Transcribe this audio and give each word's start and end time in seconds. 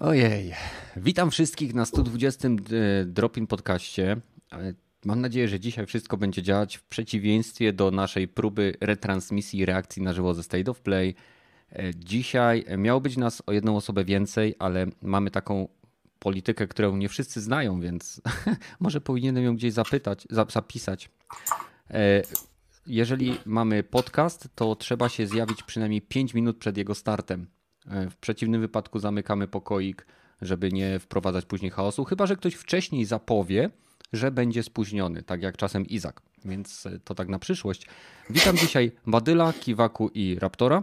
Ojej. 0.00 0.54
Witam 0.96 1.30
wszystkich 1.30 1.74
na 1.74 1.86
120 1.86 2.48
e, 2.48 2.54
Dropin 3.04 3.46
podcaście. 3.46 4.16
E, 4.52 4.74
mam 5.04 5.20
nadzieję, 5.20 5.48
że 5.48 5.60
dzisiaj 5.60 5.86
wszystko 5.86 6.16
będzie 6.16 6.42
działać 6.42 6.76
w 6.76 6.82
przeciwieństwie 6.82 7.72
do 7.72 7.90
naszej 7.90 8.28
próby 8.28 8.74
retransmisji 8.80 9.64
reakcji 9.64 10.02
na 10.02 10.12
żywo 10.12 10.34
ze 10.34 10.42
State 10.42 10.70
of 10.70 10.80
Play. 10.80 11.14
E, 11.72 11.94
dzisiaj 11.94 12.64
miało 12.78 13.00
być 13.00 13.16
nas 13.16 13.42
o 13.46 13.52
jedną 13.52 13.76
osobę 13.76 14.04
więcej, 14.04 14.54
ale 14.58 14.86
mamy 15.02 15.30
taką 15.30 15.68
politykę, 16.18 16.66
którą 16.66 16.96
nie 16.96 17.08
wszyscy 17.08 17.40
znają, 17.40 17.80
więc 17.80 18.20
może 18.80 19.00
powinienem 19.00 19.44
ją 19.44 19.56
gdzieś 19.56 19.72
zapytać, 19.72 20.26
zapisać. 20.30 21.10
Jeżeli 22.86 23.38
mamy 23.46 23.82
podcast, 23.82 24.48
to 24.54 24.76
trzeba 24.76 25.08
się 25.08 25.26
zjawić 25.26 25.62
przynajmniej 25.62 26.02
5 26.02 26.34
minut 26.34 26.58
przed 26.58 26.76
jego 26.76 26.94
startem. 26.94 27.46
W 27.86 28.16
przeciwnym 28.16 28.60
wypadku 28.60 28.98
zamykamy 28.98 29.48
pokoik, 29.48 30.06
żeby 30.42 30.72
nie 30.72 30.98
wprowadzać 30.98 31.44
później 31.44 31.70
chaosu, 31.70 32.04
chyba 32.04 32.26
że 32.26 32.36
ktoś 32.36 32.54
wcześniej 32.54 33.04
zapowie, 33.04 33.70
że 34.12 34.30
będzie 34.30 34.62
spóźniony, 34.62 35.22
tak 35.22 35.42
jak 35.42 35.56
czasem 35.56 35.86
Izak. 35.86 36.22
Więc 36.44 36.88
to 37.04 37.14
tak 37.14 37.28
na 37.28 37.38
przyszłość. 37.38 37.86
Witam 38.30 38.56
dzisiaj 38.56 38.92
Badyla, 39.06 39.52
Kiwaku 39.52 40.10
i 40.14 40.36
Raptora. 40.38 40.82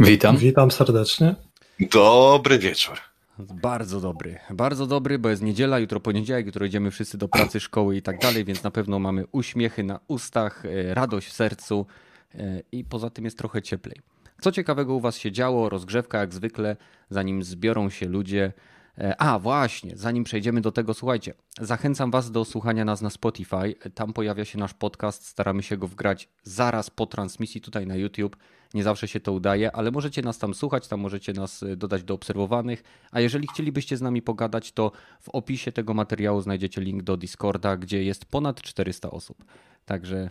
Witam. 0.00 0.36
Witam 0.36 0.70
serdecznie. 0.70 1.34
Dobry 1.80 2.58
wieczór. 2.58 2.98
Bardzo 3.38 4.00
dobry, 4.00 4.38
bardzo 4.50 4.86
dobry, 4.86 5.18
bo 5.18 5.28
jest 5.28 5.42
niedziela, 5.42 5.78
jutro 5.78 6.00
poniedziałek, 6.00 6.46
jutro 6.46 6.66
idziemy 6.66 6.90
wszyscy 6.90 7.18
do 7.18 7.28
pracy, 7.28 7.60
szkoły 7.60 7.96
i 7.96 8.02
tak 8.02 8.18
dalej, 8.18 8.44
więc 8.44 8.62
na 8.62 8.70
pewno 8.70 8.98
mamy 8.98 9.24
uśmiechy 9.32 9.82
na 9.82 10.00
ustach, 10.08 10.64
e, 10.64 10.94
radość 10.94 11.28
w 11.28 11.32
sercu 11.32 11.86
e, 12.34 12.62
i 12.72 12.84
poza 12.84 13.10
tym 13.10 13.24
jest 13.24 13.38
trochę 13.38 13.62
cieplej. 13.62 14.00
Co 14.44 14.52
ciekawego 14.52 14.94
u 14.94 15.00
Was 15.00 15.16
się 15.16 15.32
działo? 15.32 15.68
Rozgrzewka 15.68 16.18
jak 16.18 16.34
zwykle, 16.34 16.76
zanim 17.10 17.42
zbiorą 17.42 17.90
się 17.90 18.08
ludzie. 18.08 18.52
E, 18.98 19.16
a, 19.20 19.38
właśnie, 19.38 19.96
zanim 19.96 20.24
przejdziemy 20.24 20.60
do 20.60 20.72
tego, 20.72 20.94
słuchajcie, 20.94 21.34
zachęcam 21.60 22.10
Was 22.10 22.30
do 22.30 22.44
słuchania 22.44 22.84
nas 22.84 23.02
na 23.02 23.10
Spotify. 23.10 23.74
Tam 23.94 24.12
pojawia 24.12 24.44
się 24.44 24.58
nasz 24.58 24.74
podcast, 24.74 25.26
staramy 25.26 25.62
się 25.62 25.76
go 25.76 25.88
wgrać 25.88 26.28
zaraz 26.42 26.90
po 26.90 27.06
transmisji 27.06 27.60
tutaj 27.60 27.86
na 27.86 27.96
YouTube. 27.96 28.36
Nie 28.74 28.82
zawsze 28.82 29.08
się 29.08 29.20
to 29.20 29.32
udaje, 29.32 29.76
ale 29.76 29.90
możecie 29.90 30.22
nas 30.22 30.38
tam 30.38 30.54
słuchać, 30.54 30.88
tam 30.88 31.00
możecie 31.00 31.32
nas 31.32 31.62
e, 31.62 31.76
dodać 31.76 32.02
do 32.02 32.14
obserwowanych. 32.14 32.82
A 33.10 33.20
jeżeli 33.20 33.48
chcielibyście 33.48 33.96
z 33.96 34.00
nami 34.02 34.22
pogadać, 34.22 34.72
to 34.72 34.92
w 35.20 35.28
opisie 35.28 35.72
tego 35.72 35.94
materiału 35.94 36.40
znajdziecie 36.40 36.80
link 36.80 37.02
do 37.02 37.16
Discorda, 37.16 37.76
gdzie 37.76 38.04
jest 38.04 38.24
ponad 38.24 38.62
400 38.62 39.10
osób. 39.10 39.44
Także 39.84 40.30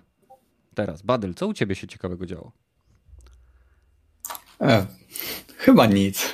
teraz, 0.76 1.02
Badyl, 1.02 1.34
co 1.34 1.48
u 1.48 1.54
Ciebie 1.54 1.76
się 1.76 1.88
ciekawego 1.88 2.26
działo? 2.26 2.63
E, 4.64 4.86
chyba 5.58 5.86
nic. 5.86 6.34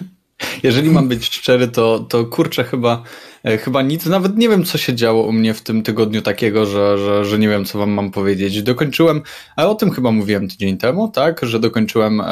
Jeżeli 0.64 0.90
mam 0.90 1.08
być 1.08 1.26
szczery, 1.26 1.68
to, 1.68 2.00
to 2.00 2.26
kurczę, 2.26 2.64
chyba, 2.64 3.04
e, 3.44 3.58
chyba 3.58 3.82
nic. 3.82 4.06
Nawet 4.06 4.38
nie 4.38 4.50
wiem, 4.50 4.64
co 4.64 4.78
się 4.78 4.96
działo 4.96 5.24
u 5.24 5.32
mnie 5.32 5.54
w 5.54 5.62
tym 5.62 5.84
tygodniu 5.84 6.22
takiego, 6.22 6.66
że, 6.66 6.98
że, 6.98 7.26
że 7.26 7.40
nie 7.40 7.50
wiem, 7.50 7.66
co 7.66 7.80
wam 7.80 7.90
mam 7.90 8.12
powiedzieć. 8.12 8.64
Dokończyłem, 8.64 9.22
a 9.56 9.68
o 9.68 9.76
tym 9.76 9.92
chyba 9.92 10.12
mówiłem 10.12 10.48
tydzień 10.48 10.78
temu, 10.78 11.08
tak? 11.08 11.40
Że 11.44 11.60
dokończyłem 11.60 12.22
e, 12.22 12.26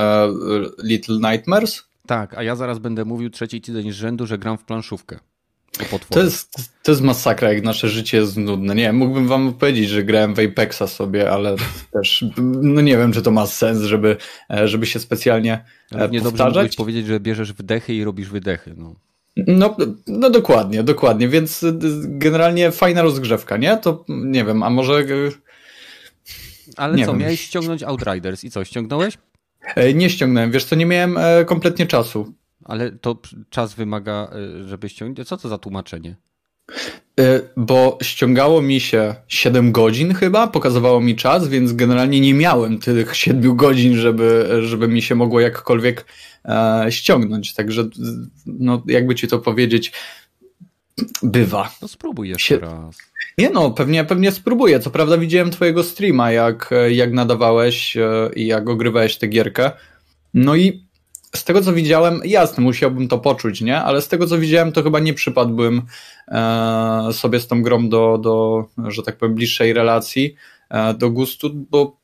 Little 0.84 1.32
Nightmares. 1.32 1.84
Tak, 2.06 2.38
a 2.38 2.44
ja 2.44 2.56
zaraz 2.56 2.80
będę 2.80 3.06
mówił 3.06 3.30
trzeci 3.30 3.62
tydzień 3.62 3.92
z 3.92 3.96
rzędu, 3.96 4.26
że 4.26 4.38
gram 4.38 4.58
w 4.58 4.64
planszówkę. 4.64 5.20
To 6.10 6.24
jest, 6.24 6.56
to 6.84 6.92
jest 6.92 7.02
masakra, 7.02 7.54
jak 7.54 7.64
nasze 7.64 7.90
życie 7.90 8.18
jest 8.18 8.38
nudne. 8.38 8.76
Nie, 8.76 8.94
mógłbym 8.94 9.28
wam 9.28 9.54
powiedzieć, 9.54 9.90
że 9.90 10.04
grałem 10.04 10.36
w 10.36 10.40
Apexa 10.40 10.88
sobie, 10.88 11.32
ale 11.32 11.56
też 11.94 12.26
no 12.38 12.82
nie 12.82 12.98
wiem, 12.98 13.14
czy 13.14 13.22
to 13.22 13.32
ma 13.32 13.46
sens, 13.46 13.82
żeby, 13.82 14.18
e, 14.52 14.68
żeby 14.68 14.86
się 14.86 15.00
specjalnie 15.00 15.66
ale 15.92 16.10
nie 16.10 16.22
powtarzać. 16.22 16.54
dobrze 16.54 16.78
powiedzieć, 16.78 17.08
że 17.08 17.20
bierzesz 17.20 17.54
wdechy 17.54 17.94
i 17.94 18.04
robisz 18.04 18.30
wydechy. 18.30 18.74
No. 18.78 18.96
No, 19.48 19.78
no 20.08 20.30
dokładnie, 20.30 20.84
dokładnie, 20.84 21.28
więc 21.30 21.64
e, 21.64 21.74
generalnie 22.04 22.72
fajna 22.72 23.02
rozgrzewka, 23.02 23.58
nie? 23.58 23.78
To 23.78 24.06
nie 24.08 24.46
wiem, 24.46 24.64
a 24.64 24.70
może... 24.70 24.94
E, 24.94 25.06
ale 26.78 26.98
nie 26.98 27.06
co, 27.06 27.12
wiem. 27.12 27.22
miałeś 27.22 27.42
ściągnąć 27.42 27.84
Outriders 27.84 28.44
i 28.44 28.52
co, 28.52 28.66
ściągnąłeś? 28.66 29.18
Nie 29.96 30.10
ściągnąłem, 30.10 30.52
wiesz 30.52 30.66
co, 30.66 30.76
nie 30.76 30.86
miałem 30.86 31.18
kompletnie 31.46 31.86
czasu. 31.86 32.34
Ale 32.68 32.92
to 32.92 33.22
czas 33.50 33.74
wymaga, 33.74 34.30
y, 34.60 34.68
żeby 34.68 34.90
ściągnąć. 34.90 35.28
Co 35.28 35.38
to 35.38 35.50
za 35.50 35.58
tłumaczenie? 35.58 36.16
Y, 37.20 37.50
bo 37.58 37.98
ściągało 38.02 38.62
mi 38.62 38.80
się 38.80 39.16
7 39.28 39.72
godzin 39.72 40.14
chyba, 40.14 40.48
pokazywało 40.48 41.02
mi 41.02 41.16
czas, 41.16 41.48
więc 41.48 41.74
generalnie 41.74 42.20
nie 42.20 42.34
miałem 42.34 42.80
tych 42.80 43.16
7 43.26 43.56
godzin, 43.56 43.96
żeby, 43.96 44.60
żeby 44.62 44.88
mi 44.88 45.02
się 45.02 45.16
mogło 45.16 45.40
jakkolwiek 45.40 46.06
e, 46.46 46.86
ściągnąć. 46.90 47.54
Także, 47.54 47.90
no, 48.46 48.84
jakby 48.88 49.16
ci 49.16 49.28
to 49.28 49.40
powiedzieć, 49.40 49.92
bywa. 51.24 51.72
No 51.82 51.88
spróbuj 51.88 52.30
jeszcze 52.30 52.56
Sie... 52.56 52.60
raz. 52.60 52.98
Nie 53.38 53.50
no, 53.50 53.72
pewnie, 53.72 54.06
pewnie 54.06 54.32
spróbuję. 54.32 54.80
Co 54.80 54.92
prawda 54.92 55.18
widziałem 55.18 55.52
twojego 55.52 55.84
streama, 55.84 56.32
jak, 56.32 56.70
jak 56.90 57.14
nadawałeś 57.14 57.98
e, 57.98 58.30
i 58.36 58.48
jak 58.48 58.70
ogrywałeś 58.70 59.18
tę 59.18 59.28
gierkę. 59.28 59.72
No 60.34 60.56
i 60.56 60.87
z 61.38 61.44
tego 61.44 61.62
co 61.62 61.74
widziałem, 61.74 62.22
jasne, 62.26 62.64
musiałbym 62.64 63.08
to 63.08 63.18
poczuć, 63.18 63.62
nie? 63.62 63.82
Ale 63.82 64.02
z 64.02 64.08
tego 64.08 64.28
co 64.28 64.40
widziałem, 64.40 64.72
to 64.72 64.84
chyba 64.84 65.00
nie 65.00 65.14
przypadłbym 65.14 65.82
e, 66.28 67.10
sobie 67.12 67.40
z 67.40 67.48
tą 67.48 67.62
grą 67.62 67.90
do, 67.90 68.18
do, 68.18 68.66
że 68.88 69.04
tak 69.04 69.18
powiem, 69.18 69.36
bliższej 69.36 69.74
relacji, 69.74 70.36
e, 70.70 70.94
do 70.94 71.10
gustu, 71.10 71.50
bo 71.54 71.98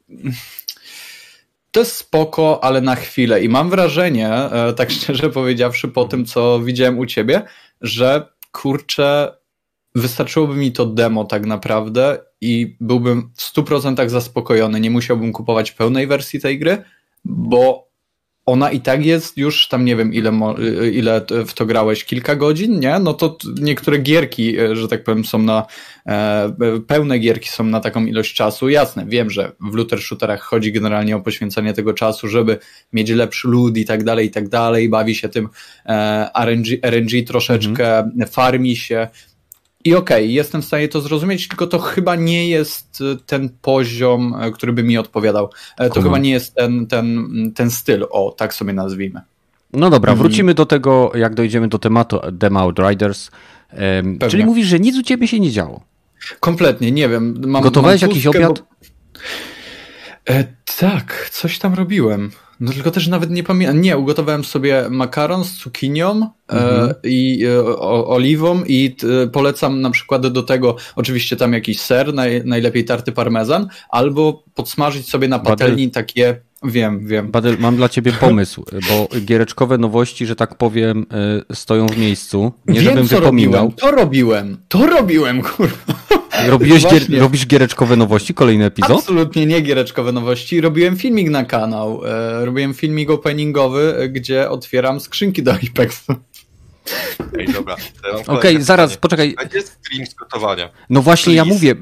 to 1.71 1.79
jest 1.79 1.95
spoko, 1.95 2.63
ale 2.63 2.81
na 2.81 2.95
chwilę. 2.95 3.43
I 3.43 3.49
mam 3.49 3.69
wrażenie, 3.69 4.29
e, 4.29 4.73
tak 4.73 4.91
szczerze 5.01 5.29
powiedziawszy, 5.29 5.87
po 5.87 6.05
tym 6.05 6.25
co 6.25 6.59
widziałem 6.59 6.99
u 6.99 7.05
ciebie, 7.05 7.41
że 7.81 8.27
kurczę, 8.51 9.37
wystarczyłoby 9.95 10.55
mi 10.55 10.71
to 10.71 10.85
demo 10.85 11.25
tak 11.25 11.45
naprawdę 11.45 12.19
i 12.41 12.77
byłbym 12.79 13.31
w 13.35 13.55
100% 13.55 14.09
zaspokojony. 14.09 14.79
Nie 14.79 14.91
musiałbym 14.91 15.33
kupować 15.33 15.71
pełnej 15.71 16.07
wersji 16.07 16.39
tej 16.41 16.59
gry, 16.59 16.83
bo 17.25 17.92
ona 18.45 18.71
i 18.71 18.81
tak 18.81 19.05
jest 19.05 19.37
już 19.37 19.67
tam 19.67 19.85
nie 19.85 19.95
wiem 19.95 20.13
ile, 20.13 20.31
ile 20.91 21.21
w 21.47 21.53
to 21.53 21.65
grałeś, 21.65 22.05
kilka 22.05 22.35
godzin, 22.35 22.79
nie? 22.79 22.99
No 22.99 23.13
to 23.13 23.37
niektóre 23.61 23.97
gierki, 23.97 24.59
e, 24.59 24.75
że 24.75 24.87
tak 24.87 25.03
powiem, 25.03 25.25
są 25.25 25.39
na 25.39 25.65
e, 26.07 26.53
pełne 26.87 27.19
gierki 27.19 27.49
są 27.49 27.63
na 27.63 27.79
taką 27.79 28.05
ilość 28.05 28.33
czasu. 28.33 28.69
Jasne, 28.69 29.05
wiem, 29.07 29.29
że 29.29 29.51
w 29.71 29.75
looter 29.75 30.01
shooterach 30.01 30.41
chodzi 30.41 30.71
generalnie 30.71 31.15
o 31.15 31.21
poświęcenie 31.21 31.73
tego 31.73 31.93
czasu, 31.93 32.27
żeby 32.27 32.57
mieć 32.93 33.09
lepszy 33.09 33.47
lud 33.47 33.77
i 33.77 33.85
tak 33.85 34.03
dalej, 34.03 34.27
i 34.27 34.31
tak 34.31 34.49
dalej, 34.49 34.89
bawi 34.89 35.15
się 35.15 35.29
tym 35.29 35.49
e, 35.85 36.29
RNG, 36.45 36.67
RNG 36.81 37.23
troszeczkę, 37.27 37.97
mhm. 37.99 38.27
farmi 38.27 38.75
się, 38.75 39.07
i 39.85 39.95
okej, 39.95 40.23
okay, 40.23 40.27
jestem 40.27 40.61
w 40.61 40.65
stanie 40.65 40.87
to 40.87 41.01
zrozumieć, 41.01 41.47
tylko 41.47 41.67
to 41.67 41.79
chyba 41.79 42.15
nie 42.15 42.49
jest 42.49 43.01
y, 43.01 43.17
ten 43.25 43.49
poziom, 43.61 44.35
y, 44.43 44.51
który 44.51 44.73
by 44.73 44.83
mi 44.83 44.97
odpowiadał. 44.97 45.49
E, 45.77 45.89
to 45.89 46.01
chyba 46.01 46.17
nie 46.17 46.31
jest 46.31 46.55
ten, 46.55 46.87
ten, 46.87 47.27
ten 47.55 47.71
styl, 47.71 48.07
o, 48.09 48.31
tak 48.37 48.53
sobie 48.53 48.73
nazwijmy. 48.73 49.21
No 49.73 49.89
dobra, 49.89 50.11
mhm. 50.11 50.27
wrócimy 50.27 50.53
do 50.53 50.65
tego, 50.65 51.11
jak 51.15 51.35
dojdziemy 51.35 51.67
do 51.67 51.79
tematu 51.79 52.19
Demo 52.31 52.59
Outriders. 52.59 53.31
Um, 53.97 54.19
czyli 54.29 54.45
mówisz, 54.45 54.67
że 54.67 54.79
nic 54.79 54.97
u 54.97 55.03
ciebie 55.03 55.27
się 55.27 55.39
nie 55.39 55.51
działo? 55.51 55.81
Kompletnie, 56.39 56.91
nie 56.91 57.09
wiem. 57.09 57.41
Mam, 57.45 57.63
Gotowałeś 57.63 58.01
mam 58.01 58.09
jakiś 58.09 58.27
obiad? 58.27 58.59
Bo... 58.59 60.33
E, 60.33 60.43
tak, 60.79 61.29
coś 61.31 61.59
tam 61.59 61.73
robiłem. 61.73 62.31
No 62.63 62.71
tylko 62.71 62.91
też 62.91 63.07
nawet 63.07 63.29
nie 63.29 63.43
pamiętam. 63.43 63.81
Nie, 63.81 63.97
ugotowałem 63.97 64.43
sobie 64.43 64.85
makaron 64.89 65.43
z 65.43 65.53
cukinią 65.53 66.29
e, 66.49 66.53
mhm. 66.53 66.89
e, 66.89 67.09
i 67.09 67.45
e, 67.45 67.65
o, 67.65 68.07
oliwą 68.07 68.63
i 68.63 68.95
t, 68.95 69.07
polecam 69.27 69.81
na 69.81 69.89
przykład 69.89 70.27
do 70.27 70.43
tego 70.43 70.75
oczywiście 70.95 71.35
tam 71.35 71.53
jakiś 71.53 71.79
ser, 71.79 72.13
naj, 72.13 72.41
najlepiej 72.45 72.85
tarty 72.85 73.11
parmezan, 73.11 73.67
albo 73.89 74.43
podsmażyć 74.53 75.09
sobie 75.09 75.27
na 75.27 75.39
patelni 75.39 75.91
takie 75.91 76.41
Wiem, 76.63 77.07
wiem. 77.07 77.31
Badel, 77.31 77.57
mam 77.59 77.75
dla 77.75 77.89
ciebie 77.89 78.11
pomysł, 78.11 78.65
bo 78.89 79.07
giereczkowe 79.21 79.77
nowości, 79.77 80.25
że 80.25 80.35
tak 80.35 80.55
powiem, 80.55 81.05
e, 81.49 81.55
stoją 81.55 81.87
w 81.87 81.97
miejscu. 81.97 82.51
Nie 82.67 82.73
wiem, 82.73 82.83
żebym 82.83 83.07
co 83.07 83.19
wypominał. 83.19 83.61
Robiłem. 83.61 83.77
To 83.77 83.91
robiłem, 83.91 84.57
to 84.67 84.85
robiłem, 84.87 85.41
kurwa. 85.41 85.93
Robiłeś 86.47 86.83
gier, 86.83 87.19
robisz 87.19 87.47
giereczkowe 87.47 87.95
nowości, 87.95 88.33
kolejny 88.33 88.65
epizod? 88.65 88.97
Absolutnie 88.97 89.45
nie 89.45 89.61
giereczkowe 89.61 90.11
nowości. 90.11 90.61
Robiłem 90.61 90.97
filmik 90.97 91.29
na 91.29 91.45
kanał. 91.45 92.01
E, 92.05 92.45
robiłem 92.45 92.73
filmik 92.73 93.09
openingowy, 93.09 94.09
gdzie 94.13 94.49
otwieram 94.49 94.99
skrzynki 94.99 95.43
do 95.43 95.53
Apexu. 95.53 96.13
Ej, 97.39 97.47
dobra. 97.47 97.75
Okej, 98.13 98.25
okay, 98.25 98.63
zaraz, 98.63 98.97
poczekaj. 98.97 99.35
Będzie 99.37 99.61
stream 99.61 100.05
z 100.05 100.13
gotowania. 100.13 100.69
No 100.89 101.01
właśnie, 101.01 101.33
Please. 101.33 101.49
ja 101.49 101.53
mówię, 101.53 101.75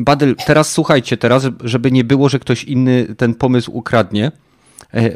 Badyl, 0.00 0.36
teraz 0.46 0.72
słuchajcie, 0.72 1.16
teraz, 1.16 1.46
żeby 1.64 1.92
nie 1.92 2.04
było, 2.04 2.28
że 2.28 2.38
ktoś 2.38 2.64
inny 2.64 3.14
ten 3.18 3.34
pomysł 3.34 3.70
ukradnie. 3.74 4.32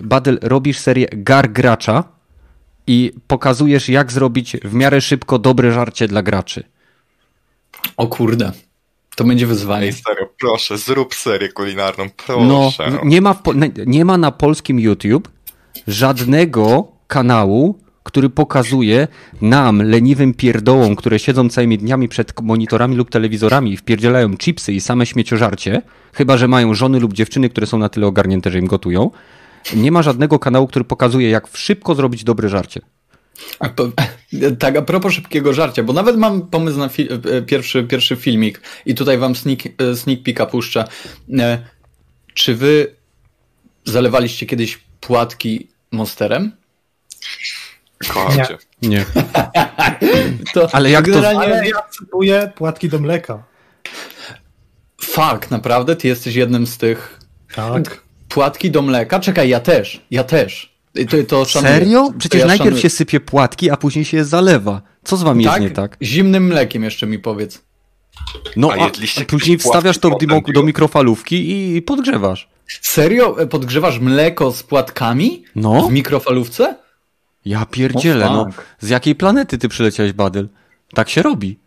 Badyl, 0.03 0.39
robisz 0.43 0.79
serię 0.79 1.09
Gar 1.13 1.53
Gracza 1.53 2.05
i 2.87 3.13
pokazujesz, 3.27 3.89
jak 3.89 4.13
zrobić 4.13 4.57
w 4.65 4.75
miarę 4.75 5.01
szybko 5.01 5.39
dobre 5.39 5.73
żarcie 5.73 6.09
dla 6.09 6.23
graczy. 6.23 6.65
O 7.97 8.07
kurde. 8.07 8.53
To 9.17 9.25
będzie 9.25 9.47
wyzwanie. 9.47 9.87
Ej, 9.87 9.93
serio, 9.93 10.29
proszę, 10.41 10.79
zrób 10.79 11.15
serię 11.15 11.49
kulinarną, 11.49 12.11
proszę. 12.27 12.91
No, 12.91 13.01
nie 13.05 13.21
ma, 13.21 13.43
nie 13.87 14.05
ma 14.05 14.19
na 14.19 14.31
polskim 14.31 14.81
YouTube 14.81 15.29
żadnego 15.87 16.93
kanału 17.07 17.79
który 18.03 18.31
pokazuje 18.31 19.09
nam, 19.41 19.83
leniwym 19.83 20.35
pierdołom, 20.35 20.97
które 20.97 21.19
siedzą 21.19 21.49
całymi 21.49 21.79
dniami 21.79 22.09
przed 22.09 22.41
monitorami 22.43 22.97
lub 22.97 23.11
telewizorami 23.11 23.73
i 23.73 23.77
wpierdzielają 23.77 24.37
chipsy 24.37 24.73
i 24.73 24.81
same 24.81 25.07
śmieciożarcie, 25.07 25.83
chyba 26.13 26.37
że 26.37 26.49
mają 26.49 26.75
żony 26.75 27.01
lub 27.01 27.13
dziewczyny, 27.13 27.49
które 27.49 27.67
są 27.67 27.79
na 27.79 27.89
tyle 27.89 28.07
ogarnięte, 28.07 28.51
że 28.51 28.59
im 28.59 28.67
gotują. 28.67 29.11
Nie 29.77 29.93
ma 29.93 30.03
żadnego 30.03 30.39
kanału, 30.39 30.67
który 30.67 30.85
pokazuje, 30.85 31.31
jak 31.31 31.49
szybko 31.55 31.95
zrobić 31.95 32.25
dobre 32.25 32.49
żarcie. 32.49 32.81
A 33.59 33.69
po, 33.69 33.89
tak, 34.59 34.77
a 34.77 34.83
propos 34.83 35.13
szybkiego 35.13 35.53
żarcia, 35.53 35.83
bo 35.83 35.93
nawet 35.93 36.17
mam 36.17 36.43
pomysł 36.43 36.79
na 36.79 36.89
fi 36.89 37.09
e, 37.13 37.43
pierwszy, 37.43 37.85
pierwszy 37.85 38.17
filmik 38.17 38.61
i 38.87 38.95
tutaj 38.95 39.19
wam 39.19 39.37
sneak, 39.37 39.59
e, 39.79 39.97
sneak 39.97 40.23
peeka 40.23 40.47
puszczę. 40.47 40.85
E, 41.39 41.59
czy 42.35 42.55
wy 42.55 42.95
zalewaliście 43.85 44.47
kiedyś 44.47 44.79
płatki 45.01 45.69
monsterem? 45.93 46.53
Kocham 48.09 48.37
Nie. 48.39 48.47
cię. 48.47 48.59
Nie. 48.83 49.05
To 50.55 50.69
Ale 50.73 50.91
jak 50.91 51.05
to- 51.07 51.11
generalnie... 51.11 51.41
Ale 51.55 51.69
ja 51.69 51.83
kupuję 51.99 52.53
płatki 52.55 52.89
do 52.89 52.99
mleka. 52.99 53.43
Fuck, 55.03 55.51
naprawdę? 55.51 55.97
Ty 55.97 56.09
jesteś 56.09 56.35
jednym 56.35 56.67
z 56.67 56.79
tych... 56.79 57.21
Tak. 57.55 58.03
Płatki 58.29 58.71
do 58.71 58.83
mleka? 58.83 59.21
Czekaj, 59.21 59.49
ja 59.49 59.61
też, 59.61 60.01
ja 60.11 60.25
też. 60.25 60.75
I 60.95 61.07
To, 61.07 61.17
to 61.29 61.45
szanuję. 61.45 61.73
Serio? 61.75 62.07
To 62.07 62.19
Przecież 62.19 62.41
ja 62.41 62.47
najpierw 62.47 62.67
szanuję. 62.69 62.83
się 62.83 62.91
sypie 62.91 63.21
płatki, 63.21 63.71
a 63.71 63.77
później 63.77 64.05
się 64.05 64.17
je 64.17 64.25
zalewa. 64.25 64.83
Co 65.05 65.17
z 65.17 65.23
wami 65.23 65.45
tak? 65.45 65.55
jest 65.63 65.71
nie 65.71 65.77
tak? 65.77 65.97
Zimnym 66.03 66.47
mlekiem 66.47 66.85
jeszcze 66.85 67.07
mi 67.07 67.19
powiedz. 67.19 67.63
No, 68.57 68.71
A 68.73 68.87
a, 68.87 68.91
później 69.29 69.59
wstawiasz 69.59 69.99
to 69.99 70.11
do, 70.11 70.41
do 70.55 70.63
mikrofalówki 70.63 71.51
i 71.77 71.83
podgrzewasz. 71.83 72.49
Serio? 72.81 73.41
E, 73.41 73.47
Podgrzewasz 73.47 73.99
mleko 73.99 74.53
z 74.53 74.63
płatkami? 74.63 75.45
No. 75.57 75.83
W 75.89 75.93
mikrofalówce? 75.93 76.77
Ja 77.45 77.67
pierdzielę, 77.67 78.25
no. 78.31 78.47
Z 78.81 78.89
jakiej 78.89 79.15
planety 79.15 79.59
ty 79.59 79.69
przyleciałeś, 79.69 80.13
Badyl? 80.13 80.49
Tak 80.95 81.09
się 81.09 81.23
robi. 81.23 81.59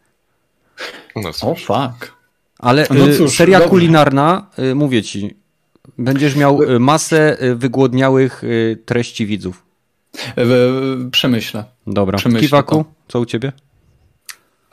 No 1.16 1.30
O 1.30 1.34
cóż. 1.34 1.66
fuck. 1.66 2.14
Ale 2.60 2.88
No 2.90 3.08
y, 3.08 3.18
cóż, 3.18 3.36
seria 3.36 3.58
dobrze. 3.60 3.70
kulinarna, 3.70 4.46
y, 4.60 4.76
mówię 4.76 5.04
ci, 5.04 5.36
będziesz 5.98 6.36
miał 6.36 6.64
y, 6.64 6.80
masę 6.80 7.38
wygłodniałych 7.56 8.42
treści 8.86 9.26
widzów. 9.26 9.64
Przemyślę. 11.12 11.64
Dobra. 11.88 12.18
Przemyślę 12.18 12.42
Kiwaku, 12.48 12.86
co 13.08 13.20
u 13.20 13.26
ciebie? 13.26 13.52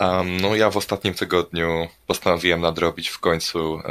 Um, 0.00 0.36
no 0.40 0.54
ja 0.56 0.70
w 0.70 0.76
ostatnim 0.76 1.14
tygodniu 1.14 1.68
postanowiłem 2.06 2.60
nadrobić 2.60 3.08
w 3.08 3.18
końcu 3.18 3.78
e, 3.78 3.82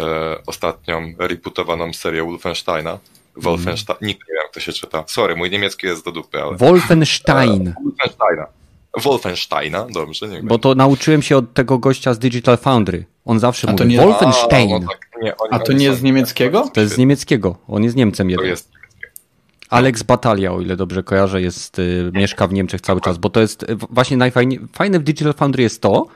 ostatnią 0.45 1.13
reputowaną 1.17 1.93
serię 1.93 2.23
Wolfensteina. 2.23 2.97
Wolfenstein, 3.43 3.97
nikt 4.01 4.27
nie 4.27 4.33
wiem 4.33 4.43
jak 4.43 4.53
to 4.53 4.59
się 4.59 4.71
czyta. 4.73 5.03
Sorry, 5.07 5.35
mój 5.35 5.49
niemiecki 5.51 5.87
jest 5.87 6.05
do 6.05 6.11
dupy, 6.11 6.41
ale... 6.41 6.57
Wolfenstein. 6.57 7.73
Wolfensteina. 7.83 8.45
Wolfensteina, 9.03 9.87
dobrze, 9.93 10.27
niech 10.27 10.45
Bo 10.45 10.59
to 10.59 10.75
nauczyłem 10.75 11.21
się 11.21 11.37
od 11.37 11.53
tego 11.53 11.77
gościa 11.77 12.13
z 12.13 12.19
Digital 12.19 12.57
Foundry. 12.57 13.05
On 13.25 13.39
zawsze 13.39 13.67
A 13.69 13.71
mówi 13.71 13.85
nie- 13.85 13.97
Wolfenstein. 13.97 14.73
A, 14.75 14.79
no 14.79 14.87
tak, 14.87 15.09
nie, 15.21 15.33
A 15.51 15.59
to 15.59 15.73
nie 15.73 15.89
są- 15.89 15.95
z 15.95 16.01
niemieckiego? 16.03 16.69
To 16.73 16.81
jest 16.81 16.93
z 16.93 16.97
niemieckiego. 16.97 17.55
On 17.67 17.83
jest 17.83 17.95
Niemcem 17.95 18.27
To 18.27 18.31
jeden. 18.31 18.45
jest 18.47 18.71
Alex 19.69 20.03
Batalia, 20.03 20.53
o 20.53 20.61
ile 20.61 20.75
dobrze 20.75 21.03
kojarzę, 21.03 21.41
jest, 21.41 21.79
y, 21.79 22.11
mieszka 22.13 22.47
w 22.47 22.53
Niemczech 22.53 22.81
cały 22.81 23.01
czas, 23.01 23.17
bo 23.17 23.29
to 23.29 23.39
jest 23.41 23.63
y, 23.63 23.75
właśnie 23.75 24.17
najfajniej, 24.17 24.59
fajne 24.73 24.99
w 24.99 25.03
Digital 25.03 25.33
Foundry 25.33 25.63
jest 25.63 25.81
to, 25.81 26.07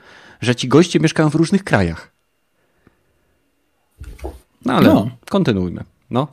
że 0.42 0.56
ci 0.56 0.68
goście 0.68 1.00
mieszkają 1.00 1.30
w 1.30 1.36
różnych 1.36 1.64
krajach. 1.64 2.12
No 4.66 4.74
ale 4.74 4.88
No. 4.94 5.10
kontynuujmy. 5.30 5.84
No. 6.10 6.28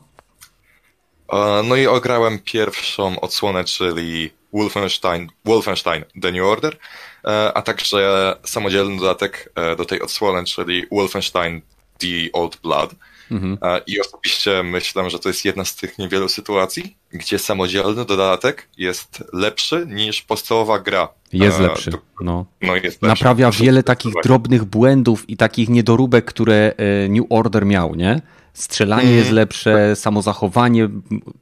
No 1.64 1.76
i 1.76 1.86
ograłem 1.86 2.38
pierwszą 2.38 3.20
odsłonę, 3.20 3.64
czyli 3.64 4.30
Wolfenstein, 4.52 5.28
Wolfenstein 5.44 6.04
The 6.22 6.32
New 6.32 6.42
Order, 6.42 6.76
e, 7.24 7.52
a 7.54 7.62
także 7.62 8.36
samodzielny 8.44 8.96
dodatek 8.96 9.52
e, 9.54 9.76
do 9.76 9.84
tej 9.84 10.02
odsłony, 10.02 10.44
czyli 10.44 10.86
Wolfenstein 10.92 11.60
The 11.98 12.32
Old 12.32 12.56
Blood. 12.62 12.94
Mhm. 13.30 13.58
E, 13.62 13.80
I 13.86 14.00
osobiście 14.00 14.62
myślę, 14.62 15.10
że 15.10 15.18
to 15.18 15.28
jest 15.28 15.44
jedna 15.44 15.64
z 15.64 15.76
tych 15.76 15.98
niewielu 15.98 16.28
sytuacji, 16.28 16.96
gdzie 17.12 17.38
samodzielny 17.38 18.04
dodatek 18.04 18.68
jest 18.78 19.24
lepszy 19.32 19.86
niż 19.88 20.22
podstawowa 20.22 20.78
gra. 20.78 21.08
Jest 21.32 21.60
lepszy. 21.60 21.90
No. 22.20 22.46
No 22.60 22.76
jest 22.76 22.84
lepszy. 22.84 23.06
Naprawia 23.06 23.50
wiele 23.50 23.82
takich 23.82 24.14
drobnych 24.24 24.64
błędów 24.64 25.30
i 25.30 25.36
takich 25.36 25.68
niedoróbek, 25.68 26.24
które 26.24 26.72
New 27.08 27.24
Order 27.30 27.66
miał, 27.66 27.94
nie? 27.94 28.20
Strzelanie 28.54 29.02
Mhm. 29.02 29.18
jest 29.18 29.30
lepsze, 29.30 29.96
samozachowanie, 29.96 30.88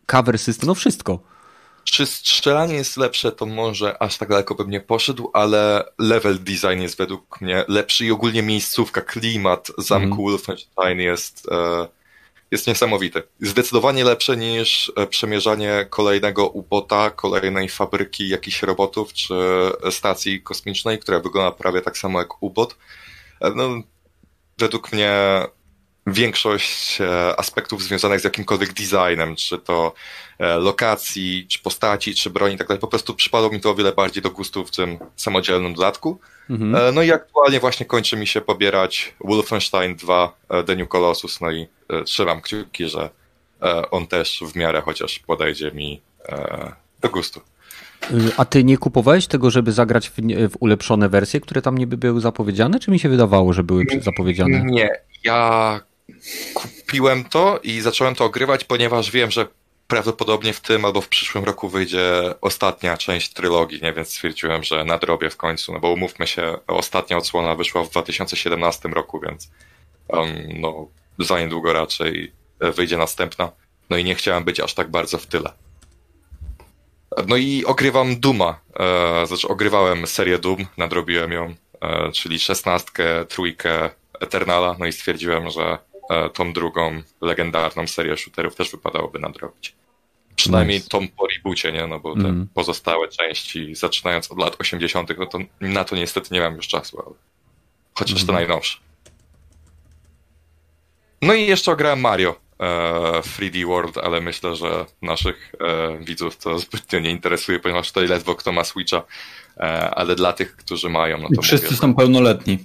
cover 0.07 0.39
system, 0.39 0.67
no 0.67 0.75
wszystko. 0.75 1.19
Czy 1.85 2.07
strzelanie 2.07 2.75
jest 2.75 2.97
lepsze, 2.97 3.33
to 3.33 3.47
może 3.47 4.03
aż 4.03 4.19
tak 4.19 4.29
daleko 4.29 4.55
bym 4.55 4.71
nie 4.71 4.81
poszedł, 4.81 5.31
ale 5.33 5.85
level 5.99 6.39
design 6.39 6.81
jest 6.81 6.99
według 6.99 7.41
mnie 7.41 7.65
lepszy 7.69 8.07
i 8.07 8.11
ogólnie 8.11 8.43
miejscówka, 8.43 9.01
klimat 9.01 9.69
zamku 9.79 10.05
Mhm. 10.07 10.23
Wolfenstein 10.23 10.99
jest, 11.01 11.49
e, 11.51 11.89
jest 12.51 12.67
niesamowity. 12.67 13.23
Zdecydowanie 13.41 14.05
lepsze 14.05 14.37
niż 14.37 14.93
e, 14.97 15.07
przemierzanie 15.07 15.87
kolejnego 15.91 16.49
ubota, 16.49 17.11
kolejnej 17.11 17.69
fabryki 17.69 18.29
jakichś 18.29 18.63
robotów 18.63 19.13
czy 19.13 19.35
stacji 19.91 20.43
kosmicznej, 20.43 20.99
która 20.99 21.21
wygląda 21.21 21.51
prawie 21.53 21.81
tak 21.81 21.99
samo 21.99 22.19
jak 22.19 22.43
ubot. 22.43 22.77
E, 23.41 23.51
No, 23.51 23.69
według 24.59 24.93
mnie 24.93 25.13
większość 26.13 27.01
e, 27.01 27.41
aspektów 27.41 27.83
związanych 27.83 28.21
z 28.21 28.25
jakimkolwiek 28.25 28.73
designem, 28.73 29.37
czy 29.37 29.59
to 29.59 29.95
e, 30.39 30.57
lokacji, 30.57 31.47
czy 31.49 31.63
postaci, 31.63 32.15
czy 32.15 32.31
broni 32.31 32.55
i 32.55 32.59
tak 32.59 32.69
dalej, 32.69 32.81
po 32.81 32.89
prostu 32.89 33.15
przypadło 33.15 33.51
mi 33.51 33.61
to 33.61 33.71
o 33.71 33.75
wiele 33.75 33.93
bardziej 33.93 34.23
do 34.23 34.31
gustu 34.31 34.65
w 34.65 34.71
tym 34.71 34.99
samodzielnym 35.17 35.75
dodatku. 35.75 36.21
Mhm. 36.51 36.75
E, 36.77 36.93
No 36.93 37.03
i 37.03 37.13
aktualnie 37.13 37.61
właśnie 37.61 37.87
kończy 37.87 38.17
mi 38.17 38.27
się 38.27 38.41
pobierać 38.41 39.15
Wolfenstein 39.21 39.97
2 39.97 40.35
e, 40.49 40.65
The 40.65 40.77
New 40.77 40.89
Colossus, 40.89 41.41
no 41.41 41.51
i 41.51 41.67
trzymam 42.05 42.41
kciuki, 42.41 42.89
że 42.89 43.11
on 43.91 44.07
też 44.07 44.43
w 44.53 44.57
miarę 44.57 44.81
chociaż 44.81 45.19
podejdzie 45.19 45.71
mi 45.71 46.01
do 47.01 47.09
gustu. 47.09 47.41
A 48.37 48.45
ty 48.45 48.65
nie 48.65 48.79
kupowałeś 48.79 49.27
tego, 49.27 49.51
żeby 49.51 49.73
zagrać 49.73 50.09
w, 50.09 50.15
w 50.51 50.57
ulepszone 50.61 51.09
wersje, 51.09 51.41
które 51.41 51.63
tam 51.63 51.79
niby 51.79 51.97
były 51.97 52.21
zapowiedziane, 52.21 52.81
czy 52.81 52.91
mi 52.91 52.99
się 52.99 53.09
wydawało, 53.09 53.53
że 53.53 53.63
były 53.63 53.85
zapowiedziane? 54.01 54.65
Nie, 54.65 54.91
ja 55.25 55.81
kupiłem 56.55 57.25
to 57.25 57.61
i 57.63 57.81
zacząłem 57.81 58.15
to 58.15 58.25
ogrywać, 58.25 58.65
ponieważ 58.65 59.11
wiem, 59.11 59.31
że 59.31 59.47
prawdopodobnie 59.87 60.53
w 60.53 60.61
tym 60.61 60.85
albo 60.85 61.01
w 61.01 61.09
przyszłym 61.09 61.45
roku 61.45 61.69
wyjdzie 61.69 62.35
ostatnia 62.41 62.97
część 62.97 63.33
trylogii, 63.33 63.81
nie? 63.83 63.93
więc 63.93 64.09
stwierdziłem, 64.09 64.65
że 64.65 64.85
nadrobię 64.85 65.31
w 65.31 65.37
końcu, 65.37 65.73
no 65.73 65.81
bo 65.81 65.91
umówmy 65.91 66.27
się, 66.27 66.59
ostatnia 66.67 67.17
odsłona 67.17 67.55
wyszła 67.55 67.85
w 67.85 67.91
2017 67.91 68.89
roku, 68.89 69.21
więc 69.21 69.51
um, 70.09 70.29
no, 70.61 70.89
za 71.19 71.41
niedługo 71.41 71.73
raczej 71.73 72.33
wyjdzie 72.61 72.97
następna. 72.97 73.53
No 73.91 73.97
i 73.97 74.05
nie 74.05 74.15
chciałem 74.15 74.45
być 74.45 74.61
aż 74.61 74.75
tak 74.75 74.91
bardzo 74.91 75.19
w 75.19 75.27
tyle. 75.27 75.53
No 77.27 77.37
i 77.37 77.65
ogrywam 77.65 78.21
Duma, 78.21 78.61
e, 78.81 79.27
znaczy 79.27 79.49
ogrywałem 79.49 80.07
serię 80.07 80.39
Doom, 80.39 80.67
nadrobiłem 80.77 81.33
ją, 81.33 81.55
e, 81.81 82.13
czyli 82.13 82.39
szesnastkę, 82.39 83.25
trójkę, 83.25 83.91
Eternala, 84.21 84.77
no 84.79 84.87
i 84.87 84.93
stwierdziłem, 84.93 85.51
że 85.51 85.79
tą 86.35 86.53
drugą 86.53 87.03
legendarną 87.21 87.87
serię 87.87 88.17
shooterów 88.17 88.55
też 88.57 88.71
wypadałoby 88.71 89.19
nadrobić. 89.19 89.75
Przynajmniej 90.37 90.77
Nice. 90.79 90.89
tą 90.89 91.09
po 91.09 91.27
reboocie, 91.27 91.73
nie? 91.73 91.87
No 91.87 92.01
bo 92.01 92.13
te 92.15 92.21
Mhm. 92.21 92.49
pozostałe 92.55 93.09
części, 93.09 93.75
zaczynając 93.75 94.31
od 94.33 94.39
lat 94.39 94.57
80., 94.59 95.19
no 95.19 95.27
to 95.27 95.39
na 95.61 95.85
to 95.85 95.97
niestety 95.97 96.35
nie 96.35 96.41
mam 96.41 96.57
już 96.57 96.69
czasu, 96.69 97.03
ale 97.07 97.15
chociaż 97.95 98.25
to 98.25 98.33
najnowsze. 98.33 98.79
No 101.23 101.35
i 101.35 101.47
jeszcze 101.47 101.73
ograłem 101.73 102.01
Mario 102.01 102.35
e, 102.61 102.65
3D 103.21 103.67
World, 103.67 103.99
ale 103.99 104.21
myślę, 104.21 104.57
że 104.57 104.87
naszych 105.03 105.53
e, 105.61 105.99
widzów 106.05 106.37
to 106.37 106.59
zbytnio 106.59 106.99
nie 107.01 107.11
interesuje, 107.11 107.61
ponieważ 107.61 107.89
tutaj 107.93 108.09
ledwo 108.09 108.35
kto 108.35 108.53
ma 108.53 108.65
Switcha, 108.65 109.03
e, 109.57 109.91
ale 109.91 110.17
dla 110.17 110.33
tych, 110.33 110.57
którzy 110.57 110.89
mają, 110.89 111.19
no 111.19 111.29
I 111.33 111.37
to 111.37 111.43
wszyscy 111.43 111.67
mówię, 111.67 111.77
są 111.77 111.95
pełnoletni. 111.95 112.59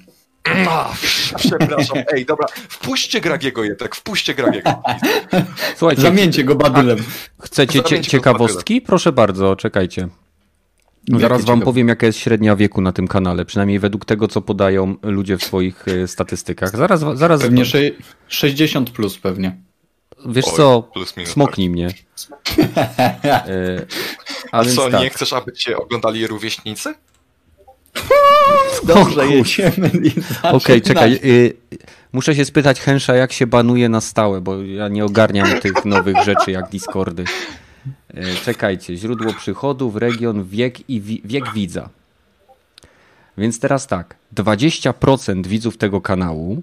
A, 0.70 0.94
przepraszam, 1.38 1.98
ej, 2.14 2.26
dobra, 2.26 2.48
wpuśćcie 2.70 3.22
Gragiego 3.22 3.64
Jetek, 3.64 3.96
wpuśćcie 3.96 4.34
Gragiego. 4.34 4.84
Słuchajcie, 5.78 6.02
Zamieńcie 6.02 6.44
go 6.44 6.56
badylem. 6.56 6.98
chcecie 7.42 7.84
cie 7.84 7.90
Zamieńcie 7.90 8.12
ciekawostki? 8.12 8.82
Proszę 8.82 9.12
bardzo, 9.12 9.56
czekajcie. 9.56 10.08
Zaraz 11.20 11.46
wam 11.46 11.62
powiem, 11.62 11.88
jaka 11.88 12.06
jest 12.06 12.20
średnia 12.20 12.56
wieku 12.56 12.82
na 12.82 12.92
tym 12.92 13.08
kanale, 13.08 13.46
przynajmniej 13.46 13.80
według 13.80 14.06
tego, 14.06 14.28
co 14.28 14.42
podają 14.42 14.96
ludzie 15.02 15.38
w 15.38 15.44
swoich 15.44 15.86
e, 15.88 16.08
statystykach. 16.08 16.70
Zaraz, 16.78 17.02
zaraz 17.14 17.42
Pewnie 17.42 17.66
sze- 17.66 17.92
60 18.28 18.90
plus 18.90 19.18
pewnie. 19.18 19.58
wiesz 20.26 20.46
Oj, 20.48 20.54
co, 20.56 20.90
smoknij 21.26 21.70
mnie. 21.70 21.88
E, 23.24 23.86
A 24.52 24.58
A 24.58 24.64
więc 24.64 24.76
co, 24.76 24.90
tak. 24.92 25.02
nie 25.02 25.10
chcesz, 25.10 25.34
aby 25.34 25.54
cię 25.54 25.78
oglądali 25.78 26.28
rówieśnicy? 26.28 26.94
Dobrze, 28.84 29.28
jedziemy. 29.28 29.88
Okej, 30.44 30.80
zaczynamy. 30.80 30.82
czekaj. 30.82 31.20
Y, 31.24 31.54
muszę 32.14 32.36
się 32.36 32.46
spytać 32.46 32.82
Hensza, 32.82 33.16
jak 33.16 33.34
się 33.34 33.48
banuje 33.48 33.90
na 33.90 34.02
stałe, 34.02 34.42
bo 34.42 34.64
ja 34.64 34.88
nie 34.88 35.06
ogarniam 35.06 35.60
tych 35.60 35.86
nowych 35.86 36.24
rzeczy 36.26 36.52
jak 36.52 36.70
Discordy. 36.70 37.24
E, 38.14 38.36
czekajcie, 38.36 38.98
źródło 38.98 39.34
przychodów, 39.34 39.96
region, 39.96 40.44
wiek 40.44 40.90
i 40.90 41.02
wi 41.02 41.22
wiek 41.26 41.54
widza. 41.54 41.90
Więc 43.38 43.60
teraz 43.60 43.88
tak, 43.88 44.16
20% 44.36 45.48
widzów 45.48 45.78
tego 45.78 46.02
kanału, 46.02 46.62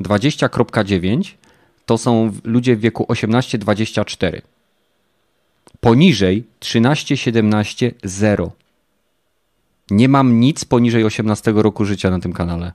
20.9 0.00 1.34
to 1.86 1.98
są 1.98 2.32
ludzie 2.44 2.76
w 2.76 2.80
wieku 2.80 3.06
18-24. 3.08 4.40
Poniżej 5.80 6.44
13-17 6.60 7.90
0. 8.04 8.52
Nie 9.90 10.08
mam 10.08 10.40
nic 10.40 10.64
poniżej 10.64 11.04
18 11.04 11.52
roku 11.56 11.84
życia 11.84 12.10
na 12.10 12.20
tym 12.20 12.32
kanale. 12.32 12.72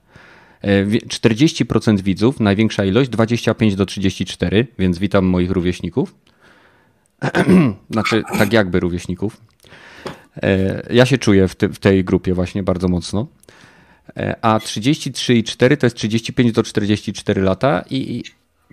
40% 0.63 1.99
e, 1.99 2.03
widzów, 2.03 2.39
największa 2.39 2.85
ilość, 2.85 3.09
25 3.09 3.75
do 3.75 3.85
34, 3.85 4.67
więc 4.79 4.99
witam 4.99 5.25
moich 5.25 5.51
rówieśników. 5.51 6.15
znaczy, 7.91 8.23
tak 8.37 8.53
jakby 8.53 8.79
rówieśników. 8.79 9.41
E, 10.43 10.83
ja 10.93 11.05
się 11.05 11.17
czuję 11.17 11.47
w, 11.47 11.55
te, 11.55 11.69
w 11.69 11.79
tej 11.79 12.03
grupie 12.03 12.33
właśnie 12.33 12.63
bardzo 12.63 12.87
mocno. 12.87 13.27
E, 14.17 14.45
a 14.45 14.57
33,4 14.57 15.77
to 15.77 15.85
jest 15.85 15.95
35 15.95 16.51
do 16.51 16.63
44 16.63 17.41
lata 17.41 17.83
i 17.89 18.23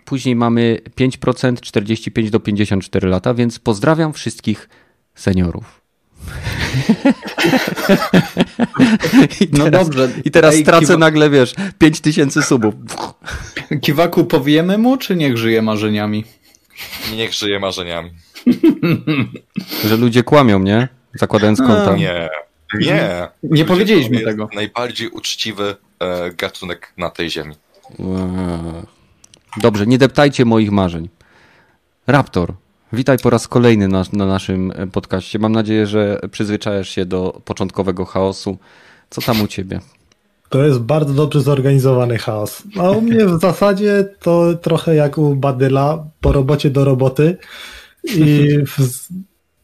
później 0.04 0.37
mamy 0.37 0.78
5% 0.97 1.61
45 1.61 2.30
do 2.30 2.40
54 2.40 3.09
lata, 3.09 3.35
więc 3.35 3.59
pozdrawiam 3.59 4.12
wszystkich 4.12 4.68
seniorów. 5.14 5.79
I 9.40 9.48
no 9.52 9.64
teraz, 9.64 9.88
dobrze. 9.88 10.08
I 10.24 10.30
teraz 10.30 10.54
Ej, 10.54 10.62
stracę 10.62 10.86
kiwa... 10.86 10.98
nagle, 10.98 11.30
wiesz, 11.30 11.54
5000 11.78 12.42
subów. 12.42 12.74
Kiwaku, 13.80 14.24
powiemy 14.24 14.78
mu, 14.78 14.96
czy 14.96 15.16
niech 15.16 15.36
żyje 15.36 15.62
marzeniami? 15.62 16.24
Niech 17.16 17.32
żyje 17.32 17.60
marzeniami. 17.60 18.10
Że 19.88 19.96
ludzie 19.96 20.22
kłamią, 20.22 20.58
nie? 20.58 20.88
Zakładając 21.14 21.58
konta. 21.58 21.96
Nie. 21.96 22.28
Nie. 22.80 23.28
Nie 23.42 23.64
powiedzieliśmy 23.64 24.20
tego. 24.20 24.48
Najbardziej 24.54 25.08
uczciwy 25.08 25.76
e, 26.00 26.30
gatunek 26.30 26.92
na 26.96 27.10
tej 27.10 27.30
ziemi. 27.30 27.54
Dobrze, 29.56 29.86
nie 29.86 29.98
deptajcie 29.98 30.44
moich 30.44 30.70
marzeń. 30.70 31.08
Raptor, 32.06 32.54
witaj 32.92 33.18
po 33.18 33.30
raz 33.30 33.49
kolejny 33.49 33.88
na, 33.88 34.04
na 34.12 34.26
naszym 34.26 34.73
e, 34.75 34.87
podcaście. 34.87 35.38
Mam 35.38 35.52
nadzieję, 35.52 35.87
że 35.87 36.20
przyzwyczajasz 36.30 36.88
się 36.88 37.06
do 37.06 37.40
początkowego 37.44 38.04
chaosu. 38.04 38.59
Co 39.11 39.20
tam 39.20 39.40
u 39.40 39.47
ciebie? 39.47 39.80
To 40.49 40.64
jest 40.64 40.78
bardzo 40.78 41.14
dobrze 41.14 41.40
zorganizowany 41.40 42.18
chaos. 42.18 42.62
A 42.78 42.90
u 42.90 43.00
mnie 43.00 43.26
w 43.26 43.40
zasadzie 43.40 44.09
to 44.20 44.54
trochę 44.54 44.94
jak 44.94 45.18
u 45.18 45.37
Badyla, 45.37 46.04
po 46.20 46.32
robocie 46.32 46.70
do 46.70 46.85
roboty. 46.85 47.37
I 48.04 48.49
w, 48.66 49.09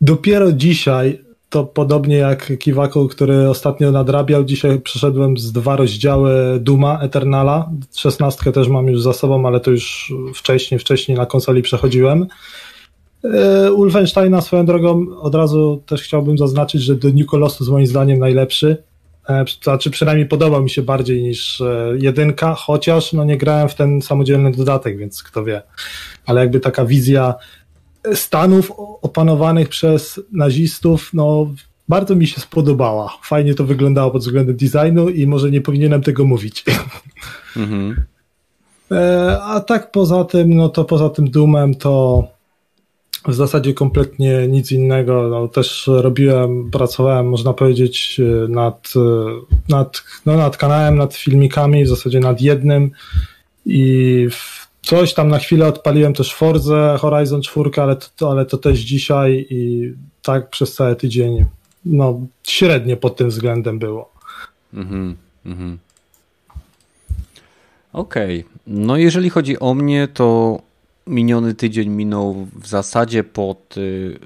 dopiero 0.00 0.52
dzisiaj 0.52 1.26
to 1.48 1.64
podobnie 1.64 2.16
jak 2.16 2.58
Kiwaku, 2.58 3.08
który 3.08 3.48
ostatnio 3.48 3.92
nadrabiał, 3.92 4.44
dzisiaj 4.44 4.80
przeszedłem 4.80 5.38
z 5.38 5.52
dwa 5.52 5.76
rozdziały 5.76 6.60
Duma 6.60 6.98
Eternala. 7.00 7.70
Szesnastkę 7.96 8.52
też 8.52 8.68
mam 8.68 8.86
już 8.86 9.02
za 9.02 9.12
sobą, 9.12 9.46
ale 9.46 9.60
to 9.60 9.70
już 9.70 10.12
wcześniej, 10.34 10.80
wcześniej 10.80 11.18
na 11.18 11.26
konsoli 11.26 11.62
przechodziłem. 11.62 12.26
E, 13.34 13.72
Ulfensteina 13.72 14.40
swoją 14.40 14.66
drogą 14.66 15.18
od 15.20 15.34
razu 15.34 15.82
też 15.86 16.02
chciałbym 16.02 16.38
zaznaczyć, 16.38 16.82
że 16.82 16.94
do 16.94 17.08
New 17.08 17.26
Colossus 17.26 17.68
moim 17.68 17.86
zdaniem 17.86 18.18
najlepszy. 18.18 18.82
E, 19.28 19.44
znaczy 19.62 19.90
przynajmniej 19.90 20.28
podobał 20.28 20.62
mi 20.62 20.70
się 20.70 20.82
bardziej 20.82 21.22
niż 21.22 21.60
e, 21.60 21.94
jedynka, 21.98 22.54
chociaż 22.54 23.12
no 23.12 23.24
nie 23.24 23.38
grałem 23.38 23.68
w 23.68 23.74
ten 23.74 24.02
samodzielny 24.02 24.52
dodatek, 24.52 24.98
więc 24.98 25.22
kto 25.22 25.44
wie. 25.44 25.62
Ale 26.26 26.40
jakby 26.40 26.60
taka 26.60 26.84
wizja 26.84 27.34
Stanów 28.14 28.72
opanowanych 29.02 29.68
przez 29.68 30.20
nazistów, 30.32 31.10
no 31.14 31.50
bardzo 31.88 32.16
mi 32.16 32.26
się 32.26 32.40
spodobała. 32.40 33.18
Fajnie 33.22 33.54
to 33.54 33.64
wyglądało 33.64 34.10
pod 34.10 34.22
względem 34.22 34.56
designu 34.56 35.08
i 35.08 35.26
może 35.26 35.50
nie 35.50 35.60
powinienem 35.60 36.02
tego 36.02 36.24
mówić. 36.24 36.64
Mhm. 37.56 38.04
A 39.42 39.60
tak 39.60 39.92
poza 39.92 40.24
tym, 40.24 40.54
no 40.54 40.68
to 40.68 40.84
poza 40.84 41.10
tym 41.10 41.30
Doomem 41.30 41.74
to 41.74 42.24
w 43.26 43.34
zasadzie 43.34 43.74
kompletnie 43.74 44.48
nic 44.48 44.72
innego. 44.72 45.28
No, 45.28 45.48
też 45.48 45.86
robiłem, 45.86 46.70
pracowałem, 46.70 47.28
można 47.28 47.52
powiedzieć, 47.52 48.20
nad, 48.48 48.92
nad, 49.68 50.02
no, 50.26 50.36
nad 50.36 50.56
kanałem, 50.56 50.96
nad 50.96 51.14
filmikami, 51.14 51.84
w 51.84 51.88
zasadzie 51.88 52.20
nad 52.20 52.40
jednym 52.40 52.90
i 53.66 54.28
Coś 54.86 55.14
tam 55.14 55.28
na 55.28 55.38
chwilę 55.38 55.66
odpaliłem 55.66 56.12
też 56.12 56.34
Forza 56.34 56.98
Horizon 56.98 57.42
4, 57.42 57.70
ale 57.76 57.96
to, 58.16 58.30
ale 58.30 58.46
to 58.46 58.58
też 58.58 58.78
dzisiaj 58.78 59.46
i 59.50 59.92
tak 60.22 60.50
przez 60.50 60.74
cały 60.74 60.96
tydzień. 60.96 61.44
No, 61.84 62.20
średnio 62.42 62.96
pod 62.96 63.16
tym 63.16 63.28
względem 63.28 63.78
było. 63.78 64.12
Mhm, 64.74 65.16
mhm. 65.46 65.78
Okej. 67.92 68.40
Okay. 68.40 68.52
No, 68.66 68.96
jeżeli 68.96 69.30
chodzi 69.30 69.58
o 69.58 69.74
mnie, 69.74 70.08
to 70.14 70.58
miniony 71.06 71.54
tydzień 71.54 71.88
minął 71.88 72.46
w 72.54 72.66
zasadzie 72.66 73.24
pod 73.24 73.76
y, 73.76 74.18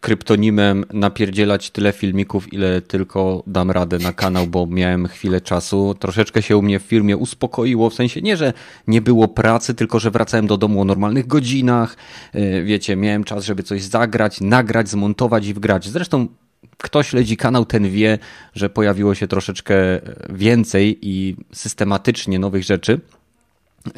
kryptonimem 0.00 0.84
napierdzielać 0.92 1.70
tyle 1.70 1.92
filmików, 1.92 2.52
ile 2.52 2.82
tylko 2.82 3.42
dam 3.46 3.70
radę 3.70 3.98
na 3.98 4.12
kanał, 4.12 4.46
bo 4.46 4.66
miałem 4.66 5.06
chwilę 5.06 5.40
czasu. 5.40 5.94
Troszeczkę 5.98 6.42
się 6.42 6.56
u 6.56 6.62
mnie 6.62 6.80
w 6.80 6.82
firmie 6.82 7.16
uspokoiło, 7.16 7.90
w 7.90 7.94
sensie 7.94 8.20
nie, 8.20 8.36
że 8.36 8.52
nie 8.86 9.00
było 9.00 9.28
pracy, 9.28 9.74
tylko 9.74 9.98
że 9.98 10.10
wracałem 10.10 10.46
do 10.46 10.56
domu 10.56 10.80
o 10.80 10.84
normalnych 10.84 11.26
godzinach. 11.26 11.96
E, 12.32 12.62
wiecie, 12.62 12.96
miałem 12.96 13.24
czas, 13.24 13.44
żeby 13.44 13.62
coś 13.62 13.82
zagrać, 13.82 14.40
nagrać, 14.40 14.88
zmontować 14.88 15.46
i 15.46 15.54
wgrać. 15.54 15.88
Zresztą 15.88 16.26
kto 16.78 17.02
śledzi 17.02 17.36
kanał, 17.36 17.64
ten 17.64 17.90
wie, 17.90 18.18
że 18.54 18.70
pojawiło 18.70 19.14
się 19.14 19.28
troszeczkę 19.28 19.74
więcej 20.28 20.98
i 21.02 21.36
systematycznie 21.52 22.38
nowych 22.38 22.64
rzeczy. 22.64 23.00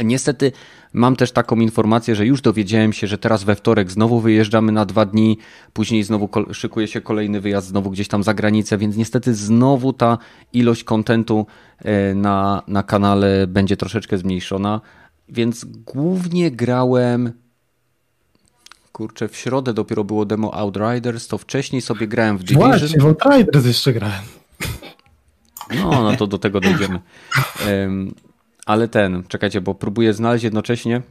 Niestety 0.05 0.53
mam 0.93 1.17
też 1.17 1.33
taką 1.33 1.57
informację, 1.57 2.15
że 2.15 2.27
już 2.27 2.43
dowiedziałem 2.43 2.93
się, 2.93 3.07
że 3.07 3.19
teraz 3.19 3.45
we 3.45 3.55
wtorek 3.55 3.91
znowu 3.91 4.21
wyjeżdżamy 4.21 4.73
na 4.73 4.87
dwa 4.87 5.07
dni, 5.07 5.39
później 5.73 6.03
znowu 6.03 6.29
szykuje 6.53 6.89
się 6.89 7.01
kolejny 7.01 7.41
wyjazd 7.41 7.69
znowu 7.69 7.91
gdzieś 7.91 8.09
tam 8.09 8.23
za 8.23 8.35
granicę, 8.35 8.79
więc 8.79 8.97
niestety 8.97 9.35
znowu 9.35 9.93
ta 9.93 10.19
ilość 10.53 10.85
kontentu 10.85 11.47
e, 11.79 12.15
na, 12.15 12.63
na 12.67 12.83
kanale 12.83 13.47
będzie 13.47 13.77
troszeczkę 13.77 14.19
zmniejszona, 14.19 14.81
więc 15.29 15.65
głównie 15.65 16.51
grałem 16.51 17.33
kurczę, 18.93 19.29
w 19.29 19.37
środę 19.37 19.75
dopiero 19.75 20.05
było 20.05 20.25
demo 20.25 20.55
Outriders, 20.55 21.29
to 21.29 21.39
wcześniej 21.39 21.83
sobie 21.83 22.09
grałem 22.09 22.39
w 22.39 22.43
Division. 22.43 22.71
Właśnie, 22.71 23.01
w 23.01 23.07
Outriders 23.07 23.67
jeszcze 23.67 23.93
grałem. 23.93 24.23
No, 25.75 26.03
no 26.03 26.17
to 26.17 26.27
do 26.27 26.39
tego 26.39 26.61
dojdziemy. 26.61 27.01
Um, 27.67 28.15
ale 28.71 28.89
ten, 28.89 29.23
czekajcie, 29.29 29.61
bo 29.61 29.75
próbuję 29.75 30.15
znaleźć 30.15 30.45
jednocześnie 30.45 31.03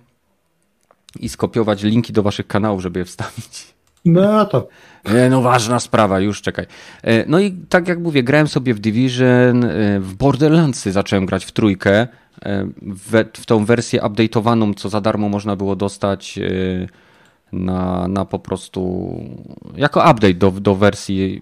i 1.20 1.30
skopiować 1.30 1.84
linki 1.84 2.14
do 2.14 2.24
waszych 2.24 2.48
kanałów, 2.48 2.82
żeby 2.82 3.00
je 3.00 3.06
wstawić. 3.06 3.74
No 4.06 4.46
to. 4.46 4.68
No 5.30 5.42
ważna 5.42 5.80
sprawa, 5.80 6.20
już 6.20 6.42
czekaj. 6.42 6.66
E, 7.04 7.26
no 7.28 7.40
i 7.40 7.52
tak 7.52 7.88
jak 7.88 8.00
mówię, 8.00 8.24
grałem 8.24 8.48
sobie 8.48 8.74
w 8.74 8.80
Division, 8.80 9.64
e, 9.64 10.00
w 10.00 10.16
Borderlandsy 10.16 10.92
zacząłem 10.92 11.26
grać 11.26 11.46
w 11.46 11.52
trójkę, 11.52 11.92
e, 11.92 12.08
w, 12.82 13.26
w 13.34 13.46
tą 13.46 13.66
wersję 13.66 14.02
update'owaną, 14.02 14.74
co 14.76 14.90
za 14.90 15.02
darmo 15.02 15.30
można 15.30 15.56
było 15.56 15.76
dostać 15.76 16.40
na, 17.52 18.08
na 18.08 18.26
po 18.26 18.40
prostu 18.40 19.12
jako 19.76 20.00
update 20.00 20.34
do, 20.34 20.52
do 20.52 20.76
wersji 20.76 21.42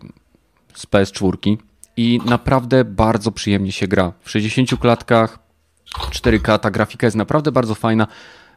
z 0.74 0.86
PS4 0.86 1.58
i 1.98 2.20
naprawdę 2.26 2.86
bardzo 2.86 3.32
przyjemnie 3.32 3.72
się 3.72 3.88
gra. 3.88 4.14
W 4.22 4.30
60 4.30 4.80
klatkach 4.80 5.47
4K, 5.96 6.60
ta 6.60 6.72
grafika 6.72 7.08
jest 7.08 7.18
naprawdę 7.18 7.52
bardzo 7.52 7.76
fajna. 7.76 8.08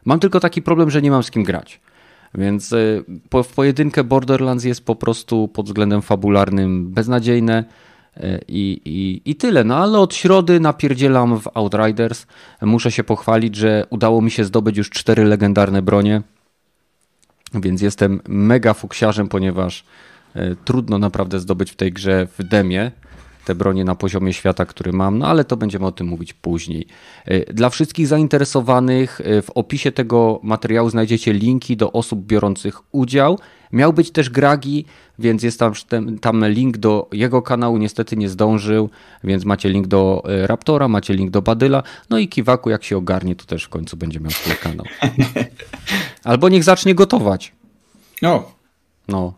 Mam 0.05 0.19
tylko 0.19 0.39
taki 0.39 0.61
problem, 0.61 0.89
że 0.89 1.01
nie 1.01 1.11
mam 1.11 1.23
z 1.23 1.31
kim 1.31 1.43
grać. 1.43 1.81
Więc 2.35 2.71
y, 2.71 3.03
w 3.43 3.53
pojedynkę 3.55 4.03
Borderlands 4.03 4.63
jest 4.63 4.85
po 4.85 4.95
prostu 4.95 5.47
pod 5.47 5.65
względem 5.65 6.01
fabularnym 6.01 6.91
beznadziejne 6.91 7.63
y, 8.17 8.41
i, 8.47 8.81
i, 8.85 9.31
i 9.31 9.35
tyle. 9.35 9.63
No 9.63 9.77
ale 9.77 9.99
od 9.99 10.15
środy 10.15 10.59
napierdzielam 10.59 11.39
w 11.39 11.47
Outriders. 11.53 12.25
Muszę 12.61 12.91
się 12.91 13.03
pochwalić, 13.03 13.55
że 13.55 13.85
udało 13.89 14.21
mi 14.21 14.31
się 14.31 14.45
zdobyć 14.45 14.77
już 14.77 14.89
cztery 14.89 15.25
legendarne 15.25 15.81
bronie. 15.81 16.21
Więc 17.53 17.81
jestem 17.81 18.21
mega 18.27 18.73
fuksiarzem, 18.73 19.27
ponieważ 19.27 19.83
y, 20.35 20.55
trudno 20.65 20.97
naprawdę 20.97 21.39
zdobyć 21.39 21.71
w 21.71 21.75
tej 21.75 21.91
grze 21.91 22.27
w 22.37 22.43
demie 22.43 22.91
te 23.45 23.55
bronie 23.55 23.83
na 23.83 23.95
poziomie 23.95 24.33
świata, 24.33 24.65
który 24.65 24.93
mam, 24.93 25.17
no 25.17 25.27
ale 25.27 25.45
to 25.45 25.57
będziemy 25.57 25.85
o 25.85 25.91
tym 25.91 26.07
mówić 26.07 26.33
później. 26.33 26.87
E, 27.25 27.53
dla 27.53 27.69
wszystkich 27.69 28.07
zainteresowanych 28.07 29.21
e, 29.21 29.41
w 29.41 29.49
opisie 29.49 29.91
tego 29.91 30.39
materiału 30.43 30.89
znajdziecie 30.89 31.33
linki 31.33 31.77
do 31.77 31.91
osób 31.91 32.25
biorących 32.25 32.81
udział. 32.91 33.39
Miał 33.71 33.93
być 33.93 34.11
też 34.11 34.29
Gragi, 34.29 34.85
więc 35.19 35.43
jest 35.43 35.59
tam, 35.59 35.73
tam 36.21 36.45
link 36.45 36.77
do 36.77 37.07
jego 37.11 37.41
kanału, 37.41 37.77
niestety 37.77 38.17
nie 38.17 38.29
zdążył, 38.29 38.89
więc 39.23 39.45
macie 39.45 39.69
link 39.69 39.87
do 39.87 40.23
e, 40.25 40.47
Raptora, 40.47 40.87
macie 40.87 41.13
link 41.13 41.31
do 41.31 41.41
Badyla, 41.41 41.83
no 42.09 42.17
i 42.17 42.27
Kiwaku 42.27 42.69
jak 42.69 42.83
się 42.83 42.97
ogarnie, 42.97 43.35
to 43.35 43.45
też 43.45 43.63
w 43.63 43.69
końcu 43.69 43.97
będzie 43.97 44.19
miał 44.19 44.31
swój 44.31 44.55
kanał. 44.55 44.85
Albo 46.23 46.49
niech 46.49 46.63
zacznie 46.63 46.95
gotować. 46.95 47.53
No. 48.21 48.51
No, 49.07 49.33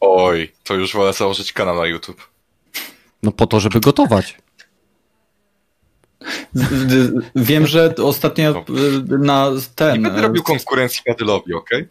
Oj, 0.00 0.52
to 0.64 0.74
już 0.74 0.94
wolę 0.94 1.12
założyć 1.12 1.52
kanał 1.52 1.76
na 1.76 1.86
YouTube. 1.86 2.30
No 3.22 3.32
po 3.32 3.46
to, 3.46 3.60
żeby 3.60 3.80
gotować. 3.80 4.38
Wiem, 7.36 7.66
że 7.66 7.94
ostatnio 8.02 8.64
No. 9.08 9.18
na 9.18 9.50
ten. 9.74 9.94
Nie 9.94 10.00
będę 10.08 10.22
robił 10.22 10.42
konkurencji 10.42 11.00
Badylowi, 11.06 11.54
okej? 11.54 11.86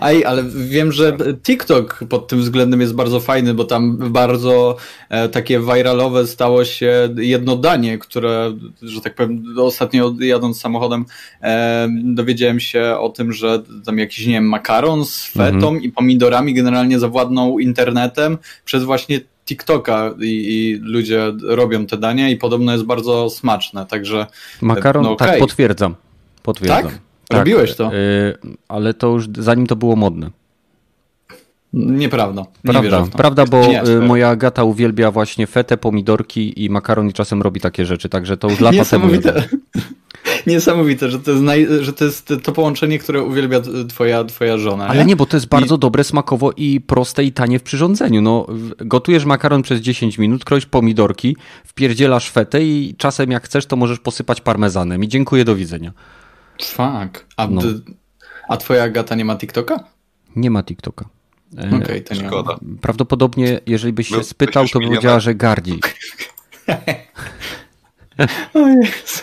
Aj, 0.00 0.24
ale 0.24 0.42
wiem, 0.44 0.92
że 0.92 1.16
TikTok 1.42 2.00
pod 2.08 2.28
tym 2.28 2.40
względem 2.40 2.80
jest 2.80 2.94
bardzo 2.94 3.20
fajny, 3.20 3.54
bo 3.54 3.64
tam 3.64 3.96
bardzo 4.12 4.76
e, 5.08 5.28
takie 5.28 5.60
viralowe 5.60 6.26
stało 6.26 6.64
się 6.64 7.08
jedno 7.16 7.56
danie, 7.56 7.98
które, 7.98 8.52
że 8.82 9.00
tak 9.00 9.14
powiem, 9.14 9.44
ostatnio 9.58 10.14
jadąc 10.20 10.60
samochodem 10.60 11.04
e, 11.42 11.88
dowiedziałem 12.04 12.60
się 12.60 12.96
o 12.98 13.08
tym, 13.08 13.32
że 13.32 13.62
tam 13.86 13.98
jakiś, 13.98 14.26
nie 14.26 14.32
wiem, 14.34 14.48
makaron 14.48 15.04
z 15.04 15.24
fetą 15.26 15.54
Mhm. 15.56 15.82
i 15.82 15.92
pomidorami 15.92 16.54
generalnie 16.54 16.98
zawładnął 16.98 17.58
internetem 17.58 18.38
przez 18.64 18.84
właśnie 18.84 19.20
TikToka 19.46 20.14
i, 20.20 20.24
i 20.26 20.78
ludzie 20.82 21.32
robią 21.42 21.86
te 21.86 21.96
dania 21.96 22.28
i 22.28 22.36
podobno 22.36 22.72
jest 22.72 22.84
bardzo 22.84 23.30
smaczne, 23.30 23.86
także 23.86 24.26
Makaron, 24.62 25.04
No 25.04 25.16
tak, 25.16 25.28
okej. 25.28 25.40
potwierdzam. 25.40 25.94
Potwierdzam. 26.42 26.82
Tak? 26.82 27.38
Robiłeś 27.38 27.74
to? 27.76 27.94
y, 27.94 28.34
ale 28.68 28.94
to 28.94 29.06
już 29.06 29.28
zanim 29.38 29.66
to 29.66 29.76
było 29.76 29.96
modne. 29.96 30.30
nieprawda. 31.72 32.42
Nie 32.64 32.72
Prawda, 32.72 33.06
prawda 33.16 33.46
bo 33.46 33.66
Nie, 33.66 33.82
y, 33.84 34.00
moja 34.00 34.28
Agata 34.28 34.64
uwielbia 34.64 35.10
właśnie 35.10 35.46
fetę, 35.46 35.76
pomidorki 35.76 36.64
i 36.64 36.70
makaron 36.70 37.08
i 37.08 37.12
czasem 37.12 37.42
robi 37.42 37.60
takie 37.60 37.86
rzeczy, 37.86 38.08
także 38.08 38.36
to 38.36 38.48
już 38.48 38.60
lata 38.60 38.84
temu. 38.84 39.08
Niesamowite. 40.46 41.10
Że 41.10 41.18
to, 41.20 41.30
jest 41.30 41.42
naj, 41.42 41.66
że 41.80 41.92
to 41.92 42.04
jest 42.04 42.32
to 42.42 42.52
połączenie, 42.52 42.98
które 42.98 43.22
uwielbia 43.22 43.60
twoja, 43.88 44.24
twoja 44.24 44.58
żona. 44.58 44.86
Ale 44.86 45.04
nie, 45.04 45.16
bo 45.16 45.26
to 45.26 45.36
jest 45.36 45.46
bardzo 45.46 45.78
dobre 45.78 46.04
smakowo 46.04 46.52
i 46.56 46.80
proste 46.80 47.24
i 47.24 47.32
tanie 47.32 47.58
w 47.58 47.62
przyrządzeniu. 47.62 48.22
No, 48.22 48.46
gotujesz 48.78 49.24
makaron 49.24 49.62
przez 49.62 49.80
10 49.80 50.18
minut, 50.18 50.44
kroisz 50.44 50.66
pomidorki, 50.66 51.36
wpierdzielasz 51.64 52.30
fetę 52.30 52.64
i 52.64 52.94
czasem 52.98 53.30
jak 53.30 53.44
chcesz, 53.44 53.66
to 53.66 53.76
możesz 53.76 53.98
posypać 53.98 54.40
parmezanem. 54.40 55.04
I 55.04 55.08
dziękuję, 55.08 55.44
do 55.44 55.56
widzenia. 55.56 55.92
Fuck. 56.62 57.26
A, 57.36 57.46
No. 57.46 57.60
a 58.48 58.56
twoja 58.56 58.88
gata 58.88 59.14
nie 59.14 59.24
ma 59.24 59.36
TikToka? 59.36 59.84
Nie 60.36 60.50
ma 60.50 60.62
TikToka. 60.62 61.04
E, 61.58 61.76
Okej, 61.82 62.04
to 62.04 62.14
nie 62.14 62.26
Szkoda. 62.26 62.58
Prawdopodobnie, 62.80 63.60
jeżeli 63.66 63.92
byś 63.92 64.08
się 64.08 64.16
No, 64.16 64.24
spytał, 64.24 64.68
to 64.68 64.78
by 64.78 64.86
powiedziała, 64.86 65.20
że 65.20 65.34
gardzi. 65.34 65.80
O 68.54 68.68
Jezu. 68.68 69.22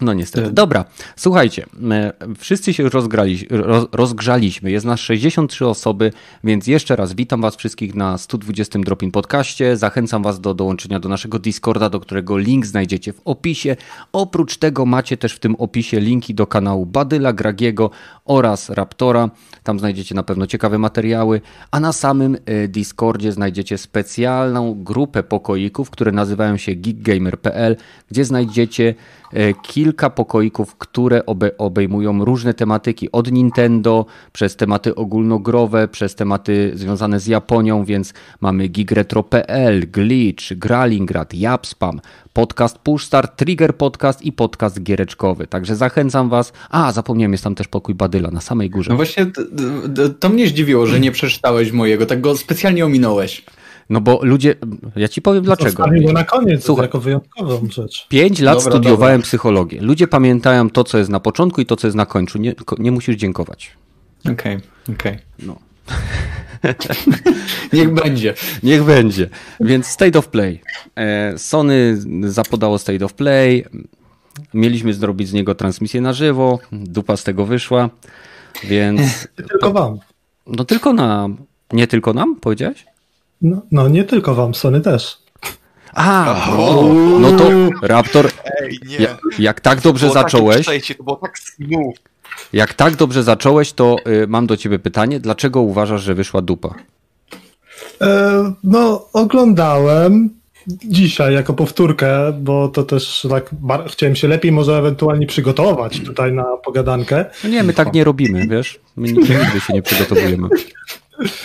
No 0.00 0.14
niestety. 0.14 0.52
Dobra, 0.52 0.84
słuchajcie, 1.16 1.66
wszyscy 2.38 2.74
się 2.74 2.88
rozgrali, 2.88 3.46
roz, 3.50 3.86
rozgrzaliśmy, 3.92 4.70
jest 4.70 4.86
nas 4.86 5.00
63 5.00 5.66
osoby, 5.66 6.12
więc 6.44 6.66
jeszcze 6.66 6.96
raz 6.96 7.12
witam 7.12 7.40
was 7.40 7.56
wszystkich 7.56 7.94
na 7.94 8.18
120 8.18 8.78
Dropin 8.78 9.10
Podcaście, 9.10 9.76
zachęcam 9.76 10.22
was 10.22 10.40
do 10.40 10.54
dołączenia 10.54 11.00
do 11.00 11.08
naszego 11.08 11.38
Discorda, 11.38 11.90
do 11.90 12.00
którego 12.00 12.38
link 12.38 12.66
znajdziecie 12.66 13.12
w 13.12 13.20
opisie. 13.24 13.76
Oprócz 14.12 14.56
tego 14.56 14.86
macie 14.86 15.16
też 15.16 15.32
w 15.32 15.38
tym 15.38 15.54
opisie 15.54 16.00
linki 16.00 16.34
do 16.34 16.46
kanału 16.46 16.86
Badyla, 16.86 17.32
Gragiego 17.32 17.90
oraz 18.24 18.70
Raptora, 18.70 19.30
tam 19.62 19.78
znajdziecie 19.78 20.14
na 20.14 20.22
pewno 20.22 20.46
ciekawe 20.46 20.78
materiały, 20.78 21.40
a 21.70 21.80
na 21.80 21.92
samym 21.92 22.36
e, 22.46 22.68
Discordzie 22.68 23.32
znajdziecie 23.32 23.78
specjalną 23.78 24.84
grupę 24.84 25.22
pokoików, 25.22 25.90
które 25.90 26.12
nazywają 26.12 26.56
się 26.56 26.74
geekgamer.pl, 26.74 27.76
gdzie 28.10 28.24
znajdziecie 28.24 28.94
kilka 29.62 30.10
pokoików, 30.10 30.76
które 30.76 31.26
obe, 31.26 31.58
obejmują 31.58 32.24
różne 32.24 32.54
tematyki, 32.54 33.12
od 33.12 33.32
Nintendo, 33.32 34.06
przez 34.32 34.56
tematy 34.56 34.94
ogólnogrowe, 34.94 35.88
przez 35.88 36.14
tematy 36.14 36.72
związane 36.74 37.20
z 37.20 37.26
Japonią, 37.26 37.84
więc 37.84 38.14
mamy 38.40 38.68
gigretro.pl, 38.68 39.90
Glitch, 39.90 40.54
Gralingrad, 40.54 41.34
Japspam, 41.34 42.00
podcast 42.32 42.78
Pushstart, 42.78 43.36
Trigger 43.36 43.76
Podcast 43.76 44.22
i 44.22 44.32
podcast 44.32 44.82
giereczkowy. 44.82 45.46
Także 45.46 45.76
zachęcam 45.76 46.28
was. 46.28 46.52
A, 46.70 46.92
zapomniałem, 46.92 47.32
jest 47.32 47.44
tam 47.44 47.54
też 47.54 47.68
pokój 47.68 47.94
Badyla 47.94 48.30
na 48.30 48.40
samej 48.40 48.70
górze. 48.70 48.90
No 48.90 48.96
właśnie, 48.96 49.26
to 50.20 50.28
mnie 50.28 50.46
zdziwiło, 50.46 50.86
że 50.86 51.00
nie 51.00 51.12
przeczytałeś 51.12 51.72
mojego, 51.72 52.06
tak 52.06 52.20
go 52.20 52.36
specjalnie 52.36 52.84
ominąłeś. 52.86 53.44
No 53.90 54.00
bo 54.00 54.20
ludzie, 54.22 54.54
ja 54.96 55.08
ci 55.08 55.22
powiem 55.22 55.44
dlaczego. 55.44 55.70
Zostawię 55.70 56.02
go 56.02 56.12
na 56.12 56.24
koniec 56.24 56.64
Słuchaj. 56.64 56.84
jako 56.84 57.00
wyjątkową 57.00 57.68
rzecz. 57.70 58.06
Pięć 58.08 58.40
lat 58.40 58.58
Dobra, 58.58 58.70
studiowałem 58.72 59.22
psychologię. 59.22 59.80
Ludzie 59.80 60.08
pamiętają 60.08 60.70
to, 60.70 60.84
co 60.84 60.98
jest 60.98 61.10
na 61.10 61.20
początku 61.20 61.60
i 61.60 61.66
to, 61.66 61.76
co 61.76 61.86
jest 61.86 61.96
na 61.96 62.06
końcu. 62.06 62.38
Nie, 62.38 62.54
nie 62.78 62.92
musisz 62.92 63.16
dziękować. 63.16 63.72
Okej, 64.32 64.58
okej. 64.92 65.18
No. 65.38 65.56
Niech 67.72 67.94
będzie. 67.94 68.34
Niech 68.62 68.84
będzie. 68.84 69.28
Więc 69.60 69.86
State 69.86 70.18
of 70.18 70.28
Play. 70.28 70.60
E, 70.96 71.38
Sony 71.38 71.98
zapodało 72.20 72.78
State 72.78 73.04
of 73.04 73.14
Play. 73.14 73.64
Mieliśmy 74.54 74.94
zrobić 74.94 75.28
z 75.28 75.32
niego 75.32 75.54
transmisję 75.54 76.00
na 76.00 76.12
żywo. 76.12 76.58
Dupa 76.72 77.16
z 77.16 77.24
tego 77.24 77.46
wyszła. 77.46 77.90
Więc 78.64 79.28
tylko 79.36 79.72
wam. 79.72 79.98
no 80.46 80.64
tylko 80.64 80.92
nam. 80.92 81.36
Nie 81.72 81.86
tylko 81.86 82.12
nam, 82.12 82.36
powiedziałeś? 82.36 82.86
No, 83.42 83.62
no 83.72 83.88
nie 83.88 84.04
tylko 84.04 84.34
wam, 84.34 84.54
Sony 84.54 84.80
też. 84.80 85.18
A, 85.94 86.46
O! 86.58 86.82
no, 86.94 87.18
no 87.18 87.38
to 87.38 87.50
Raptor, 87.82 88.30
Ej, 88.62 88.78
nie. 88.86 88.96
jak, 88.96 89.18
jak 89.38 89.60
tak 89.60 89.80
dobrze 89.80 90.10
zacząłeś, 90.10 90.60
przejście, 90.60 90.94
to 90.94 91.04
było 91.04 91.16
tak 91.16 91.38
smooth. 91.38 91.94
jak 92.52 92.74
tak 92.74 92.96
dobrze 92.96 93.22
zacząłeś, 93.22 93.72
to 93.72 93.96
y, 94.22 94.26
mam 94.26 94.46
do 94.46 94.56
ciebie 94.56 94.78
pytanie. 94.78 95.20
Dlaczego 95.20 95.60
uważasz, 95.60 96.02
że 96.02 96.14
wyszła 96.14 96.42
dupa? 96.42 96.74
E, 98.00 98.52
no, 98.64 99.08
oglądałem 99.12 100.30
dzisiaj 100.84 101.34
jako 101.34 101.52
powtórkę, 101.54 102.32
bo 102.40 102.68
to 102.68 102.82
też 102.82 103.26
tak 103.30 103.50
chciałem 103.88 104.16
się 104.16 104.28
lepiej 104.28 104.52
może 104.52 104.78
ewentualnie 104.78 105.26
przygotować 105.26 106.00
tutaj 106.00 106.32
na 106.32 106.44
pogadankę. 106.64 107.24
No 107.44 107.50
nie, 107.50 107.62
my 107.62 107.72
tak 107.72 107.92
nie 107.92 108.04
robimy, 108.04 108.46
wiesz? 108.48 108.80
My 108.96 109.08
nigdy 109.12 109.26
się 109.60 109.72
nie 109.72 109.82
przygotowujemy. 109.82 110.48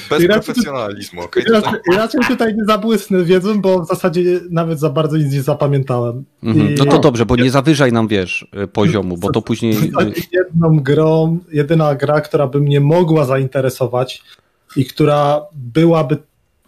Bez 0.09 0.23
I 0.23 0.27
profesjonalizmu, 0.27 1.21
okej? 1.21 1.43
I 1.43 1.51
raczej, 1.51 1.73
raczej 1.95 2.21
tutaj 2.27 2.55
nie 2.55 2.65
zabłysnę 2.65 3.23
wiedzą, 3.23 3.61
bo 3.61 3.79
w 3.83 3.87
zasadzie 3.87 4.21
nawet 4.49 4.79
za 4.79 4.89
bardzo 4.89 5.17
nic 5.17 5.33
nie 5.33 5.41
zapamiętałem. 5.41 6.23
Mhm. 6.43 6.69
I- 6.71 6.75
No 6.77 6.85
to 6.85 6.99
dobrze, 6.99 7.25
bo 7.25 7.35
nie 7.35 7.51
zawyżaj 7.51 7.91
nam, 7.91 8.07
wiesz, 8.07 8.47
y, 8.63 8.67
poziomu, 8.67 9.17
bo 9.17 9.31
to 9.31 9.41
później... 9.51 9.73
y, 9.73 10.13
jedną 10.31 10.79
grą, 10.79 11.39
jedyna 11.51 11.95
gra, 11.95 12.21
która 12.21 12.47
by 12.47 12.61
mnie 12.61 12.79
mogła 12.81 13.25
zainteresować 13.25 14.23
i 14.75 14.85
która 14.85 15.41
byłaby 15.53 16.17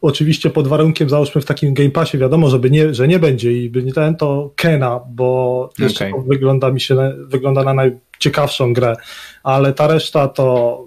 oczywiście 0.02 0.50
pod 0.50 0.68
warunkiem, 0.68 1.10
załóżmy 1.10 1.42
w 1.42 1.46
takim 1.46 1.74
Game 1.74 1.90
Passie, 1.90 2.18
wiadomo, 2.18 2.50
żeby 2.50 2.72
nie, 2.72 2.94
że 2.94 3.08
nie 3.08 3.20
będzie 3.20 3.52
i 3.54 3.70
by 3.70 3.84
nie 3.84 3.94
ten, 3.94 4.16
to 4.16 4.52
Kena, 4.56 5.00
bo 5.10 5.70
jeszcze 5.80 6.06
Okej. 6.08 6.14
to 6.14 6.28
wygląda 6.28 6.72
mi 6.72 6.82
się, 6.82 6.96
na- 6.96 7.12
wygląda 7.28 7.64
na 7.64 7.74
najciekawszą 7.74 8.74
grę, 8.74 8.96
ale 9.44 9.74
ta 9.74 9.88
reszta 9.88 10.28
to 10.28 10.78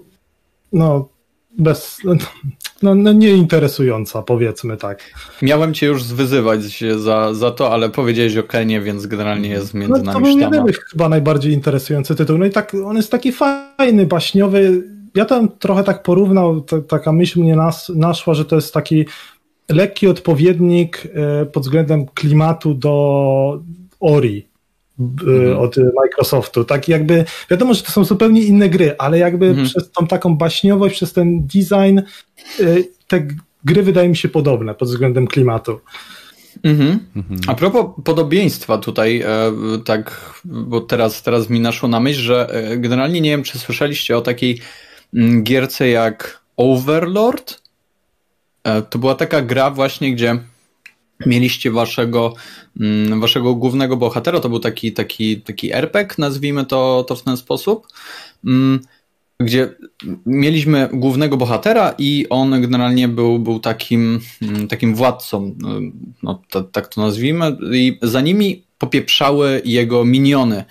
no 0.73 1.09
bez, 1.57 1.97
no, 2.81 2.95
no 2.95 3.13
nieinteresująca, 3.13 4.21
powiedzmy 4.21 4.77
tak. 4.77 5.13
Miałem 5.41 5.73
cię 5.73 5.87
już 5.87 6.03
zwyzywać 6.03 6.83
za, 6.97 7.33
za 7.33 7.51
to, 7.51 7.73
ale 7.73 7.89
powiedziałeś 7.89 8.37
o 8.37 8.43
Kenie, 8.43 8.81
więc 8.81 9.05
generalnie 9.05 9.49
jest 9.49 9.73
między 9.73 9.91
No, 9.91 9.97
to 9.97 10.03
nami 10.03 10.23
był 10.23 10.37
sztama. 10.37 10.55
jedyny 10.55 10.73
chyba 10.91 11.09
najbardziej 11.09 11.53
interesujący 11.53 12.15
tytuł. 12.15 12.37
No 12.37 12.45
i 12.45 12.49
tak, 12.49 12.75
on 12.85 12.95
jest 12.95 13.11
taki 13.11 13.31
fajny, 13.31 14.05
baśniowy. 14.05 14.83
Ja 15.15 15.25
tam 15.25 15.49
trochę 15.49 15.83
tak 15.83 16.03
porównał, 16.03 16.61
ta, 16.61 16.81
taka 16.81 17.11
myśl 17.11 17.39
mnie 17.39 17.55
nas, 17.55 17.91
naszła, 17.95 18.33
że 18.33 18.45
to 18.45 18.55
jest 18.55 18.73
taki 18.73 19.05
lekki 19.69 20.07
odpowiednik 20.07 21.07
e, 21.13 21.45
pod 21.45 21.63
względem 21.63 22.05
klimatu 22.05 22.73
do 22.73 23.61
Ori 23.99 24.46
e, 25.49 25.57
od 25.57 25.75
Microsoftu. 25.77 26.63
Tak 26.65 26.87
jakby, 26.87 27.25
wiadomo, 27.51 27.73
że 27.73 27.83
to 27.83 27.91
są 27.91 28.03
zupełnie 28.03 28.41
inne 28.41 28.69
gry, 28.69 28.95
ale 28.97 29.19
jakby 29.19 29.45
Mhm. 29.47 29.67
przez 29.67 29.91
tą 29.91 30.07
taką 30.07 30.37
baśniowość, 30.37 30.95
przez 30.95 31.13
ten 31.13 31.47
design, 31.47 31.99
e, 31.99 32.03
te 33.07 33.27
gry 33.65 33.83
wydają 33.83 34.09
mi 34.09 34.15
się 34.17 34.29
podobne 34.29 34.75
pod 34.75 34.87
względem 34.87 35.27
klimatu. 35.27 35.79
Mhm. 36.63 36.99
Mhm. 37.15 37.39
A 37.47 37.55
propos 37.55 37.85
podobieństwa 38.03 38.77
tutaj, 38.77 39.21
e, 39.21 39.27
tak, 39.85 40.33
bo 40.45 40.81
teraz, 40.81 41.23
teraz 41.23 41.49
mi 41.49 41.59
naszło 41.59 41.89
na 41.89 41.99
myśl, 41.99 42.19
że 42.19 42.49
e, 42.53 42.77
generalnie 42.77 43.21
nie 43.21 43.29
wiem, 43.29 43.43
czy 43.43 43.59
słyszeliście 43.59 44.17
o 44.17 44.21
takiej 44.21 44.59
mm, 45.13 45.43
gierce 45.43 45.89
jak 45.89 46.39
Overlord. 46.57 47.61
E, 48.63 48.81
To 48.81 48.99
była 48.99 49.15
taka 49.15 49.41
gra 49.41 49.71
właśnie, 49.71 50.13
gdzie 50.13 50.39
mieliście 51.25 51.71
waszego, 51.71 52.33
mm, 52.79 53.19
waszego 53.19 53.55
głównego 53.55 53.97
bohatera, 53.97 54.39
to 54.39 54.49
był 54.49 54.59
taki, 54.59 54.93
taki, 54.93 55.41
taki 55.41 55.73
RPG, 55.73 56.15
nazwijmy 56.17 56.65
to, 56.65 57.05
to 57.07 57.15
w 57.15 57.23
ten 57.23 57.37
sposób, 57.37 57.87
mm, 58.45 58.79
gdzie 59.39 59.69
mieliśmy 60.25 60.89
głównego 60.93 61.37
bohatera 61.37 61.95
i 61.97 62.25
on 62.29 62.61
generalnie 62.61 63.07
był, 63.07 63.39
był 63.39 63.59
takim, 63.59 64.19
mm, 64.41 64.67
takim 64.67 64.95
władcą, 64.95 65.55
no, 66.23 66.41
ta, 66.49 66.63
tak 66.63 66.87
to 66.87 67.01
nazwijmy, 67.01 67.57
i 67.73 67.99
za 68.01 68.21
nimi 68.21 68.67
popieprzały 68.77 69.61
jego 69.65 70.05
miniony. 70.05 70.65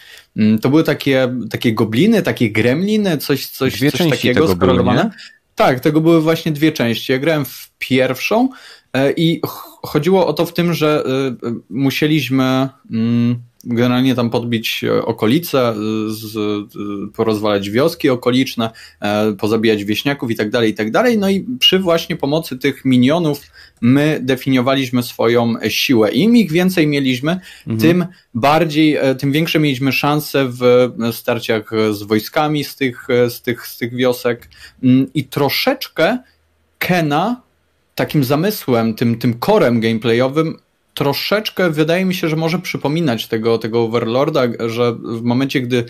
To 0.63 0.69
były 0.69 0.85
takie, 0.85 1.35
takie 1.51 1.73
gobliny, 1.73 2.23
takie 2.23 2.51
gremliny, 2.51 3.19
coś, 3.19 3.47
coś, 3.47 3.79
Dwie 3.79 3.93
coś 3.93 4.11
takiego 4.11 4.49
skorelowane. 4.49 5.11
Tak, 5.55 5.81
tego 5.81 6.01
były 6.01 6.21
właśnie 6.21 6.53
dwie 6.53 6.73
części. 6.73 7.13
Ja 7.13 7.19
grałem 7.19 7.45
w 7.45 7.71
pierwszą 7.79 8.49
e, 8.93 9.13
i 9.13 9.41
chodziło 9.87 10.27
o 10.27 10.33
to 10.33 10.47
w 10.47 10.53
tym, 10.53 10.75
że 10.75 11.05
e, 11.43 11.55
musieliśmy 11.71 12.69
mm, 12.91 13.37
generalnie 13.67 14.15
tam 14.15 14.31
podbić 14.31 14.85
okolice, 15.05 15.75
z, 16.09 16.37
porozwalać 17.15 17.71
wioski 17.71 18.11
okoliczne, 18.11 18.71
pozabijać 19.39 19.85
wieśniaków 19.85 20.31
i 20.31 20.37
tak 20.37 20.51
dalej, 20.51 20.71
i 20.71 20.75
tak 20.75 20.91
dalej. 20.91 21.19
No 21.19 21.31
i 21.31 21.47
przy 21.59 21.79
właśnie 21.79 22.17
pomocy 22.17 22.59
tych 22.59 22.85
minionów 22.85 23.41
my 23.81 24.21
definiowaliśmy 24.23 25.03
swoją 25.03 25.55
siłę. 25.69 26.13
Im 26.13 26.37
ich 26.37 26.53
więcej 26.53 26.87
mieliśmy, 26.87 27.41
mhm. 27.67 27.79
tym 27.79 28.07
bardziej, 28.35 28.99
tym 29.19 29.33
większe 29.33 29.59
mieliśmy 29.59 29.93
szanse 29.93 30.49
w 30.49 30.91
starciach 31.13 31.71
z 31.91 32.03
wojskami 32.03 32.65
z 32.65 32.77
tych, 32.77 33.07
z 33.29 33.43
tych, 33.43 33.67
z 33.67 33.79
tych 33.79 33.95
wiosek 33.95 34.49
mm, 34.83 35.07
i 35.15 35.25
troszeczkę 35.25 36.19
Kena 36.79 37.46
takim 37.97 38.25
zamysłem, 38.25 38.95
tym, 38.95 39.19
tym 39.19 39.35
korem 39.35 39.81
gameplayowym 39.81 40.59
troszeczkę 40.95 41.71
wydaje 41.71 42.05
mi 42.05 42.15
się, 42.15 42.29
że 42.29 42.37
może 42.37 42.59
przypominać 42.59 43.27
tego, 43.27 43.59
tego 43.59 43.83
Overlorda, 43.83 44.43
że 44.69 44.93
w 44.93 45.23
momencie, 45.23 45.61
gdy 45.61 45.85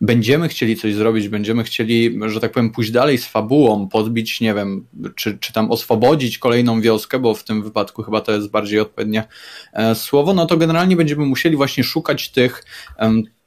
będziemy 0.00 0.48
chcieli 0.48 0.76
coś 0.76 0.94
zrobić, 0.94 1.28
będziemy 1.28 1.64
chcieli, 1.64 2.18
że 2.26 2.40
tak 2.40 2.52
powiem, 2.52 2.70
pójść 2.70 2.90
dalej 2.90 3.18
z 3.18 3.26
fabułą, 3.26 3.88
podbić, 3.88 4.40
nie 4.40 4.54
wiem, 4.54 4.86
czy, 5.16 5.38
czy 5.38 5.52
tam 5.52 5.70
oswobodzić 5.70 6.38
kolejną 6.38 6.80
wioskę, 6.80 7.18
bo 7.18 7.34
w 7.34 7.44
tym 7.44 7.62
wypadku 7.62 8.02
chyba 8.02 8.20
to 8.20 8.32
jest 8.32 8.50
bardziej 8.50 8.80
odpowiednie 8.80 9.24
e, 9.72 9.94
słowo, 9.94 10.34
no 10.34 10.46
to 10.46 10.56
generalnie 10.56 10.96
będziemy 10.96 11.26
musieli 11.26 11.56
właśnie 11.56 11.84
szukać 11.84 12.28
tych, 12.28 12.64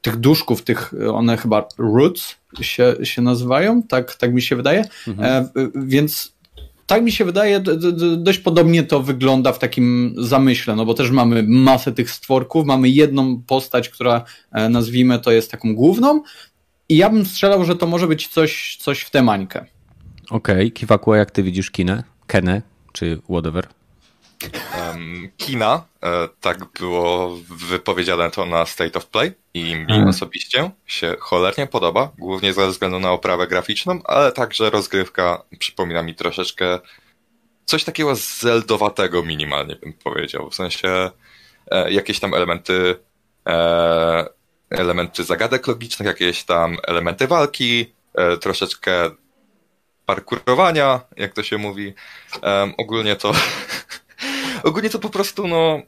tych 0.01 0.15
duszków, 0.15 0.61
tych, 0.61 0.93
one 1.13 1.37
chyba 1.37 1.67
roots 1.77 2.35
się, 2.61 2.95
się 3.03 3.21
nazywają, 3.21 3.83
tak, 3.83 4.15
tak 4.15 4.33
mi 4.33 4.41
się 4.41 4.55
wydaje, 4.55 4.85
mhm. 5.07 5.45
E, 5.55 5.69
więc 5.75 6.32
tak 6.85 7.03
mi 7.03 7.11
się 7.11 7.25
wydaje, 7.25 7.59
dość 8.17 8.39
podobnie 8.39 8.83
to 8.83 9.03
wygląda 9.03 9.53
w 9.53 9.59
takim 9.59 10.15
zamyśle, 10.17 10.75
no 10.75 10.85
bo 10.85 10.93
też 10.93 11.11
mamy 11.11 11.43
masę 11.47 11.91
tych 11.91 12.11
stworków, 12.11 12.65
mamy 12.65 12.89
jedną 12.89 13.41
postać, 13.41 13.89
która 13.89 14.23
e, 14.51 14.69
nazwijmy 14.69 15.19
to 15.19 15.31
jest 15.31 15.51
taką 15.51 15.75
główną 15.75 16.23
i 16.89 16.97
ja 16.97 17.09
bym 17.09 17.25
strzelał, 17.25 17.65
że 17.65 17.75
to 17.75 17.87
może 17.87 18.07
być 18.07 18.27
coś, 18.27 18.77
coś 18.79 18.99
w 18.99 19.09
temańkę. 19.09 19.65
Okej, 20.29 20.71
okay. 20.89 21.17
Jak 21.17 21.31
ty 21.31 21.43
widzisz 21.43 21.71
kinę? 21.71 22.03
Kenę, 22.27 22.61
czy 22.93 23.21
whatever? 23.29 23.67
Um, 24.77 25.29
kina, 25.37 25.85
e, 26.03 26.29
tak 26.41 26.65
było 26.79 27.37
wypowiedziane 27.49 28.31
to 28.31 28.45
na 28.45 28.65
State 28.65 28.97
of 28.97 29.05
Play 29.05 29.33
i 29.53 29.75
mi 29.75 29.85
hmm. 29.85 30.07
osobiście 30.07 30.71
się 30.85 31.15
cholernie 31.19 31.67
podoba, 31.67 32.11
głównie 32.17 32.53
ze 32.53 32.67
względu 32.67 32.99
na 32.99 33.11
oprawę 33.11 33.47
graficzną, 33.47 33.99
ale 34.03 34.31
także 34.31 34.69
rozgrywka 34.69 35.43
przypomina 35.59 36.03
mi 36.03 36.15
troszeczkę 36.15 36.79
coś 37.65 37.83
takiego 37.83 38.15
zeldowatego 38.15 39.23
minimalnie 39.23 39.75
bym 39.75 39.93
powiedział, 39.93 40.49
w 40.49 40.55
sensie 40.55 41.11
e, 41.71 41.91
jakieś 41.91 42.19
tam 42.19 42.33
elementy 42.33 42.95
e, 43.47 44.25
elementy 44.69 45.23
zagadek 45.23 45.67
logicznych, 45.67 46.07
jakieś 46.07 46.43
tam 46.43 46.77
elementy 46.87 47.27
walki, 47.27 47.93
troszeczkę 48.41 49.09
parkurowania, 50.05 51.01
jak 51.17 51.33
to 51.33 51.43
się 51.43 51.57
mówi. 51.57 51.93
ogólnie 52.77 53.15
to 53.15 53.31
ogólnie 54.63 54.89
to 54.89 54.99
po 54.99 55.09
prostu, 55.09 55.47
no. 55.47 55.81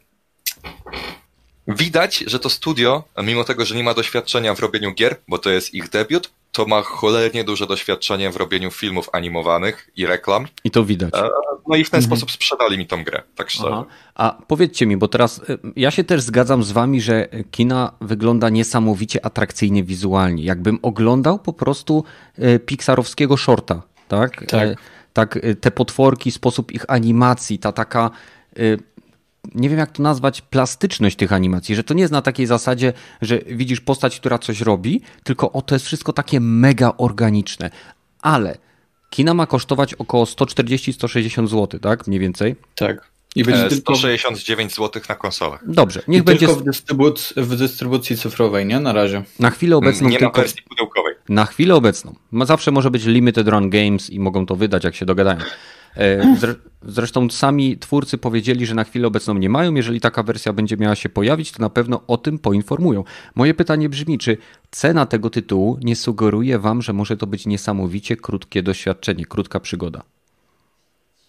Widać, 1.68 2.24
że 2.28 2.40
to 2.40 2.50
studio, 2.50 3.04
mimo 3.24 3.44
tego, 3.44 3.66
że 3.66 3.76
nie 3.76 3.84
ma 3.84 3.94
doświadczenia 3.94 4.56
w 4.56 4.60
robieniu 4.60 4.94
gier, 4.94 5.16
bo 5.28 5.38
to 5.38 5.50
jest 5.50 5.74
ich 5.74 5.90
debiut, 5.90 6.32
to 6.56 6.66
ma 6.66 6.82
cholernie 6.82 7.44
duże 7.44 7.68
doświadczenie 7.68 8.32
w 8.32 8.36
robieniu 8.36 8.72
filmów 8.72 9.10
animowanych 9.14 9.90
i 9.96 10.06
reklam. 10.06 10.48
I 10.64 10.72
to 10.72 10.86
widać. 10.86 11.14
E, 11.16 11.30
no 11.68 11.76
i 11.76 11.84
w 11.84 11.90
ten 11.90 11.98
mhm. 11.98 12.04
sposób 12.04 12.32
sprzedali 12.32 12.78
mi 12.78 12.88
tą 12.88 13.04
grę, 13.04 13.24
tak 13.36 13.50
szczerze. 13.50 13.70
Aha. 13.72 13.86
A 14.16 14.38
powiedzcie 14.48 14.86
mi, 14.86 14.98
bo 14.98 15.08
teraz 15.08 15.42
e, 15.50 15.58
ja 15.76 15.92
się 15.92 16.04
też 16.04 16.22
zgadzam 16.22 16.64
z 16.64 16.72
wami, 16.72 17.02
że 17.02 17.28
kina 17.52 17.92
wygląda 18.02 18.50
niesamowicie 18.50 19.26
atrakcyjnie 19.26 19.84
wizualnie. 19.84 20.44
Jakbym 20.44 20.80
oglądał 20.82 21.40
po 21.40 21.54
prostu 21.54 22.04
e, 22.38 22.60
Pixarowskiego 22.60 23.38
shorta, 23.38 23.82
tak? 24.08 24.46
Tak. 24.46 24.78
Tak, 25.14 25.40
te 25.62 25.72
potworki, 25.72 26.32
sposób 26.32 26.72
ich 26.72 26.86
animacji, 26.88 27.60
ta 27.60 27.72
taka 27.72 28.12
nie 29.56 29.70
wiem 29.70 29.80
jak 29.80 29.92
to 29.92 30.04
nazwać, 30.04 30.42
plastyczność 30.42 31.16
tych 31.16 31.34
animacji, 31.34 31.76
że 31.76 31.84
to 31.84 31.94
nie 31.94 32.02
jest 32.02 32.14
na 32.14 32.22
takiej 32.22 32.46
zasadzie, 32.46 32.94
że 33.22 33.40
widzisz 33.48 33.82
postać, 33.82 34.20
która 34.20 34.38
coś 34.38 34.62
robi, 34.62 35.02
tylko 35.24 35.52
o 35.52 35.62
to 35.62 35.76
jest 35.76 35.86
wszystko 35.86 36.14
takie 36.14 36.40
mega 36.40 36.94
organiczne. 36.98 37.70
Ale 38.22 38.58
kina 39.10 39.34
ma 39.34 39.46
kosztować 39.46 39.94
około 39.94 40.24
140-160 40.24 41.48
zł, 41.48 41.80
tak? 41.80 42.08
Mniej 42.08 42.20
więcej. 42.20 42.56
Tak. 42.76 43.16
I 43.36 43.44
będzie 43.44 43.66
e, 43.66 43.72
169 43.72 44.76
zł 44.76 45.02
na 45.10 45.16
konsolach. 45.16 45.72
Dobrze, 45.72 46.02
niech 46.08 46.22
I 46.22 46.26
będzie. 46.26 46.48
Tylko 46.48 46.62
w, 46.62 46.64
dystrybuc 46.64 47.34
w 47.38 47.56
dystrybucji 47.56 48.18
cyfrowej, 48.18 48.66
nie? 48.66 48.80
Na 48.80 48.94
razie. 48.94 49.24
Na 49.40 49.50
chwilę 49.50 49.78
obecną. 49.78 50.10
Nie 50.10 50.20
tylko... 50.20 50.38
ma 50.38 50.44
wersji 50.44 50.64
pudełkowej. 50.70 51.14
Na 51.30 51.46
chwilę 51.46 51.76
obecną. 51.76 52.16
Zawsze 52.46 52.72
może 52.72 52.92
być 52.92 53.06
limited 53.06 53.48
run 53.48 53.70
games 53.70 54.10
i 54.10 54.20
mogą 54.20 54.46
to 54.46 54.56
wydać, 54.56 54.84
jak 54.84 54.96
się 54.96 55.06
dogadają. 55.06 55.40
E, 55.98 56.36
zresztą 56.88 57.30
sami 57.30 57.78
twórcy 57.78 58.18
powiedzieli, 58.18 58.66
że 58.66 58.76
na 58.76 58.84
chwilę 58.84 59.08
obecną 59.08 59.34
nie 59.34 59.50
mają. 59.50 59.74
Jeżeli 59.74 60.02
taka 60.02 60.24
wersja 60.24 60.54
będzie 60.54 60.78
miała 60.78 60.96
się 60.96 61.10
pojawić, 61.10 61.52
to 61.52 61.62
na 61.62 61.70
pewno 61.70 62.02
o 62.08 62.18
tym 62.18 62.40
poinformują. 62.40 63.04
Moje 63.36 63.54
pytanie 63.54 63.90
brzmi, 63.90 64.18
czy 64.18 64.38
cena 64.72 65.06
tego 65.06 65.30
tytułu 65.30 65.78
nie 65.82 65.96
sugeruje 65.96 66.60
wam, 66.60 66.82
że 66.82 66.94
może 66.94 67.18
to 67.18 67.28
być 67.28 67.46
niesamowicie 67.46 68.16
krótkie 68.16 68.64
doświadczenie, 68.64 69.26
krótka 69.26 69.60
przygoda? 69.60 70.04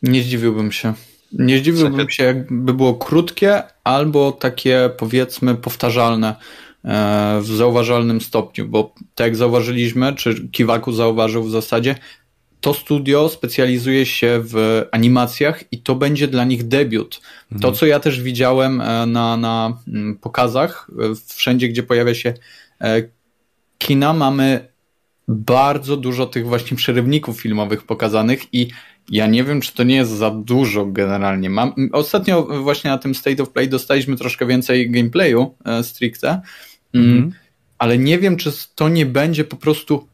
Nie 0.03 0.23
zdziwiłbym 0.23 0.73
się. 0.73 0.95
Nie 1.33 1.59
zdziwiłbym 1.59 2.11
się, 2.11 2.25
jakby 2.25 2.75
było 2.75 2.95
krótkie 2.95 3.63
albo 3.85 4.33
takie 4.33 4.91
powiedzmy 4.99 5.55
powtarzalne 5.55 6.37
e, 6.85 7.41
w 7.43 7.47
zauważalnym 7.47 8.21
stopniu, 8.21 8.69
bo 8.69 8.95
tak 9.15 9.27
jak 9.27 9.37
zauważyliśmy, 9.37 10.15
czy 10.15 10.49
Kiwaku 10.49 10.93
zauważył 10.93 11.45
w 11.45 11.51
zasadzie, 11.51 11.95
to 12.67 12.75
studio 12.75 13.29
specjalizuje 13.29 14.07
się 14.07 14.41
w 14.45 14.85
animacjach 14.93 15.65
i 15.73 15.79
to 15.79 15.95
będzie 15.95 16.29
dla 16.29 16.45
nich 16.45 16.69
debiut. 16.69 17.21
Mhm. 17.53 17.61
To, 17.61 17.79
co 17.79 17.87
ja 17.87 18.01
też 18.01 18.23
widziałem 18.23 18.81
e, 18.81 19.07
na, 19.07 19.37
na 19.37 19.79
mm, 19.89 20.17
pokazach, 20.19 20.91
e, 20.99 21.15
wszędzie, 21.37 21.69
gdzie 21.69 21.83
pojawia 21.83 22.15
się 22.15 22.35
e, 22.81 23.03
kina, 23.79 24.13
mamy 24.13 24.69
bardzo 25.29 25.97
dużo 25.97 26.27
tych 26.27 26.47
właśnie 26.47 26.77
przerywników 26.77 27.41
filmowych 27.41 27.85
pokazanych 27.85 28.55
i 28.55 28.69
ja 29.11 29.27
nie 29.27 29.45
wiem, 29.45 29.61
czy 29.61 29.75
to 29.75 29.83
nie 29.83 29.97
jest 29.97 30.11
za 30.11 30.31
dużo 30.31 30.87
generalnie. 30.87 31.51
Mam, 31.51 31.73
ostatnio 31.93 32.43
właśnie 32.43 32.91
na 32.91 32.99
tym 32.99 33.15
State 33.15 33.43
of 33.43 33.51
Play 33.51 33.69
dostaliśmy 33.69 34.17
troszkę 34.17 34.47
więcej 34.47 34.91
gameplayu 34.91 35.55
stricte, 35.83 36.41
mm, 36.95 37.11
mhm. 37.11 37.33
ale 37.79 37.99
nie 37.99 38.19
wiem, 38.19 38.37
czy 38.37 38.51
to 38.75 38.89
nie 38.89 39.07
będzie 39.07 39.45
po 39.45 39.57
prostu 39.57 40.09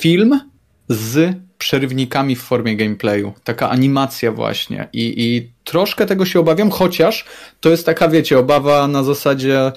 film 0.00 0.40
z 0.88 1.40
przerywnikami 1.60 2.36
w 2.36 2.42
formie 2.42 2.76
gameplayu. 2.76 3.32
Taka 3.44 3.70
animacja 3.70 4.32
właśnie. 4.32 4.88
I, 4.92 5.14
I 5.16 5.50
troszkę 5.64 6.06
tego 6.06 6.24
się 6.24 6.40
obawiam, 6.40 6.70
chociaż 6.70 7.24
to 7.60 7.70
jest 7.70 7.86
taka, 7.86 8.08
wiecie, 8.08 8.38
obawa 8.38 8.88
na 8.88 9.04
zasadzie 9.04 9.72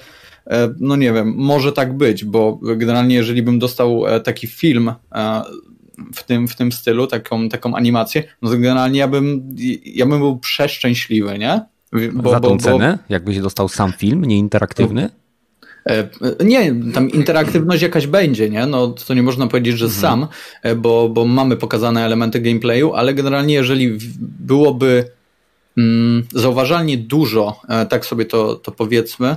e, 0.46 0.74
no 0.80 0.96
nie 0.96 1.12
wiem, 1.12 1.34
może 1.36 1.72
tak 1.72 1.96
być, 1.96 2.24
bo 2.24 2.58
generalnie 2.62 3.14
jeżeli 3.14 3.42
bym 3.42 3.58
dostał 3.58 4.06
e, 4.06 4.20
taki 4.20 4.46
film 4.46 4.92
e, 5.14 5.42
w 6.14 6.22
tym, 6.22 6.48
w 6.48 6.56
tym 6.56 6.72
stylu, 6.72 7.06
taką, 7.06 7.48
taką 7.48 7.74
animację, 7.74 8.24
no 8.42 8.50
to 8.50 8.56
generalnie 8.56 8.98
ja 8.98 9.08
bym, 9.08 9.54
ja 9.84 10.06
bym 10.06 10.18
był 10.18 10.38
przeszczęśliwy, 10.38 11.38
nie? 11.38 11.60
Bo, 12.12 12.30
Za 12.30 12.40
tą 12.40 12.48
bo, 12.48 12.56
cenę? 12.56 12.98
Bo... 13.08 13.14
Jakbyś 13.14 13.38
dostał 13.38 13.68
sam 13.68 13.92
film, 13.92 14.24
nie 14.24 14.38
interaktywny? 14.38 15.10
E, 15.86 16.08
nie, 16.44 16.74
tam 16.94 17.10
interaktywność 17.10 17.82
jakaś 17.82 18.06
będzie, 18.06 18.50
nie? 18.50 18.66
No 18.66 18.88
to 18.88 19.14
nie 19.14 19.22
można 19.22 19.46
powiedzieć, 19.46 19.78
że 19.78 19.84
mhm. 19.84 20.00
sam, 20.02 20.26
e, 20.62 20.74
bo, 20.74 21.08
bo 21.08 21.24
mamy 21.24 21.56
pokazane 21.56 22.04
elementy 22.04 22.40
gameplayu, 22.40 22.94
ale 22.94 23.14
generalnie 23.14 23.54
jeżeli 23.54 23.98
byłoby 24.20 25.04
mm, 25.78 26.26
zauważalnie 26.32 26.98
dużo, 26.98 27.60
e, 27.68 27.86
tak 27.86 28.06
sobie 28.06 28.24
to, 28.24 28.54
to 28.54 28.72
powiedzmy, 28.72 29.36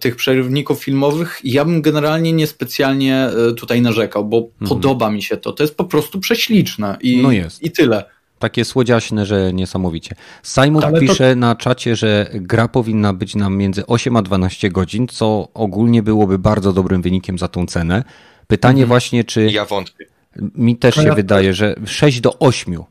tych 0.00 0.16
przerywników 0.16 0.84
filmowych, 0.84 1.40
ja 1.44 1.64
bym 1.64 1.82
generalnie 1.82 2.32
niespecjalnie 2.32 3.30
tutaj 3.56 3.82
narzekał, 3.82 4.24
bo 4.24 4.36
mhm. 4.36 4.68
podoba 4.68 5.10
mi 5.10 5.22
się 5.22 5.36
to. 5.36 5.52
To 5.52 5.62
jest 5.62 5.74
po 5.76 5.84
prostu 5.84 6.20
prześliczne 6.20 6.96
i, 7.00 7.16
no 7.22 7.30
i 7.62 7.70
tyle. 7.70 8.04
Takie 8.38 8.64
słodziaśne, 8.64 9.26
że 9.26 9.52
niesamowicie. 9.52 10.14
Simon 10.42 10.84
Ale 10.84 11.00
pisze 11.00 11.30
to... 11.30 11.36
na 11.36 11.56
czacie, 11.56 11.96
że 11.96 12.30
gra 12.32 12.68
powinna 12.68 13.12
być 13.12 13.34
nam 13.34 13.56
między 13.56 13.86
8 13.86 14.16
a 14.16 14.22
12 14.22 14.70
godzin, 14.70 15.08
co 15.08 15.48
ogólnie 15.54 16.02
byłoby 16.02 16.38
bardzo 16.38 16.72
dobrym 16.72 17.02
wynikiem 17.02 17.38
za 17.38 17.48
tą 17.48 17.66
cenę. 17.66 18.04
Pytanie 18.46 18.82
mhm. 18.82 18.88
właśnie, 18.88 19.24
czy. 19.24 19.50
Ja 19.50 19.64
wątpię. 19.64 20.06
Mi 20.54 20.76
też 20.76 20.94
się 20.94 21.02
ja... 21.02 21.14
wydaje, 21.14 21.54
że 21.54 21.74
6 21.86 22.20
do 22.20 22.38
8 22.38 22.84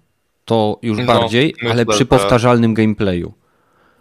to 0.47 0.79
już 0.81 0.97
no, 0.97 1.05
bardziej, 1.05 1.53
myślę, 1.55 1.71
ale 1.71 1.85
przy 1.85 2.05
powtarzalnym 2.05 2.73
gameplayu. 2.73 3.33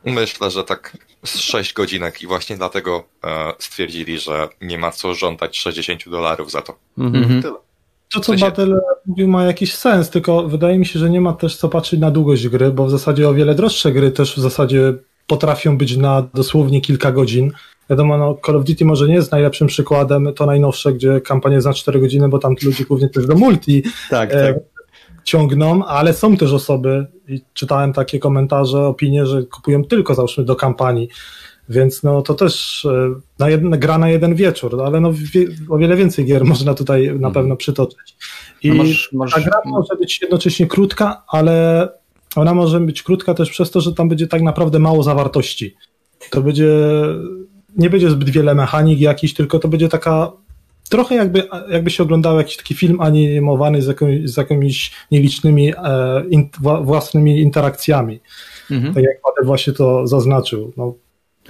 Myślę, 0.04 0.50
że 0.50 0.64
tak 0.64 0.96
z 1.24 1.38
6 1.38 1.72
godzinek 1.72 2.22
i 2.22 2.26
właśnie 2.26 2.56
dlatego 2.56 3.04
e, 3.24 3.52
stwierdzili, 3.59 4.18
że 4.18 4.48
nie 4.61 4.78
ma 4.78 4.90
co 4.90 5.14
żądać 5.14 5.59
60 5.59 6.09
dolarów 6.09 6.50
za 6.50 6.62
to. 6.62 6.78
Mhm. 6.98 7.42
Tyle. 7.42 7.54
To, 8.12 8.21
co 8.21 8.35
Battle 8.35 8.81
mówił, 9.07 9.29
ma 9.29 9.45
jakiś 9.45 9.75
sens, 9.75 10.11
tylko 10.11 10.49
wydaje 10.49 10.79
mi 10.79 10.87
się, 10.87 10.99
że 10.99 11.11
nie 11.11 11.21
ma 11.21 11.33
też 11.33 11.57
co 11.57 11.69
patrzeć 11.69 12.01
na 12.01 12.11
długość 12.11 12.49
gry, 12.49 12.71
bo 12.71 12.87
w 12.87 12.90
zasadzie 12.90 13.29
o 13.29 13.35
wiele 13.35 13.55
droższe 13.55 13.92
gry 13.92 14.11
też 14.11 14.35
w 14.37 14.40
zasadzie 14.40 14.95
potrafią 15.27 15.79
być 15.79 15.97
na 15.97 16.29
dosłownie 16.35 16.81
kilka 16.81 17.12
godzin. 17.12 17.53
Wiadomo, 17.90 18.19
no 18.19 18.37
Call 18.47 18.57
of 18.57 18.64
Duty 18.64 18.85
może 18.85 19.09
nie 19.09 19.14
jest 19.14 19.33
najlepszym 19.33 19.66
przykładem, 19.66 20.33
to 20.37 20.47
najnowsze, 20.47 20.92
gdzie 20.92 21.21
kampania 21.21 21.55
jest 21.55 21.66
na 21.66 21.75
4 21.75 22.01
godziny, 22.01 22.29
bo 22.29 22.38
tam 22.38 22.55
ludzie 22.62 22.85
głównie 22.85 23.09
też 23.09 23.27
do 23.27 23.35
multi 23.35 23.83
tak, 24.11 24.35
e, 24.35 24.53
tak. 24.53 24.57
ciągną, 25.25 25.85
ale 25.85 26.14
są 26.14 26.37
też 26.37 26.53
osoby, 26.53 27.07
i 27.29 27.40
czytałem 27.55 27.92
takie 27.92 28.19
komentarze, 28.19 28.87
opinie, 28.87 29.27
że 29.27 29.42
kupują 29.42 29.85
tylko 29.85 30.14
załóżmy 30.14 30.45
do 30.45 30.57
kampanii. 30.57 31.09
Więc 31.68 32.02
no 32.02 32.22
to 32.22 32.35
też 32.35 32.85
e, 32.85 33.14
na 33.38 33.50
jeden, 33.50 33.70
gra 33.70 33.98
na 33.98 34.09
jeden 34.09 34.35
wieczór, 34.35 34.76
no, 34.76 34.85
ale 34.85 35.00
no 35.00 35.12
wie, 35.12 35.46
o 35.68 35.79
wiele 35.79 35.96
więcej 35.96 36.24
gier 36.24 36.44
można 36.55 36.74
tutaj 36.74 37.07
na 37.07 37.12
mhm. 37.12 37.35
pewno 37.35 37.57
przytoczyć. 37.57 38.16
I 38.62 38.68
no 38.68 38.74
masz, 38.74 39.12
masz... 39.12 39.33
ta 39.33 39.40
gra 39.40 39.61
może 39.64 39.96
być 40.00 40.22
jednocześnie 40.22 40.66
krótka, 40.66 41.22
ale 41.29 41.88
ona 42.37 42.55
może 42.55 42.81
być 42.81 43.02
krótka 43.02 43.35
też 43.35 43.50
przez 43.50 43.70
to, 43.70 43.81
że 43.81 43.92
tam 43.92 44.09
będzie 44.09 44.26
tak 44.26 44.42
naprawdę 44.42 44.79
mało 44.79 45.02
zawartości. 45.02 45.74
To 46.31 46.42
będzie, 46.42 46.72
nie 47.76 47.90
będzie 47.90 48.11
zbyt 48.11 48.31
wiele 48.31 48.55
mechanik 48.55 49.00
jakichś, 49.00 49.35
tylko 49.35 49.59
to 49.59 49.68
będzie 49.68 49.88
taka 49.88 50.33
trochę 50.88 51.14
jakby, 51.14 51.42
jakby 51.70 51.90
się 51.90 52.02
oglądał 52.02 52.38
jakiś 52.38 52.57
taki 52.57 52.74
film 52.74 53.00
animowany 53.00 53.83
z, 53.83 53.87
jakimiś, 53.87 54.31
z 54.31 54.37
jakimiś 54.37 54.92
nielicznymi 55.11 55.72
e, 55.76 56.24
in, 56.31 56.48
własnymi 56.83 57.40
interakcjami. 57.40 58.20
Mhm. 58.70 58.94
Tak 58.94 59.05
jak 59.05 59.20
Paweł 59.22 59.46
właśnie 59.46 59.72
to 59.72 60.07
zaznaczył. 60.07 60.72
No, 60.76 60.94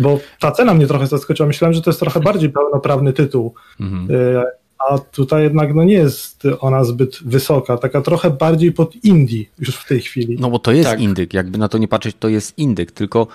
bo 0.00 0.18
ta 0.40 0.52
cena 0.52 0.74
mnie 0.74 0.86
trochę 0.86 1.06
zaskoczyła. 1.06 1.46
Myślałem, 1.46 1.74
że 1.74 1.82
to 1.82 1.90
jest 1.90 2.00
trochę 2.00 2.20
bardziej 2.20 2.50
pełnoprawny 2.50 3.12
tytuł. 3.12 3.54
Mhm. 3.80 4.08
E, 4.10 4.44
a 4.78 4.98
tutaj 4.98 5.42
jednak 5.42 5.74
no 5.74 5.84
nie 5.84 5.94
jest 5.94 6.42
ona 6.60 6.84
zbyt 6.84 7.18
wysoka, 7.22 7.76
taka 7.76 8.00
trochę 8.00 8.30
bardziej 8.30 8.72
pod 8.72 9.04
indie 9.04 9.44
już 9.58 9.76
w 9.76 9.88
tej 9.88 10.00
chwili. 10.00 10.36
No 10.40 10.50
bo 10.50 10.58
to 10.58 10.72
jest 10.72 10.90
tak. 10.90 11.00
indyk, 11.00 11.34
jakby 11.34 11.58
na 11.58 11.68
to 11.68 11.78
nie 11.78 11.88
patrzeć, 11.88 12.16
to 12.18 12.28
jest 12.28 12.58
indyk, 12.58 12.92
tylko 12.92 13.26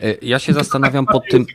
e, 0.00 0.14
ja 0.22 0.38
się 0.38 0.52
zastanawiam 0.52 1.06
pod 1.06 1.22
tym, 1.30 1.46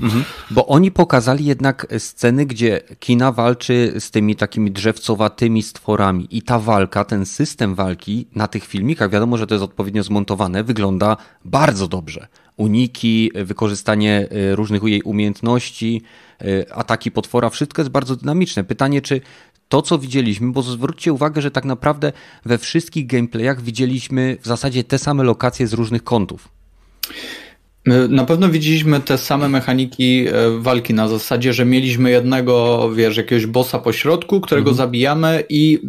mhm. 0.00 0.24
bo 0.50 0.66
oni 0.66 0.90
pokazali 0.90 1.44
jednak 1.44 1.86
sceny, 1.98 2.46
gdzie 2.46 2.80
kina 3.00 3.32
walczy 3.32 3.92
z 3.98 4.10
tymi 4.10 4.36
takimi 4.36 4.70
drzewcowatymi 4.70 5.62
stworami 5.62 6.28
i 6.30 6.42
ta 6.42 6.58
walka, 6.58 7.04
ten 7.04 7.26
system 7.26 7.74
walki 7.74 8.26
na 8.34 8.48
tych 8.48 8.64
filmikach, 8.64 9.10
wiadomo, 9.10 9.36
że 9.36 9.46
to 9.46 9.54
jest 9.54 9.64
odpowiednio 9.64 10.02
zmontowane, 10.02 10.64
wygląda 10.64 11.16
bardzo 11.44 11.88
dobrze. 11.88 12.26
Uniki, 12.56 13.30
wykorzystanie 13.34 14.28
e, 14.30 14.56
różnych 14.56 14.82
jej 14.82 15.02
umiejętności, 15.02 16.02
Y, 16.44 16.72
ataki 16.74 17.10
potwora, 17.10 17.50
wszystko 17.50 17.82
jest 17.82 17.90
bardzo 17.90 18.16
dynamiczne. 18.16 18.64
Pytanie, 18.64 19.00
czy 19.00 19.20
to, 19.68 19.82
co 19.82 19.98
widzieliśmy, 19.98 20.52
bo 20.52 20.62
zwróćcie 20.62 21.12
uwagę, 21.12 21.42
że 21.42 21.50
tak 21.50 21.64
naprawdę 21.64 22.12
we 22.44 22.58
wszystkich 22.58 23.06
gameplayach 23.06 23.62
widzieliśmy 23.62 24.36
w 24.40 24.46
zasadzie 24.46 24.84
te 24.84 24.98
same 24.98 25.22
lokacje 25.22 25.66
z 25.66 25.72
różnych 25.72 26.04
kątów. 26.04 26.48
Na 28.08 28.24
pewno 28.24 28.48
widzieliśmy 28.48 29.00
te 29.00 29.18
same 29.18 29.48
mechaniki 29.48 30.26
e, 30.28 30.32
walki 30.58 30.94
na 30.94 31.08
zasadzie, 31.08 31.52
że 31.52 31.64
mieliśmy 31.64 32.10
jednego, 32.10 32.90
wiesz, 32.94 33.16
jakiegoś 33.16 33.46
bossa 33.46 33.78
po 33.78 33.92
środku, 33.92 34.40
którego 34.40 34.70
mhm. 34.70 34.76
zabijamy 34.76 35.44
i 35.48 35.80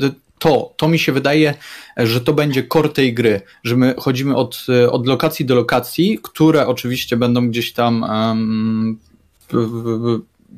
to, 0.44 0.74
to 0.78 0.88
mi 0.88 1.00
się 1.00 1.12
wydaje, 1.12 1.54
że 1.98 2.22
to 2.22 2.34
będzie 2.34 2.68
core 2.68 2.90
tej 2.90 3.14
gry, 3.14 3.42
że 3.64 3.76
my 3.78 3.96
chodzimy 3.98 4.36
od, 4.36 4.66
od 4.92 5.08
lokacji 5.08 5.46
do 5.46 5.56
lokacji, 5.56 6.20
które 6.24 6.68
oczywiście 6.68 7.18
będą 7.18 7.50
gdzieś 7.50 7.74
tam 7.74 8.04
um, 8.04 8.98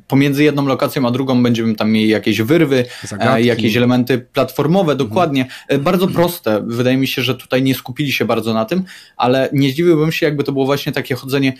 pomiędzy 0.08 0.44
jedną 0.44 0.66
lokacją 0.66 1.06
a 1.06 1.10
drugą 1.10 1.42
będziemy 1.42 1.74
tam 1.74 1.90
mieli 1.90 2.08
jakieś 2.08 2.42
wyrwy, 2.42 2.84
e, 3.04 3.06
Zagadki. 3.06 3.46
jakieś 3.46 3.76
elementy 3.76 4.18
platformowe, 4.18 4.92
mhm. 4.92 5.08
dokładnie. 5.08 5.42
Mhm. 5.42 5.82
Bardzo 5.82 6.08
proste. 6.08 6.62
Wydaje 6.66 6.96
mi 6.96 7.06
się, 7.06 7.22
że 7.22 7.34
tutaj 7.34 7.62
nie 7.62 7.74
skupili 7.74 8.12
się 8.12 8.24
bardzo 8.24 8.54
na 8.54 8.64
tym, 8.64 8.84
ale 9.16 9.48
nie 9.52 9.70
zdziwiłbym 9.70 10.12
się, 10.12 10.26
jakby 10.26 10.44
to 10.44 10.52
było 10.52 10.66
właśnie 10.66 10.92
takie 10.92 11.14
chodzenie 11.14 11.52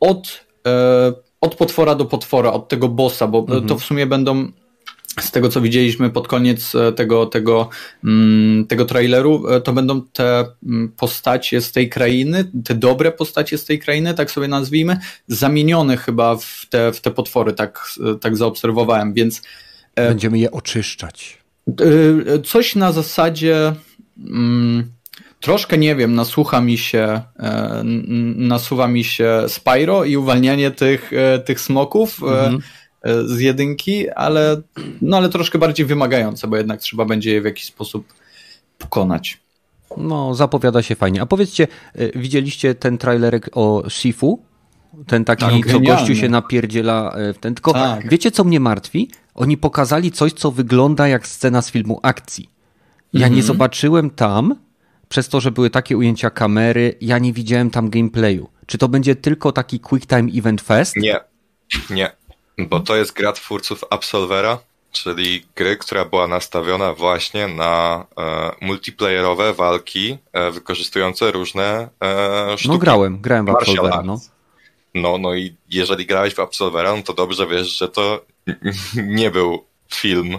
od, 0.00 0.46
e, 0.66 1.12
od 1.40 1.54
potwora 1.54 1.94
do 1.94 2.04
potwora, 2.04 2.52
od 2.52 2.68
tego 2.68 2.88
bossa, 2.88 3.26
bo 3.26 3.38
mhm. 3.38 3.66
to 3.66 3.78
w 3.78 3.84
sumie 3.84 4.06
będą 4.06 4.52
z 5.20 5.30
tego 5.30 5.48
co 5.48 5.60
widzieliśmy 5.60 6.10
pod 6.10 6.28
koniec 6.28 6.74
e, 6.74 6.92
tego, 6.92 7.26
tego, 7.26 7.68
mm, 8.04 8.66
tego 8.66 8.84
traileru, 8.84 9.48
e, 9.48 9.60
to 9.60 9.72
będą 9.72 10.02
te 10.02 10.44
mm, 10.66 10.92
postacie 10.96 11.60
z 11.60 11.72
tej 11.72 11.88
krainy, 11.88 12.50
te 12.64 12.74
dobre 12.74 13.12
postacie 13.12 13.58
z 13.58 13.64
tej 13.64 13.78
krainy, 13.78 14.14
tak 14.14 14.30
sobie 14.30 14.48
nazwijmy, 14.48 14.98
zamienione 15.28 15.96
chyba 15.96 16.36
w 16.36 16.66
te, 16.70 16.92
w 16.92 17.00
te 17.00 17.10
potwory, 17.10 17.52
tak, 17.52 17.84
e, 18.14 18.18
tak 18.18 18.36
zaobserwowałem, 18.36 19.14
więc. 19.14 19.42
Będziemy 19.96 20.38
je 20.38 20.50
oczyszczać. 20.50 21.38
Coś 22.44 22.74
na 22.76 22.92
zasadzie. 22.92 23.72
Mm, 24.18 24.92
troszkę 25.40 25.78
nie 25.78 25.96
wiem, 25.96 26.14
nasłucha 26.14 26.60
mi 26.60 26.78
się, 26.78 27.20
nasuwa 28.36 28.88
mi 28.88 29.04
się 29.04 29.44
Spyro 29.48 30.04
i 30.04 30.16
uwalnianie 30.16 30.70
tych, 30.70 31.10
tych 31.44 31.60
smoków. 31.60 32.22
Mhm 32.22 32.62
z 33.24 33.40
jedynki, 33.40 34.10
ale, 34.10 34.62
no, 35.02 35.16
ale 35.16 35.28
troszkę 35.28 35.58
bardziej 35.58 35.86
wymagające, 35.86 36.48
bo 36.48 36.56
jednak 36.56 36.80
trzeba 36.80 37.04
będzie 37.04 37.32
je 37.32 37.40
w 37.40 37.44
jakiś 37.44 37.64
sposób 37.64 38.14
pokonać. 38.78 39.40
No, 39.96 40.34
zapowiada 40.34 40.82
się 40.82 40.94
fajnie. 40.94 41.22
A 41.22 41.26
powiedzcie, 41.26 41.68
e, 41.94 42.18
widzieliście 42.18 42.74
ten 42.74 42.98
trailerek 42.98 43.50
o 43.52 43.82
Shifu? 43.88 44.42
Ten 45.06 45.24
taki, 45.24 45.44
tak, 45.62 45.72
co 45.72 45.80
gościu 45.80 46.14
się 46.14 46.28
napierdziela 46.28 47.12
e, 47.12 47.32
w 47.32 47.38
ten. 47.38 47.54
Tylko 47.54 47.72
tak. 47.72 48.08
wiecie, 48.08 48.30
co 48.30 48.44
mnie 48.44 48.60
martwi? 48.60 49.10
Oni 49.34 49.56
pokazali 49.56 50.12
coś, 50.12 50.32
co 50.32 50.50
wygląda 50.50 51.08
jak 51.08 51.26
scena 51.26 51.62
z 51.62 51.70
filmu 51.70 52.00
akcji. 52.02 52.50
Ja 53.12 53.20
nie 53.20 53.26
mhm. 53.26 53.42
zobaczyłem 53.42 54.10
tam, 54.10 54.56
przez 55.08 55.28
to, 55.28 55.40
że 55.40 55.50
były 55.50 55.70
takie 55.70 55.96
ujęcia 55.96 56.30
kamery, 56.30 56.94
ja 57.00 57.18
nie 57.18 57.32
widziałem 57.32 57.70
tam 57.70 57.90
gameplayu. 57.90 58.48
Czy 58.66 58.78
to 58.78 58.88
będzie 58.88 59.16
tylko 59.16 59.52
taki 59.52 59.80
quick 59.80 60.06
time 60.06 60.30
event 60.34 60.60
fest? 60.60 60.96
Nie, 60.96 61.20
nie. 61.90 62.10
Bo 62.58 62.80
to 62.80 62.96
jest 62.96 63.12
gra 63.12 63.32
twórców 63.32 63.84
Absolvera, 63.90 64.58
czyli 64.92 65.46
gry, 65.56 65.76
która 65.76 66.04
była 66.04 66.26
nastawiona 66.26 66.94
właśnie 66.94 67.48
na 67.48 68.06
e, 68.18 68.52
multiplayerowe 68.60 69.54
walki 69.54 70.18
e, 70.32 70.50
wykorzystujące 70.50 71.32
różne 71.32 71.88
e, 72.02 72.58
sztuki. 72.58 72.68
No 72.68 72.78
grałem, 72.78 73.20
grałem 73.20 73.46
w 73.46 73.48
Absolvera, 73.48 74.02
no. 74.02 74.20
No, 74.94 75.18
no 75.18 75.34
i 75.34 75.56
jeżeli 75.70 76.06
grałeś 76.06 76.34
w 76.34 76.40
Absolvera, 76.40 76.96
no 76.96 77.02
to 77.02 77.12
dobrze 77.12 77.46
wiesz, 77.46 77.78
że 77.78 77.88
to 77.88 78.24
nie 79.20 79.30
był 79.30 79.64
film 79.94 80.38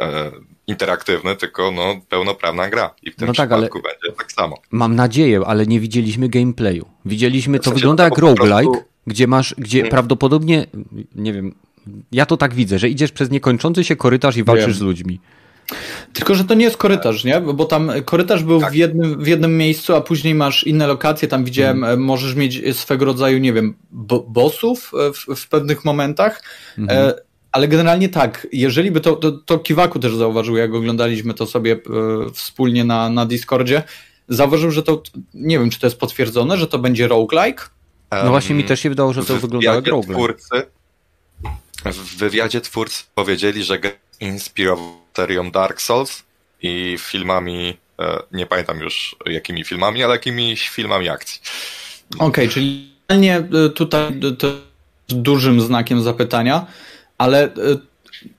e, 0.00 0.30
interaktywny, 0.66 1.36
tylko 1.36 1.70
no, 1.70 2.00
pełnoprawna 2.08 2.70
gra. 2.70 2.94
I 3.02 3.10
w 3.10 3.16
tym 3.16 3.28
no 3.28 3.34
tak, 3.34 3.48
przypadku 3.48 3.78
ale 3.78 3.94
będzie 3.94 4.18
tak 4.18 4.32
samo. 4.32 4.56
Mam 4.70 4.96
nadzieję, 4.96 5.40
ale 5.46 5.66
nie 5.66 5.80
widzieliśmy 5.80 6.28
gameplayu. 6.28 6.86
Widzieliśmy, 7.04 7.58
to 7.58 7.62
w 7.62 7.64
sensie, 7.64 7.74
wygląda 7.74 8.02
no 8.02 8.08
jak 8.08 8.18
roguelike, 8.18 8.72
prostu 8.72 8.92
gdzie 9.06 9.26
masz, 9.26 9.54
gdzie 9.58 9.78
hmm. 9.78 9.90
prawdopodobnie, 9.90 10.66
nie 11.14 11.32
wiem, 11.32 11.54
ja 12.12 12.26
to 12.26 12.36
tak 12.36 12.54
widzę, 12.54 12.78
że 12.78 12.88
idziesz 12.88 13.12
przez 13.12 13.30
niekończący 13.30 13.84
się 13.84 13.96
korytarz 13.96 14.36
i 14.36 14.44
walczysz 14.44 14.66
wiem. 14.66 14.74
z 14.74 14.80
ludźmi. 14.80 15.20
Tylko, 16.12 16.34
że 16.34 16.44
to 16.44 16.54
nie 16.54 16.64
jest 16.64 16.76
korytarz, 16.76 17.24
nie? 17.24 17.40
Bo 17.40 17.64
tam 17.64 17.92
korytarz 18.04 18.44
był 18.44 18.60
tak. 18.60 18.72
w, 18.72 18.74
jednym, 18.74 19.22
w 19.22 19.26
jednym 19.26 19.56
miejscu, 19.56 19.94
a 19.94 20.00
później 20.00 20.34
masz 20.34 20.64
inne 20.64 20.86
lokacje. 20.86 21.28
Tam 21.28 21.44
widziałem, 21.44 21.80
hmm. 21.80 22.00
możesz 22.00 22.34
mieć 22.34 22.76
swego 22.76 23.04
rodzaju, 23.04 23.38
nie 23.38 23.52
wiem, 23.52 23.74
bo 23.90 24.20
bossów 24.20 24.92
e, 24.94 25.12
w, 25.12 25.40
w 25.40 25.48
pewnych 25.48 25.84
momentach. 25.84 26.42
Hmm. 26.76 26.98
E, 26.98 27.14
ale 27.52 27.68
generalnie 27.68 28.08
tak, 28.08 28.46
jeżeli 28.52 28.90
by 28.90 29.00
to, 29.00 29.16
to, 29.16 29.32
to 29.32 29.58
Kiwaku 29.58 29.98
też 29.98 30.14
zauważył, 30.16 30.56
jak 30.56 30.74
oglądaliśmy 30.74 31.34
to 31.34 31.46
sobie 31.46 31.72
e, 31.72 31.78
wspólnie 32.32 32.84
na, 32.84 33.10
na 33.10 33.26
Discordzie, 33.26 33.82
zauważył, 34.28 34.70
że 34.70 34.82
to, 34.82 35.02
nie 35.34 35.58
wiem, 35.58 35.70
czy 35.70 35.80
to 35.80 35.86
jest 35.86 35.98
potwierdzone, 35.98 36.58
że 36.58 36.66
to 36.66 36.78
będzie 36.78 37.08
roguelike, 37.08 37.64
no 38.12 38.30
właśnie 38.30 38.54
mi 38.54 38.64
też 38.64 38.80
się 38.80 38.88
wydało, 38.88 39.12
że 39.12 39.24
to 39.24 39.36
wyglądało 39.36 39.76
jak 39.76 39.86
roguelike. 39.86 40.14
Twórcy, 40.14 40.66
w 41.84 42.16
wywiadzie 42.16 42.60
twórcy 42.60 43.04
powiedzieli, 43.14 43.64
że 43.64 43.78
inspirował 44.20 44.92
serią 45.16 45.50
Dark 45.50 45.80
Souls 45.80 46.22
i 46.62 46.96
filmami, 46.98 47.76
e, 48.00 48.22
nie 48.32 48.46
pamiętam 48.46 48.80
już 48.80 49.16
jakimi 49.26 49.64
filmami, 49.64 50.04
ale 50.04 50.12
jakimiś 50.12 50.68
filmami 50.68 51.08
akcji. 51.08 51.40
Okej, 52.14 52.26
okay, 52.28 52.48
czyli 52.48 52.92
nie 53.18 53.36
e, 53.36 53.68
tutaj 53.74 54.20
to 54.38 54.48
dużym 55.08 55.60
znakiem 55.60 56.02
zapytania, 56.02 56.66
ale 57.22 57.44
e, 57.44 57.50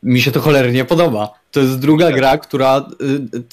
mi 0.03 0.21
się 0.21 0.31
to 0.31 0.41
cholernie 0.41 0.85
podoba. 0.85 1.33
To 1.51 1.59
jest 1.59 1.79
druga 1.79 2.11
gra, 2.11 2.37
która 2.37 2.85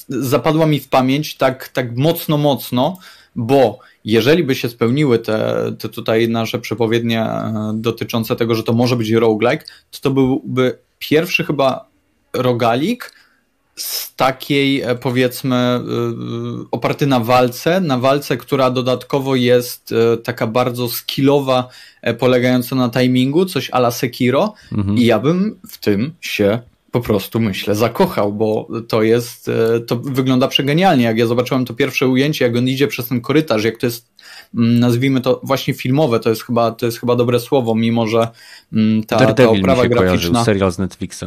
zapadła 0.08 0.66
mi 0.66 0.80
w 0.80 0.88
pamięć 0.88 1.36
tak, 1.36 1.68
tak 1.68 1.96
mocno, 1.96 2.38
mocno, 2.38 2.98
bo 3.36 3.78
jeżeli 4.04 4.44
by 4.44 4.54
się 4.54 4.68
spełniły 4.68 5.18
te, 5.18 5.72
te 5.78 5.88
tutaj 5.88 6.28
nasze 6.28 6.58
przepowiednie 6.58 7.22
e, 7.22 7.72
dotyczące 7.74 8.36
tego, 8.36 8.54
że 8.54 8.62
to 8.62 8.72
może 8.72 8.96
być 8.96 9.10
roguelike, 9.10 9.64
to 9.90 10.00
to 10.00 10.10
byłby 10.10 10.78
pierwszy 10.98 11.44
chyba 11.44 11.88
rogalik 12.32 13.12
z 13.82 14.14
takiej 14.14 14.82
e, 14.82 14.94
powiedzmy 14.94 15.56
e, 15.56 15.80
oparty 16.70 17.06
na 17.06 17.20
walce, 17.20 17.80
na 17.80 17.98
walce, 17.98 18.36
która 18.36 18.70
dodatkowo 18.70 19.36
jest 19.36 19.94
taka 20.24 20.46
bardzo 20.46 20.88
skillowa, 20.88 21.68
polegająca 22.18 22.76
na 22.76 22.90
timingu, 22.90 23.44
coś 23.44 23.70
ala 23.70 23.90
Sekiro 23.90 24.54
mhm. 24.72 24.98
i 24.98 25.04
ja 25.04 25.18
bym 25.18 25.58
w 25.68 25.78
tym 25.78 26.14
się 26.20 26.58
po 26.90 27.00
prostu 27.00 27.40
myślę 27.40 27.74
zakochał, 27.74 28.32
bo 28.32 28.68
to 28.88 29.02
jest, 29.02 29.48
e, 29.48 29.80
to 29.80 29.96
wygląda 29.96 30.48
przegenialnie. 30.48 31.04
Jak 31.04 31.18
ja 31.18 31.26
zobaczyłem 31.26 31.64
to 31.64 31.74
pierwsze 31.74 32.08
ujęcie, 32.08 32.44
jak 32.44 32.56
on 32.56 32.68
idzie 32.68 32.88
przez 32.88 33.08
ten 33.08 33.20
korytarz, 33.20 33.64
jak 33.64 33.76
to 33.76 33.86
jest, 33.86 34.06
mm, 34.54 34.80
nazwijmy 34.80 35.20
to 35.20 35.40
właśnie 35.42 35.74
filmowe, 35.74 36.20
to 36.20 36.30
jest 36.30 36.42
chyba, 36.42 36.70
to 36.70 36.86
jest 36.86 37.00
chyba 37.00 37.16
dobre 37.16 37.40
słowo, 37.40 37.74
mimo 37.74 38.06
że 38.06 38.28
mm, 38.72 39.04
ta, 39.04 39.32
ta 39.32 39.48
oprawa 39.48 39.88
graficzna. 39.88 40.44
serial 40.44 40.72
z 40.72 40.78
Netflixa. 40.78 41.24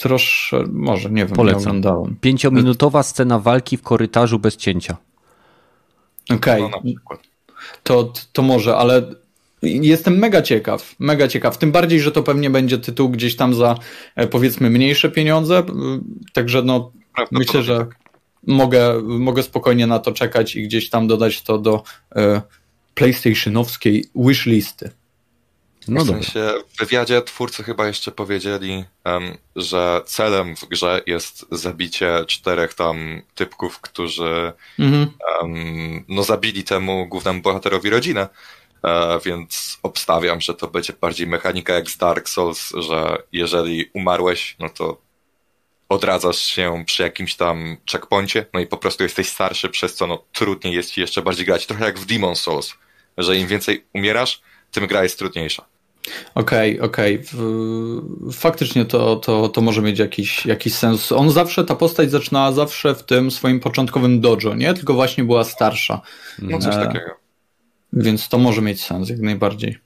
E, 0.00 0.02
Trosze, 0.02 0.64
może, 0.72 1.10
nie 1.10 1.16
wiem, 1.22 1.28
nie 1.28 1.34
Polecam. 1.36 1.60
oglądałem. 1.62 2.16
Pięciominutowa 2.20 3.02
scena 3.02 3.38
walki 3.38 3.76
w 3.76 3.82
korytarzu 3.82 4.38
bez 4.38 4.56
cięcia. 4.56 4.96
Okej, 6.30 6.62
No 6.62 6.68
na 6.68 6.80
przykład. 6.80 7.20
to, 7.82 8.12
to 8.32 8.42
może, 8.42 8.76
ale 8.76 9.02
jestem 9.62 10.18
mega 10.18 10.42
ciekaw, 10.42 10.94
mega 10.98 11.28
ciekaw. 11.28 11.58
Tym 11.58 11.72
bardziej, 11.72 12.00
że 12.00 12.12
to 12.12 12.22
pewnie 12.22 12.50
będzie 12.50 12.78
tytuł 12.78 13.08
gdzieś 13.08 13.36
tam 13.36 13.54
za 13.54 13.74
e, 14.16 14.26
powiedzmy 14.26 14.70
mniejsze 14.70 15.10
pieniądze. 15.10 15.58
y, 15.60 15.64
Także 16.32 16.62
no, 16.62 16.92
myślę, 17.30 17.62
że 17.62 17.78
tak. 17.78 17.96
mogę, 18.46 19.02
mogę 19.02 19.42
spokojnie 19.42 19.86
na 19.86 19.98
to 19.98 20.12
czekać 20.12 20.56
i 20.56 20.62
gdzieś 20.62 20.90
tam 20.90 21.06
dodać 21.06 21.42
to 21.42 21.58
do 21.58 21.82
e, 22.16 22.42
PlayStationowskiej 22.94 24.04
wishlisty. 24.16 24.90
No 25.88 26.04
w 26.04 26.06
dobra. 26.06 26.22
sensie 26.22 26.52
w 26.68 26.78
wywiadzie 26.78 27.22
twórcy 27.22 27.62
chyba 27.62 27.86
jeszcze 27.86 28.12
powiedzieli, 28.12 28.84
em, 29.04 29.36
że 29.56 30.00
celem 30.06 30.56
w 30.56 30.64
grze 30.68 31.02
jest 31.06 31.46
zabicie 31.50 32.24
czterech 32.28 32.74
tam 32.74 33.22
typków, 33.34 33.80
którzy 33.80 34.52
Mhm. 34.78 35.10
em, 35.42 36.04
no, 36.08 36.22
zabili 36.22 36.64
temu 36.64 37.06
głównemu 37.06 37.42
bohaterowi 37.42 37.90
rodzinę. 37.90 38.28
E, 38.84 39.20
więc 39.24 39.78
obstawiam, 39.82 40.40
że 40.40 40.54
to 40.54 40.66
będzie 40.68 40.92
bardziej 41.00 41.26
mechanika 41.26 41.74
jak 41.74 41.90
z 41.90 41.96
Dark 41.96 42.28
Souls, 42.28 42.72
że 42.78 43.18
jeżeli 43.32 43.90
umarłeś, 43.94 44.56
no 44.58 44.68
to 44.68 45.00
odradzasz 45.88 46.38
się 46.38 46.84
przy 46.86 47.02
jakimś 47.02 47.34
tam 47.34 47.76
checkpoincie, 47.92 48.46
no 48.54 48.60
i 48.60 48.66
po 48.66 48.76
prostu 48.76 49.02
jesteś 49.02 49.28
starszy, 49.28 49.68
przez 49.68 49.94
co 49.94 50.06
no, 50.06 50.24
trudniej 50.32 50.74
jest 50.74 50.90
ci 50.90 51.00
jeszcze 51.00 51.22
bardziej 51.22 51.46
grać. 51.46 51.66
Trochę 51.66 51.84
jak 51.84 51.98
w 51.98 52.06
Demon 52.06 52.36
Souls, 52.36 52.74
że 53.18 53.36
im 53.36 53.46
więcej 53.46 53.84
umierasz, 53.94 54.40
tym 54.70 54.86
gra 54.86 55.02
jest 55.02 55.18
trudniejsza. 55.18 55.64
Okej, 56.34 56.80
okej. 56.80 57.18
W- 57.32 58.32
Faktycznie 58.32 58.84
to, 58.84 59.16
to, 59.16 59.48
to 59.48 59.60
może 59.60 59.82
mieć 59.82 59.98
jakiś, 59.98 60.46
jakiś 60.46 60.74
sens. 60.74 61.12
On 61.12 61.30
zawsze, 61.30 61.64
ta 61.64 61.74
postać 61.74 62.10
zaczynała 62.10 62.52
zawsze 62.52 62.94
w 62.94 63.02
tym 63.02 63.30
swoim 63.30 63.60
początkowym 63.60 64.20
dojo, 64.20 64.54
nie? 64.54 64.74
Tylko 64.74 64.94
właśnie 64.94 65.24
była 65.24 65.44
starsza. 65.44 66.00
No 66.38 66.58
coś 66.58 66.74
E, 66.74 66.78
takiego. 66.78 67.10
Więc 67.92 68.28
to 68.28 68.38
może 68.38 68.62
mieć 68.62 68.84
sens, 68.84 69.08
jak 69.08 69.20
najbardziej. 69.20 69.78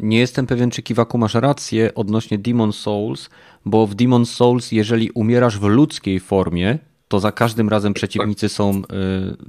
Nie 0.00 0.18
jestem 0.18 0.46
pewien, 0.46 0.70
czy 0.70 0.82
Kiwaku 0.82 1.18
masz 1.18 1.34
rację 1.34 1.94
odnośnie 1.94 2.38
Demon 2.38 2.72
Souls, 2.72 3.30
bo 3.64 3.86
w 3.86 3.94
Demon 3.94 4.26
Souls, 4.26 4.72
jeżeli 4.72 5.10
umierasz 5.10 5.58
w 5.58 5.62
ludzkiej 5.62 6.20
formie, 6.20 6.78
to 7.08 7.20
za 7.20 7.32
każdym 7.32 7.68
razem 7.68 7.94
przeciwnicy 7.94 8.48
są 8.48 8.70
y, 8.78 8.82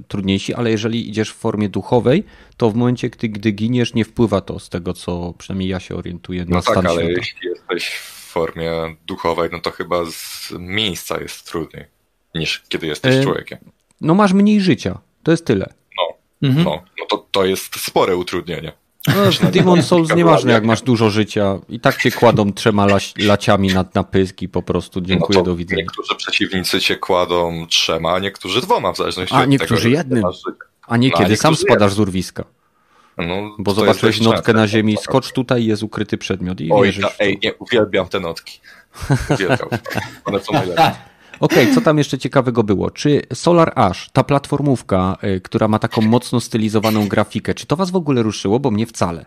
trudniejsi, 0.08 0.54
ale 0.54 0.70
jeżeli 0.70 1.08
idziesz 1.08 1.30
w 1.30 1.36
formie 1.36 1.68
duchowej, 1.68 2.24
to 2.56 2.70
w 2.70 2.74
momencie, 2.74 3.10
gdy, 3.10 3.28
gdy 3.28 3.50
giniesz, 3.50 3.94
nie 3.94 4.04
wpływa 4.04 4.40
to 4.40 4.58
z 4.58 4.68
tego, 4.68 4.92
co 4.92 5.34
przynajmniej 5.38 5.68
ja 5.68 5.80
się 5.80 5.96
orientuję 5.96 6.44
na 6.44 6.56
No 6.56 6.62
tak, 6.62 6.74
stan 6.74 6.86
ale 6.86 7.02
świata. 7.02 7.18
jeśli 7.18 7.48
jesteś 7.48 7.88
w 7.88 8.30
formie 8.32 8.72
duchowej, 9.06 9.48
no 9.52 9.60
to 9.60 9.70
chyba 9.70 10.04
z 10.10 10.52
miejsca 10.58 11.20
jest 11.20 11.46
trudniej 11.46 11.84
niż 12.34 12.62
kiedy 12.68 12.86
jesteś 12.86 13.14
E, 13.14 13.22
człowiekiem. 13.22 13.58
No 14.00 14.14
masz 14.14 14.32
mniej 14.32 14.60
życia, 14.60 14.98
to 15.22 15.30
jest 15.30 15.46
tyle. 15.46 15.72
Mhm. 16.42 16.64
No, 16.64 16.82
no 17.00 17.06
to, 17.06 17.26
to 17.30 17.44
jest 17.44 17.76
spore 17.80 18.16
utrudnienie. 18.16 18.72
No, 19.08 19.50
Demon 19.52 19.82
Souls 19.82 20.14
nieważne 20.14 20.52
jak 20.52 20.64
masz 20.64 20.82
dużo 20.82 21.10
życia, 21.10 21.58
i 21.68 21.80
tak 21.80 22.02
cię 22.02 22.10
kładą 22.10 22.52
trzema 22.52 22.86
laciami 23.18 23.68
na, 23.68 23.84
na 23.94 24.04
pyski 24.04 24.48
po 24.48 24.62
prostu. 24.62 25.00
Dziękuję, 25.00 25.38
no 25.38 25.44
do 25.44 25.56
widzenia. 25.56 25.82
Niektórzy 25.82 26.14
przeciwnicy 26.16 26.80
cię 26.80 26.96
kładą 26.96 27.66
trzema, 27.66 28.12
a 28.12 28.18
niektórzy 28.18 28.60
dwoma, 28.60 28.92
w 28.92 28.96
zależności 28.96 29.34
A 29.34 29.40
od 29.40 29.48
niektórzy 29.48 29.82
tego, 29.82 29.96
jednym. 29.96 30.24
A 30.86 30.96
nie 30.96 31.08
No, 31.08 31.14
a 31.16 31.18
kiedy 31.18 31.36
sam 31.36 31.56
spadasz 31.56 31.92
z 31.92 31.98
urwiska. 31.98 32.44
No, 33.18 33.56
Bo 33.58 33.74
zobaczyłeś 33.74 34.20
notkę 34.20 34.52
na 34.52 34.68
ziemi, 34.68 34.96
skocz 35.02 35.32
tutaj, 35.32 35.66
jest 35.66 35.82
ukryty 35.82 36.18
przedmiot 36.18 36.60
i 36.60 36.72
Oj, 36.72 36.92
ta, 37.02 37.10
ej, 37.18 37.38
nie, 37.42 37.54
uwielbiam 37.54 38.08
te 38.08 38.20
notki. 38.20 38.60
Uwielbiam. 39.30 39.68
One 40.24 40.40
są 40.40 40.52
najlepsze. 40.52 41.09
Okej, 41.40 41.74
co 41.74 41.80
tam 41.80 41.98
jeszcze 41.98 42.18
ciekawego 42.18 42.62
było? 42.62 42.90
Czy 42.90 43.22
Solar 43.34 43.72
Ash, 43.74 44.10
ta 44.12 44.24
platformówka, 44.24 45.16
y, 45.24 45.40
która 45.40 45.68
ma 45.68 45.78
taką 45.78 46.02
mocno 46.02 46.40
stylizowaną 46.40 47.08
grafikę, 47.08 47.54
czy 47.54 47.66
to 47.66 47.76
was 47.76 47.90
w 47.90 47.96
ogóle 47.96 48.22
ruszyło? 48.22 48.60
Bo 48.60 48.70
mnie 48.70 48.86
wcale. 48.86 49.26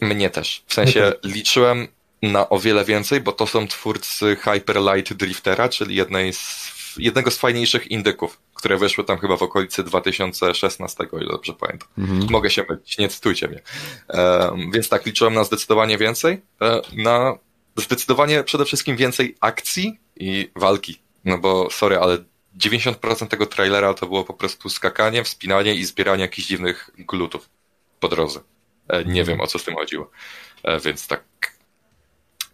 Mnie 0.00 0.30
też. 0.30 0.64
W 0.66 0.74
sensie 0.74 1.12
liczyłem 1.24 1.88
na 2.22 2.48
o 2.48 2.58
wiele 2.58 2.84
więcej, 2.84 3.20
bo 3.20 3.32
to 3.32 3.46
są 3.46 3.68
twórcy 3.68 4.36
Hyper 4.36 4.76
Light 4.76 5.14
Driftera, 5.14 5.68
czyli 5.68 5.94
jednej 5.94 6.32
z, 6.32 6.70
jednego 6.98 7.30
z 7.30 7.38
fajniejszych 7.38 7.90
indyków, 7.90 8.40
które 8.54 8.76
wyszły 8.76 9.04
tam 9.04 9.18
chyba 9.18 9.36
w 9.36 9.42
okolicy 9.42 9.84
2016, 9.84 11.04
o 11.12 11.18
ile 11.18 11.28
dobrze 11.28 11.52
pamiętam. 11.52 11.88
Mogę 12.30 12.50
się 12.50 12.64
mylić, 12.68 12.98
nie 12.98 13.08
cytujcie 13.08 13.48
mnie. 13.48 13.60
Em, 14.08 14.70
więc 14.70 14.88
tak, 14.88 15.06
liczyłem 15.06 15.34
na 15.34 15.44
zdecydowanie 15.44 15.98
więcej. 15.98 16.42
E, 16.62 16.80
na 16.92 17.38
zdecydowanie 17.76 18.44
przede 18.44 18.64
wszystkim 18.64 18.96
więcej 18.96 19.36
akcji 19.40 20.00
i 20.16 20.50
walki. 20.56 20.98
No 21.24 21.38
bo, 21.38 21.68
sorry, 21.70 21.98
ale 21.98 22.18
90% 22.58 23.26
tego 23.26 23.46
trailera 23.46 23.94
to 23.94 24.06
było 24.06 24.24
po 24.24 24.34
prostu 24.34 24.68
skakanie, 24.68 25.24
wspinanie 25.24 25.74
i 25.74 25.84
zbieranie 25.84 26.22
jakichś 26.22 26.48
dziwnych 26.48 26.90
glutów 26.98 27.50
po 28.00 28.08
drodze. 28.08 28.40
E, 28.88 29.04
Nie 29.04 29.24
wiem, 29.24 29.40
o 29.40 29.46
co 29.46 29.58
z 29.58 29.64
tym 29.64 29.74
chodziło. 29.74 30.10
E, 30.64 30.80
Więc 30.80 31.06
tak, 31.06 31.22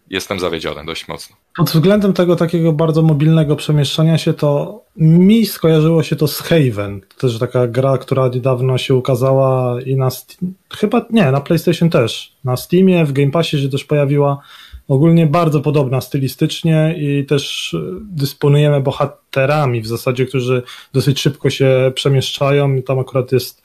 jestem 0.09 0.39
zawiedziony 0.39 0.85
dość 0.85 1.07
mocno. 1.07 1.35
Pod 1.57 1.69
względem 1.69 2.13
tego 2.13 2.35
takiego 2.35 2.73
bardzo 2.73 3.01
mobilnego 3.01 3.55
przemieszczania 3.55 4.17
się, 4.17 4.33
to 4.33 4.81
mi 4.95 5.45
skojarzyło 5.45 6.03
się 6.03 6.15
to 6.15 6.27
z 6.27 6.39
Haven. 6.39 7.01
To 7.01 7.27
też 7.27 7.39
taka 7.39 7.67
gra, 7.67 7.97
która 7.97 8.27
niedawno 8.27 8.77
się 8.77 8.95
ukazała 8.95 9.81
i 9.81 9.95
na 9.95 10.09
Steam, 10.09 10.53
chyba 10.77 11.05
nie, 11.09 11.31
na 11.31 11.41
PlayStation 11.41 11.89
też. 11.89 12.35
Na 12.43 12.57
Steamie, 12.57 13.05
w 13.05 13.13
Game 13.13 13.31
Passie 13.31 13.61
się 13.61 13.69
też 13.69 13.83
pojawiła. 13.85 14.41
Ogólnie 14.87 15.27
bardzo 15.27 15.61
podobna 15.61 16.01
stylistycznie 16.01 16.95
i 16.97 17.25
też 17.25 17.73
e, 17.73 17.79
dysponujemy 18.01 18.81
bohaterami 18.81 19.81
w 19.81 19.87
zasadzie, 19.87 20.25
którzy 20.25 20.63
dosyć 20.93 21.19
szybko 21.21 21.49
się 21.49 21.91
przemieszczają 21.95 22.75
i 22.75 22.83
tam 22.83 22.99
akurat 22.99 23.31
jest 23.31 23.61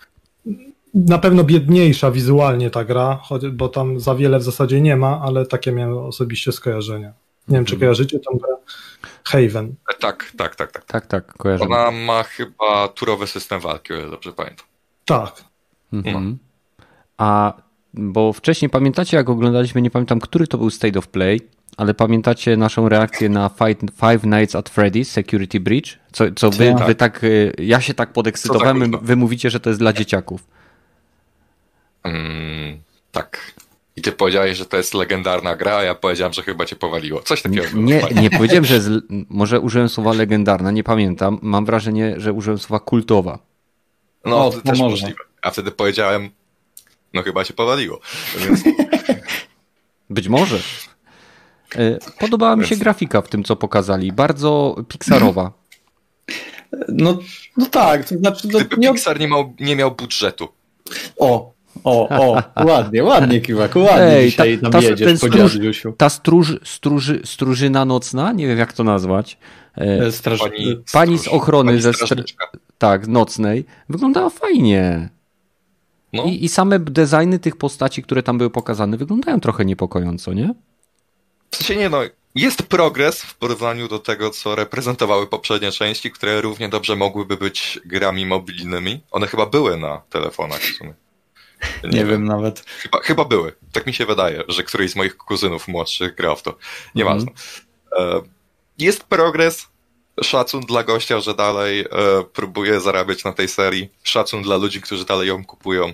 na 0.95 1.19
pewno 1.19 1.45
biedniejsza 1.45 2.11
wizualnie 2.11 2.71
ta 2.71 2.85
gra, 2.85 3.21
choć- 3.29 3.51
bo 3.51 3.69
tam 3.69 4.01
za 4.01 4.15
wiele 4.15 4.39
w 4.39 4.43
zasadzie 4.43 4.81
nie 4.81 4.97
ma, 4.97 5.21
ale 5.25 5.47
takie 5.47 5.73
miałem 5.73 5.99
osobiście 5.99 6.53
skojarzenia. 6.53 7.13
Nie 7.49 7.57
wiem, 7.57 7.65
czy 7.65 7.77
kojarzycie 7.79 8.19
tą 8.19 8.39
grę? 8.39 8.57
Haven. 9.25 9.75
E, 9.91 9.95
Tak, 10.01 10.33
tak, 10.37 10.57
tak, 10.57 10.73
tak. 10.73 10.85
Tak, 10.85 11.07
tak, 11.07 11.33
kojarzę. 11.37 11.65
Ona 11.65 11.91
ma 11.91 12.23
chyba 12.23 12.89
turowy 12.89 13.27
system 13.27 13.61
walki, 13.61 13.93
o 13.93 13.97
ile 13.97 14.11
dobrze 14.11 14.33
pamiętam. 14.33 14.67
Tak. 15.05 15.45
Mhm. 15.93 16.39
A 17.19 17.53
bo 17.95 18.33
wcześniej 18.33 18.71
pamiętacie, 18.71 19.17
jak 19.17 19.29
oglądaliśmy, 19.31 19.83
nie 19.83 19.91
pamiętam, 19.91 20.21
który 20.21 20.47
to 20.47 20.59
był 20.59 20.71
State 20.71 20.99
of 20.99 21.09
Play, 21.09 21.41
ale 21.77 21.95
pamiętacie 21.95 22.57
naszą 22.57 22.89
reakcję 22.89 23.29
na 23.29 23.49
Five, 23.49 23.79
Five 24.01 24.25
Nights 24.25 24.55
at 24.57 24.71
Freddy's 24.71 25.05
Security 25.05 25.61
Breach? 25.61 25.85
Co, 26.13 26.25
co 26.37 26.51
wy, 26.51 26.75
Tak. 26.79 26.87
wy 26.87 26.95
tak, 26.95 27.25
y, 27.25 27.53
ja 27.59 27.81
się 27.81 27.95
tak 27.95 28.13
podekscytowałem, 28.13 28.79
gówno. 28.79 28.99
wy 29.03 29.17
mówicie, 29.17 29.51
że 29.51 29.61
to 29.61 29.71
jest 29.71 29.81
dla 29.81 29.93
dzieciaków. 29.93 30.45
Mm, 32.05 32.79
tak. 33.13 33.53
I 33.97 34.03
ty 34.03 34.13
powiedziałeś, 34.13 34.59
że 34.59 34.65
to 34.67 34.77
jest 34.77 34.95
legendarna 34.95 35.57
gra, 35.57 35.77
a 35.77 35.83
ja 35.83 35.95
powiedziałem, 35.95 36.33
że 36.33 36.43
chyba 36.43 36.65
cię 36.67 36.77
powaliło. 36.77 37.23
Coś 37.23 37.43
takiego. 37.43 37.65
Nie, 37.75 38.03
nie 38.23 38.31
powiedziałem, 38.31 38.65
że 38.65 38.81
z, 38.81 39.05
może 39.29 39.61
użyłem 39.61 39.89
słowa 39.89 40.13
legendarna, 40.13 40.71
nie 40.71 40.85
pamiętam. 40.85 41.39
Mam 41.43 41.65
wrażenie, 41.65 42.15
że 42.17 42.33
użyłem 42.33 42.59
słowa 42.59 42.81
kultowa. 42.81 43.39
No, 44.25 44.47
O, 44.47 44.51
to 44.51 44.57
to 44.57 44.63
też 44.63 44.79
może. 44.79 44.91
możliwe. 44.91 45.21
A 45.43 45.51
wtedy 45.51 45.71
powiedziałem, 45.71 46.31
no 47.15 47.23
chyba 47.23 47.45
cię 47.45 47.55
powaliło. 47.55 48.01
Więc 48.39 48.63
Być 50.11 50.29
może. 50.29 50.59
Y, 51.77 51.99
Podobała 52.19 52.57
mi 52.57 52.67
się 52.67 52.77
grafika 52.77 53.23
w 53.23 53.29
tym, 53.29 53.45
co 53.45 53.57
pokazali. 53.57 54.13
Bardzo 54.13 54.77
pixarowa. 54.89 55.53
No, 56.89 57.19
no 57.57 57.67
tak, 57.67 58.09
to 58.09 58.19
znaczy, 58.19 58.49
to 58.49 58.59
gdyby 58.59 58.77
nie, 58.77 58.93
Pixar 58.93 59.21
nie 59.21 59.29
miał, 59.29 59.55
nie 59.61 59.77
miał 59.77 59.91
budżetu, 59.95 60.49
o, 61.19 61.53
o, 61.85 62.09
o, 62.09 62.43
ładnie, 62.65 63.05
ładnie, 63.05 63.41
Kiwak, 63.41 63.77
ładnie 63.77 64.03
Ej, 64.03 64.31
dzisiaj 64.31 64.59
ta- 64.59 64.63
tam 64.63 64.73
ta- 64.73 64.89
jedziesz 64.89 65.19
stróż-. 65.19 65.59
Ta 65.97 66.09
stróż, 66.09 66.55
stróży, 66.65 67.21
stróżyna 67.25 67.85
nocna, 67.85 68.33
nie 68.33 68.47
wiem 68.47 68.59
jak 68.59 68.73
to 68.73 68.85
nazwać. 68.85 69.39
E, 69.79 69.81
E, 70.07 70.13
Straż... 70.13 70.41
pani, 70.41 70.77
Pani 70.93 71.19
z 71.19 71.29
ochrony 71.29 71.73
pani 71.73 71.83
ze 71.83 71.91
str- 71.91 72.35
tak, 72.79 73.09
nocnej, 73.09 73.65
wyglądała 73.89 74.31
fajnie. 74.31 75.09
No, 76.13 76.25
I, 76.25 76.45
I 76.45 76.49
same 76.49 76.79
designy 76.79 77.39
tych 77.39 77.57
postaci, 77.57 78.03
które 78.03 78.23
tam 78.23 78.39
były 78.39 78.51
pokazane, 78.51 78.97
wyglądają 78.97 79.41
trochę 79.41 79.65
niepokojąco, 79.65 80.33
nie? 80.33 80.55
w 81.53 81.57
sensie 81.57 81.77
nie 81.77 81.89
no, 81.89 82.01
jest 82.35 82.63
progres 82.63 83.23
w 83.23 83.35
porównaniu 83.35 83.89
do 83.89 83.99
tego, 83.99 84.31
co 84.31 84.55
reprezentowały 84.55 85.27
poprzednie 85.27 85.73
części, 85.73 86.11
które 86.11 86.41
równie 86.41 86.69
dobrze 86.69 86.97
mogłyby 86.97 87.37
być 87.37 87.81
grami 87.85 88.27
mobilnymi. 88.27 89.01
One 89.11 89.27
chyba 89.27 89.47
były 89.47 89.77
na 89.77 90.03
telefonach 90.11 90.61
w 90.61 90.77
sumie. 90.77 90.95
Nie, 91.85 91.91
nie 91.99 92.05
wiem 92.05 92.25
nawet. 92.25 92.61
Chyba, 92.61 92.99
chyba 93.01 93.25
były. 93.25 93.53
Tak 93.73 93.87
mi 93.87 93.95
się 93.95 94.07
wydaje, 94.07 94.43
że 94.49 94.63
któryś 94.63 94.91
z 94.91 94.97
moich 94.97 95.17
kuzynów 95.17 95.69
młodszych 95.69 96.15
grał 96.15 96.37
w 96.37 96.43
to. 96.43 96.57
Nieważne. 96.95 97.33
Mm. 97.99 98.23
Jest 98.79 99.05
progres. 99.05 99.73
Szacun 100.23 100.61
dla 100.61 100.83
gościa, 100.83 101.21
że 101.21 101.35
dalej 101.35 101.81
e, 101.81 101.87
próbuje 102.33 102.81
zarabiać 102.81 103.25
na 103.25 103.33
tej 103.33 103.49
serii. 103.49 103.89
Szacun 104.03 104.43
dla 104.43 104.57
ludzi, 104.57 104.81
którzy 104.81 105.05
dalej 105.05 105.29
ją 105.29 105.45
kupują. 105.45 105.93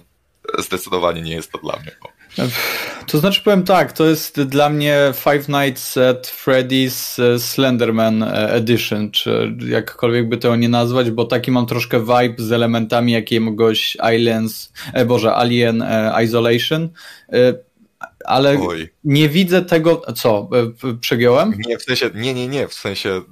Zdecydowanie 0.58 1.22
nie 1.22 1.32
jest 1.32 1.52
to 1.52 1.58
dla 1.58 1.76
mnie. 1.76 1.90
To 3.06 3.18
znaczy 3.18 3.42
powiem 3.44 3.64
tak, 3.64 3.92
to 3.92 4.06
jest 4.06 4.42
dla 4.42 4.70
mnie 4.70 5.12
Five 5.14 5.48
Nights 5.48 5.96
at 5.96 6.26
Freddy's 6.44 7.22
e, 7.22 7.38
Slenderman 7.38 8.22
e, 8.22 8.52
Edition, 8.52 9.10
czy 9.10 9.56
jakkolwiek 9.68 10.28
by 10.28 10.36
to 10.36 10.56
nie 10.56 10.68
nazwać, 10.68 11.10
bo 11.10 11.24
taki 11.24 11.50
mam 11.50 11.66
troszkę 11.66 12.00
vibe 12.00 12.34
z 12.42 12.52
elementami 12.52 13.12
jakiegoś 13.12 13.96
Aliens, 14.00 14.72
e, 14.92 15.04
Boże, 15.04 15.34
Alien 15.34 15.82
e, 15.82 16.24
Isolation, 16.24 16.88
ale 18.24 18.58
Oj. 18.60 18.88
nie 19.04 19.28
widzę 19.28 19.62
tego, 19.62 20.02
co, 20.16 20.48
przegiąłem? 21.00 21.54
Nie, 21.66 21.78
w 21.78 21.82
sensie, 21.82 22.10
nie, 22.14 22.34
nie, 22.34 22.48
nie, 22.48 22.68
w 22.68 22.74
sensie 22.74 23.22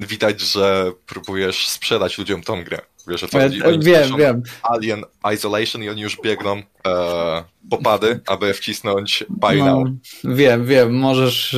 widać, 0.00 0.40
że 0.40 0.92
próbujesz 1.06 1.68
sprzedać 1.68 2.18
ludziom 2.18 2.42
tą 2.42 2.64
grę. 2.64 2.78
Wiesz, 3.08 3.24
o 3.24 3.28
co 3.28 3.38
chodzi? 3.38 3.62
Oni 3.62 3.78
wiem, 3.78 4.16
wiem. 4.18 4.42
Alien 4.62 5.04
Isolation 5.34 5.82
i 5.82 5.88
oni 5.88 6.02
już 6.02 6.18
biegną 6.24 6.62
e, 6.86 7.44
popady, 7.70 8.20
aby 8.26 8.54
wcisnąć 8.54 9.24
buy 9.28 9.56
no, 9.56 9.64
now. 9.64 9.88
Wiem, 10.24 10.66
wiem, 10.66 10.94
możesz, 10.94 11.56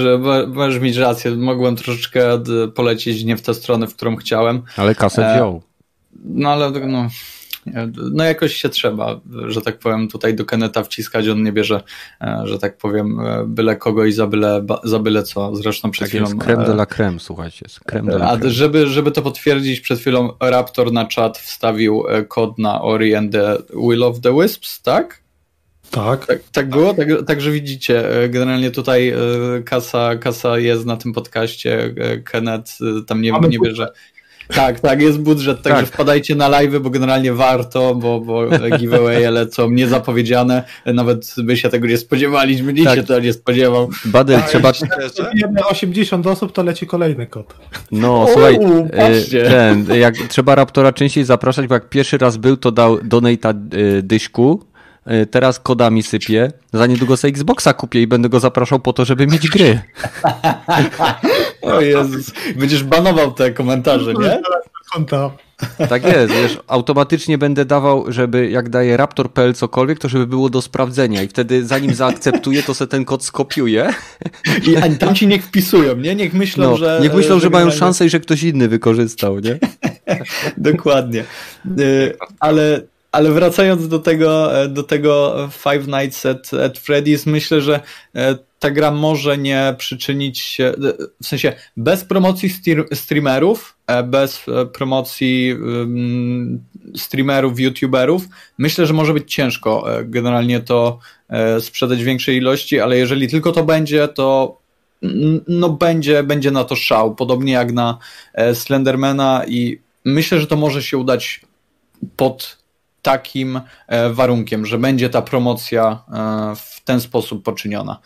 możesz 0.49 0.81
mieć 0.83 0.97
rację. 0.97 1.31
Mogłem 1.31 1.77
troszeczkę 1.77 2.43
polecieć 2.75 3.25
nie 3.25 3.37
w 3.37 3.43
tę 3.43 3.55
stronę, 3.55 3.87
w 3.87 3.97
którą 3.97 4.17
chciałem. 4.17 4.63
Ale 4.77 4.95
kasę 4.95 5.31
e, 5.31 5.35
wziął. 5.35 5.63
No 6.25 6.53
ale 6.53 6.71
no, 6.71 7.09
no 8.13 8.25
jakoś 8.25 8.55
się 8.55 8.69
trzeba, 8.69 9.21
że 9.47 9.63
tak 9.63 9.79
powiem, 9.79 10.09
tutaj 10.09 10.35
do 10.35 10.45
Keneta 10.45 10.83
wciskać, 10.83 11.29
on 11.29 11.43
nie 11.43 11.53
bierze, 11.53 11.83
e, 12.21 12.43
że 12.45 12.59
tak 12.59 12.77
powiem, 12.77 13.21
e, 13.21 13.45
byle 13.47 13.77
kogo 13.77 14.05
i 14.05 14.13
za 14.13 14.27
byle, 14.27 14.67
za 14.85 14.99
byle 14.99 15.23
co. 15.23 15.57
Zresztą 15.57 15.91
przed 15.91 16.01
tak 16.01 16.09
chwilą... 16.09 16.25
Jest 16.25 16.39
creme 16.39 16.65
de 16.65 16.73
la 16.73 16.87
creme, 16.87 17.21
słuchajcie. 17.21 17.67
Creme 17.87 18.11
de 18.11 18.17
la 18.17 18.37
creme. 18.37 18.49
A 18.49 18.51
żeby, 18.51 18.87
żeby 18.87 19.11
to 19.11 19.23
potwierdzić, 19.23 19.81
przed 19.81 20.01
chwilą 20.01 20.33
Raptor 20.41 20.93
na 20.93 21.05
czat 21.05 21.39
wstawił 21.39 22.05
e, 22.09 22.25
kod 22.25 22.59
na 22.59 22.83
Ori 22.83 23.15
and 23.15 23.33
the 23.33 23.57
Will 23.89 24.03
of 24.03 24.21
the 24.21 24.41
Wisps, 24.41 24.83
tak? 24.83 25.25
Tak. 25.91 26.27
Tak, 26.27 26.39
tak 26.53 26.69
było? 26.69 26.95
Tak, 26.95 27.09
także 27.27 27.51
widzicie, 27.51 28.05
generalnie 28.29 28.71
tutaj 28.71 29.15
kasa, 29.65 30.17
kasa 30.17 30.59
jest 30.59 30.87
na 30.87 30.97
tym 30.97 31.13
podcaście, 31.13 31.95
Kenneth 32.25 32.73
tam 33.07 33.23
nie, 33.23 33.33
nie 33.49 33.59
bierze, 33.59 33.93
tak, 34.49 34.81
tak, 34.81 35.01
jest 35.01 35.19
budżet, 35.21 35.63
także 35.63 35.83
tak. 35.83 35.95
wpadajcie 35.95 36.35
na 36.35 36.49
live, 36.49 36.81
bo 36.81 36.91
generalnie 36.91 37.33
warto, 37.33 37.95
bo, 37.95 38.21
bo 38.21 38.43
giveaway 38.79 39.33
lecą 39.33 39.71
niezapowiedziane, 39.71 40.63
nawet 40.87 41.35
by 41.39 41.57
się 41.57 41.69
tego 41.69 41.87
nie 41.87 41.99
spodziewali, 41.99 42.63
nikt 42.63 42.85
tak. 42.85 42.97
się 42.97 43.03
to 43.03 43.21
nie 43.21 43.33
spodziewał. 43.33 43.89
Badel, 44.05 44.41
tak, 44.41 44.49
trzeba... 44.49 44.73
Jak 45.35 45.71
80 45.71 46.27
osób, 46.27 46.53
to 46.53 46.63
leci 46.63 46.87
kolejny 46.87 47.27
kod. 47.27 47.55
No, 47.93 48.23
o, 48.23 48.29
słuchaj, 48.33 48.59
e, 48.93 49.23
ten, 49.45 49.87
jak 50.01 50.15
trzeba 50.17 50.55
Raptora 50.55 50.93
częściej 50.93 51.25
zapraszać, 51.25 51.67
bo 51.67 51.75
jak 51.75 51.89
pierwszy 51.89 52.19
raz 52.19 52.37
był, 52.37 52.57
to 52.57 52.73
dał 52.73 52.99
donata 53.03 53.51
e, 53.51 53.55
dyśku, 54.03 54.65
e, 55.05 55.27
teraz 55.27 55.61
kodami 55.61 56.03
sypie. 56.03 56.53
Za 56.73 56.87
niedługo 56.87 57.17
sobie 57.17 57.31
Xboxa 57.31 57.73
kupię 57.73 58.03
i 58.03 58.07
będę 58.07 58.29
go 58.29 58.41
zapraszał 58.41 58.81
po 58.81 58.93
to, 58.93 59.05
żeby 59.05 59.27
mieć 59.27 59.49
gry. 59.49 59.81
O 61.65 61.81
Jezus. 61.81 62.33
Będziesz 62.57 62.85
banował 62.85 63.33
te 63.33 63.51
komentarze, 63.51 64.15
nie? 64.15 64.41
Konta. 64.93 65.31
Tak 65.89 66.05
jest, 66.05 66.33
wiesz, 66.33 66.59
automatycznie 66.67 67.39
będę 67.39 67.65
dawał, 67.65 68.13
żeby 68.13 68.51
jak 68.51 68.69
daje 68.69 68.97
raptor.pl 68.97 69.55
cokolwiek, 69.55 69.99
to 69.99 70.09
żeby 70.09 70.27
było 70.27 70.51
do 70.51 70.63
sprawdzenia 70.63 71.23
i 71.23 71.29
wtedy 71.29 71.67
zanim 71.67 71.95
zaakceptuję, 71.95 72.63
to 72.63 72.75
se 72.75 72.87
ten 72.87 73.05
kod 73.05 73.25
skopiuję. 73.25 73.95
I 74.93 74.97
tam 74.99 75.15
ci 75.15 75.27
niech 75.27 75.45
wpisują, 75.45 75.97
nie? 75.97 76.15
Niech 76.15 76.35
myślą, 76.35 76.71
no, 76.71 76.77
że... 76.77 76.99
Niech 77.03 77.15
myślą, 77.15 77.35
że, 77.35 77.41
że 77.41 77.51
mają 77.51 77.71
szansę 77.71 78.07
i 78.07 78.11
że 78.11 78.21
ktoś 78.21 78.43
inny 78.43 78.69
wykorzystał, 78.69 79.39
nie? 79.39 79.59
Dokładnie. 80.57 81.25
Y, 81.79 82.17
ale 82.41 82.81
ale 83.15 83.31
wracając 83.31 83.89
do 83.89 83.99
tego, 83.99 84.63
e, 84.63 84.69
do 84.69 84.83
tego 84.83 85.37
Five 85.53 85.87
Nights 85.87 86.27
at, 86.27 86.55
at 86.55 86.79
Freddy's, 86.79 87.31
myślę, 87.31 87.61
że 87.61 87.81
e, 88.15 88.39
ta 88.59 88.71
gra 88.71 88.91
może 88.91 89.39
nie 89.39 89.75
przyczynić 89.79 90.39
się, 90.41 90.65
e, 90.65 90.75
w 91.23 91.27
sensie 91.27 91.53
bez 91.77 92.05
promocji 92.05 92.51
streamerów, 92.95 93.77
bez 94.05 94.47
promocji 94.75 95.57
streamerów, 96.97 97.61
youtuberów, 97.61 98.23
myślę, 98.59 98.87
że 98.87 98.93
może 98.95 99.13
być 99.13 99.35
ciężko 99.35 99.85
generalnie 100.05 100.61
to 100.61 100.99
sprzedać 101.61 102.03
w 102.03 102.07
większej 102.07 102.37
ilości, 102.37 102.81
ale 102.81 102.99
jeżeli 102.99 103.29
tylko 103.29 103.53
to 103.53 103.65
będzie, 103.65 104.09
to 104.09 104.59
no 105.49 105.69
będzie, 105.69 106.23
będzie 106.23 106.51
na 106.51 106.65
to 106.65 106.77
szał, 106.77 107.15
podobnie 107.15 107.53
jak 107.53 107.73
na 107.73 107.99
Slendermana 108.55 109.45
i 109.49 109.79
myślę, 110.05 110.41
że 110.41 110.47
to 110.47 110.57
może 110.57 110.83
się 110.83 110.99
udać 110.99 111.41
pod 112.17 112.64
takim 113.05 113.61
e, 113.87 114.11
warunkiem, 114.11 114.67
że 114.67 114.79
będzie 114.79 115.11
ta 115.11 115.23
promocja 115.23 116.03
e, 116.13 116.57
w 116.57 116.81
ten 116.85 117.01
sposób 117.01 117.45
poczyniona. 117.45 118.01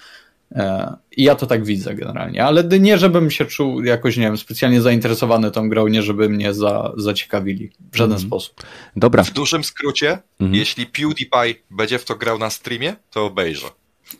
E, 0.53 0.97
I 1.17 1.23
ja 1.23 1.35
to 1.35 1.47
tak 1.47 1.65
widzę 1.65 1.95
generalnie, 1.95 2.45
ale 2.45 2.65
nie 2.65 2.99
żebym 2.99 3.31
się 3.31 3.47
czuł 3.47 3.85
jakoś, 3.85 4.17
nie 4.17 4.23
wiem, 4.23 4.37
specjalnie 4.37 4.81
zainteresowany 4.81 5.51
tą 5.51 5.69
grą, 5.69 5.87
nie 5.87 6.03
żeby 6.03 6.29
mnie 6.29 6.55
za, 6.55 6.93
zaciekawili 6.97 7.71
w 7.93 7.97
żaden 7.97 8.17
mm. 8.17 8.27
sposób. 8.27 8.63
Dobra. 8.97 9.25
W 9.25 9.33
dużym 9.33 9.65
skrócie, 9.65 10.19
mm. 10.41 10.55
jeśli 10.55 10.87
PewDiePie 10.87 11.55
będzie 11.71 11.99
w 11.99 12.05
to 12.05 12.15
grał 12.15 12.39
na 12.39 12.51
streamie, 12.51 12.97
to 13.11 13.25
obejrzę. 13.25 13.67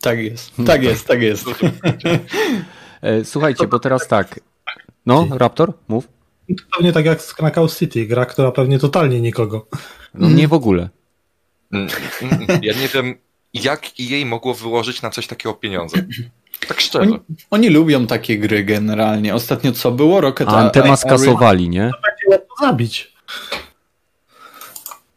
Tak 0.01 0.19
jest, 0.19 0.51
tak 0.65 0.83
jest, 0.83 1.07
tak 1.07 1.21
jest. 1.21 1.45
Słuchajcie, 3.31 3.67
bo 3.67 3.79
teraz 3.79 4.07
tak. 4.07 4.39
No, 5.05 5.27
Raptor, 5.31 5.73
mów. 5.87 6.07
To 6.47 6.63
pewnie 6.77 6.93
tak 6.93 7.05
jak 7.05 7.21
z 7.21 7.33
Knockout 7.33 7.77
City, 7.77 8.05
gra, 8.05 8.25
która 8.25 8.51
pewnie 8.51 8.79
totalnie 8.79 9.21
nikogo. 9.21 9.67
No 10.13 10.29
nie 10.29 10.47
w 10.47 10.53
ogóle. 10.53 10.89
Mm, 11.71 11.87
mm, 12.21 12.45
mm. 12.49 12.59
Ja 12.63 12.73
nie 12.73 12.87
wiem, 12.87 13.15
jak 13.53 13.99
jej 13.99 14.25
mogło 14.25 14.53
wyłożyć 14.53 15.01
na 15.01 15.09
coś 15.09 15.27
takiego 15.27 15.53
pieniądze. 15.53 15.97
Tak 16.67 16.81
szczerze. 16.81 17.03
Oni, 17.03 17.19
oni 17.51 17.69
lubią 17.69 18.07
takie 18.07 18.37
gry 18.37 18.63
generalnie. 18.63 19.35
Ostatnio 19.35 19.71
co 19.71 19.91
było? 19.91 20.21
Rocket 20.21 20.49
A 20.49 20.51
Antema 20.51 20.97
skasowali, 20.97 21.69
nie? 21.69 21.91
Będzie 22.29 22.45
zabić. 22.61 23.13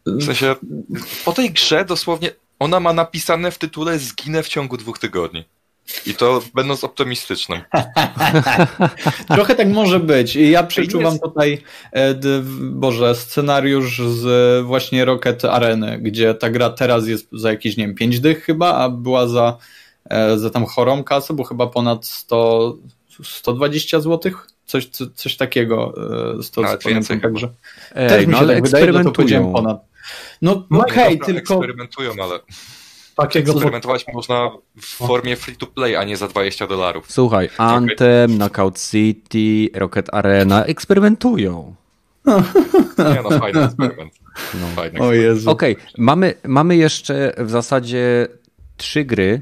W 0.05 0.23
sensie, 0.23 0.55
po 1.25 1.31
tej 1.33 1.51
grze 1.51 1.85
dosłownie 1.85 2.31
ona 2.59 2.79
ma 2.79 2.93
napisane 2.93 3.51
w 3.51 3.57
tytule 3.57 3.99
zginę 3.99 4.43
w 4.43 4.47
ciągu 4.47 4.77
dwóch 4.77 4.99
tygodni. 4.99 5.45
I 6.05 6.13
to 6.13 6.41
będąc 6.53 6.83
optymistycznym. 6.83 7.61
Trochę 9.35 9.55
tak 9.55 9.67
może 9.67 9.99
być. 9.99 10.35
Ja 10.35 10.63
przeczuwam 10.63 11.19
tutaj, 11.19 11.61
e, 11.91 12.15
Boże, 12.61 13.15
scenariusz 13.15 14.01
z 14.01 14.65
właśnie 14.65 15.05
Rocket 15.05 15.45
Areny, 15.45 15.99
gdzie 16.01 16.33
ta 16.33 16.49
gra 16.49 16.69
teraz 16.69 17.07
jest 17.07 17.27
za 17.31 17.49
jakieś, 17.49 17.77
nie 17.77 17.87
wiem, 17.87 17.95
5 17.95 18.19
dych 18.19 18.43
chyba, 18.43 18.73
a 18.73 18.89
była 18.89 19.27
za, 19.27 19.57
e, 20.09 20.37
za 20.37 20.49
tam 20.49 20.65
chorą 20.65 21.03
kasę, 21.03 21.33
bo 21.33 21.43
chyba 21.43 21.67
ponad 21.67 22.05
100, 22.05 22.77
120 23.23 23.99
zł. 23.99 24.31
Coś, 24.65 24.89
coś 25.15 25.37
takiego. 25.37 25.93
Z 26.41 26.51
to 26.51 26.61
pamiętam 26.83 27.19
także. 27.19 27.49
Ej, 27.95 28.09
Też 28.09 28.25
mi 28.25 28.31
no 28.31 28.39
się 28.39 28.45
no, 28.45 28.53
tak 28.53 28.63
wydaje, 28.63 28.93
że 28.93 29.03
to 29.03 29.11
powiedziałem 29.11 29.51
ponad. 29.51 29.77
No, 30.41 30.67
no 30.69 30.79
okej, 30.79 31.15
okay, 31.15 31.33
tylko. 31.33 31.53
Eksperymentują, 31.53 32.11
ale 32.23 32.39
takiego... 33.15 33.51
Eksperymentować 33.51 34.05
można 34.13 34.51
w 34.81 34.85
formie 34.85 35.35
free 35.35 35.55
to 35.55 35.67
play, 35.67 35.95
a 35.95 36.03
nie 36.03 36.17
za 36.17 36.27
20 36.27 36.67
dolarów. 36.67 37.11
Słuchaj, 37.11 37.49
Anthem, 37.57 38.25
okay. 38.25 38.37
Knockout 38.37 38.79
City, 38.79 39.69
Rocket 39.73 40.13
Arena 40.13 40.65
eksperymentują. 40.65 41.75
Nie 42.97 43.21
no, 43.23 43.39
fajny 43.39 43.63
eksperyment. 43.63 44.13
No. 44.61 44.67
Fajny 44.75 44.99
o 44.99 45.13
Jezu. 45.13 45.49
Okej, 45.49 45.73
okay. 45.73 45.85
mamy, 45.97 46.33
mamy 46.43 46.75
jeszcze 46.75 47.33
w 47.37 47.49
zasadzie 47.49 48.27
trzy 48.77 49.05
gry, 49.05 49.41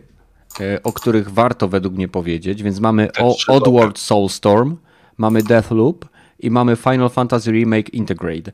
e, 0.60 0.84
o 0.84 0.94
których 0.94 1.30
warto 1.30 1.68
według 1.68 1.96
mnie 1.96 2.08
powiedzieć, 2.08 2.64
więc 2.64 2.80
mamy 2.80 3.10
Oddworld 3.48 4.00
Soulstorm, 4.00 4.78
mamy 5.18 5.44
Deathloop 5.44 6.06
i 6.40 6.52
mamy 6.52 6.76
Final 6.76 7.10
Fantasy 7.10 7.52
Remake 7.52 7.90
Integrate. 7.90 8.52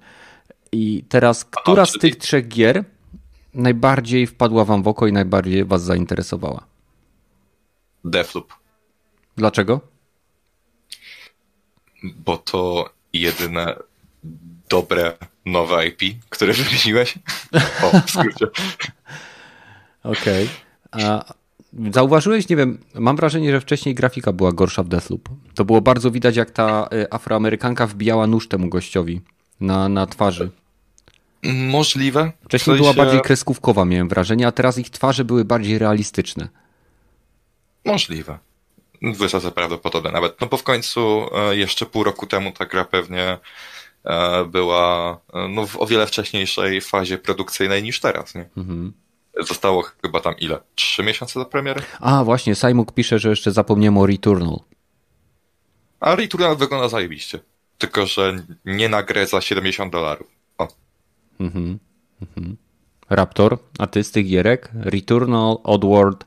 I 0.71 1.03
teraz, 1.09 1.45
która 1.45 1.85
z 1.85 1.93
tych 1.93 2.15
trzech 2.15 2.47
gier 2.47 2.83
najbardziej 3.57 4.27
wpadła 4.27 4.65
wam 4.65 4.83
w 4.83 4.87
oko 4.87 5.07
i 5.07 5.13
najbardziej 5.13 5.65
was 5.65 5.83
zainteresowała? 5.83 6.63
Deathloop. 8.05 8.53
Dlaczego? 9.37 9.81
Bo 12.03 12.37
to 12.37 12.89
jedyne 13.13 13.75
dobre 14.69 15.17
nowe 15.45 15.87
IP, 15.87 16.23
które 16.29 16.53
wymyśliłeś. 16.63 17.19
O, 17.83 18.01
w 18.01 18.09
skrócie. 18.11 18.47
Okej. 20.03 20.49
Okay. 20.91 21.21
Zauważyłeś, 21.91 22.49
nie 22.49 22.55
wiem, 22.55 22.77
mam 22.95 23.15
wrażenie, 23.15 23.51
że 23.51 23.61
wcześniej 23.61 23.95
grafika 23.95 24.33
była 24.33 24.51
gorsza 24.51 24.83
w 24.83 24.87
Deathloop. 24.87 25.29
To 25.55 25.65
było 25.65 25.81
bardzo 25.81 26.11
widać, 26.11 26.35
jak 26.35 26.51
ta 26.51 26.89
y, 26.93 27.11
afroamerykanka 27.11 27.87
wbijała 27.87 28.27
nóż 28.27 28.47
temu 28.47 28.69
gościowi 28.69 29.21
na, 29.59 29.89
na 29.89 30.07
twarzy. 30.07 30.49
Możliwe. 31.43 32.31
Wcześniej 32.45 32.75
W 32.75 32.79
była 32.79 32.89
sensie- 32.93 33.05
bardziej 33.05 33.21
kreskówkowa, 33.21 33.85
miałem 33.85 34.09
wrażenie, 34.09 34.47
a 34.47 34.51
teraz 34.51 34.77
ich 34.77 34.89
twarze 34.89 35.25
były 35.25 35.45
bardziej 35.45 35.77
realistyczne. 35.77 36.47
Możliwe. 37.85 38.37
Wysoce 39.01 39.51
prawdopodobne 39.51 40.11
nawet. 40.11 40.41
No 40.41 40.47
bo 40.47 40.57
w 40.57 40.63
końcu 40.63 41.29
e, 41.35 41.55
jeszcze 41.55 41.85
pół 41.85 42.03
roku 42.03 42.27
temu 42.27 42.51
ta 42.51 42.65
gra 42.65 42.85
pewnie 42.85 43.37
e, 44.05 44.45
była 44.45 45.17
e, 45.33 45.47
no, 45.47 45.67
w 45.67 45.81
o 45.81 45.85
wiele 45.87 46.07
wcześniejszej 46.07 46.81
fazie 46.81 47.17
produkcyjnej 47.17 47.83
niż 47.83 47.99
teraz. 47.99 48.35
Nie? 48.35 48.49
Mhm. 48.57 48.93
Zostało 49.39 49.83
chyba 50.01 50.19
tam 50.19 50.37
ile? 50.39 50.59
Trzy 50.75 51.03
miesiące 51.03 51.39
do 51.39 51.45
premiery? 51.45 51.81
A, 51.99 52.23
właśnie, 52.23 52.55
Simuk 52.55 52.91
pisze, 52.91 53.19
że 53.19 53.29
jeszcze 53.29 53.51
zapomniałem 53.51 53.97
o 53.97 54.05
Returnal. 54.05 54.59
A 55.99 56.15
Returnal 56.15 56.57
wygląda 56.57 56.89
zajebiście. 56.89 57.39
Tylko, 57.77 58.05
że 58.05 58.43
nie 58.65 58.89
na 58.89 59.03
grę 59.03 59.27
za 59.27 59.41
70 59.41 59.91
dolarów. 59.91 60.27
Mhm. 61.39 61.79
Mhm. 62.21 62.55
Raptor, 63.09 63.57
a 63.79 63.87
ty 63.87 64.03
z 64.03 64.11
tych 64.11 64.27
gierek? 64.27 64.71
Returnal, 64.75 65.57
Oddworld, 65.63 66.25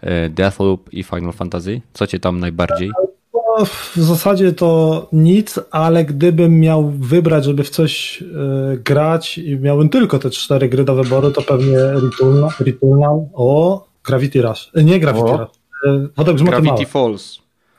e, 0.00 0.28
Deathloop 0.28 0.92
i 0.94 1.02
Final 1.02 1.32
Fantasy? 1.32 1.80
Co 1.92 2.06
cię 2.06 2.20
tam 2.20 2.40
najbardziej? 2.40 2.90
No, 3.34 3.64
w 3.66 3.92
zasadzie 3.96 4.52
to 4.52 5.08
nic, 5.12 5.60
ale 5.70 6.04
gdybym 6.04 6.60
miał 6.60 6.90
wybrać, 6.90 7.44
żeby 7.44 7.64
w 7.64 7.70
coś 7.70 8.22
e, 8.22 8.76
grać 8.76 9.38
i 9.38 9.56
miałbym 9.56 9.88
tylko 9.88 10.18
te 10.18 10.30
cztery 10.30 10.68
gry 10.68 10.84
do 10.84 10.94
wyboru, 10.94 11.30
to 11.30 11.42
pewnie 11.42 11.76
Returnal, 11.78 12.50
Returnal 12.60 13.20
o 13.34 13.84
Gravity 14.04 14.42
Rush. 14.42 14.70
E, 14.74 14.84
Nie 14.84 15.00
Gravity 15.00 15.24
O. 15.26 15.36
Rush. 15.36 15.50
E, 15.86 16.08
Wodek 16.16 16.34
Grzmoty 16.34 16.50
Gravity 16.50 16.72
Małe. 16.72 16.86
Falls. 16.86 17.38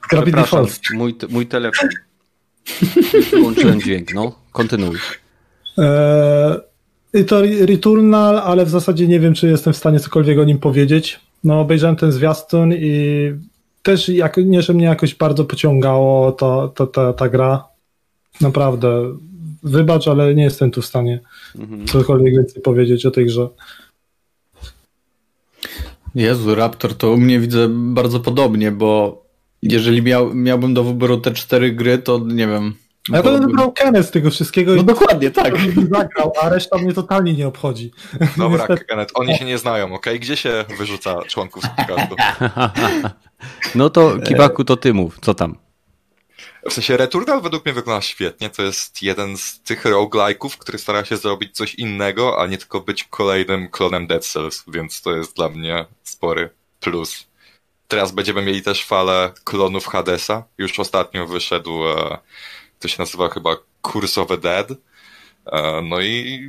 Gravity 0.09 0.43
Falls. 0.43 0.79
Mój, 0.93 1.15
mój 1.29 1.47
telefon. 1.47 1.89
Wyłączyłem 3.31 3.81
dźwięk, 3.81 4.13
no. 4.13 4.31
Kontynuuj. 4.51 4.97
E, 5.77 6.61
to 7.27 7.39
Re- 7.39 7.65
Returnal, 7.65 8.37
ale 8.39 8.65
w 8.65 8.69
zasadzie 8.69 9.07
nie 9.07 9.19
wiem, 9.19 9.33
czy 9.33 9.47
jestem 9.47 9.73
w 9.73 9.77
stanie 9.77 9.99
cokolwiek 9.99 10.39
o 10.39 10.43
nim 10.43 10.59
powiedzieć. 10.59 11.19
No, 11.43 11.59
obejrzałem 11.59 11.95
ten 11.95 12.11
zwiastun 12.11 12.73
i 12.73 13.31
też 13.83 14.09
jak, 14.09 14.37
nie, 14.37 14.61
że 14.61 14.73
mnie 14.73 14.85
jakoś 14.85 15.15
bardzo 15.15 15.45
pociągało 15.45 16.31
to, 16.31 16.67
to, 16.75 16.87
ta, 16.87 17.13
ta 17.13 17.29
gra. 17.29 17.63
Naprawdę. 18.41 19.13
Wybacz, 19.63 20.07
ale 20.07 20.35
nie 20.35 20.43
jestem 20.43 20.71
tu 20.71 20.81
w 20.81 20.85
stanie 20.85 21.19
Mhm. 21.59 21.87
cokolwiek 21.87 22.33
więcej 22.35 22.61
powiedzieć 22.61 23.05
o 23.05 23.11
tej 23.11 23.25
grze. 23.25 23.47
Jezu, 26.15 26.55
Raptor, 26.55 26.93
to 26.95 27.11
u 27.11 27.17
mnie 27.17 27.39
widzę 27.39 27.67
bardzo 27.69 28.19
podobnie, 28.19 28.71
bo 28.71 29.23
jeżeli 29.61 30.01
miał, 30.01 30.35
miałbym 30.35 30.73
do 30.73 30.83
wyboru 30.83 31.17
te 31.17 31.31
cztery 31.31 31.71
gry, 31.71 31.97
to 31.97 32.19
nie 32.27 32.47
wiem. 32.47 32.73
Ja 33.09 33.23
będę 33.23 33.47
wybrał 33.47 33.71
Kenę 33.71 34.03
z 34.03 34.11
tego 34.11 34.31
wszystkiego 34.31 34.75
No 34.75 34.81
i 34.81 34.85
dokładnie, 34.85 35.31
tak. 35.31 35.53
bym 35.75 35.89
zagrał, 35.93 36.33
a 36.41 36.49
reszta 36.49 36.77
mnie 36.77 36.93
totalnie 36.93 37.33
nie 37.33 37.47
obchodzi. 37.47 37.91
dobra, 38.37 38.57
Niestety. 38.69 38.85
Kenneth, 38.85 39.11
oni 39.15 39.37
się 39.37 39.45
nie 39.45 39.57
znają, 39.57 39.93
okej? 39.93 40.19
Gdzie 40.19 40.37
się 40.37 40.65
wyrzuca 40.77 41.21
członków 41.21 41.63
z 41.63 41.67
podcastu? 41.67 42.15
No 43.75 43.89
to 43.89 44.17
Kibaku, 44.27 44.63
to 44.63 44.77
ty 44.77 44.93
mów, 44.93 45.17
co 45.21 45.33
tam? 45.33 45.55
W 46.69 46.73
sensie 46.73 46.97
Returnal 46.97 47.41
według 47.41 47.65
mnie 47.65 47.73
wygląda 47.73 48.01
świetnie. 48.01 48.49
To 48.49 48.63
jest 48.63 49.01
jeden 49.01 49.37
z 49.37 49.59
tych 49.61 49.85
roguelike'ów, 49.85 50.57
który 50.57 50.77
stara 50.77 51.05
się 51.05 51.17
zrobić 51.17 51.55
coś 51.55 51.75
innego, 51.75 52.41
a 52.41 52.47
nie 52.47 52.57
tylko 52.57 52.81
być 52.81 53.03
kolejnym 53.03 53.69
klonem 53.69 54.07
Dead 54.07 54.25
Cells, 54.25 54.63
więc 54.67 55.01
to 55.01 55.15
jest 55.15 55.35
dla 55.35 55.49
mnie 55.49 55.85
spory 56.03 56.49
plus. 56.79 57.27
Teraz 57.87 58.11
będziemy 58.11 58.41
mieli 58.41 58.61
też 58.61 58.85
falę 58.85 59.31
klonów 59.43 59.85
Hadesa. 59.87 60.43
Już 60.57 60.79
ostatnio 60.79 61.27
wyszedł, 61.27 61.87
e, 61.87 62.17
to 62.83 62.87
się 62.87 62.95
nazywa 62.99 63.29
chyba 63.29 63.55
Curse 63.81 64.21
of 64.21 64.27
the 64.27 64.37
Dead. 64.37 64.71
E, 65.51 65.81
no 65.81 66.01
i 66.01 66.39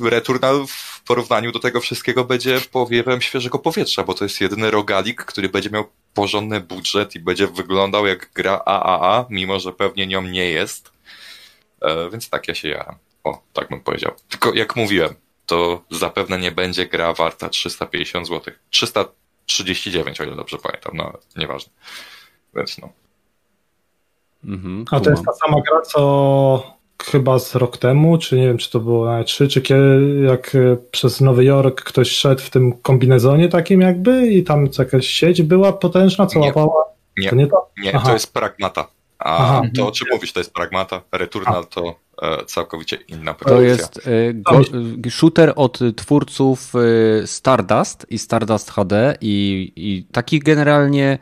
Returnal 0.00 0.66
w 0.66 1.02
porównaniu 1.02 1.52
do 1.52 1.58
tego 1.58 1.80
wszystkiego 1.80 2.24
będzie 2.24 2.60
powiewem 2.60 3.22
świeżego 3.22 3.58
powietrza, 3.58 4.04
bo 4.04 4.14
to 4.14 4.24
jest 4.24 4.40
jedyny 4.40 4.70
rogalik, 4.70 5.24
który 5.24 5.48
będzie 5.48 5.70
miał 5.70 5.84
porządny 6.14 6.60
budżet 6.60 7.14
i 7.14 7.20
będzie 7.20 7.46
wyglądał 7.46 8.06
jak 8.06 8.32
gra 8.32 8.62
AAA, 8.64 9.26
mimo 9.30 9.60
że 9.60 9.72
pewnie 9.72 10.06
nią 10.06 10.22
nie 10.22 10.50
jest. 10.50 10.92
E, 11.82 12.10
więc 12.10 12.30
tak 12.30 12.48
ja 12.48 12.54
się 12.54 12.68
jaram. 12.68 12.96
O, 13.24 13.42
tak 13.52 13.68
bym 13.68 13.80
powiedział. 13.80 14.14
Tylko 14.28 14.54
jak 14.54 14.76
mówiłem, 14.76 15.14
to 15.46 15.84
zapewne 15.90 16.38
nie 16.38 16.52
będzie 16.52 16.86
gra 16.86 17.12
warta 17.12 17.48
350 17.48 18.28
zł. 18.28 18.54
339, 18.70 20.20
o 20.20 20.24
ile 20.24 20.36
dobrze 20.36 20.58
pamiętam, 20.58 20.92
no 20.96 21.18
nieważne. 21.36 21.72
Więc 22.54 22.78
no. 22.78 23.05
Mhm, 24.46 24.84
A 24.90 25.00
to 25.00 25.10
jest 25.10 25.24
ta 25.24 25.32
sama 25.32 25.56
gra, 25.70 25.80
co 25.82 26.76
chyba 27.04 27.38
z 27.38 27.54
rok 27.54 27.78
temu, 27.78 28.18
czy 28.18 28.36
nie 28.36 28.46
wiem, 28.46 28.58
czy 28.58 28.70
to 28.70 28.80
było 28.80 29.06
na 29.06 29.24
3 29.24 29.48
czy 29.48 29.62
kiedy, 29.62 30.20
jak 30.26 30.54
e, 30.54 30.76
przez 30.90 31.20
Nowy 31.20 31.44
Jork 31.44 31.82
ktoś 31.84 32.10
szedł 32.10 32.40
w 32.42 32.50
tym 32.50 32.72
kombinezonie 32.72 33.48
takim 33.48 33.80
jakby 33.80 34.26
i 34.28 34.44
tam 34.44 34.68
jakaś 34.78 35.06
sieć 35.06 35.42
była 35.42 35.72
potężna, 35.72 36.26
co 36.26 36.38
Nie. 36.38 36.46
łapała. 36.46 36.84
Nie, 37.18 37.30
To 37.30 37.36
nie 37.36 37.46
to? 37.46 37.70
nie 37.82 37.96
Aha. 37.96 38.06
to 38.06 38.12
jest 38.12 38.32
Pragmata. 38.32 38.88
A 39.18 39.36
Aha. 39.38 39.62
to 39.76 39.86
o 39.88 39.90
czym 39.92 40.08
mówisz, 40.12 40.32
to 40.32 40.40
jest 40.40 40.52
Pragmata. 40.54 41.00
Returnal 41.12 41.66
to 41.66 41.94
e, 42.22 42.44
całkowicie 42.44 42.96
inna 43.08 43.34
To 43.34 43.38
produkcja. 43.44 43.68
jest 43.68 43.98
e, 43.98 44.34
go, 44.34 44.60
e, 45.06 45.10
shooter 45.10 45.52
od 45.56 45.78
twórców 45.96 46.72
e, 47.22 47.26
Stardust 47.26 48.06
i 48.10 48.18
Stardust 48.18 48.70
HD 48.70 49.16
i, 49.20 49.72
i 49.76 50.04
taki 50.12 50.38
generalnie 50.38 51.18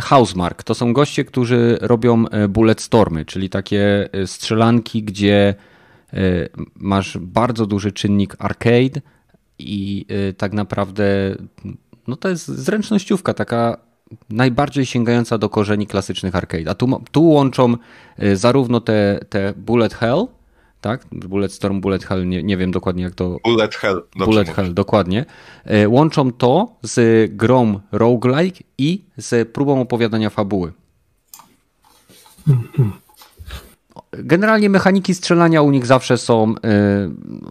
Housemark. 0.00 0.62
To 0.62 0.74
są 0.74 0.92
goście, 0.92 1.24
którzy 1.24 1.78
robią 1.80 2.28
e, 2.28 2.48
Bulletstormy, 2.48 3.24
czyli 3.24 3.50
takie 3.50 4.08
e, 4.12 4.26
strzelanki, 4.26 5.02
gdzie 5.02 5.54
e, 6.12 6.16
masz 6.74 7.18
bardzo 7.18 7.66
duży 7.66 7.92
czynnik 7.92 8.36
arcade 8.38 9.00
i 9.58 10.06
tak 10.36 10.52
naprawdę 10.52 11.36
no 12.06 12.16
to 12.16 12.28
jest 12.28 12.46
zręcznościówka, 12.46 13.34
taka 13.34 13.76
najbardziej 14.30 14.86
sięgająca 14.86 15.38
do 15.38 15.48
korzeni 15.48 15.86
klasycznych 15.86 16.36
arcade. 16.36 16.70
A 16.70 16.74
tu, 16.74 17.02
tu 17.12 17.28
łączą 17.28 17.76
zarówno 18.34 18.80
te, 18.80 19.24
te 19.28 19.52
Bullet 19.56 19.94
Hell, 19.94 20.26
tak? 20.82 21.06
Bullet 21.12 21.52
Storm, 21.52 21.80
Bullet 21.80 22.04
Hell, 22.04 22.28
nie, 22.28 22.42
nie 22.42 22.56
wiem 22.56 22.70
dokładnie 22.70 23.02
jak 23.02 23.14
to. 23.14 23.36
Bullet 23.44 23.74
Hell. 23.74 24.02
Bullet 24.16 24.46
mówisz. 24.46 24.56
Hell, 24.56 24.74
dokładnie. 24.74 25.24
E, 25.64 25.88
Łączą 25.88 26.32
to 26.32 26.76
z 26.82 27.30
grą 27.36 27.80
roguelike 27.92 28.64
i 28.78 29.04
z 29.16 29.48
próbą 29.52 29.80
opowiadania 29.80 30.30
fabuły. 30.30 30.72
Generalnie 34.12 34.70
mechaniki 34.70 35.14
strzelania 35.14 35.62
u 35.62 35.70
nich 35.70 35.86
zawsze 35.86 36.18
są 36.18 36.50
e, 36.50 36.54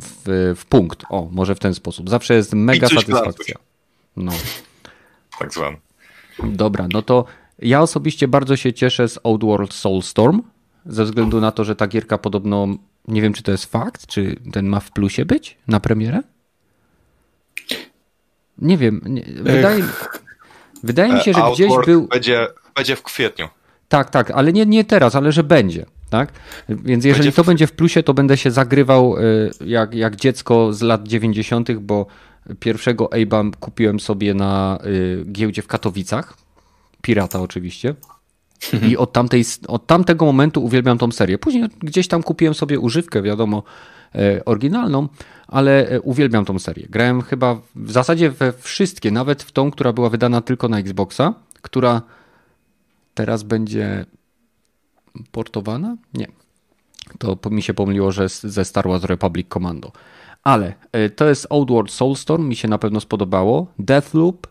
w, 0.01 0.53
w 0.57 0.65
punkt. 0.65 1.03
O, 1.09 1.27
może 1.31 1.55
w 1.55 1.59
ten 1.59 1.73
sposób. 1.73 2.09
Zawsze 2.09 2.33
jest 2.33 2.53
mega 2.53 2.87
satysfakcja. 2.87 3.55
No. 4.17 4.31
Tak 5.39 5.53
zwany. 5.53 5.77
Dobra, 6.43 6.87
no 6.93 7.01
to 7.01 7.25
ja 7.59 7.81
osobiście 7.81 8.27
bardzo 8.27 8.55
się 8.55 8.73
cieszę 8.73 9.07
z 9.07 9.19
Outworld 9.23 9.73
Soulstorm, 9.73 10.41
ze 10.85 11.05
względu 11.05 11.41
na 11.41 11.51
to, 11.51 11.63
że 11.63 11.75
ta 11.75 11.87
gierka 11.87 12.17
podobno, 12.17 12.67
nie 13.07 13.21
wiem 13.21 13.33
czy 13.33 13.43
to 13.43 13.51
jest 13.51 13.65
fakt, 13.65 14.07
czy 14.07 14.35
ten 14.51 14.67
ma 14.67 14.79
w 14.79 14.91
plusie 14.91 15.25
być 15.25 15.57
na 15.67 15.79
premierę? 15.79 16.21
Nie 18.57 18.77
wiem, 18.77 19.01
nie, 19.05 19.23
wydaje, 19.35 19.83
wydaje 20.83 21.13
mi 21.13 21.19
się, 21.19 21.33
że 21.33 21.41
E, 21.41 21.51
gdzieś 21.53 21.71
był... 21.85 22.07
Będzie, 22.07 22.47
będzie 22.75 22.95
w 22.95 23.03
kwietniu. 23.03 23.47
Tak, 23.89 24.09
tak, 24.09 24.31
ale 24.31 24.53
nie, 24.53 24.65
nie 24.65 24.83
teraz, 24.83 25.15
ale 25.15 25.31
że 25.31 25.43
będzie. 25.43 25.85
Tak? 26.09 26.31
Więc 26.69 27.05
jeżeli 27.05 27.23
Będzie 27.23 27.31
w- 27.31 27.35
to 27.35 27.43
będzie 27.43 27.67
w 27.67 27.71
plusie, 27.71 28.03
to 28.03 28.13
będę 28.13 28.37
się 28.37 28.51
zagrywał 28.51 29.17
y, 29.17 29.51
jak, 29.65 29.93
jak 29.93 30.15
dziecko 30.15 30.73
z 30.73 30.81
lat 30.81 31.07
90., 31.07 31.71
bo 31.71 32.05
pierwszego 32.59 33.05
Abe'a 33.05 33.51
kupiłem 33.59 33.99
sobie 33.99 34.33
na 34.33 34.79
y, 34.85 35.25
giełdzie 35.31 35.61
w 35.61 35.67
Katowicach. 35.67 36.37
Pirata 37.01 37.41
oczywiście. 37.41 37.95
I 38.89 38.97
od, 38.97 39.13
tamtej, 39.13 39.43
od 39.67 39.87
tamtego 39.87 40.25
momentu 40.25 40.63
uwielbiam 40.63 40.97
tą 40.97 41.11
serię. 41.11 41.37
Później 41.37 41.63
gdzieś 41.79 42.07
tam 42.07 42.23
kupiłem 42.23 42.53
sobie 42.53 42.79
używkę, 42.79 43.21
wiadomo, 43.21 43.63
e, 44.15 44.45
oryginalną, 44.45 45.07
ale 45.47 45.89
e, 45.89 46.01
uwielbiam 46.01 46.45
tą 46.45 46.59
serię. 46.59 46.87
Grałem 46.89 47.21
chyba 47.21 47.61
w 47.75 47.91
zasadzie 47.91 48.31
we 48.31 48.53
wszystkie, 48.53 49.11
nawet 49.11 49.43
w 49.43 49.51
tą, 49.51 49.71
która 49.71 49.93
była 49.93 50.09
wydana 50.09 50.41
tylko 50.41 50.67
na 50.67 50.79
Xboxa, 50.79 51.33
która 51.61 52.01
teraz 53.13 53.43
będzie 53.43 54.05
portowana? 55.31 55.97
Nie. 56.13 56.27
To 57.19 57.49
mi 57.49 57.61
się 57.61 57.73
pomyliło, 57.73 58.11
że 58.11 58.29
ze 58.29 58.65
Star 58.65 58.87
Wars 58.87 59.03
Republic 59.03 59.47
Commando. 59.49 59.91
Ale 60.43 60.73
e, 60.91 61.09
to 61.09 61.29
jest 61.29 61.47
Outward 61.49 61.91
Soulstorm, 61.91 62.47
mi 62.47 62.55
się 62.55 62.67
na 62.67 62.77
pewno 62.77 62.99
spodobało. 62.99 63.67
Deathloop 63.79 64.47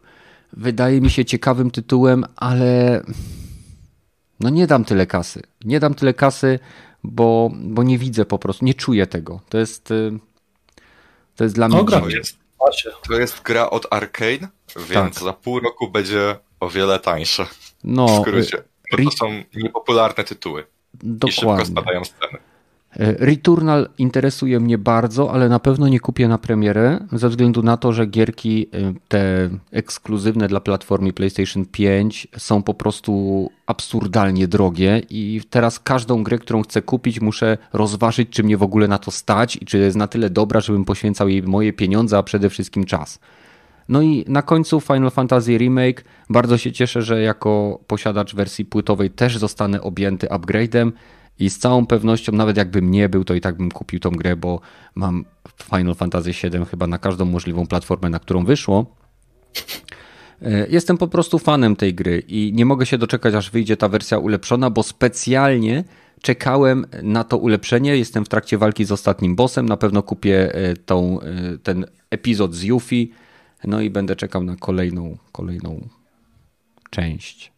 wydaje 0.52 1.00
mi 1.00 1.10
się 1.10 1.24
ciekawym 1.24 1.70
tytułem, 1.70 2.24
ale 2.36 3.02
no 4.40 4.50
nie 4.50 4.66
dam 4.66 4.84
tyle 4.84 5.06
kasy. 5.06 5.42
Nie 5.64 5.80
dam 5.80 5.94
tyle 5.94 6.14
kasy, 6.14 6.58
bo, 7.04 7.50
bo 7.54 7.82
nie 7.82 7.98
widzę 7.98 8.24
po 8.24 8.38
prostu, 8.38 8.64
nie 8.64 8.74
czuję 8.74 9.06
tego. 9.06 9.40
To 9.48 9.58
jest 9.58 9.90
y, 9.90 10.18
to 11.36 11.44
jest 11.44 11.56
dla 11.56 11.68
mnie 11.68 11.78
Ogra. 11.78 12.00
To 12.00 12.06
dziwne. 12.06 12.18
jest, 12.18 12.38
to 13.08 13.14
jest 13.20 13.42
gra 13.42 13.70
od 13.70 13.86
Arkane, 13.90 14.48
więc 14.76 15.14
Tak. 15.14 15.24
za 15.24 15.32
pół 15.32 15.60
roku 15.60 15.90
będzie 15.90 16.36
o 16.60 16.68
wiele 16.70 16.98
tańsza. 16.98 17.44
W 17.44 17.74
No, 17.84 18.20
skrócie. 18.20 18.62
Bo 18.92 18.96
Ri- 18.98 19.04
to 19.04 19.10
są 19.10 19.42
niepopularne 19.56 20.24
tytuły 20.24 20.60
i 20.62 21.32
szybko 21.32 21.40
dokładnie. 21.40 21.66
spadają 21.66 22.04
z 22.04 22.10
ceny. 22.10 22.38
E, 22.38 22.49
Returnal 22.96 23.88
interesuje 23.98 24.60
mnie 24.60 24.78
bardzo, 24.78 25.32
ale 25.32 25.48
na 25.48 25.58
pewno 25.58 25.88
nie 25.88 26.00
kupię 26.00 26.28
na 26.28 26.38
premierę, 26.38 27.06
ze 27.12 27.28
względu 27.28 27.62
na 27.62 27.76
to, 27.76 27.92
że 27.92 28.06
gierki 28.06 28.66
e, 28.72 28.92
te 29.08 29.50
ekskluzywne 29.72 30.48
dla 30.48 30.60
platformy 30.60 31.12
PlayStation 31.12 31.64
5 31.66 32.28
są 32.38 32.62
po 32.62 32.74
prostu 32.74 33.50
absurdalnie 33.66 34.48
drogie 34.48 35.02
i 35.10 35.40
teraz 35.50 35.80
każdą 35.80 36.22
grę, 36.22 36.38
którą 36.38 36.62
chcę 36.62 36.82
kupić, 36.82 37.20
muszę 37.20 37.58
rozważyć, 37.72 38.28
czy 38.30 38.42
mnie 38.42 38.56
w 38.56 38.62
ogóle 38.62 38.88
na 38.88 38.98
to 38.98 39.10
stać 39.10 39.56
i 39.56 39.64
czy 39.66 39.78
jest 39.78 39.96
na 39.96 40.06
tyle 40.06 40.30
dobra, 40.30 40.60
żebym 40.60 40.84
poświęcał 40.84 41.28
jej 41.28 41.42
moje 41.42 41.72
pieniądze, 41.72 42.18
a 42.18 42.22
przede 42.22 42.50
wszystkim 42.50 42.84
czas. 42.84 43.18
No 43.88 44.02
i 44.02 44.24
na 44.28 44.42
końcu 44.42 44.80
Final 44.80 45.10
Fantasy 45.10 45.58
Remake. 45.58 46.04
Bardzo 46.30 46.58
się 46.58 46.72
cieszę, 46.72 47.02
że 47.02 47.22
jako 47.22 47.78
posiadacz 47.86 48.34
wersji 48.34 48.64
płytowej 48.64 49.10
też 49.10 49.38
zostanę 49.38 49.80
objęty 49.82 50.26
upgrade'em 50.26 50.92
i 51.40 51.50
z 51.50 51.58
całą 51.58 51.86
pewnością, 51.86 52.32
nawet 52.32 52.56
jakbym 52.56 52.90
nie 52.90 53.08
był, 53.08 53.24
to 53.24 53.34
i 53.34 53.40
tak 53.40 53.56
bym 53.56 53.70
kupił 53.70 54.00
tą 54.00 54.10
grę, 54.10 54.36
bo 54.36 54.60
mam 54.94 55.24
Final 55.70 55.94
Fantasy 55.94 56.30
VII 56.32 56.64
chyba 56.70 56.86
na 56.86 56.98
każdą 56.98 57.24
możliwą 57.24 57.66
platformę, 57.66 58.10
na 58.10 58.18
którą 58.18 58.44
wyszło. 58.44 58.96
E, 60.42 60.66
jestem 60.68 60.98
po 60.98 61.08
prostu 61.08 61.38
fanem 61.38 61.76
tej 61.76 61.94
gry 61.94 62.22
i 62.28 62.52
nie 62.54 62.66
mogę 62.66 62.86
się 62.86 62.98
doczekać, 62.98 63.34
aż 63.34 63.50
wyjdzie 63.50 63.76
ta 63.76 63.88
wersja 63.88 64.18
ulepszona, 64.18 64.70
bo 64.70 64.82
specjalnie 64.82 65.84
czekałem 66.22 66.86
na 67.02 67.24
to 67.24 67.38
ulepszenie. 67.38 67.96
Jestem 67.96 68.24
w 68.24 68.28
trakcie 68.28 68.58
walki 68.58 68.84
z 68.84 68.92
ostatnim 68.92 69.36
bossem. 69.36 69.66
Na 69.66 69.76
pewno 69.76 70.02
kupię 70.02 70.54
e, 70.54 70.76
tą, 70.76 71.20
e, 71.20 71.58
ten 71.62 71.86
epizod 72.10 72.54
z 72.54 72.62
Yuffie. 72.62 73.06
No 73.64 73.80
i 73.80 73.90
będę 73.90 74.16
czekał 74.16 74.42
na 74.42 74.56
kolejną, 74.56 75.16
kolejną 75.32 75.88
część. 76.90 77.52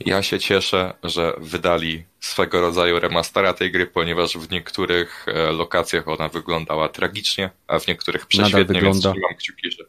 Ja 0.00 0.22
się 0.22 0.38
cieszę, 0.38 0.94
że 1.02 1.32
wydali 1.38 2.04
swego 2.20 2.60
rodzaju 2.60 3.00
remastera 3.00 3.54
tej 3.54 3.72
gry, 3.72 3.86
ponieważ 3.86 4.38
w 4.38 4.50
niektórych 4.50 5.26
e, 5.28 5.52
lokacjach 5.52 6.08
ona 6.08 6.28
wyglądała 6.28 6.88
tragicznie, 6.88 7.50
a 7.66 7.78
w 7.78 7.86
niektórych 7.86 8.26
prześwietnie, 8.26 8.80
więc 8.80 9.00
trzymam 9.00 9.34
kciuki, 9.38 9.70
że 9.70 9.84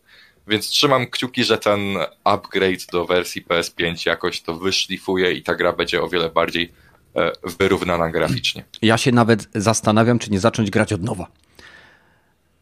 więc 0.47 0.67
trzymam 0.67 1.07
kciuki, 1.07 1.43
że 1.43 1.57
ten 1.57 1.79
upgrade 2.23 2.85
do 2.91 3.05
wersji 3.05 3.43
PS5 3.43 4.07
jakoś 4.07 4.41
to 4.41 4.55
wyszlifuje 4.55 5.31
i 5.31 5.43
ta 5.43 5.55
gra 5.55 5.73
będzie 5.73 6.01
o 6.01 6.09
wiele 6.09 6.29
bardziej 6.29 6.71
e, 7.15 7.31
wyrównana 7.59 8.09
graficznie. 8.09 8.63
Ja 8.81 8.97
się 8.97 9.11
nawet 9.11 9.47
zastanawiam, 9.55 10.19
czy 10.19 10.31
nie 10.31 10.39
zacząć 10.39 10.71
grać 10.71 10.93
od 10.93 11.03
nowa. 11.03 11.27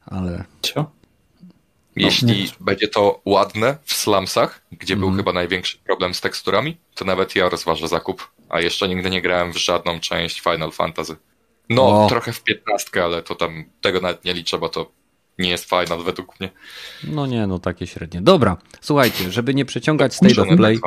Ale. 0.05 0.43
Co? 0.61 0.91
No, 1.95 2.05
Jeśli 2.05 2.43
no. 2.43 2.65
będzie 2.65 2.87
to 2.87 3.21
ładne 3.25 3.77
w 3.83 3.93
slumsach, 3.93 4.61
gdzie 4.71 4.93
mm. 4.93 4.99
był 4.99 5.09
mhm. 5.09 5.23
chyba 5.23 5.33
największy 5.33 5.77
problem 5.77 6.13
z 6.13 6.21
teksturami, 6.21 6.77
to 6.95 7.05
nawet 7.05 7.35
ja 7.35 7.49
rozważę 7.49 7.87
zakup. 7.87 8.31
A 8.49 8.61
jeszcze 8.61 8.87
nigdy 8.87 9.09
nie 9.09 9.21
grałem 9.21 9.53
w 9.53 9.57
żadną 9.57 9.99
część 9.99 10.41
Final 10.41 10.71
Fantasy. 10.71 11.15
No, 11.69 12.05
o. 12.05 12.07
trochę 12.09 12.33
w 12.33 12.43
piętnastkę, 12.43 13.03
ale 13.03 13.23
to 13.23 13.35
tam 13.35 13.63
tego 13.81 14.01
nawet 14.01 14.25
nie 14.25 14.33
liczę, 14.33 14.57
bo 14.57 14.69
to 14.69 14.91
nie 15.39 15.49
jest 15.49 15.69
Final 15.69 16.03
według 16.03 16.39
mnie. 16.39 16.49
No 17.03 17.25
nie, 17.27 17.47
no 17.47 17.59
takie 17.59 17.87
średnie. 17.87 18.21
Dobra, 18.21 18.57
słuchajcie, 18.81 19.31
żeby 19.31 19.53
nie 19.53 19.65
przeciągać 19.65 20.15
State 20.15 20.41
of 20.41 20.47
Play, 20.57 20.79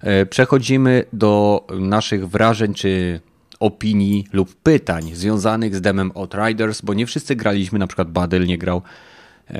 e, 0.00 0.26
przechodzimy 0.26 1.04
do 1.12 1.64
naszych 1.70 2.28
wrażeń 2.28 2.74
czy 2.74 3.20
opinii 3.60 4.26
lub 4.32 4.54
pytań 4.54 5.14
związanych 5.14 5.76
z 5.76 5.80
demem 5.80 6.12
Outriders, 6.14 6.80
bo 6.80 6.94
nie 6.94 7.06
wszyscy 7.06 7.36
graliśmy, 7.36 7.78
na 7.78 7.86
przykład 7.86 8.10
Badel 8.10 8.46
nie 8.46 8.58
grał 8.58 8.82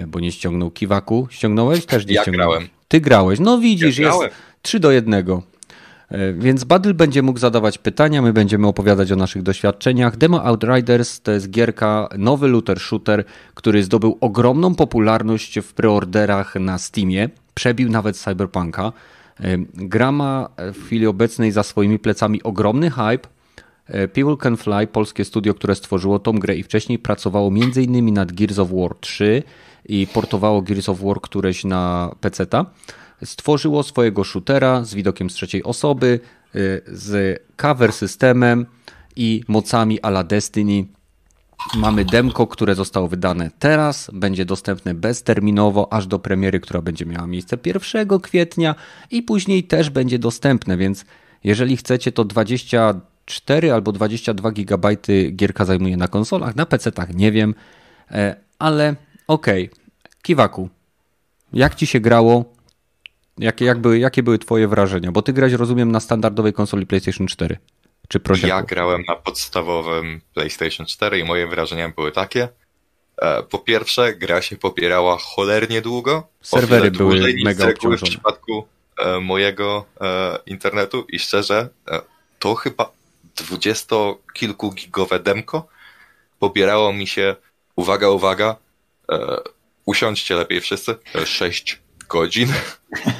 bo 0.06 0.20
nie 0.20 0.32
ściągnął 0.32 0.70
Kiwaku. 0.70 1.28
Ściągnąłeś? 1.30 1.86
Też 1.86 2.06
nie 2.06 2.14
ja 2.14 2.22
ściągnąłeś. 2.22 2.58
grałem. 2.58 2.68
Ty 2.88 3.00
grałeś. 3.00 3.40
No 3.40 3.58
widzisz, 3.58 3.98
ja 3.98 4.08
jest 4.08 4.34
3 4.62 4.80
do 4.80 4.90
1. 4.90 5.14
E, 6.12 6.32
więc 6.32 6.64
Badl 6.64 6.94
będzie 6.94 7.22
mógł 7.22 7.38
zadawać 7.38 7.78
pytania, 7.78 8.22
my 8.22 8.32
będziemy 8.32 8.66
opowiadać 8.66 9.12
o 9.12 9.16
naszych 9.16 9.42
doświadczeniach. 9.42 10.16
Demo 10.16 10.44
Outriders 10.44 11.20
to 11.20 11.32
jest 11.32 11.50
gierka, 11.50 12.08
nowy 12.18 12.48
looter 12.48 12.80
shooter, 12.80 13.24
który 13.54 13.84
zdobył 13.84 14.18
ogromną 14.20 14.74
popularność 14.74 15.60
w 15.60 15.72
preorderach 15.72 16.54
na 16.54 16.78
Steamie. 16.78 17.28
Przebił 17.54 17.88
nawet 17.88 18.16
Cyberpunka. 18.16 18.92
E, 19.40 19.58
gra 19.74 20.12
ma 20.12 20.48
w 20.58 20.84
chwili 20.84 21.06
obecnej 21.06 21.52
za 21.52 21.62
swoimi 21.62 21.98
plecami 21.98 22.42
ogromny 22.42 22.90
hype. 22.90 23.28
People 23.86 24.36
Can 24.42 24.56
Fly, 24.56 24.86
polskie 24.86 25.24
studio, 25.24 25.54
które 25.54 25.74
stworzyło 25.74 26.18
tą 26.18 26.32
grę 26.32 26.56
i 26.56 26.62
wcześniej 26.62 26.98
pracowało 26.98 27.48
m.in. 27.48 28.14
nad 28.14 28.32
Gears 28.32 28.58
of 28.58 28.68
War 28.70 28.94
3 29.00 29.42
i 29.88 30.06
portowało 30.06 30.62
Gears 30.62 30.88
of 30.88 31.00
War 31.00 31.20
któreś 31.20 31.64
na 31.64 32.14
PC-ta, 32.20 32.66
stworzyło 33.24 33.82
swojego 33.82 34.24
shootera 34.24 34.84
z 34.84 34.94
widokiem 34.94 35.30
z 35.30 35.34
trzeciej 35.34 35.62
osoby, 35.62 36.20
y, 36.54 36.82
z 36.86 37.38
cover 37.56 37.92
systemem 37.92 38.66
i 39.16 39.42
mocami 39.48 40.00
a 40.00 40.08
la 40.08 40.24
Destiny. 40.24 40.86
Mamy 41.76 42.04
demko, 42.04 42.46
które 42.46 42.74
zostało 42.74 43.08
wydane 43.08 43.50
teraz, 43.58 44.10
będzie 44.12 44.44
dostępne 44.44 44.94
bezterminowo 44.94 45.92
aż 45.92 46.06
do 46.06 46.18
premiery, 46.18 46.60
która 46.60 46.82
będzie 46.82 47.06
miała 47.06 47.26
miejsce 47.26 47.58
1 47.64 48.20
kwietnia 48.20 48.74
i 49.10 49.22
później 49.22 49.64
też 49.64 49.90
będzie 49.90 50.18
dostępne, 50.18 50.76
więc 50.76 51.04
jeżeli 51.44 51.76
chcecie 51.76 52.12
to 52.12 52.24
24 53.26 53.72
albo 53.72 53.92
22 53.92 54.50
GB 54.50 54.88
gierka 55.32 55.64
zajmuje 55.64 55.96
na 55.96 56.08
konsolach, 56.08 56.56
na 56.56 56.66
PC-tach 56.66 57.14
nie 57.14 57.32
wiem, 57.32 57.54
e, 58.10 58.36
ale 58.58 58.96
Okej. 59.32 59.70
Okay. 59.70 59.82
Kiwaku, 60.22 60.68
jak 61.52 61.74
ci 61.74 61.86
się 61.86 62.00
grało? 62.00 62.44
Jakie, 63.38 63.64
jak 63.64 63.78
były, 63.78 63.98
jakie 63.98 64.22
były 64.22 64.38
twoje 64.38 64.68
wrażenia? 64.68 65.12
Bo 65.12 65.22
ty 65.22 65.32
grałeś, 65.32 65.52
rozumiem, 65.52 65.92
na 65.92 66.00
standardowej 66.00 66.52
konsoli 66.52 66.86
PlayStation 66.86 67.26
4. 67.26 67.56
Czy 68.08 68.20
prosiaku? 68.20 68.48
Ja 68.48 68.62
grałem 68.62 69.02
na 69.08 69.16
podstawowym 69.16 70.20
PlayStation 70.34 70.86
4 70.86 71.18
i 71.18 71.24
moje 71.24 71.46
wrażenia 71.46 71.88
były 71.88 72.12
takie. 72.12 72.48
E, 73.22 73.42
po 73.42 73.58
pierwsze, 73.58 74.14
gra 74.14 74.42
się 74.42 74.56
popierała 74.56 75.18
cholernie 75.18 75.82
długo. 75.82 76.28
Serwery 76.42 76.90
były 76.90 77.34
mega 77.44 77.68
obciążone. 77.68 77.96
W 77.96 78.10
przypadku 78.10 78.66
e, 78.98 79.20
mojego 79.20 79.84
internetu 80.46 81.06
i 81.08 81.18
szczerze, 81.18 81.68
to 82.38 82.54
chyba 82.54 82.92
dwudziestokilkugigowe 83.42 85.18
demko 85.18 85.68
pobierało 86.38 86.92
mi 86.92 87.06
się, 87.06 87.36
uwaga, 87.76 88.08
uwaga, 88.08 88.56
E, 89.12 89.36
usiądźcie 89.86 90.34
lepiej 90.34 90.60
wszyscy, 90.60 90.94
6 91.24 91.72
e, 91.72 92.04
godzin. 92.08 92.52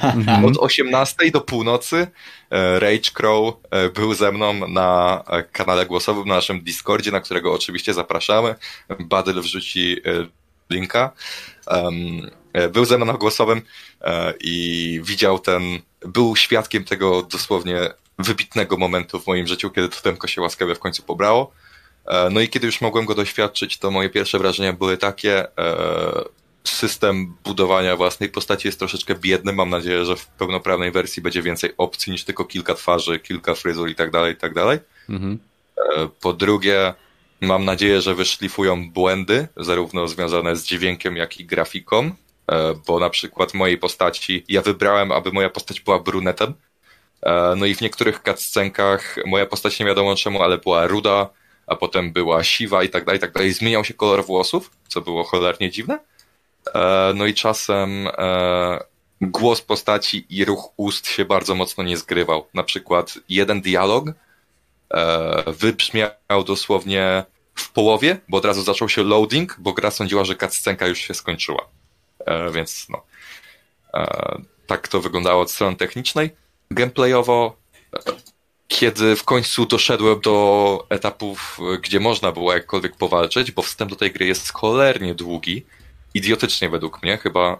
Mhm. 0.01 0.45
Od 0.45 0.57
18 0.57 1.31
do 1.31 1.41
północy 1.41 2.07
e, 2.49 2.79
Rage 2.79 3.11
Crow 3.13 3.55
był 3.93 4.13
ze 4.13 4.31
mną 4.31 4.67
na 4.67 5.23
kanale 5.51 5.85
głosowym 5.85 6.27
na 6.27 6.35
naszym 6.35 6.61
Discordzie, 6.61 7.11
na 7.11 7.19
którego 7.19 7.53
oczywiście 7.53 7.93
zapraszamy. 7.93 8.55
Badyl 8.99 9.41
wrzuci 9.41 9.97
linka. 10.69 11.11
Był 12.71 12.85
ze 12.85 12.97
mną 12.97 13.05
na 13.05 13.13
głosowym 13.13 13.61
i 14.39 14.99
widział 15.03 15.39
ten, 15.39 15.63
był 16.05 16.35
świadkiem 16.35 16.83
tego 16.83 17.21
dosłownie 17.21 17.79
wybitnego 18.19 18.77
momentu 18.77 19.19
w 19.19 19.27
moim 19.27 19.47
życiu, 19.47 19.69
kiedy 19.69 19.89
to 19.89 20.01
temko 20.01 20.27
się 20.27 20.41
łaskawie 20.41 20.75
w 20.75 20.79
końcu 20.79 21.03
pobrało. 21.03 21.51
E, 22.05 22.29
no 22.29 22.41
i 22.41 22.49
kiedy 22.49 22.65
już 22.65 22.81
mogłem 22.81 23.05
go 23.05 23.15
doświadczyć, 23.15 23.77
to 23.77 23.91
moje 23.91 24.09
pierwsze 24.09 24.39
wrażenia 24.39 24.73
były 24.73 24.97
takie. 24.97 25.57
E, 25.57 26.43
system 26.63 27.33
budowania 27.43 27.95
własnej 27.95 28.29
postaci 28.29 28.67
jest 28.67 28.79
troszeczkę 28.79 29.15
biedny. 29.15 29.53
Mam 29.53 29.69
nadzieję, 29.69 30.05
że 30.05 30.15
w 30.15 30.27
pełnoprawnej 30.27 30.91
wersji 30.91 31.21
będzie 31.21 31.41
więcej 31.41 31.73
opcji 31.77 32.11
niż 32.11 32.23
tylko 32.23 32.45
kilka 32.45 32.73
twarzy, 32.73 33.19
kilka 33.19 33.55
fryzur 33.55 33.89
i 33.89 33.95
tak 33.95 34.11
dalej, 34.11 34.33
i 34.33 34.37
tak 34.37 34.53
dalej. 34.53 34.79
Mhm. 35.09 35.39
E, 35.77 36.07
po 36.21 36.33
drugie, 36.33 36.93
mam 37.41 37.65
nadzieję, 37.65 38.01
że 38.01 38.15
wyszlifują 38.15 38.91
błędy, 38.91 39.47
zarówno 39.57 40.07
związane 40.07 40.55
z 40.55 40.63
dźwiękiem, 40.63 41.17
jak 41.17 41.37
i 41.37 41.45
grafiką, 41.45 42.11
bo 42.87 42.99
na 42.99 43.09
przykład 43.09 43.53
mojej 43.53 43.77
postaci, 43.77 44.45
ja 44.47 44.61
wybrałem, 44.61 45.11
aby 45.11 45.31
moja 45.31 45.49
postać 45.49 45.79
była 45.79 45.99
brunetem, 45.99 46.53
no 47.57 47.65
i 47.65 47.75
w 47.75 47.81
niektórych 47.81 48.21
cutscenkach 48.23 49.15
moja 49.25 49.45
postać 49.45 49.79
nie 49.79 49.85
wiadomo 49.85 50.15
czemu, 50.15 50.41
ale 50.41 50.57
była 50.57 50.87
ruda, 50.87 51.29
a 51.67 51.75
potem 51.75 52.11
była 52.11 52.43
siwa 52.43 52.83
i 52.83 52.89
tak 52.89 53.05
dalej, 53.05 53.17
i 53.17 53.21
tak 53.21 53.31
dalej. 53.31 53.53
Zmieniał 53.53 53.83
się 53.83 53.93
kolor 53.93 54.25
włosów, 54.25 54.71
co 54.87 55.01
było 55.01 55.23
cholernie 55.23 55.71
dziwne. 55.71 55.99
E, 56.73 57.13
no 57.15 57.25
i 57.25 57.33
czasem 57.33 58.07
e, 58.17 58.79
głos 59.21 59.61
postaci 59.61 60.25
i 60.29 60.45
ruch 60.45 60.73
ust 60.77 61.07
się 61.07 61.25
bardzo 61.25 61.55
mocno 61.55 61.83
nie 61.83 61.97
zgrywał. 61.97 62.47
Na 62.53 62.63
przykład 62.63 63.13
jeden 63.29 63.61
dialog 63.61 64.05
e, 64.07 64.13
wybrzmiał 65.47 66.43
dosłownie 66.45 67.23
w 67.55 67.71
połowie, 67.71 68.17
bo 68.29 68.37
od 68.37 68.45
razu 68.45 68.63
zaczął 68.63 68.89
się 68.89 69.03
loading, 69.03 69.55
bo 69.59 69.73
gra 69.73 69.91
sądziła, 69.91 70.23
że 70.23 70.35
cutscenka 70.35 70.87
już 70.87 70.99
się 70.99 71.13
skończyła. 71.13 71.67
Więc 72.51 72.87
no, 72.89 73.03
tak 74.67 74.87
to 74.87 75.01
wyglądało 75.01 75.41
od 75.41 75.51
strony 75.51 75.75
technicznej. 75.75 76.29
Gameplayowo 76.73 77.63
kiedy 78.67 79.15
w 79.15 79.23
końcu 79.23 79.65
doszedłem 79.65 80.19
do 80.21 80.85
etapów, 80.89 81.59
gdzie 81.81 81.99
można 81.99 82.31
było 82.31 82.53
jakkolwiek 82.53 82.95
powalczyć, 82.95 83.51
bo 83.51 83.61
wstęp 83.61 83.89
do 83.89 83.95
tej 83.95 84.11
gry 84.11 84.25
jest 84.25 84.53
cholernie 84.53 85.15
długi, 85.15 85.65
idiotycznie 86.13 86.69
według 86.69 87.03
mnie, 87.03 87.17
chyba 87.17 87.59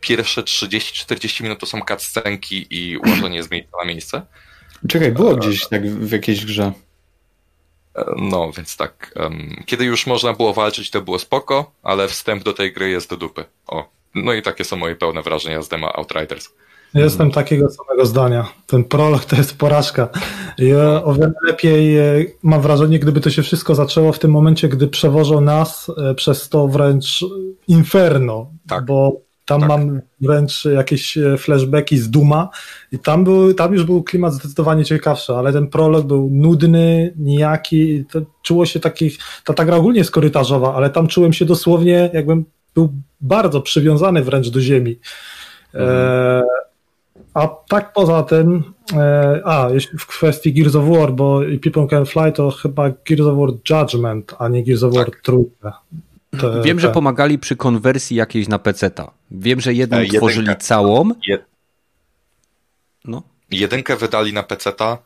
pierwsze 0.00 0.42
30-40 0.42 1.42
minut 1.42 1.60
to 1.60 1.66
są 1.66 1.80
cutscenki 1.88 2.66
i 2.70 2.98
ułożenie 2.98 3.42
z 3.42 3.50
miejsca 3.50 3.76
na 3.78 3.84
miejsce. 3.84 4.22
Czekaj, 4.88 5.12
było 5.12 5.36
gdzieś 5.36 5.68
tak 5.68 5.90
w 5.90 6.12
jakiejś 6.12 6.44
grze. 6.44 6.72
No, 8.16 8.52
więc 8.52 8.76
tak. 8.76 9.14
Kiedy 9.66 9.84
już 9.84 10.06
można 10.06 10.32
było 10.32 10.54
walczyć, 10.54 10.90
to 10.90 11.02
było 11.02 11.18
spoko, 11.18 11.72
ale 11.82 12.08
wstęp 12.08 12.42
do 12.42 12.52
tej 12.52 12.72
gry 12.72 12.90
jest 12.90 13.10
do 13.10 13.16
dupy. 13.16 13.44
O. 13.66 13.88
No 14.14 14.32
i 14.32 14.42
takie 14.42 14.64
są 14.64 14.76
moje 14.76 14.96
pełne 14.96 15.22
wrażenia 15.22 15.62
z 15.62 15.68
demo 15.68 15.96
Outriders. 15.96 16.48
Jestem 16.96 17.30
takiego 17.30 17.70
samego 17.70 18.06
zdania. 18.06 18.46
Ten 18.66 18.84
prolog 18.84 19.24
to 19.24 19.36
jest 19.36 19.58
porażka. 19.58 20.08
Ja 20.58 21.04
o 21.04 21.14
wiele 21.14 21.32
lepiej 21.46 21.98
e, 21.98 22.24
mam 22.42 22.60
wrażenie, 22.60 22.98
gdyby 22.98 23.20
to 23.20 23.30
się 23.30 23.42
wszystko 23.42 23.74
zaczęło 23.74 24.12
w 24.12 24.18
tym 24.18 24.30
momencie, 24.30 24.68
gdy 24.68 24.88
przewożą 24.88 25.40
nas 25.40 25.92
e, 25.98 26.14
przez 26.14 26.48
to 26.48 26.68
wręcz 26.68 27.24
inferno, 27.68 28.50
tak. 28.68 28.84
bo 28.84 29.20
tam 29.46 29.60
tak. 29.60 29.68
mam 29.68 30.00
wręcz 30.20 30.64
jakieś 30.64 31.18
e, 31.18 31.36
flashbacki 31.38 31.98
z 31.98 32.10
Duma 32.10 32.48
i 32.92 32.98
tam, 32.98 33.24
był, 33.24 33.54
tam 33.54 33.74
już 33.74 33.84
był 33.84 34.02
klimat 34.02 34.32
zdecydowanie 34.32 34.84
ciekawszy, 34.84 35.32
ale 35.32 35.52
ten 35.52 35.68
prolog 35.68 36.06
był 36.06 36.28
nudny, 36.32 37.14
nijaki, 37.16 38.04
to 38.12 38.20
czuło 38.42 38.66
się 38.66 38.80
taki, 38.80 39.10
ta, 39.44 39.54
ta 39.54 39.64
gra 39.64 39.76
ogólnie 39.76 39.98
jest 39.98 40.10
korytarzowa, 40.10 40.74
ale 40.74 40.90
tam 40.90 41.08
czułem 41.08 41.32
się 41.32 41.44
dosłownie, 41.44 42.10
jakbym 42.12 42.44
był 42.74 42.92
bardzo 43.20 43.60
przywiązany 43.60 44.22
wręcz 44.22 44.48
do 44.48 44.60
ziemi. 44.60 44.98
Mhm. 45.74 45.90
E, 45.90 46.42
a 47.36 47.48
tak 47.68 47.92
poza 47.92 48.22
tym, 48.22 48.72
e, 48.92 49.40
a 49.44 49.68
jeśli 49.70 49.98
w 49.98 50.06
kwestii 50.06 50.52
Gears 50.52 50.74
of 50.74 50.84
War, 50.88 51.12
bo 51.12 51.40
People 51.62 51.86
Can 51.90 52.06
Fly 52.06 52.32
to 52.32 52.50
chyba 52.50 52.90
Gears 52.90 53.26
of 53.26 53.38
War 53.38 53.48
Judgment, 53.70 54.34
a 54.38 54.48
nie 54.48 54.62
Gears 54.62 54.82
of 54.82 54.94
War 54.94 55.04
tak. 55.04 55.20
trójka. 55.20 55.80
Te, 56.40 56.62
Wiem, 56.62 56.76
te. 56.76 56.80
że 56.80 56.88
pomagali 56.88 57.38
przy 57.38 57.56
konwersji 57.56 58.16
jakiejś 58.16 58.48
na 58.48 58.58
PC-ta. 58.58 59.10
Wiem, 59.30 59.60
że 59.60 59.74
jedną 59.74 59.96
e, 59.96 60.06
tworzyli 60.06 60.56
całą. 60.58 61.10
Je... 61.26 61.38
No. 63.04 63.22
Jedynkę 63.50 63.96
wydali 63.96 64.32
na 64.32 64.42
PC-ta, 64.42 64.98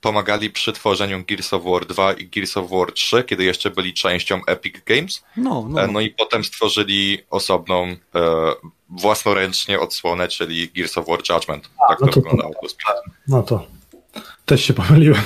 pomagali 0.00 0.50
przy 0.50 0.72
tworzeniu 0.72 1.24
Gears 1.28 1.52
of 1.52 1.64
War 1.64 1.86
2 1.86 2.12
i 2.12 2.28
Gears 2.28 2.56
of 2.56 2.70
War 2.70 2.92
3, 2.92 3.24
kiedy 3.24 3.44
jeszcze 3.44 3.70
byli 3.70 3.94
częścią 3.94 4.40
Epic 4.46 4.74
Games. 4.86 5.24
No, 5.36 5.66
no. 5.68 5.82
E, 5.82 5.88
no 5.88 6.00
i 6.00 6.10
potem 6.10 6.44
stworzyli 6.44 7.18
osobną, 7.30 7.86
e, 7.86 7.96
własnoręcznie 8.88 9.80
odsłonę, 9.80 10.28
czyli 10.28 10.68
Gears 10.68 10.98
of 10.98 11.06
War 11.06 11.18
Judgment. 11.30 11.70
A, 11.84 11.88
tak 11.88 12.00
no 12.00 12.06
to, 12.06 12.12
to 12.12 12.20
wyglądało. 12.20 12.54
No 13.28 13.42
to 13.42 13.66
też 14.46 14.64
się 14.64 14.74
pomyliłem. 14.74 15.22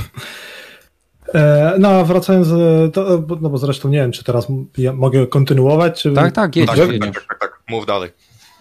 No, 1.78 1.88
a 1.88 2.04
wracając, 2.04 2.48
do, 2.92 3.22
no 3.40 3.50
bo 3.50 3.58
zresztą 3.58 3.88
nie 3.88 3.98
wiem, 3.98 4.12
czy 4.12 4.24
teraz 4.24 4.46
ja 4.78 4.92
mogę 4.92 5.26
kontynuować. 5.26 6.02
Czy... 6.02 6.12
Tak, 6.12 6.32
tak, 6.34 6.56
jedź, 6.56 6.66
tak, 6.66 6.78
tak, 6.78 6.88
tak, 7.00 7.26
tak, 7.28 7.38
tak, 7.40 7.62
mów 7.68 7.86
dalej. 7.86 8.10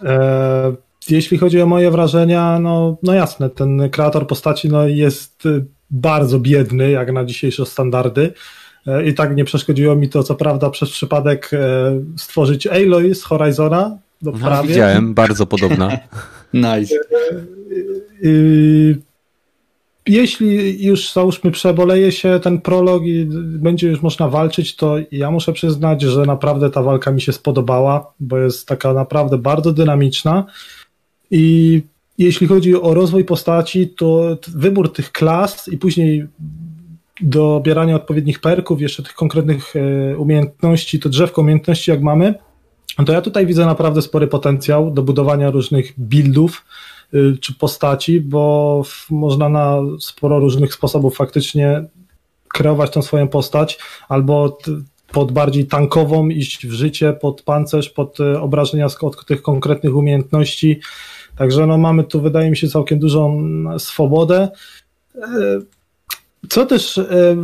E, 0.03 0.75
jeśli 1.09 1.37
chodzi 1.37 1.61
o 1.61 1.65
moje 1.65 1.91
wrażenia, 1.91 2.59
no, 2.59 2.97
no 3.03 3.13
jasne, 3.13 3.49
ten 3.49 3.89
kreator 3.89 4.27
postaci 4.27 4.69
no, 4.69 4.87
jest 4.87 5.47
bardzo 5.91 6.39
biedny, 6.39 6.91
jak 6.91 7.13
na 7.13 7.25
dzisiejsze 7.25 7.65
standardy. 7.65 8.33
E, 8.87 9.05
I 9.05 9.13
tak 9.13 9.35
nie 9.35 9.45
przeszkodziło 9.45 9.95
mi 9.95 10.09
to, 10.09 10.23
co 10.23 10.35
prawda, 10.35 10.69
przez 10.69 10.89
przypadek 10.89 11.49
e, 11.53 11.57
stworzyć 12.17 12.67
Aloy 12.67 13.15
z 13.15 13.23
Horizona. 13.23 13.97
No, 14.21 14.31
prawie. 14.31 14.69
Widziałem, 14.69 15.13
bardzo 15.13 15.45
podobna. 15.45 15.97
nice. 16.53 16.95
Jeśli 20.07 20.85
już 20.85 21.13
załóżmy 21.13 21.51
przeboleje 21.51 22.11
się 22.11 22.39
ten 22.43 22.61
prolog 22.61 23.03
i 23.05 23.25
będzie 23.35 23.87
już 23.87 24.01
można 24.01 24.27
walczyć, 24.27 24.75
to 24.75 24.95
ja 25.11 25.31
muszę 25.31 25.53
przyznać, 25.53 26.01
że 26.01 26.25
naprawdę 26.25 26.69
ta 26.69 26.83
walka 26.83 27.11
mi 27.11 27.21
się 27.21 27.33
spodobała, 27.33 28.13
bo 28.19 28.37
jest 28.37 28.67
taka 28.67 28.93
naprawdę 28.93 29.37
bardzo 29.37 29.73
dynamiczna. 29.73 30.45
I 31.31 31.81
jeśli 32.17 32.47
chodzi 32.47 32.75
o 32.75 32.93
rozwój 32.93 33.25
postaci, 33.25 33.87
to 33.87 34.37
wybór 34.47 34.93
tych 34.93 35.11
klas 35.11 35.67
i 35.67 35.77
później 35.77 36.27
dobieranie 37.21 37.95
odpowiednich 37.95 38.39
perków, 38.39 38.81
jeszcze 38.81 39.03
tych 39.03 39.13
konkretnych 39.13 39.73
e, 39.75 40.17
umiejętności, 40.17 40.99
to 40.99 41.09
drzewko 41.09 41.41
umiejętności 41.41 41.91
jak 41.91 42.01
mamy, 42.01 42.35
to 43.05 43.13
ja 43.13 43.21
tutaj 43.21 43.45
widzę 43.45 43.65
naprawdę 43.65 44.01
spory 44.01 44.27
potencjał 44.27 44.91
do 44.91 45.03
budowania 45.03 45.51
różnych 45.51 45.93
buildów 45.97 46.65
y, 47.13 47.37
czy 47.41 47.53
postaci, 47.53 48.21
bo 48.21 48.83
można 49.09 49.49
na 49.49 49.77
sporo 49.99 50.39
różnych 50.39 50.73
sposobów 50.73 51.15
faktycznie 51.15 51.83
kreować 52.47 52.91
tą 52.91 53.01
swoją 53.01 53.27
postać, 53.27 53.79
albo 54.09 54.57
pod 55.11 55.31
bardziej 55.31 55.67
tankową 55.67 56.29
iść 56.29 56.67
w 56.67 56.71
życie, 56.71 57.13
pod 57.13 57.41
pancerz, 57.41 57.89
pod 57.89 58.19
e, 58.19 58.41
obrażenia 58.41 58.87
od 59.01 59.25
tych 59.25 59.41
konkretnych 59.41 59.95
umiejętności, 59.95 60.79
Także 61.35 61.67
no, 61.67 61.77
mamy 61.77 62.03
tu, 62.03 62.21
wydaje 62.21 62.49
mi 62.49 62.57
się, 62.57 62.67
całkiem 62.67 62.99
dużą 62.99 63.41
swobodę. 63.77 64.49
E, 65.15 65.61
co 66.49 66.65
też 66.65 66.97
e, 66.97 67.35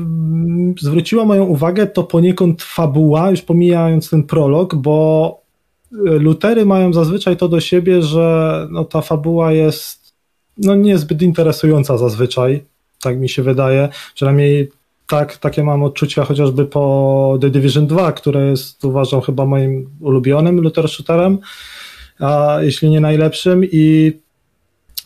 zwróciło 0.79 1.25
moją 1.25 1.45
uwagę, 1.45 1.87
to 1.87 2.03
poniekąd 2.03 2.63
fabuła, 2.63 3.31
już 3.31 3.41
pomijając 3.41 4.09
ten 4.09 4.23
prolog, 4.23 4.75
bo 4.75 5.47
lutery 6.01 6.65
mają 6.65 6.93
zazwyczaj 6.93 7.37
to 7.37 7.47
do 7.47 7.59
siebie, 7.59 8.01
że 8.01 8.67
no, 8.71 8.85
ta 8.85 9.01
fabuła 9.01 9.51
jest 9.51 10.13
no, 10.57 10.75
niezbyt 10.75 11.21
interesująca 11.21 11.97
zazwyczaj, 11.97 12.63
tak 13.01 13.19
mi 13.19 13.29
się 13.29 13.43
wydaje. 13.43 13.89
Przynajmniej 14.15 14.71
tak, 15.07 15.37
takie 15.37 15.63
mam 15.63 15.83
odczucia 15.83 16.25
chociażby 16.25 16.65
po 16.65 17.37
The 17.41 17.49
Division 17.49 17.87
2, 17.87 18.11
które 18.11 18.49
jest 18.49 18.85
uważam 18.85 19.21
chyba 19.21 19.45
moim 19.45 19.89
ulubionym 19.99 20.61
luther 20.61 20.89
shooterem 20.89 21.37
a 22.19 22.57
jeśli 22.61 22.89
nie 22.89 23.01
najlepszym 23.01 23.65
i, 23.71 24.13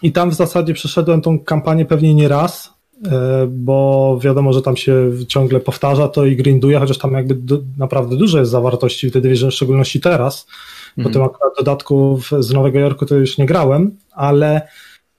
i 0.03 0.11
tam 0.11 0.31
w 0.31 0.33
zasadzie 0.33 0.73
przeszedłem 0.73 1.21
tą 1.21 1.39
kampanię 1.39 1.85
pewnie 1.85 2.15
nie 2.15 2.27
raz, 2.27 2.73
e, 3.05 3.47
bo 3.49 4.19
wiadomo, 4.21 4.53
że 4.53 4.61
tam 4.61 4.77
się 4.77 5.11
ciągle 5.27 5.59
powtarza 5.59 6.07
to 6.07 6.25
i 6.25 6.35
grinduje, 6.35 6.79
chociaż 6.79 6.97
tam 6.97 7.13
jakby 7.13 7.35
du 7.35 7.63
naprawdę 7.77 8.17
dużo 8.17 8.39
jest 8.39 8.51
zawartości 8.51 9.09
w 9.09 9.13
The 9.13 9.21
Division, 9.21 9.51
w 9.51 9.53
szczególności 9.53 10.01
teraz. 10.01 10.47
Po 10.95 11.01
mhm. 11.01 11.13
tym 11.13 11.23
akurat 11.23 11.53
dodatku 11.57 12.19
z 12.39 12.53
Nowego 12.53 12.79
Jorku 12.79 13.05
to 13.05 13.15
już 13.15 13.37
nie 13.37 13.45
grałem, 13.45 13.97
ale 14.11 14.67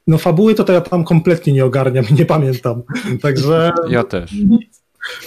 no 0.06 0.18
fabuły 0.18 0.54
to, 0.54 0.64
to 0.64 0.72
ja 0.72 0.80
tam 0.80 1.04
kompletnie 1.04 1.52
nie 1.52 1.64
ogarniam, 1.64 2.04
nie 2.18 2.26
pamiętam. 2.26 2.82
Także... 3.22 3.72
Ja 3.88 4.04
też. 4.04 4.34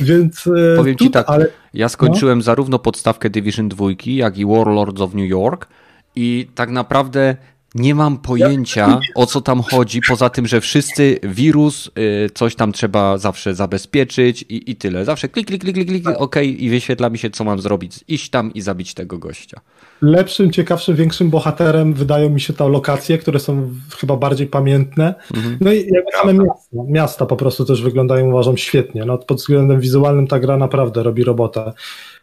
Więc 0.01 0.47
e, 0.47 0.77
powiem 0.77 0.95
ci 0.95 1.11
tak, 1.11 1.29
ale... 1.29 1.47
ja 1.73 1.89
skończyłem 1.89 2.37
no. 2.37 2.43
zarówno 2.43 2.79
podstawkę 2.79 3.29
Division 3.29 3.69
2, 3.69 3.85
jak 4.05 4.37
i 4.37 4.45
Warlords 4.45 5.01
of 5.01 5.13
New 5.13 5.29
York 5.29 5.67
i 6.15 6.47
tak 6.55 6.69
naprawdę 6.69 7.35
nie 7.75 7.95
mam 7.95 8.17
pojęcia 8.17 8.99
o 9.15 9.25
co 9.25 9.41
tam 9.41 9.61
chodzi, 9.61 9.99
poza 10.09 10.29
tym, 10.29 10.47
że 10.47 10.61
wszyscy 10.61 11.19
wirus, 11.23 11.91
y, 12.25 12.29
coś 12.33 12.55
tam 12.55 12.71
trzeba 12.71 13.17
zawsze 13.17 13.55
zabezpieczyć 13.55 14.41
i, 14.49 14.71
i 14.71 14.75
tyle. 14.75 15.05
Zawsze 15.05 15.29
klik, 15.29 15.47
klik, 15.47 15.61
klik, 15.61 15.75
klik, 15.75 15.87
klik, 15.87 16.07
ok 16.07 16.35
i 16.43 16.69
wyświetla 16.69 17.09
mi 17.09 17.17
się, 17.17 17.29
co 17.29 17.43
mam 17.43 17.59
zrobić. 17.59 17.99
Iść 18.07 18.29
tam 18.29 18.53
i 18.53 18.61
zabić 18.61 18.93
tego 18.93 19.17
gościa. 19.17 19.61
Lepszym, 20.01 20.51
ciekawszym, 20.51 20.95
większym 20.95 21.29
bohaterem 21.29 21.93
wydają 21.93 22.29
mi 22.29 22.41
się 22.41 22.53
te 22.53 22.69
lokacje, 22.69 23.17
które 23.17 23.39
są 23.39 23.69
chyba 23.97 24.17
bardziej 24.17 24.47
pamiętne. 24.47 25.15
Mhm. 25.35 25.57
No 25.61 25.73
i 25.73 25.77
jakby 25.77 26.11
same 26.21 26.33
miasta, 26.33 26.77
miasta 26.87 27.25
po 27.25 27.35
prostu 27.35 27.65
też 27.65 27.81
wyglądają, 27.81 28.29
uważam, 28.29 28.57
świetnie. 28.57 29.05
No, 29.05 29.17
pod 29.17 29.37
względem 29.37 29.79
wizualnym 29.79 30.27
ta 30.27 30.39
gra 30.39 30.57
naprawdę 30.57 31.03
robi 31.03 31.23
robotę. 31.23 31.73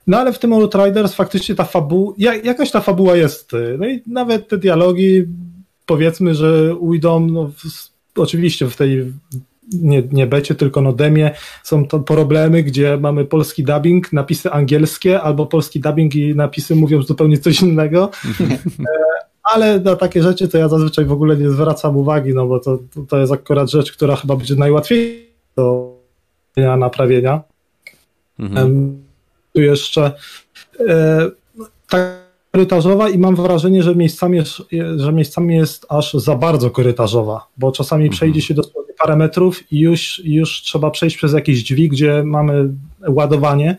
No 0.07 0.19
ale 0.19 0.33
w 0.33 0.39
tym 0.39 0.53
Outriders 0.53 1.15
faktycznie 1.15 1.55
ta 1.55 1.65
fabuła, 1.65 2.15
jakaś 2.45 2.71
ta 2.71 2.81
fabuła 2.81 3.17
jest. 3.17 3.55
Y, 3.55 3.77
no 3.79 3.89
i 3.89 4.03
nawet 4.07 4.49
te 4.49 4.59
dialogi, 4.59 5.25
powiedzmy, 5.87 6.35
że 6.35 6.77
ujdą, 6.77 7.21
no, 7.21 7.49
w, 7.49 8.21
oczywiście 8.21 8.69
w 8.69 8.77
tej 8.77 9.13
nie, 9.73 10.03
nie 10.13 10.27
becie, 10.27 10.55
tylko 10.55 10.81
no 10.81 10.93
demie 10.93 11.31
są 11.63 11.87
to 11.87 12.01
problemy, 12.01 12.63
gdzie 12.63 12.97
mamy 12.97 13.25
polski 13.25 13.65
dubbing, 13.65 14.13
napisy 14.13 14.53
angielskie, 14.53 15.21
albo 15.21 15.47
polski 15.47 15.81
dubbing 15.81 16.15
i 16.15 16.35
napisy 16.35 16.77
mówią 16.77 17.03
zupełnie 17.03 17.39
coś 17.39 17.63
innego. 17.63 18.11
E, 18.81 19.55
ale 19.55 19.81
na 19.81 19.97
takie 19.97 20.23
rzeczy 20.23 20.49
to 20.49 20.59
ja 20.59 20.69
zazwyczaj 20.69 21.05
w 21.05 21.13
ogóle 21.13 21.37
nie 21.37 21.51
zwracam 21.51 21.97
uwagi, 21.97 22.35
no 22.35 22.47
bo 22.47 22.61
to, 22.61 22.79
to 23.09 23.19
jest 23.19 23.33
akurat 23.33 23.71
rzecz, 23.71 23.93
która 23.93 24.17
chyba 24.17 24.37
będzie 24.37 24.55
najłatwiejsza 24.55 25.27
do 25.57 25.97
naprawienia. 26.57 27.43
Mhm 28.39 29.03
tu 29.53 29.61
jeszcze 29.61 30.13
e, 30.89 31.31
tak 31.89 32.23
korytarzowa 32.53 33.09
i 33.09 33.19
mam 33.19 33.37
wrażenie, 33.37 33.83
że 33.83 33.95
miejscami, 33.95 34.37
jest, 34.37 34.63
że 34.97 35.13
miejscami 35.13 35.57
jest 35.57 35.87
aż 35.89 36.15
za 36.15 36.35
bardzo 36.35 36.71
korytarzowa, 36.71 37.47
bo 37.57 37.73
czasami 37.73 38.05
mhm. 38.05 38.17
przejdzie 38.17 38.43
się 38.43 38.55
dosłownie 38.55 38.95
parę 38.99 39.17
metrów 39.17 39.73
i 39.73 39.81
już, 39.81 40.23
już 40.25 40.63
trzeba 40.63 40.91
przejść 40.91 41.17
przez 41.17 41.33
jakieś 41.33 41.63
drzwi, 41.63 41.89
gdzie 41.89 42.23
mamy 42.25 42.69
ładowanie, 43.09 43.77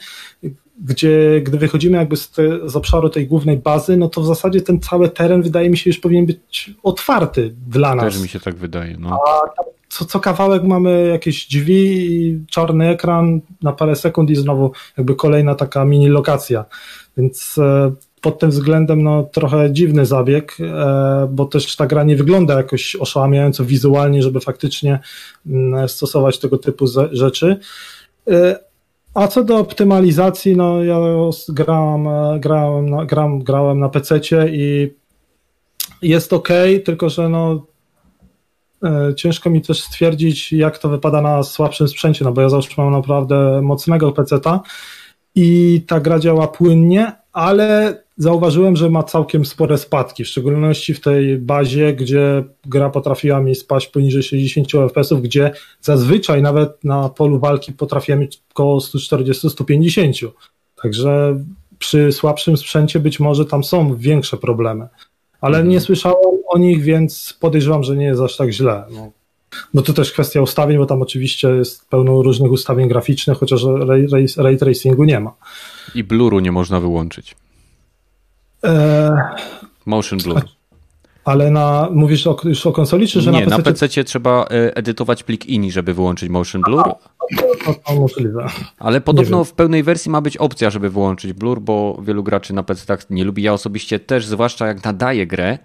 gdzie 0.81 1.41
gdy 1.43 1.57
wychodzimy 1.57 1.97
jakby 1.97 2.17
z, 2.17 2.31
te, 2.31 2.69
z 2.69 2.75
obszaru 2.75 3.09
tej 3.09 3.27
głównej 3.27 3.57
bazy, 3.57 3.97
no 3.97 4.09
to 4.09 4.21
w 4.21 4.25
zasadzie 4.25 4.61
ten 4.61 4.79
cały 4.79 5.09
teren 5.09 5.41
wydaje 5.41 5.69
mi 5.69 5.77
się 5.77 5.89
już 5.89 5.99
powinien 5.99 6.25
być 6.25 6.73
otwarty 6.83 7.55
dla 7.67 7.95
nas. 7.95 8.13
Też 8.13 8.21
mi 8.23 8.29
się 8.29 8.39
tak 8.39 8.55
wydaje. 8.55 8.97
No. 8.99 9.19
A 9.27 9.63
co, 9.93 10.05
co 10.05 10.19
kawałek 10.19 10.63
mamy 10.63 11.07
jakieś 11.07 11.47
drzwi, 11.47 12.39
czarny 12.49 12.89
ekran 12.89 13.41
na 13.61 13.73
parę 13.73 13.95
sekund 13.95 14.29
i 14.29 14.35
znowu 14.35 14.71
jakby 14.97 15.15
kolejna 15.15 15.55
taka 15.55 15.85
mini 15.85 16.07
lokacja. 16.07 16.65
Więc 17.17 17.57
e, 17.57 17.91
pod 18.21 18.39
tym 18.39 18.49
względem 18.49 19.03
no, 19.03 19.23
trochę 19.23 19.71
dziwny 19.71 20.05
zabieg, 20.05 20.57
e, 20.59 21.27
bo 21.31 21.45
też 21.45 21.75
ta 21.75 21.87
gra 21.87 22.03
nie 22.03 22.15
wygląda 22.15 22.53
jakoś 22.53 22.95
oszałamiająco 22.95 23.65
wizualnie, 23.65 24.23
żeby 24.23 24.39
faktycznie 24.39 24.99
mm, 25.47 25.89
stosować 25.89 26.39
tego 26.39 26.57
typu 26.57 26.85
rzeczy. 27.11 27.59
E, 28.29 28.59
A 29.13 29.27
co 29.27 29.43
do 29.43 29.57
optymalizacji, 29.57 30.57
no 30.57 30.83
ja 30.83 30.97
grałem, 31.49 32.07
grałem, 32.39 33.05
gram, 33.05 33.39
grałem 33.39 33.79
na 33.79 33.89
PC 33.89 34.19
i 34.51 34.93
jest 36.01 36.33
ok, 36.33 36.49
tylko 36.85 37.09
że 37.09 37.29
no 37.29 37.72
ciężko 39.15 39.49
mi 39.49 39.61
też 39.61 39.81
stwierdzić, 39.81 40.53
jak 40.53 40.77
to 40.77 40.89
wypada 40.89 41.21
na 41.21 41.43
słabszym 41.43 41.87
sprzęcie, 41.87 42.25
no 42.25 42.31
bo 42.31 42.41
ja 42.41 42.49
zawsze 42.49 42.73
mam 42.77 42.91
naprawdę 42.91 43.61
mocnego 43.61 44.11
PC-ta 44.11 44.61
i 45.35 45.81
ta 45.87 45.99
gra 45.99 46.19
działa 46.19 46.47
płynnie, 46.47 47.11
ale 47.33 47.97
zauważyłem, 48.17 48.75
że 48.75 48.89
ma 48.89 49.03
całkiem 49.03 49.45
spore 49.45 49.77
spadki, 49.77 50.23
w 50.23 50.27
szczególności 50.27 50.93
w 50.93 51.01
tej 51.01 51.37
bazie, 51.37 51.93
gdzie 51.93 52.43
gra 52.65 52.89
potrafiła 52.89 53.41
mi 53.41 53.55
spaść 53.55 53.87
poniżej 53.87 54.23
60 54.23 54.67
fps, 54.71 55.13
gdzie 55.13 55.51
zazwyczaj 55.81 56.41
nawet 56.41 56.83
na 56.83 57.09
polu 57.09 57.39
walki 57.39 57.73
potrafiła 57.73 58.17
mieć 58.17 58.41
około 58.51 58.79
140-150. 58.79 60.27
Także 60.83 61.39
przy 61.79 62.11
słabszym 62.11 62.57
sprzęcie 62.57 62.99
być 62.99 63.19
może 63.19 63.45
tam 63.45 63.63
są 63.63 63.95
większe 63.95 64.37
problemy. 64.37 64.87
Ale 65.43 65.57
mhm. 65.57 65.69
nie 65.69 65.81
słyszałem 65.81 66.17
o 66.47 66.57
nich, 66.57 66.81
więc 66.81 67.37
podejrzewam, 67.39 67.83
że 67.83 67.95
nie 67.95 68.05
jest 68.05 68.21
aż 68.21 68.37
tak 68.37 68.49
źle. 68.49 68.83
No. 68.91 69.11
No 69.73 69.81
to 69.81 69.93
też 69.93 70.11
kwestia 70.11 70.41
ustawień, 70.41 70.77
bo 70.77 70.85
tam 70.85 71.01
oczywiście 71.01 71.47
jest 71.47 71.89
pełno 71.89 72.21
różnych 72.21 72.51
ustawień 72.51 72.87
graficznych, 72.87 73.37
chociaż 73.37 73.63
ray, 73.63 74.07
ray, 74.07 74.25
ray 74.37 74.57
tracingu 74.57 75.03
nie 75.03 75.19
ma. 75.19 75.33
I 75.95 76.03
bluru 76.03 76.39
nie 76.39 76.51
można 76.51 76.79
wyłączyć. 76.79 77.35
E... 78.63 79.17
Motion 79.85 80.19
blur. 80.19 80.41
Ale 81.25 81.51
na, 81.51 81.89
mówisz 81.91 82.27
o, 82.27 82.37
już 82.43 82.65
o 82.65 82.71
konsoli, 82.71 83.07
czy 83.07 83.21
że 83.21 83.31
nie, 83.31 83.39
na 83.39 83.45
PC? 83.45 83.57
na 83.57 83.63
PC 83.63 84.03
trzeba 84.03 84.45
e, 84.51 84.77
edytować 84.77 85.23
plik 85.23 85.45
INI, 85.45 85.71
żeby 85.71 85.93
wyłączyć 85.93 86.29
motion 86.29 86.61
blur. 86.61 86.83
No, 87.89 87.95
możliwe. 87.95 88.47
Ale 88.79 89.01
podobno 89.01 89.43
w 89.43 89.53
pełnej 89.53 89.83
wersji 89.83 90.11
ma 90.11 90.21
być 90.21 90.37
opcja, 90.37 90.69
żeby 90.69 90.89
wyłączyć 90.89 91.33
blur, 91.33 91.61
bo 91.61 92.01
wielu 92.01 92.23
graczy 92.23 92.53
na 92.53 92.63
PC 92.63 92.85
tak 92.85 93.09
nie 93.09 93.23
lubi. 93.23 93.43
Ja 93.43 93.53
osobiście 93.53 93.99
też, 93.99 94.25
zwłaszcza 94.25 94.67
jak 94.67 94.83
nadaję 94.83 95.27
grę, 95.27 95.57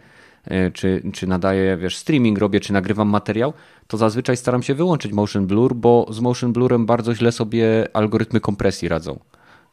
e, 0.45 0.71
czy, 0.71 1.03
czy 1.13 1.27
nadaję, 1.27 1.77
wiesz, 1.77 1.97
streaming 1.97 2.39
robię, 2.39 2.61
czy 2.61 2.73
nagrywam 2.73 3.09
materiał, 3.09 3.53
to 3.87 3.97
zazwyczaj 3.97 4.37
staram 4.37 4.63
się 4.63 4.75
wyłączyć 4.75 5.13
motion 5.13 5.47
blur, 5.47 5.75
bo 5.75 6.07
z 6.11 6.21
motion 6.21 6.53
blurem 6.53 6.87
bardzo 6.87 7.15
źle 7.15 7.33
sobie 7.33 7.89
algorytmy 7.93 8.41
kompresji 8.41 8.89
radzą. 8.89 9.19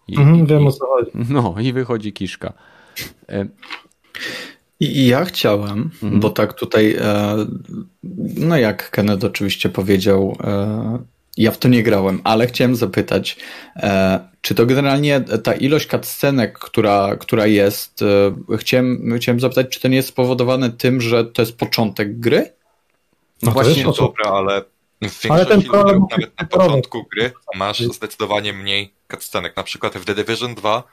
I, 0.07 0.17
mhm, 0.17 0.45
wiem 0.45 0.67
o 0.67 0.71
co 0.71 0.85
chodzi. 0.85 1.11
No 1.29 1.55
i 1.61 1.73
wychodzi 1.73 2.13
kiszka. 2.13 2.53
E, 4.81 4.85
I 4.85 5.07
ja 5.07 5.25
chciałem, 5.25 5.89
mhm. 6.03 6.19
bo 6.19 6.29
tak 6.29 6.53
tutaj, 6.53 6.95
e, 7.01 7.35
no 8.37 8.57
jak 8.57 8.89
Kenneth 8.89 9.23
oczywiście 9.23 9.69
powiedział, 9.69 10.37
e, 10.43 10.99
ja 11.37 11.51
w 11.51 11.57
to 11.57 11.67
nie 11.67 11.83
grałem, 11.83 12.21
ale 12.23 12.47
chciałem 12.47 12.75
zapytać, 12.75 13.37
czy 14.41 14.55
to 14.55 14.65
generalnie 14.65 15.21
ta 15.21 15.53
ilość 15.53 15.87
cutscenek, 15.87 16.59
która, 16.59 17.15
która 17.15 17.47
jest, 17.47 18.03
chciałem, 18.57 19.13
chciałem 19.17 19.39
zapytać, 19.39 19.67
czy 19.69 19.79
to 19.79 19.87
nie 19.87 19.95
jest 19.95 20.07
spowodowane 20.07 20.69
tym, 20.69 21.01
że 21.01 21.25
to 21.25 21.41
jest 21.41 21.57
początek 21.57 22.19
gry? 22.19 22.53
No, 23.43 23.51
właśnie, 23.51 23.83
to 23.83 23.91
dobra, 23.91 24.31
ale 24.31 24.61
w 24.61 25.01
większości 25.01 25.31
ale 25.31 25.45
ten 25.45 25.61
problem, 25.61 26.05
nawet 26.11 26.39
na 26.39 26.47
początku 26.47 27.05
gry 27.13 27.31
masz 27.55 27.79
zdecydowanie 27.79 28.53
mniej 28.53 28.93
cutscenek. 29.11 29.57
Na 29.57 29.63
przykład 29.63 29.97
w 29.97 30.05
The 30.05 30.15
Division 30.15 30.55
2 30.55 30.83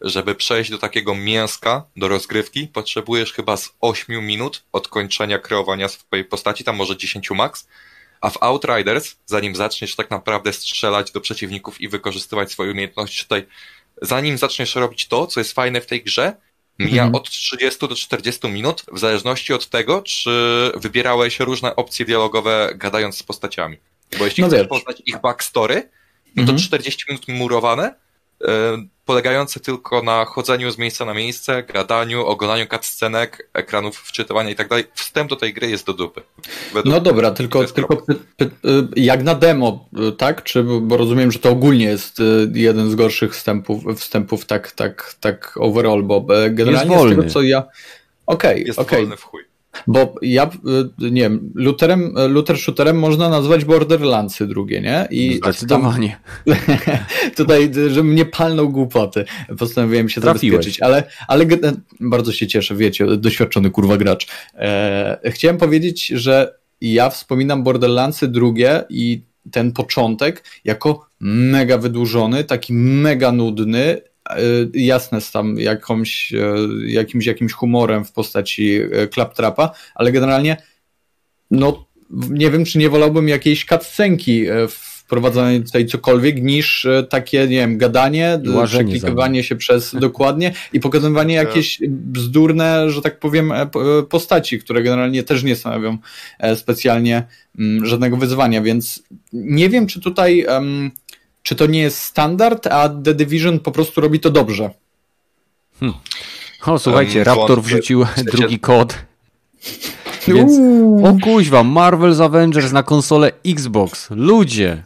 żeby 0.00 0.34
przejść 0.34 0.70
do 0.70 0.78
takiego 0.78 1.14
mięska, 1.14 1.84
do 1.96 2.08
rozgrywki, 2.08 2.68
potrzebujesz 2.68 3.32
chyba 3.32 3.56
z 3.56 3.70
8 3.80 4.26
minut 4.26 4.64
od 4.72 4.88
kończenia 4.88 5.38
kreowania 5.38 5.88
swojej 5.88 6.24
postaci, 6.24 6.64
tam 6.64 6.76
może 6.76 6.96
10 6.96 7.30
max, 7.30 7.68
a 8.20 8.30
w 8.30 8.42
Outriders, 8.42 9.16
zanim 9.26 9.56
zaczniesz 9.56 9.96
tak 9.96 10.10
naprawdę 10.10 10.52
strzelać 10.52 11.12
do 11.12 11.20
przeciwników 11.20 11.80
i 11.80 11.88
wykorzystywać 11.88 12.52
swoje 12.52 12.70
umiejętności 12.70 13.22
tutaj, 13.22 13.46
zanim 14.02 14.38
zaczniesz 14.38 14.74
robić 14.74 15.08
to, 15.08 15.26
co 15.26 15.40
jest 15.40 15.52
fajne 15.52 15.80
w 15.80 15.86
tej 15.86 16.02
grze, 16.02 16.36
mija 16.78 17.04
mhm. 17.04 17.14
od 17.14 17.30
30 17.30 17.88
do 17.88 17.94
40 17.94 18.48
minut, 18.48 18.84
w 18.92 18.98
zależności 18.98 19.52
od 19.52 19.68
tego, 19.68 20.02
czy 20.02 20.30
wybierałeś 20.74 21.40
różne 21.40 21.76
opcje 21.76 22.06
dialogowe 22.06 22.72
gadając 22.74 23.18
z 23.18 23.22
postaciami. 23.22 23.76
Bo 24.18 24.24
jeśli 24.24 24.40
no 24.40 24.48
chcesz 24.48 24.60
wiesz. 24.60 24.68
poznać 24.68 25.02
ich 25.06 25.20
backstory, 25.20 25.90
no 26.36 26.46
to 26.46 26.58
40 26.58 27.02
mhm. 27.02 27.06
minut 27.08 27.40
murowane, 27.40 27.94
polegające 29.10 29.60
tylko 29.60 30.02
na 30.02 30.24
chodzeniu 30.24 30.70
z 30.70 30.78
miejsca 30.78 31.04
na 31.04 31.14
miejsce, 31.14 31.62
gadaniu, 31.62 32.26
oglądaniu 32.26 32.66
cutscenek, 32.66 33.48
ekranów 33.54 33.96
wczytywania 33.96 34.50
i 34.50 34.54
tak 34.54 34.68
dalej. 34.68 34.84
Wstęp 34.94 35.30
do 35.30 35.36
tej 35.36 35.54
gry 35.54 35.70
jest 35.70 35.86
do 35.86 35.92
dupy. 35.92 36.22
no 36.84 37.00
dobra, 37.00 37.30
tylko, 37.30 37.64
tylko 37.64 37.96
py, 37.96 38.14
py, 38.36 38.44
y, 38.44 38.50
jak 38.96 39.22
na 39.22 39.34
demo, 39.34 39.88
y, 40.08 40.12
tak? 40.12 40.42
Czy, 40.42 40.62
bo 40.62 40.96
rozumiem, 40.96 41.32
że 41.32 41.38
to 41.38 41.50
ogólnie 41.50 41.84
jest 41.84 42.20
y, 42.20 42.50
jeden 42.54 42.90
z 42.90 42.94
gorszych 42.94 43.34
wstępów, 43.34 43.84
wstępów 43.96 44.46
tak, 44.46 44.72
tak, 44.72 45.14
tak 45.20 45.54
overall, 45.56 46.02
bo 46.02 46.44
e, 46.44 46.50
generalnie 46.50 46.98
z 46.98 47.08
tego 47.08 47.24
co 47.30 47.42
ja... 47.42 47.64
Okej, 48.26 48.50
okay, 48.50 48.62
jest 48.62 48.78
okay. 48.78 49.06
Bo 49.86 50.14
ja, 50.22 50.50
y, 51.02 51.10
nie 51.10 51.22
wiem, 51.22 51.52
looterem, 51.54 52.14
looter 52.28 52.58
shooterem 52.58 52.98
można 52.98 53.28
nazwać 53.28 53.64
Borderlandsy 53.64 54.46
drugie, 54.46 54.80
nie? 54.80 55.08
I 55.10 55.36
Zdecydowanie. 55.36 56.16
Tam, 56.44 56.56
tutaj, 57.36 57.70
żebym 57.88 58.14
nie 58.14 58.24
palnął 58.24 58.70
głupoty, 58.70 59.24
postanowiłem 59.58 60.08
się 60.08 60.20
Trafiłeś. 60.20 60.52
zabezpieczyć, 60.52 60.82
ale, 60.82 61.04
ale 61.28 61.46
bardzo 62.00 62.32
się 62.32 62.46
cieszę, 62.46 62.76
wiecie, 62.76 63.16
doświadczony 63.16 63.70
kurwa 63.70 63.96
gracz. 63.96 64.26
E, 64.54 65.20
chciałem 65.30 65.58
powiedzieć, 65.58 66.06
że 66.06 66.54
ja 66.80 67.10
wspominam 67.10 67.62
Borderlandsy 67.62 68.28
drugie 68.28 68.84
i 68.88 69.22
ten 69.50 69.72
początek 69.72 70.44
jako 70.64 71.06
mega 71.20 71.78
wydłużony, 71.78 72.44
taki 72.44 72.72
mega 72.74 73.32
nudny, 73.32 73.96
Y, 73.96 74.09
jasne 74.74 75.20
z 75.20 75.32
tam 75.32 75.58
jakąś, 75.58 76.32
y, 76.32 76.36
jakimś, 76.86 77.26
jakimś 77.26 77.52
humorem 77.52 78.04
w 78.04 78.12
postaci 78.12 78.82
y, 78.82 79.08
Claptrapa, 79.14 79.70
ale 79.94 80.12
generalnie 80.12 80.56
no 81.50 81.86
nie 82.30 82.50
wiem, 82.50 82.64
czy 82.64 82.78
nie 82.78 82.90
wolałbym 82.90 83.28
jakiejś 83.28 83.66
cutscenki 83.66 84.46
wprowadzonej 85.10 85.64
tutaj 85.64 85.86
cokolwiek 85.86 86.42
niż 86.42 86.86
takie, 87.08 87.40
nie 87.40 87.56
wiem, 87.56 87.78
gadanie, 87.78 88.40
przeklikowanie 88.66 89.44
się 89.44 89.56
przez 89.56 89.94
dokładnie 90.00 90.52
i 90.72 90.80
pokazywanie 90.80 91.34
jakieś 91.34 91.78
bzdurne, 91.88 92.90
że 92.90 93.02
tak 93.02 93.18
powiem, 93.18 93.52
e, 93.52 93.60
e, 93.60 93.68
postaci, 94.08 94.58
które 94.58 94.82
generalnie 94.82 95.22
też 95.22 95.42
nie 95.42 95.56
stanowią 95.56 95.98
e, 96.38 96.56
specjalnie 96.56 97.22
mm, 97.58 97.86
żadnego 97.86 98.16
wyzwania, 98.16 98.62
więc 98.62 99.02
nie 99.32 99.68
wiem, 99.68 99.86
czy 99.86 100.00
tutaj 100.00 100.46
czy 101.42 101.56
to 101.56 101.66
nie 101.66 101.80
jest 101.80 102.02
standard, 102.02 102.66
a 102.66 102.88
The 102.88 103.14
Division 103.14 103.60
po 103.60 103.72
prostu 103.72 104.00
robi 104.00 104.20
to 104.20 104.30
dobrze? 104.30 104.70
Hmm. 105.80 105.98
O, 106.66 106.78
słuchajcie, 106.78 107.18
um, 107.18 107.24
Raptor 107.24 107.62
wrzucił 107.62 108.06
drugi 108.16 108.58
kod. 108.58 108.98
Więc, 110.28 110.52
o 111.04 111.16
kuźwa, 111.24 111.62
Marvel's 111.62 112.24
Avengers 112.24 112.72
na 112.72 112.82
konsolę 112.82 113.32
Xbox. 113.44 114.08
Ludzie! 114.10 114.82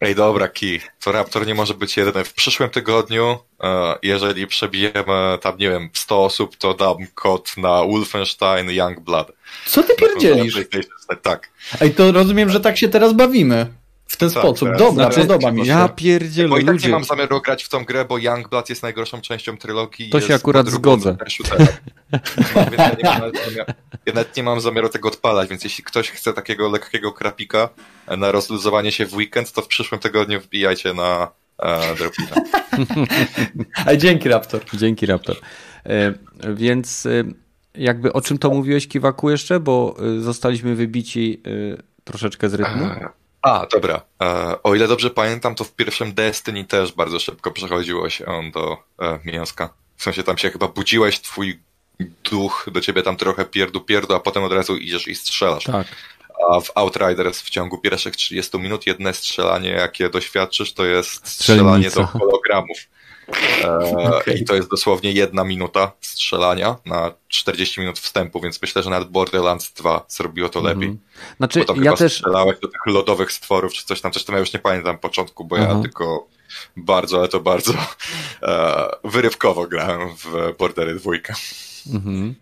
Ej, 0.00 0.14
dobra, 0.14 0.48
Ki, 0.48 0.80
to 1.04 1.12
Raptor 1.12 1.46
nie 1.46 1.54
może 1.54 1.74
być 1.74 1.96
jeden. 1.96 2.24
W 2.24 2.34
przyszłym 2.34 2.70
tygodniu, 2.70 3.38
e, 3.62 3.94
jeżeli 4.02 4.46
przebijemy 4.46 5.38
tam, 5.40 5.58
nie 5.58 5.70
wiem, 5.70 5.90
100 5.92 6.24
osób, 6.24 6.56
to 6.56 6.74
dam 6.74 6.96
kod 7.14 7.56
na 7.56 7.84
Wolfenstein 7.84 8.70
Youngblood. 8.70 9.32
Co 9.66 9.82
ty 9.82 9.94
pierdzielisz? 9.94 10.58
Tak. 11.22 11.48
Ej, 11.80 11.94
to 11.94 12.12
rozumiem, 12.12 12.50
że 12.50 12.60
tak 12.60 12.78
się 12.78 12.88
teraz 12.88 13.12
bawimy. 13.12 13.66
W 14.12 14.16
ten 14.16 14.30
tak, 14.30 14.42
sposób. 14.42 14.68
Tak. 14.68 14.78
Dobra, 14.78 15.10
znaczy, 15.10 15.20
podoba 15.20 15.52
mi 15.52 15.60
się. 15.60 15.68
Ja 15.68 15.88
pierdzielę, 15.88 16.48
Bo 16.48 16.58
i 16.58 16.64
tak 16.64 16.84
nie 16.84 16.88
mam 16.88 17.04
zamiaru 17.04 17.40
grać 17.40 17.64
w 17.64 17.68
tą 17.68 17.84
grę, 17.84 18.04
bo 18.04 18.18
Youngblood 18.18 18.68
jest 18.68 18.82
najgorszą 18.82 19.20
częścią 19.20 19.56
trylogii. 19.56 20.10
To 20.10 20.20
się 20.20 20.34
akurat 20.34 20.68
zgodzę. 20.68 21.16
No, 21.20 21.66
ja, 22.78 22.88
nie 22.88 23.20
mam, 23.20 23.32
ja 24.06 24.12
nawet 24.14 24.36
nie 24.36 24.42
mam 24.42 24.60
zamiaru 24.60 24.88
tego 24.88 25.08
odpalać, 25.08 25.48
więc 25.50 25.64
jeśli 25.64 25.84
ktoś 25.84 26.10
chce 26.10 26.32
takiego 26.32 26.68
lekkiego 26.68 27.12
krapika 27.12 27.68
na 28.18 28.32
rozluzowanie 28.32 28.92
się 28.92 29.06
w 29.06 29.14
weekend, 29.14 29.52
to 29.52 29.62
w 29.62 29.66
przyszłym 29.68 30.00
tygodniu 30.00 30.40
wbijajcie 30.40 30.94
na 30.94 31.28
e, 31.58 31.94
Dropita. 31.94 32.40
A 33.86 33.96
dzięki 34.02 34.28
Raptor. 34.28 34.60
Dzięki 34.74 35.06
Raptor. 35.06 35.36
E, 35.86 36.14
więc 36.54 37.06
e, 37.06 37.24
jakby 37.74 38.12
o 38.12 38.20
czym 38.20 38.38
to 38.38 38.50
mówiłeś 38.50 38.88
Kiwaku 38.88 39.30
jeszcze, 39.30 39.60
bo 39.60 39.96
e, 40.16 40.20
zostaliśmy 40.20 40.74
wybici 40.74 41.42
e, 41.46 41.82
troszeczkę 42.04 42.48
z 42.48 42.54
rytmu. 42.54 42.90
A, 43.42 43.66
dobra. 43.72 44.00
E, 44.22 44.62
o 44.62 44.74
ile 44.74 44.88
dobrze 44.88 45.10
pamiętam, 45.10 45.54
to 45.54 45.64
w 45.64 45.74
pierwszym 45.74 46.14
Destiny 46.14 46.64
też 46.64 46.92
bardzo 46.92 47.18
szybko 47.18 47.50
przechodziło 47.50 48.10
się 48.10 48.50
do 48.52 48.78
e, 49.02 49.18
mięska. 49.24 49.74
W 49.96 50.02
sensie 50.02 50.22
tam 50.22 50.38
się 50.38 50.50
chyba 50.50 50.68
budziłeś, 50.68 51.20
twój 51.20 51.60
duch 52.30 52.66
do 52.72 52.80
ciebie 52.80 53.02
tam 53.02 53.16
trochę 53.16 53.44
pierdu 53.44 53.80
pierdu, 53.80 54.14
a 54.14 54.20
potem 54.20 54.44
od 54.44 54.52
razu 54.52 54.76
idziesz 54.76 55.08
i 55.08 55.14
strzelasz. 55.14 55.64
Tak. 55.64 55.86
A 56.50 56.60
w 56.60 56.70
Outriders 56.74 57.42
w 57.42 57.50
ciągu 57.50 57.78
pierwszych 57.78 58.16
30 58.16 58.58
minut 58.58 58.86
jedne 58.86 59.14
strzelanie, 59.14 59.70
jakie 59.70 60.08
doświadczysz, 60.08 60.74
to 60.74 60.84
jest 60.84 61.28
strzelanie 61.28 61.90
do 61.90 62.06
hologramów. 62.06 62.78
E, 63.64 63.78
okay. 64.16 64.34
I 64.34 64.44
to 64.44 64.54
jest 64.54 64.70
dosłownie 64.70 65.12
jedna 65.12 65.44
minuta 65.44 65.92
strzelania 66.00 66.76
na 66.86 67.12
40 67.28 67.80
minut 67.80 67.98
wstępu, 67.98 68.40
więc 68.40 68.62
myślę, 68.62 68.82
że 68.82 68.90
nawet 68.90 69.08
Borderlands 69.08 69.72
2 69.72 70.04
zrobiło 70.08 70.48
to 70.48 70.60
lepiej. 70.60 70.84
Mm 70.84 70.98
Znaczy, 71.36 71.64
bo 71.66 71.74
ja 71.82 71.92
też. 71.96 72.12
strzelałeś 72.12 72.60
do 72.60 72.68
tych 72.68 72.86
lodowych 72.86 73.32
stworów, 73.32 73.72
czy 73.72 73.86
coś 73.86 74.00
tam, 74.00 74.12
coś 74.12 74.24
tam 74.24 74.34
ja 74.34 74.40
już 74.40 74.52
nie 74.52 74.60
pamiętam 74.60 74.98
początku, 74.98 75.44
bo 75.44 75.56
ja 75.56 75.80
tylko 75.82 76.26
bardzo, 76.76 77.18
ale 77.18 77.28
to 77.28 77.40
bardzo 77.40 77.72
e, 78.42 78.88
wyrywkowo 79.04 79.66
grałem 79.66 80.08
w 80.16 80.54
Bordery 80.58 80.94
2. 80.94 81.12
Mhm. 81.92 82.34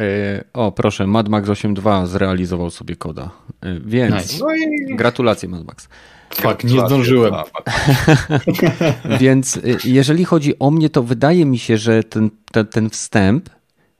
E, 0.00 0.44
o, 0.52 0.72
proszę, 0.72 1.06
Mad 1.06 1.28
Max 1.28 1.48
8.2 1.48 2.06
zrealizował 2.06 2.70
sobie 2.70 2.96
koda. 2.96 3.30
E, 3.60 3.80
więc 3.80 4.14
nice. 4.14 4.44
no 4.44 4.54
i... 4.54 4.96
gratulacje, 4.96 5.48
Mad 5.48 5.64
Max. 5.64 5.88
Fak, 6.34 6.64
nie 6.64 6.80
zdążyłem. 6.86 7.34
Więc 9.20 9.56
e, 9.56 9.60
jeżeli 9.84 10.24
chodzi 10.24 10.58
o 10.58 10.70
mnie, 10.70 10.90
to 10.90 11.02
wydaje 11.02 11.46
mi 11.46 11.58
się, 11.58 11.78
że 11.78 12.04
ten, 12.04 12.30
ten, 12.52 12.66
ten 12.66 12.90
wstęp 12.90 13.50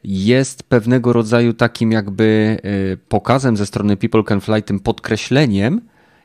jest 0.05 0.62
pewnego 0.62 1.12
rodzaju 1.12 1.53
takim 1.53 1.93
jakby 1.93 2.59
pokazem 3.09 3.57
ze 3.57 3.66
strony 3.66 3.97
People 3.97 4.24
Can 4.24 4.41
Fly, 4.41 4.62
tym 4.62 4.81
podkreśleniem 4.81 5.81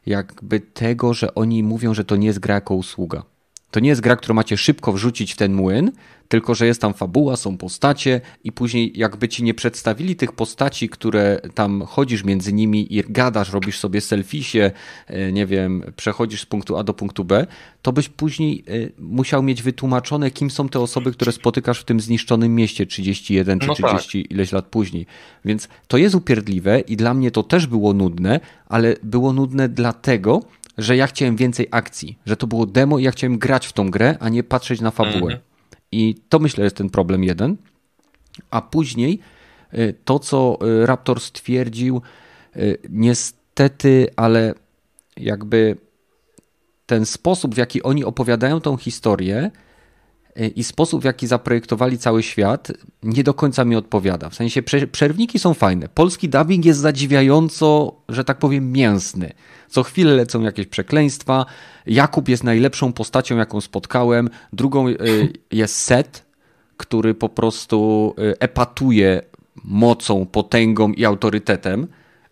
jakby 0.06 0.60
tego, 0.60 1.14
że 1.14 1.36
oni 1.36 1.64
mówią, 1.64 1.93
że 1.93 2.03
to 2.06 2.16
nie 2.16 2.28
jest 2.28 2.39
gra 2.39 2.56
jako 2.56 2.76
usługa. 2.76 3.24
To 3.76 3.80
nie 3.80 3.90
jest 3.90 4.02
gra, 4.02 4.16
którą 4.16 4.36
macie 4.36 4.58
szybko 4.58 4.94
wrzucić 4.94 5.34
w 5.34 5.38
ten 5.38 5.54
młyn, 5.54 5.92
tylko 6.28 6.56
że 6.56 6.66
jest 6.66 6.82
tam 6.82 6.94
fabuła, 6.94 7.36
są 7.36 7.58
postacie 7.58 8.22
i 8.44 8.52
później 8.52 8.92
jakby 8.96 9.30
ci 9.30 9.44
nie 9.44 9.54
przedstawili 9.54 10.16
tych 10.16 10.32
postaci, 10.32 10.90
które 10.90 11.42
tam 11.54 11.82
chodzisz 11.82 12.24
między 12.24 12.54
nimi 12.54 12.96
i 12.96 13.04
gadasz, 13.10 13.52
robisz 13.52 13.80
sobie 13.80 14.02
selfisie, 14.02 14.72
e, 15.08 15.32
nie 15.32 15.46
wiem, 15.46 15.84
przechodzisz 15.96 16.42
z 16.42 16.46
punktu 16.46 16.78
A 16.78 16.84
do 16.84 16.94
punktu 16.94 17.26
B, 17.26 17.48
to 17.82 17.94
byś 17.94 18.10
później 18.10 18.64
e, 18.68 18.72
musiał 19.00 19.44
mieć 19.44 19.62
wytłumaczone, 19.62 20.32
kim 20.32 20.52
są 20.52 20.70
te 20.70 20.80
osoby, 20.80 21.12
które 21.12 21.32
spotykasz 21.32 21.80
w 21.80 21.84
tym 21.84 22.00
zniszczonym 22.00 22.56
mieście 22.56 22.86
31 22.86 23.60
czy 23.60 23.68
no 23.68 23.74
30 23.74 24.24
tak. 24.24 24.32
ileś 24.32 24.52
lat 24.52 24.66
później. 24.66 25.06
Więc 25.46 25.68
to 25.88 25.98
jest 25.98 26.16
upierdliwe 26.16 26.80
i 26.80 26.98
dla 26.98 27.14
mnie 27.14 27.32
to 27.32 27.44
też 27.44 27.68
było 27.68 27.94
nudne, 27.94 28.40
ale 28.68 28.96
było 29.04 29.34
nudne 29.34 29.70
dlatego, 29.70 30.42
że 30.78 30.96
ja 30.96 31.08
chciałem 31.08 31.36
więcej 31.36 31.68
akcji, 31.72 32.20
że 32.26 32.38
to 32.38 32.48
było 32.48 32.66
demo 32.66 33.00
i 33.00 33.04
ja 33.04 33.12
chciałem 33.12 33.38
grać 33.38 33.68
w 33.68 33.74
tą 33.74 33.92
grę, 33.92 34.18
a 34.20 34.30
nie 34.30 34.44
patrzeć 34.44 34.82
na 34.82 34.92
fabułę. 34.92 35.34
Mhm. 35.34 35.42
I 35.92 36.16
to 36.30 36.40
myślę 36.40 36.64
jest 36.64 36.76
ten 36.76 36.90
problem 36.90 37.24
jeden. 37.24 37.58
A 38.52 38.62
później 38.62 39.20
y, 39.74 39.96
to, 40.06 40.20
co 40.20 40.60
y, 40.82 40.86
Raptor 40.86 41.22
stwierdził, 41.22 42.02
y, 42.56 42.78
niestety, 42.90 44.08
ale 44.16 44.54
jakby 45.18 45.78
ten 46.86 47.06
sposób, 47.06 47.56
w 47.56 47.58
jaki 47.58 47.84
oni 47.84 48.04
opowiadają 48.04 48.62
tą 48.62 48.78
historię 48.78 49.52
i 50.56 50.64
sposób, 50.64 51.02
w 51.02 51.06
jaki 51.06 51.28
zaprojektowali 51.28 51.98
cały 51.98 52.24
świat, 52.24 52.72
nie 53.04 53.24
do 53.24 53.34
końca 53.34 53.66
mi 53.66 53.76
odpowiada. 53.76 54.30
W 54.30 54.36
sensie 54.36 54.62
przerwniki 54.92 55.40
są 55.40 55.54
fajne. 55.54 55.90
Polski 55.90 56.30
dubbing 56.30 56.66
jest 56.66 56.80
zadziwiająco, 56.80 57.96
że 58.10 58.24
tak 58.24 58.40
powiem, 58.40 58.72
mięsny. 58.72 59.32
Co 59.70 59.84
chwilę 59.84 60.16
lecą 60.16 60.42
jakieś 60.42 60.68
przekleństwa. 60.68 61.46
Jakub 61.86 62.30
jest 62.30 62.44
najlepszą 62.44 62.94
postacią, 62.94 63.38
jaką 63.38 63.62
spotkałem. 63.62 64.30
Drugą 64.54 64.88
y, 64.88 64.98
jest 65.52 65.76
Set, 65.76 66.26
który 66.78 67.14
po 67.14 67.30
prostu 67.30 68.14
y, 68.20 68.40
epatuje 68.40 69.22
mocą, 69.64 70.26
potęgą 70.26 70.92
i 70.92 71.06
autorytetem. 71.06 71.88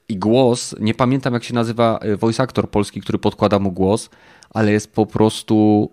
I 0.09 0.17
głos, 0.17 0.75
nie 0.79 0.93
pamiętam 0.93 1.33
jak 1.33 1.43
się 1.43 1.53
nazywa 1.53 1.99
y, 2.05 2.17
voice 2.17 2.43
actor 2.43 2.69
polski, 2.69 3.01
który 3.01 3.19
podkłada 3.19 3.59
mu 3.59 3.71
głos, 3.71 4.09
ale 4.49 4.71
jest 4.71 4.93
po 4.93 5.05
prostu 5.05 5.89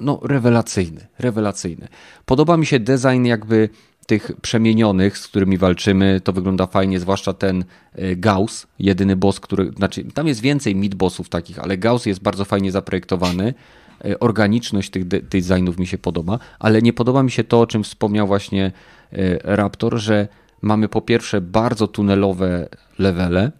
no, 0.00 0.20
rewelacyjny, 0.22 1.06
rewelacyjny. 1.18 1.88
Podoba 2.24 2.56
mi 2.56 2.66
się 2.66 2.80
design 2.80 3.24
jakby 3.24 3.68
tych 4.06 4.32
przemienionych, 4.42 5.18
z 5.18 5.28
którymi 5.28 5.58
walczymy, 5.58 6.20
to 6.24 6.32
wygląda 6.32 6.66
fajnie, 6.66 7.00
zwłaszcza 7.00 7.32
ten 7.32 7.64
e, 7.94 8.16
Gauss, 8.16 8.66
jedyny 8.78 9.16
boss, 9.16 9.40
który, 9.40 9.72
znaczy 9.76 10.04
tam 10.04 10.26
jest 10.26 10.40
więcej 10.40 10.76
mid 10.76 10.94
bossów 10.94 11.28
takich, 11.28 11.58
ale 11.58 11.78
Gauss 11.78 12.06
jest 12.06 12.22
bardzo 12.22 12.44
fajnie 12.44 12.72
zaprojektowany. 12.72 13.54
E, 14.04 14.20
organiczność 14.20 14.90
tych 14.90 15.08
designów 15.08 15.78
mi 15.78 15.86
się 15.86 15.98
podoba, 15.98 16.38
ale 16.58 16.82
nie 16.82 16.92
podoba 16.92 17.22
mi 17.22 17.30
się 17.30 17.44
to, 17.44 17.60
o 17.60 17.66
czym 17.66 17.84
wspomniał 17.84 18.26
właśnie 18.26 18.72
e, 19.12 19.38
Raptor, 19.56 19.98
że 19.98 20.28
mamy 20.62 20.88
po 20.88 21.00
pierwsze 21.00 21.40
bardzo 21.40 21.88
tunelowe 21.88 22.68
levele, 22.98 23.52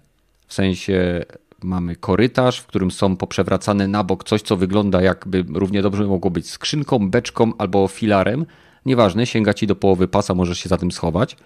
w 0.46 0.54
sensie 0.54 1.24
mamy 1.64 1.96
korytarz, 1.96 2.60
w 2.60 2.66
którym 2.66 2.90
są 2.90 3.16
poprzewracane 3.16 3.88
na 3.88 4.04
bok 4.04 4.24
coś, 4.24 4.42
co 4.42 4.56
wygląda 4.56 5.02
jakby 5.02 5.44
równie 5.54 5.82
dobrze 5.82 6.04
mogło 6.04 6.30
być 6.30 6.50
skrzynką, 6.50 7.10
beczką 7.10 7.52
albo 7.58 7.88
filarem, 7.88 8.46
Nieważne, 8.86 9.26
sięga 9.26 9.54
ci 9.54 9.66
do 9.66 9.76
połowy 9.76 10.08
pasa, 10.08 10.34
możesz 10.34 10.58
się 10.58 10.68
za 10.68 10.76
tym 10.76 10.92
schować. 10.92 11.36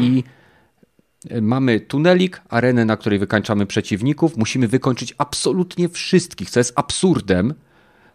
I 0.00 0.24
mamy 1.42 1.80
tunelik, 1.80 2.42
arenę, 2.48 2.84
na 2.84 2.96
której 2.96 3.18
wykańczamy 3.18 3.66
przeciwników. 3.66 4.36
Musimy 4.36 4.68
wykończyć 4.68 5.14
absolutnie 5.18 5.88
wszystkich, 5.88 6.50
co 6.50 6.60
jest 6.60 6.72
absurdem, 6.76 7.54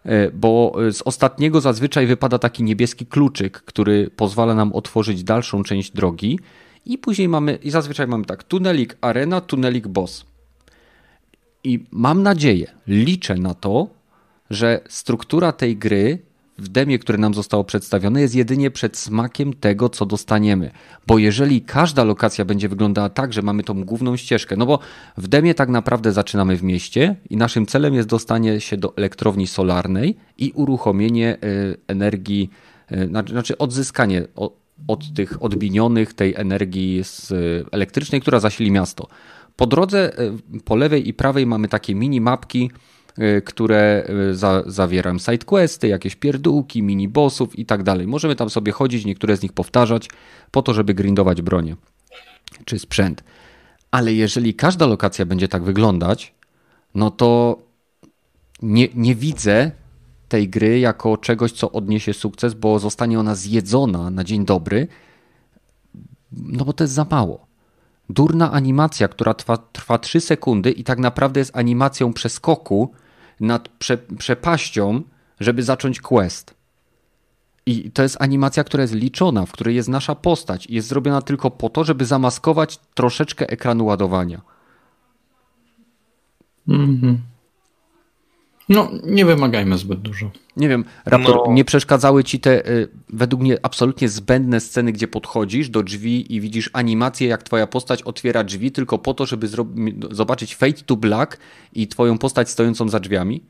e, 0.06 0.32
bo 0.32 0.76
z 0.91 1.02
ostatniego 1.02 1.62
zazwyczaj 1.62 2.08
wypada 2.08 2.39
taki 2.39 2.64
niebieski 2.64 3.06
kluczyk, 3.06 3.62
który 3.62 4.10
pozwala 4.10 4.56
nam 4.56 4.74
otworzyć 4.74 5.24
dalszą 5.24 5.64
część 5.64 5.91
drogi. 5.91 6.39
I 6.86 6.98
później 6.98 7.30
mamy, 7.30 7.56
i 7.56 7.70
zazwyczaj 7.70 8.08
mamy 8.08 8.26
tak, 8.26 8.43
tunelik, 8.43 8.98
arena, 9.02 9.41
tunelik, 9.41 9.88
boss. 9.88 10.26
I 11.64 11.86
mam 11.91 12.24
nadzieję, 12.24 12.72
liczę 12.88 13.36
na 13.36 13.53
to, 13.53 13.88
że 14.49 14.82
struktura 14.89 15.51
tej 15.51 15.78
gry 15.78 16.20
w 16.58 16.68
demie, 16.68 16.99
które 16.99 17.18
nam 17.18 17.34
zostało 17.34 17.64
przedstawione, 17.64 18.22
jest 18.22 18.36
jedynie 18.36 18.72
przed 18.72 18.97
smakiem 18.97 19.53
tego, 19.53 19.89
co 19.89 20.05
dostaniemy. 20.05 20.72
Bo 21.08 21.18
jeżeli 21.18 21.62
każda 21.62 22.03
lokacja 22.03 22.45
będzie 22.45 22.70
wyglądała 22.70 23.10
tak, 23.10 23.34
że 23.34 23.41
mamy 23.41 23.64
tą 23.64 23.84
główną 23.84 24.18
ścieżkę, 24.18 24.55
no 24.55 24.66
bo 24.66 24.80
w 25.18 25.28
demie 25.28 25.53
tak 25.53 25.70
naprawdę 25.70 26.12
zaczynamy 26.12 26.55
w 26.55 26.64
mieście 26.64 27.16
i 27.30 27.38
naszym 27.38 27.66
celem 27.66 27.93
jest 27.93 28.08
dostanie 28.08 28.62
się 28.62 28.78
do 28.78 28.93
elektrowni 28.97 29.47
solarnej 29.47 30.18
i 30.38 30.51
uruchomienie 30.55 31.38
y, 31.43 31.78
energii, 31.88 32.49
y, 32.91 33.08
znaczy 33.08 33.58
odzyskanie 33.58 34.28
od 34.88 35.14
tych 35.14 35.43
odbinionych 35.43 36.14
tej 36.14 36.36
energii 36.36 37.03
elektrycznej, 37.72 38.22
która 38.22 38.39
zasili 38.39 38.72
miasto. 38.72 39.08
Po 39.58 39.66
drodze 39.66 40.20
y, 40.20 40.62
po 40.66 40.76
lewej 40.76 41.10
i 41.10 41.14
prawej 41.14 41.45
mamy 41.45 41.68
takie 41.68 41.95
mini 41.95 42.22
mapki, 42.22 42.70
Y, 43.20 43.41
które 43.41 44.10
y, 44.30 44.36
za, 44.36 44.64
zawieram 44.66 45.20
sidequesty, 45.20 45.88
jakieś 45.88 46.16
pierdółki, 46.16 46.84
mini-bossów 46.84 47.47
i 47.60 47.66
tak 47.66 47.84
dalej. 47.84 48.08
Możemy 48.08 48.36
tam 48.36 48.49
sobie 48.49 48.72
chodzić, 48.72 49.05
niektóre 49.05 49.38
z 49.38 49.41
nich 49.41 49.53
powtarzać 49.53 50.10
po 50.51 50.62
to, 50.62 50.74
żeby 50.74 50.93
grindować 50.93 51.41
bronię 51.41 51.76
czy 52.66 52.80
sprzęt. 52.80 53.24
Ale 53.91 54.14
jeżeli 54.14 54.53
każda 54.53 54.86
lokacja 54.86 55.26
będzie 55.26 55.47
tak 55.47 55.64
wyglądać, 55.64 56.34
no 56.95 57.12
to 57.12 57.60
nie, 58.62 58.88
nie 58.95 59.16
widzę 59.16 59.72
tej 60.30 60.49
gry 60.49 60.80
jako 60.80 61.18
czegoś, 61.18 61.51
co 61.51 61.72
odniesie 61.72 62.14
sukces, 62.14 62.53
bo 62.53 62.80
zostanie 62.80 63.20
ona 63.20 63.36
zjedzona 63.36 64.10
na 64.10 64.24
dzień 64.24 64.45
dobry, 64.45 64.88
no 66.32 66.66
bo 66.66 66.74
to 66.74 66.84
jest 66.84 66.93
za 66.93 67.05
mało. 67.10 67.47
Durna 68.10 68.51
animacja, 68.51 69.08
która 69.08 69.34
trwa, 69.34 69.58
trwa 69.58 69.97
3 69.97 70.22
sekundy 70.22 70.72
i 70.72 70.84
tak 70.84 70.99
naprawdę 70.99 71.39
jest 71.39 71.58
animacją 71.58 72.14
przeskoku 72.14 72.91
nad 73.39 73.70
prze, 73.70 73.97
przepaścią, 73.97 75.01
żeby 75.39 75.64
zacząć 75.64 76.01
quest. 76.01 76.53
I 77.66 77.91
to 77.91 78.03
jest 78.03 78.22
animacja, 78.22 78.64
która 78.64 78.82
jest 78.82 78.93
liczona, 78.93 79.45
w 79.45 79.51
której 79.51 79.76
jest 79.76 79.89
nasza 79.89 80.16
postać 80.16 80.66
i 80.66 80.74
jest 80.76 80.88
zrobiona 80.88 81.22
tylko 81.22 81.51
po 81.51 81.70
to, 81.70 81.84
żeby 81.84 82.05
zamaskować 82.05 82.78
troszeczkę 82.93 83.49
ekranu 83.49 83.86
ładowania. 83.86 84.41
Mhm. 86.68 87.22
No, 88.70 88.91
nie 89.03 89.26
wymagajmy 89.26 89.78
zbyt 89.78 89.99
dużo. 89.99 90.32
Nie 90.57 90.70
wiem, 90.70 90.86
Raptor, 91.05 91.36
no. 91.36 91.53
nie 91.53 91.65
przeszkadzały 91.65 92.24
ci 92.24 92.39
te 92.39 92.70
y, 92.70 92.88
według 93.09 93.41
mnie 93.41 93.57
absolutnie 93.63 94.09
zbędne 94.09 94.59
sceny, 94.59 94.91
gdzie 94.91 95.07
podchodzisz 95.07 95.70
do 95.70 95.84
drzwi 95.84 96.36
i 96.36 96.41
widzisz 96.41 96.70
animację, 96.74 97.28
jak 97.28 97.43
twoja 97.43 97.68
postać 97.68 98.03
otwiera 98.03 98.43
drzwi 98.43 98.72
tylko 98.72 98.97
po 98.97 99.13
to, 99.13 99.26
żeby 99.26 99.47
zobaczyć 100.11 100.55
Fade 100.55 100.74
to 100.86 100.95
Black 100.95 101.38
i 101.74 101.88
twoją 101.88 102.18
postać 102.18 102.49
stojącą 102.49 102.89
za 102.89 102.99
drzwiami? 102.99 103.41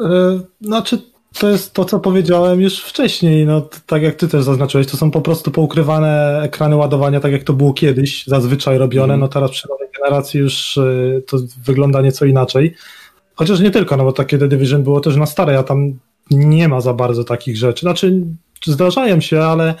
Yy, 0.00 0.40
znaczy, 0.60 1.02
to 1.38 1.50
jest 1.50 1.72
to, 1.72 1.84
co 1.84 2.00
powiedziałem 2.00 2.60
już 2.60 2.80
wcześniej. 2.80 3.46
No, 3.46 3.68
tak 3.86 4.02
jak 4.02 4.14
ty 4.14 4.28
też 4.28 4.44
zaznaczyłeś, 4.44 4.86
to 4.86 4.96
są 4.96 5.10
po 5.10 5.20
prostu 5.20 5.50
poukrywane 5.50 6.40
ekrany 6.42 6.76
ładowania, 6.76 7.20
tak 7.20 7.32
jak 7.32 7.44
to 7.44 7.52
było 7.52 7.72
kiedyś, 7.72 8.26
zazwyczaj 8.26 8.78
robione. 8.78 9.14
Mm. 9.14 9.20
No 9.20 9.28
teraz 9.28 9.50
przy 9.50 9.68
nowej 9.68 9.88
generacji 9.98 10.40
już 10.40 10.76
yy, 10.76 11.22
to 11.26 11.38
wygląda 11.64 12.02
nieco 12.02 12.24
inaczej. 12.24 12.74
Chociaż 13.34 13.60
nie 13.60 13.70
tylko, 13.70 13.96
no 13.96 14.04
bo 14.04 14.12
takie 14.12 14.38
The 14.38 14.48
Division 14.48 14.82
było 14.82 15.00
też 15.00 15.16
na 15.16 15.26
stare, 15.26 15.58
a 15.58 15.62
tam 15.62 15.92
nie 16.30 16.68
ma 16.68 16.80
za 16.80 16.94
bardzo 16.94 17.24
takich 17.24 17.56
rzeczy. 17.56 17.80
Znaczy, 17.80 18.22
zdarzają 18.66 19.20
się, 19.20 19.40
ale 19.40 19.74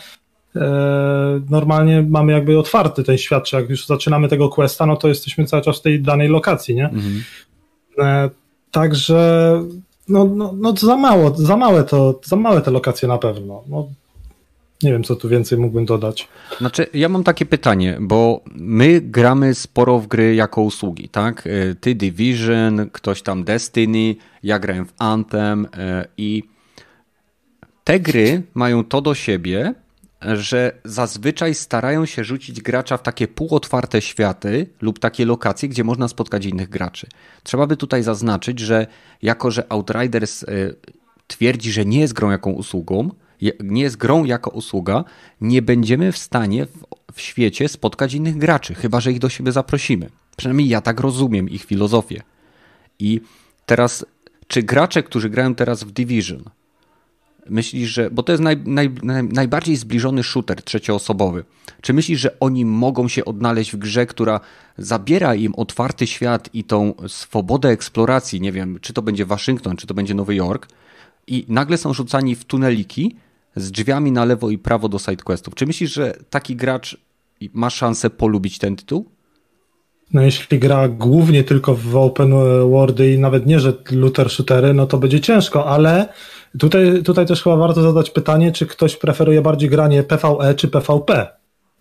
e, 0.56 1.40
normalnie 1.50 2.02
mamy 2.02 2.32
jakby 2.32 2.58
otwarty 2.58 3.04
ten 3.04 3.18
świat, 3.18 3.44
czy 3.44 3.56
jak 3.56 3.70
już 3.70 3.86
zaczynamy 3.86 4.28
tego 4.28 4.48
questa, 4.48 4.86
no 4.86 4.96
to 4.96 5.08
jesteśmy 5.08 5.44
cały 5.44 5.62
czas 5.62 5.78
w 5.78 5.82
tej 5.82 6.02
danej 6.02 6.28
lokacji, 6.28 6.74
nie? 6.74 6.84
Mhm. 6.84 7.24
E, 7.98 8.30
także 8.70 9.62
no, 10.08 10.24
no, 10.24 10.54
no 10.56 10.74
za 10.76 10.96
mało, 10.96 11.34
za 11.36 11.56
małe 11.56 11.84
to, 11.84 12.20
za 12.24 12.36
małe 12.36 12.60
te 12.60 12.70
lokacje 12.70 13.08
na 13.08 13.18
pewno. 13.18 13.62
No, 13.68 13.88
Nie 14.84 14.92
wiem, 14.92 15.04
co 15.04 15.16
tu 15.16 15.28
więcej 15.28 15.58
mógłbym 15.58 15.84
dodać. 15.84 16.28
Znaczy, 16.58 16.86
ja 16.94 17.08
mam 17.08 17.24
takie 17.24 17.46
pytanie, 17.46 17.98
bo 18.00 18.44
my 18.54 19.00
gramy 19.00 19.54
sporo 19.54 19.98
w 19.98 20.06
gry 20.06 20.34
jako 20.34 20.62
usługi, 20.62 21.08
tak? 21.08 21.46
E, 21.46 21.74
ty 21.74 21.94
Division, 21.94 22.90
ktoś 22.92 23.22
tam 23.22 23.44
Destiny, 23.44 24.16
ja 24.42 24.58
grałem 24.58 24.86
w 24.86 24.92
Anthem 24.98 25.66
e, 25.76 26.08
i 26.16 26.42
te 27.84 28.00
gry 28.00 28.42
mają 28.54 28.84
to 28.84 29.00
do 29.00 29.14
siebie, 29.14 29.74
że 30.22 30.72
zazwyczaj 30.84 31.54
starają 31.54 32.06
się 32.06 32.24
rzucić 32.24 32.62
gracza 32.62 32.96
w 32.96 33.02
takie 33.02 33.28
półotwarte 33.28 34.02
światy 34.02 34.66
lub 34.80 34.98
takie 34.98 35.24
lokacje, 35.24 35.68
gdzie 35.68 35.84
można 35.84 36.08
spotkać 36.08 36.46
innych 36.46 36.68
graczy. 36.68 37.06
Trzeba 37.42 37.66
by 37.66 37.76
tutaj 37.76 38.02
zaznaczyć, 38.02 38.58
że 38.58 38.86
jako, 39.22 39.50
że 39.50 39.72
Outriders 39.72 40.42
e, 40.42 40.46
twierdzi, 41.26 41.72
że 41.72 41.84
nie 41.84 42.00
jest 42.00 42.12
grą 42.12 42.30
jaką 42.30 42.50
usługą, 42.50 43.10
nie 43.60 43.82
jest 43.82 43.96
grą 43.96 44.24
jako 44.24 44.50
usługa, 44.50 45.04
nie 45.40 45.62
będziemy 45.62 46.12
w 46.12 46.18
stanie 46.18 46.66
w, 46.66 46.84
w 47.12 47.20
świecie 47.20 47.68
spotkać 47.68 48.14
innych 48.14 48.38
graczy, 48.38 48.74
chyba 48.74 49.00
że 49.00 49.12
ich 49.12 49.18
do 49.18 49.28
siebie 49.28 49.52
zaprosimy. 49.52 50.10
Przynajmniej 50.36 50.68
ja 50.68 50.80
tak 50.80 51.00
rozumiem 51.00 51.48
ich 51.48 51.64
filozofię. 51.64 52.22
I 52.98 53.20
teraz, 53.66 54.06
czy 54.46 54.62
gracze, 54.62 55.02
którzy 55.02 55.30
grają 55.30 55.54
teraz 55.54 55.84
w 55.84 55.92
Division, 55.92 56.44
myślisz, 57.48 57.90
że. 57.90 58.10
Bo 58.10 58.22
to 58.22 58.32
jest 58.32 58.42
naj, 58.42 58.56
naj, 58.64 58.90
naj, 59.02 59.24
najbardziej 59.24 59.76
zbliżony 59.76 60.22
shooter 60.22 60.62
trzecioosobowy. 60.62 61.44
Czy 61.80 61.92
myślisz, 61.92 62.20
że 62.20 62.40
oni 62.40 62.64
mogą 62.64 63.08
się 63.08 63.24
odnaleźć 63.24 63.72
w 63.72 63.76
grze, 63.76 64.06
która 64.06 64.40
zabiera 64.78 65.34
im 65.34 65.54
otwarty 65.54 66.06
świat 66.06 66.48
i 66.52 66.64
tą 66.64 66.94
swobodę 67.08 67.68
eksploracji? 67.68 68.40
Nie 68.40 68.52
wiem, 68.52 68.78
czy 68.80 68.92
to 68.92 69.02
będzie 69.02 69.26
Waszyngton, 69.26 69.76
czy 69.76 69.86
to 69.86 69.94
będzie 69.94 70.14
Nowy 70.14 70.34
Jork, 70.34 70.68
i 71.26 71.44
nagle 71.48 71.78
są 71.78 71.94
rzucani 71.94 72.34
w 72.34 72.44
tuneliki 72.44 73.16
z 73.56 73.70
drzwiami 73.70 74.12
na 74.12 74.24
lewo 74.24 74.50
i 74.50 74.58
prawo 74.58 74.88
do 74.88 74.98
sidequestów. 74.98 75.54
Czy 75.54 75.66
myślisz, 75.66 75.92
że 75.92 76.14
taki 76.30 76.56
gracz 76.56 76.96
ma 77.52 77.70
szansę 77.70 78.10
polubić 78.10 78.58
ten 78.58 78.76
tytuł? 78.76 79.04
No 80.12 80.22
jeśli 80.22 80.58
gra 80.58 80.88
głównie 80.88 81.44
tylko 81.44 81.74
w 81.74 81.96
open 81.96 82.30
worldy 82.70 83.12
i 83.12 83.18
nawet 83.18 83.46
nie, 83.46 83.60
że 83.60 83.72
looter 83.90 84.30
shootery, 84.30 84.74
no 84.74 84.86
to 84.86 84.98
będzie 84.98 85.20
ciężko, 85.20 85.66
ale 85.66 86.08
tutaj, 86.58 87.02
tutaj 87.02 87.26
też 87.26 87.42
chyba 87.42 87.56
warto 87.56 87.82
zadać 87.82 88.10
pytanie, 88.10 88.52
czy 88.52 88.66
ktoś 88.66 88.96
preferuje 88.96 89.42
bardziej 89.42 89.70
granie 89.70 90.02
PvE 90.02 90.54
czy 90.54 90.68
PvP, 90.68 91.28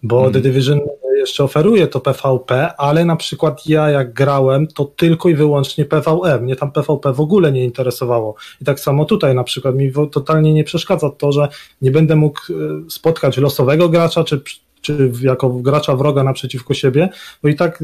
bo 0.04 0.16
hmm. 0.16 0.34
The 0.34 0.42
Division 0.42 0.80
jeszcze 1.24 1.44
oferuje 1.44 1.88
to 1.88 2.00
PvP, 2.00 2.74
ale 2.78 3.06
na 3.06 3.16
przykład 3.16 3.68
ja 3.68 3.90
jak 3.90 4.14
grałem, 4.14 4.68
to 4.68 4.86
tylko 4.86 5.30
i 5.30 5.36
wyłącznie 5.36 5.86
PvE. 5.86 6.40
Mnie 6.42 6.56
tam 6.56 6.72
PvP 6.72 7.14
w 7.14 7.20
ogóle 7.20 7.52
nie 7.52 7.64
interesowało. 7.64 8.36
I 8.62 8.66
tak 8.66 8.80
samo 8.80 9.06
tutaj 9.06 9.36
na 9.36 9.44
przykład 9.44 9.76
mi 9.76 9.92
totalnie 10.12 10.54
nie 10.54 10.64
przeszkadza 10.64 11.10
to, 11.10 11.32
że 11.32 11.48
nie 11.82 11.92
będę 11.92 12.16
mógł 12.16 12.40
e, 12.40 12.54
spotkać 12.90 13.38
losowego 13.38 13.90
gracza, 13.90 14.24
czy 14.24 14.42
czy 14.82 15.12
jako 15.22 15.50
gracza 15.50 15.96
wroga 15.96 16.24
naprzeciwko 16.24 16.74
siebie, 16.74 17.10
bo 17.44 17.50
i 17.50 17.56
tak 17.56 17.84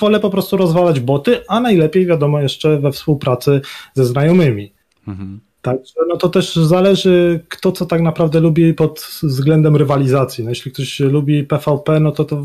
wolę 0.00 0.20
po 0.20 0.30
prostu 0.30 0.56
rozwalać 0.56 1.00
boty, 1.00 1.40
a 1.48 1.60
najlepiej 1.60 2.06
wiadomo 2.06 2.40
jeszcze 2.40 2.78
we 2.78 2.92
współpracy 2.92 3.60
ze 3.94 4.04
znajomymi. 4.04 4.72
Mhm. 5.08 5.40
Także 5.64 5.94
no 6.08 6.16
to 6.16 6.28
też 6.28 6.56
zależy, 6.56 7.40
kto 7.48 7.72
co 7.72 7.86
tak 7.86 8.02
naprawdę 8.02 8.40
lubi 8.40 8.74
pod 8.74 9.00
względem 9.22 9.76
rywalizacji. 9.76 10.44
No 10.44 10.50
jeśli 10.50 10.72
ktoś 10.72 11.00
lubi 11.00 11.44
PvP, 11.44 12.00
no 12.00 12.12
to, 12.12 12.24
to 12.24 12.44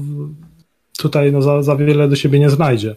tutaj 0.97 1.32
no 1.32 1.41
za, 1.41 1.63
za 1.63 1.76
wiele 1.76 2.07
do 2.07 2.15
siebie 2.15 2.39
nie 2.39 2.49
znajdzie. 2.49 2.95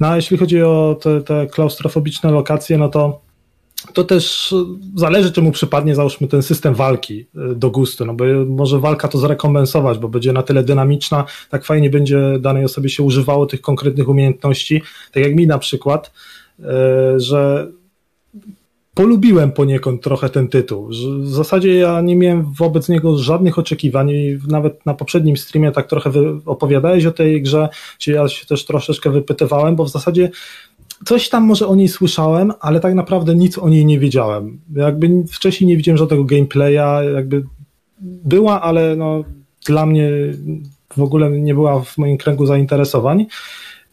No 0.00 0.08
a 0.08 0.16
jeśli 0.16 0.38
chodzi 0.38 0.62
o 0.62 0.96
te, 1.00 1.20
te 1.20 1.46
klaustrofobiczne 1.46 2.30
lokacje, 2.30 2.78
no 2.78 2.88
to 2.88 3.20
to 3.92 4.04
też 4.04 4.54
zależy, 4.96 5.32
czemu 5.32 5.52
przypadnie, 5.52 5.94
załóżmy, 5.94 6.28
ten 6.28 6.42
system 6.42 6.74
walki 6.74 7.26
y, 7.52 7.54
do 7.54 7.70
gustu, 7.70 8.04
no 8.04 8.14
bo 8.14 8.24
może 8.46 8.78
walka 8.78 9.08
to 9.08 9.18
zrekompensować, 9.18 9.98
bo 9.98 10.08
będzie 10.08 10.32
na 10.32 10.42
tyle 10.42 10.62
dynamiczna, 10.62 11.24
tak 11.50 11.64
fajnie 11.64 11.90
będzie 11.90 12.38
danej 12.40 12.64
osobie 12.64 12.88
się 12.88 13.02
używało 13.02 13.46
tych 13.46 13.60
konkretnych 13.60 14.08
umiejętności, 14.08 14.82
tak 15.12 15.22
jak 15.22 15.34
mi 15.34 15.46
na 15.46 15.58
przykład, 15.58 16.12
y, 16.60 16.64
że 17.20 17.72
polubiłem 18.94 19.52
poniekąd 19.52 20.02
trochę 20.02 20.28
ten 20.28 20.48
tytuł. 20.48 20.88
W 21.20 21.28
zasadzie 21.28 21.74
ja 21.74 22.00
nie 22.00 22.16
miałem 22.16 22.52
wobec 22.52 22.88
niego 22.88 23.18
żadnych 23.18 23.58
oczekiwań 23.58 24.10
i 24.10 24.38
nawet 24.48 24.86
na 24.86 24.94
poprzednim 24.94 25.36
streamie 25.36 25.72
tak 25.72 25.86
trochę 25.86 26.10
opowiadałeś 26.46 27.06
o 27.06 27.12
tej 27.12 27.42
grze, 27.42 27.68
czy 27.98 28.12
ja 28.12 28.28
się 28.28 28.46
też 28.46 28.64
troszeczkę 28.64 29.10
wypytywałem, 29.10 29.76
bo 29.76 29.84
w 29.84 29.90
zasadzie 29.90 30.30
coś 31.04 31.28
tam 31.28 31.44
może 31.44 31.66
o 31.66 31.74
niej 31.74 31.88
słyszałem, 31.88 32.52
ale 32.60 32.80
tak 32.80 32.94
naprawdę 32.94 33.34
nic 33.34 33.58
o 33.58 33.68
niej 33.68 33.86
nie 33.86 33.98
wiedziałem. 33.98 34.60
Jakby 34.76 35.24
wcześniej 35.32 35.68
nie 35.68 35.76
widziałem 35.76 35.98
żadnego 35.98 36.24
gameplaya, 36.24 37.04
jakby 37.14 37.44
była, 38.00 38.62
ale 38.62 38.96
no 38.96 39.24
dla 39.66 39.86
mnie 39.86 40.10
w 40.96 41.02
ogóle 41.02 41.30
nie 41.30 41.54
była 41.54 41.80
w 41.80 41.98
moim 41.98 42.18
kręgu 42.18 42.46
zainteresowań, 42.46 43.26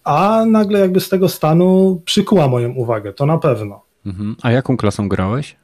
a 0.04 0.46
nagle 0.48 0.80
jakby 0.80 1.00
z 1.00 1.10
tego 1.10 1.30
stanu 1.30 2.02
przykuła 2.06 2.48
moją 2.48 2.74
uwagę, 2.74 3.14
to 3.14 3.26
na 3.26 3.38
pewno. 3.38 3.89
Mhm. 4.06 4.36
A 4.42 4.52
jaką 4.52 4.78
klasą 4.78 5.10
grałeś? 5.10 5.56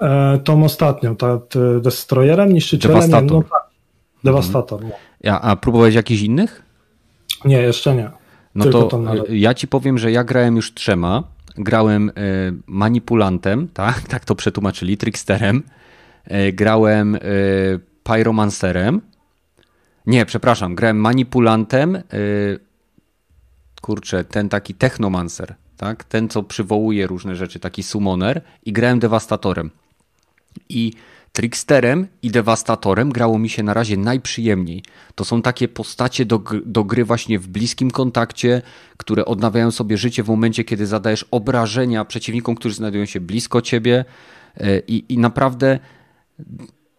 E, 0.00 0.38
tą 0.44 0.64
ostatnią, 0.64 1.16
ta, 1.16 1.38
ta 1.38 1.58
Destroyerem, 1.80 2.52
niszczycielem. 2.52 2.96
Devastator. 2.96 3.30
No, 3.30 3.42
tak. 3.42 3.68
Devastator. 4.24 4.82
Mhm. 4.82 5.00
Ja, 5.20 5.40
a 5.40 5.56
próbowałeś 5.56 5.94
jakichś 5.94 6.22
innych? 6.22 6.62
Nie, 7.44 7.56
jeszcze 7.56 7.94
nie. 7.94 8.10
No 8.54 8.64
Tylko 8.64 8.82
to 8.82 9.02
ja 9.28 9.54
ci 9.54 9.68
powiem, 9.68 9.98
że 9.98 10.12
ja 10.12 10.24
grałem 10.24 10.56
już 10.56 10.74
trzema. 10.74 11.22
Grałem 11.56 12.10
e, 12.10 12.12
manipulantem, 12.66 13.68
tak, 13.74 14.00
tak 14.00 14.24
to 14.24 14.34
przetłumaczyli, 14.34 14.96
tricksterem. 14.96 15.62
E, 16.24 16.52
grałem 16.52 17.14
e, 17.14 17.18
pyromancerem. 18.02 19.00
Nie, 20.06 20.26
przepraszam, 20.26 20.74
grałem 20.74 20.96
manipulantem. 20.96 21.96
E, 21.96 22.02
kurczę, 23.80 24.24
ten 24.24 24.48
taki 24.48 24.74
technomancer 24.74 25.54
tak? 25.78 26.04
Ten, 26.04 26.28
co 26.28 26.42
przywołuje 26.42 27.06
różne 27.06 27.36
rzeczy, 27.36 27.60
taki 27.60 27.82
summoner 27.82 28.42
i 28.64 28.72
grałem 28.72 28.98
dewastatorem. 28.98 29.70
I 30.68 30.92
Tricksterem 31.32 32.06
i 32.22 32.30
Devastatorem 32.30 33.12
grało 33.12 33.38
mi 33.38 33.48
się 33.48 33.62
na 33.62 33.74
razie 33.74 33.96
najprzyjemniej. 33.96 34.82
To 35.14 35.24
są 35.24 35.42
takie 35.42 35.68
postacie 35.68 36.24
do, 36.24 36.42
do 36.66 36.84
gry 36.84 37.04
właśnie 37.04 37.38
w 37.38 37.48
bliskim 37.48 37.90
kontakcie, 37.90 38.62
które 38.96 39.24
odnawiają 39.24 39.70
sobie 39.70 39.98
życie 39.98 40.22
w 40.22 40.28
momencie, 40.28 40.64
kiedy 40.64 40.86
zadajesz 40.86 41.24
obrażenia 41.30 42.04
przeciwnikom, 42.04 42.54
którzy 42.54 42.74
znajdują 42.74 43.04
się 43.04 43.20
blisko 43.20 43.62
ciebie. 43.62 44.04
E, 44.56 44.78
I, 44.78 45.04
i 45.08 45.18
naprawdę 45.18 45.78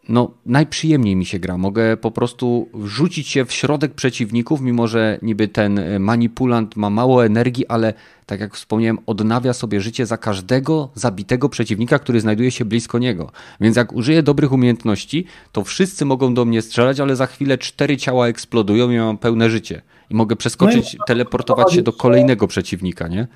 no, 0.09 0.31
najprzyjemniej 0.45 1.15
mi 1.15 1.25
się 1.25 1.39
gra. 1.39 1.57
Mogę 1.57 1.97
po 1.97 2.11
prostu 2.11 2.69
wrzucić 2.73 3.27
się 3.27 3.45
w 3.45 3.51
środek 3.51 3.93
przeciwników, 3.93 4.61
mimo 4.61 4.87
że 4.87 5.19
niby 5.21 5.47
ten 5.47 5.79
e, 5.79 5.99
manipulant 5.99 6.75
ma 6.75 6.89
mało 6.89 7.25
energii, 7.25 7.67
ale 7.67 7.93
tak 8.25 8.39
jak 8.39 8.55
wspomniałem, 8.55 8.97
odnawia 9.05 9.53
sobie 9.53 9.81
życie 9.81 10.05
za 10.05 10.17
każdego 10.17 10.89
zabitego 10.95 11.49
przeciwnika, 11.49 11.99
który 11.99 12.21
znajduje 12.21 12.51
się 12.51 12.65
blisko 12.65 12.99
niego. 12.99 13.31
Więc 13.61 13.77
jak 13.77 13.93
użyję 13.93 14.23
dobrych 14.23 14.51
umiejętności, 14.51 15.25
to 15.51 15.63
wszyscy 15.63 16.05
mogą 16.05 16.33
do 16.33 16.45
mnie 16.45 16.61
strzelać, 16.61 16.99
ale 16.99 17.15
za 17.15 17.25
chwilę 17.25 17.57
cztery 17.57 17.97
ciała 17.97 18.27
eksplodują 18.27 18.91
i 18.91 18.97
mam 18.97 19.17
pełne 19.17 19.49
życie. 19.49 19.81
I 20.09 20.15
mogę 20.15 20.35
przeskoczyć, 20.35 20.93
no 20.93 21.03
i 21.03 21.07
teleportować 21.07 21.73
się 21.73 21.81
do 21.81 21.93
kolejnego 21.93 22.47
przeciwnika, 22.47 23.07
nie? 23.07 23.27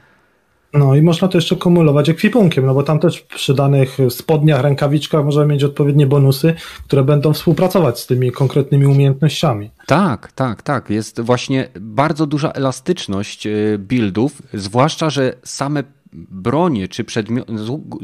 No 0.73 0.95
i 0.95 1.01
można 1.01 1.27
to 1.27 1.37
jeszcze 1.37 1.55
kumulować 1.55 2.09
ekwipunkiem, 2.09 2.65
no 2.65 2.73
bo 2.73 2.83
tam 2.83 2.99
też 2.99 3.21
przy 3.21 3.53
danych 3.53 3.97
spodniach, 4.09 4.61
rękawiczkach 4.61 5.25
możemy 5.25 5.53
mieć 5.53 5.63
odpowiednie 5.63 6.07
bonusy, 6.07 6.53
które 6.87 7.03
będą 7.03 7.33
współpracować 7.33 7.99
z 7.99 8.07
tymi 8.07 8.31
konkretnymi 8.31 8.85
umiejętnościami. 8.85 9.71
Tak, 9.87 10.31
tak, 10.31 10.61
tak. 10.61 10.89
Jest 10.89 11.21
właśnie 11.21 11.69
bardzo 11.79 12.27
duża 12.27 12.51
elastyczność 12.51 13.47
e, 13.47 13.51
buildów, 13.77 14.41
zwłaszcza, 14.53 15.09
że 15.09 15.33
same 15.43 15.83
bronie 16.13 16.87
czy 16.87 17.03
przedmioty, 17.03 17.53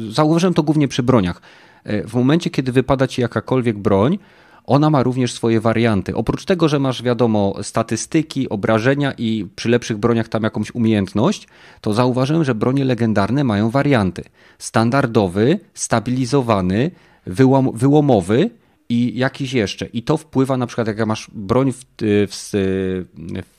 zauważyłem 0.09 0.53
to 0.53 0.63
głównie 0.63 0.87
przy 0.87 1.03
broniach. 1.03 1.41
E, 1.83 2.07
w 2.07 2.13
momencie, 2.13 2.49
kiedy 2.49 2.71
wypada 2.71 3.07
ci 3.07 3.21
jakakolwiek 3.21 3.77
broń, 3.77 4.19
ona 4.65 4.89
ma 4.89 5.03
również 5.03 5.33
swoje 5.33 5.61
warianty. 5.61 6.15
Oprócz 6.15 6.45
tego, 6.45 6.67
że 6.67 6.79
masz, 6.79 7.03
wiadomo, 7.03 7.55
statystyki, 7.61 8.49
obrażenia 8.49 9.13
i 9.17 9.47
przy 9.55 9.69
lepszych 9.69 9.97
broniach 9.97 10.27
tam 10.27 10.43
jakąś 10.43 10.75
umiejętność, 10.75 11.47
to 11.81 11.93
zauważyłem, 11.93 12.43
że 12.43 12.55
bronie 12.55 12.85
legendarne 12.85 13.43
mają 13.43 13.69
warianty. 13.69 14.23
Standardowy, 14.57 15.59
stabilizowany, 15.73 16.91
wyłom, 17.25 17.71
wyłomowy 17.73 18.49
i 18.89 19.17
jakiś 19.17 19.53
jeszcze. 19.53 19.85
I 19.85 20.03
to 20.03 20.17
wpływa 20.17 20.57
na 20.57 20.67
przykład, 20.67 20.87
jak 20.87 21.05
masz 21.05 21.31
broń 21.33 21.71
w, 21.71 21.85
w, 22.01 22.49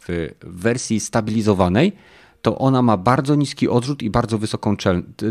w 0.07 0.31
wersji 0.43 1.01
stabilizowanej, 1.01 1.93
to 2.43 2.59
ona 2.59 2.83
ma 2.83 2.97
bardzo 2.97 3.35
niski 3.35 3.69
odrzut 3.69 4.03
i 4.03 4.11
bardzo 4.11 4.39
wysoką 4.39 4.77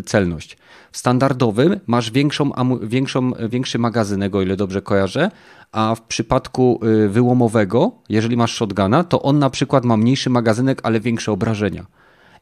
celność. 0.06 0.58
W 0.92 0.98
standardowym 0.98 1.80
masz 1.88 2.12
większą, 2.12 2.52
większą, 2.82 3.32
większy 3.50 3.80
magazynek, 3.80 4.36
o 4.36 4.42
ile 4.42 4.56
dobrze 4.56 4.82
kojarzę, 4.82 5.32
a 5.72 5.96
w 5.96 6.02
przypadku 6.02 6.80
y, 7.06 7.10
wyłomowego, 7.10 7.92
jeżeli 8.10 8.38
masz 8.38 8.54
shotguna, 8.54 9.04
to 9.04 9.22
on 9.22 9.40
na 9.40 9.50
przykład 9.50 9.86
ma 9.86 9.98
mniejszy 9.98 10.30
magazynek, 10.30 10.80
ale 10.84 11.00
większe 11.00 11.32
obrażenia. 11.32 11.86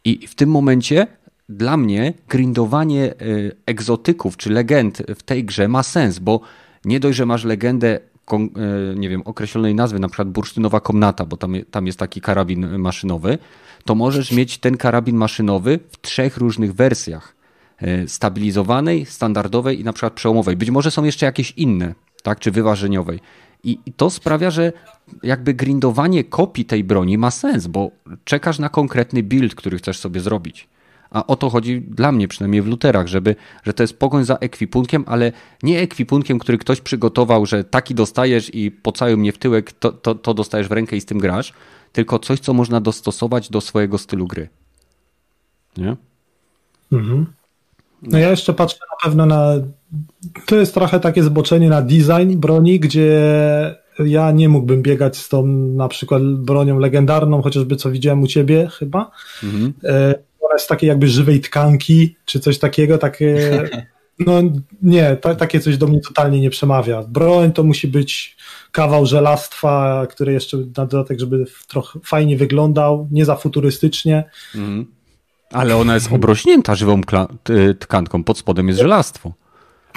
I 0.05 0.27
w 0.27 0.35
tym 0.35 0.49
momencie 0.49 1.07
dla 1.49 1.77
mnie 1.77 2.13
grindowanie 2.29 3.13
y, 3.21 3.55
egzotyków 3.65 4.37
czy 4.37 4.49
legend 4.49 5.03
w 5.15 5.23
tej 5.23 5.45
grze 5.45 5.67
ma 5.67 5.83
sens, 5.83 6.19
bo 6.19 6.39
nie 6.85 6.99
dość, 6.99 7.17
że 7.17 7.25
masz 7.25 7.43
legendę 7.43 7.99
nie 8.95 9.09
wiem, 9.09 9.21
określonej 9.25 9.75
nazwy, 9.75 9.99
na 9.99 10.07
przykład 10.07 10.29
bursztynowa 10.29 10.79
komnata, 10.79 11.25
bo 11.25 11.37
tam, 11.37 11.55
tam 11.71 11.87
jest 11.87 11.99
taki 11.99 12.21
karabin 12.21 12.77
maszynowy, 12.77 13.37
to 13.87 13.95
możesz 13.95 14.31
mieć 14.31 14.57
ten 14.57 14.77
karabin 14.77 15.15
maszynowy 15.15 15.79
w 15.91 16.01
trzech 16.01 16.37
różnych 16.37 16.73
wersjach. 16.73 17.35
Stabilizowanej, 18.07 19.05
standardowej 19.05 19.79
i 19.79 19.83
na 19.83 19.93
przykład 19.93 20.13
przełomowej. 20.13 20.55
Być 20.57 20.69
może 20.69 20.91
są 20.91 21.03
jeszcze 21.03 21.25
jakieś 21.25 21.51
inne, 21.51 21.93
tak, 22.23 22.39
czy 22.39 22.51
wyważeniowej. 22.51 23.19
I 23.63 23.79
to 23.97 24.09
sprawia, 24.09 24.51
że 24.51 24.73
jakby 25.23 25.53
grindowanie 25.53 26.23
kopii 26.23 26.65
tej 26.65 26.83
broni 26.83 27.17
ma 27.17 27.31
sens, 27.31 27.67
bo 27.67 27.91
czekasz 28.23 28.59
na 28.59 28.69
konkretny 28.69 29.23
build, 29.23 29.55
który 29.55 29.77
chcesz 29.77 29.99
sobie 29.99 30.19
zrobić. 30.19 30.67
A 31.09 31.27
o 31.27 31.35
to 31.35 31.49
chodzi 31.49 31.81
dla 31.81 32.11
mnie, 32.11 32.27
przynajmniej 32.27 32.61
w 32.61 32.67
luterach, 32.67 33.07
żeby, 33.07 33.35
że 33.63 33.73
to 33.73 33.83
jest 33.83 33.99
pogoń 33.99 34.25
za 34.25 34.35
ekwipunkiem, 34.35 35.03
ale 35.07 35.31
nie 35.63 35.79
ekwipunkiem, 35.79 36.39
który 36.39 36.57
ktoś 36.57 36.81
przygotował, 36.81 37.45
że 37.45 37.63
taki 37.63 37.95
dostajesz 37.95 38.55
i 38.55 38.71
po 38.71 38.91
całym 38.91 39.19
mnie 39.19 39.31
w 39.31 39.37
tyłek 39.37 39.71
to, 39.71 39.91
to, 39.91 40.15
to 40.15 40.33
dostajesz 40.33 40.67
w 40.67 40.71
rękę 40.71 40.95
i 40.95 41.01
z 41.01 41.05
tym 41.05 41.19
grasz, 41.19 41.53
tylko 41.91 42.19
coś, 42.19 42.39
co 42.39 42.53
można 42.53 42.81
dostosować 42.81 43.49
do 43.49 43.61
swojego 43.61 43.97
stylu 43.97 44.27
gry. 44.27 44.49
Nie? 45.77 45.95
Mhm. 46.91 47.25
No 48.01 48.17
ja 48.17 48.29
jeszcze 48.29 48.53
patrzę 48.53 48.79
na 48.91 49.09
pewno 49.09 49.25
na. 49.25 49.53
To 50.45 50.55
jest 50.55 50.73
trochę 50.73 50.99
takie 50.99 51.23
zboczenie 51.23 51.69
na 51.69 51.81
design 51.81 52.37
broni, 52.37 52.79
gdzie 52.79 53.21
ja 53.99 54.31
nie 54.31 54.49
mógłbym 54.49 54.81
biegać 54.81 55.17
z 55.17 55.29
tą 55.29 55.45
na 55.47 55.87
przykład 55.87 56.23
bronią 56.23 56.79
legendarną, 56.79 57.41
chociażby 57.41 57.75
co 57.75 57.91
widziałem 57.91 58.23
u 58.23 58.27
ciebie 58.27 58.69
chyba. 58.79 59.11
Mhm. 59.43 59.73
E, 59.83 60.15
ona 60.39 60.53
jest 60.53 60.69
takiej 60.69 60.87
jakby 60.87 61.07
żywej 61.07 61.41
tkanki, 61.41 62.15
czy 62.25 62.39
coś 62.39 62.59
takiego, 62.59 62.97
takie. 62.97 63.37
No 64.19 64.41
nie, 64.81 65.15
ta, 65.15 65.35
takie 65.35 65.59
coś 65.59 65.77
do 65.77 65.87
mnie 65.87 66.01
totalnie 66.01 66.41
nie 66.41 66.49
przemawia. 66.49 67.03
Broń 67.03 67.51
to 67.51 67.63
musi 67.63 67.87
być 67.87 68.37
kawał 68.71 69.05
żelastwa, 69.05 70.07
który 70.09 70.33
jeszcze 70.33 70.57
na 70.57 70.85
dodatek, 70.85 71.19
żeby 71.19 71.45
trochę 71.67 71.99
fajnie 72.03 72.37
wyglądał, 72.37 73.07
nie 73.11 73.25
za 73.25 73.35
futurystycznie. 73.35 74.23
Mhm. 74.55 74.85
Ale 75.53 75.77
ona 75.77 75.93
jest 75.93 76.11
obrośnięta 76.11 76.75
żywą 76.75 77.01
tkanką, 77.79 78.23
pod 78.23 78.37
spodem 78.37 78.67
jest 78.67 78.79
żelastwo. 78.79 79.33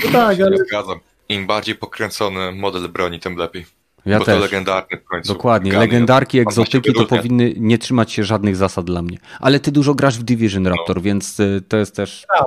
No 0.04 0.10
tak, 0.12 0.40
ale... 0.40 0.56
Zgadzam. 0.56 0.98
Im 1.28 1.46
bardziej 1.46 1.74
pokręcony 1.74 2.52
model 2.52 2.88
broni, 2.88 3.20
tym 3.20 3.36
lepiej. 3.36 3.66
Ja 4.06 4.18
Bo 4.18 4.24
też. 4.24 4.34
to 4.34 4.40
legendarny 4.40 4.98
w 4.98 5.04
końcu. 5.04 5.32
Dokładnie. 5.32 5.72
Legendarki, 5.72 6.38
egzotyki 6.38 6.92
to 6.92 7.04
powinny 7.04 7.54
nie 7.56 7.78
trzymać 7.78 8.12
się 8.12 8.24
żadnych 8.24 8.56
zasad 8.56 8.84
dla 8.84 9.02
mnie. 9.02 9.18
Ale 9.40 9.60
ty 9.60 9.72
dużo 9.72 9.94
grasz 9.94 10.18
w 10.18 10.22
Division 10.22 10.66
Raptor, 10.66 10.96
no. 10.96 11.02
więc 11.02 11.40
y, 11.40 11.62
to 11.68 11.76
jest 11.76 11.96
też... 11.96 12.26
No, 12.40 12.46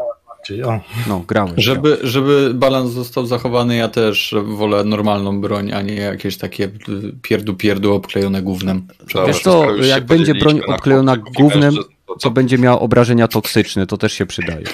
grałem. 1.27 1.53
Żeby, 1.57 1.97
żeby 2.03 2.51
balans 2.53 2.91
został 2.91 3.25
zachowany, 3.25 3.75
ja 3.75 3.87
też 3.87 4.35
wolę 4.43 4.83
normalną 4.83 5.41
broń, 5.41 5.71
a 5.71 5.81
nie 5.81 5.95
jakieś 5.95 6.37
takie 6.37 6.69
pierdu-pierdu 7.21 7.93
obklejone 7.93 8.41
gównem. 8.41 8.87
Wiesz 9.27 9.41
co, 9.41 9.75
jak 9.75 10.05
będzie 10.05 10.35
broń 10.35 10.61
obklejona 10.67 11.17
gównem, 11.17 11.75
to 12.21 12.31
będzie 12.31 12.57
miała 12.57 12.79
obrażenia 12.79 13.27
toksyczne, 13.27 13.87
to 13.87 13.97
też 13.97 14.13
się 14.13 14.25
przydaje. 14.25 14.65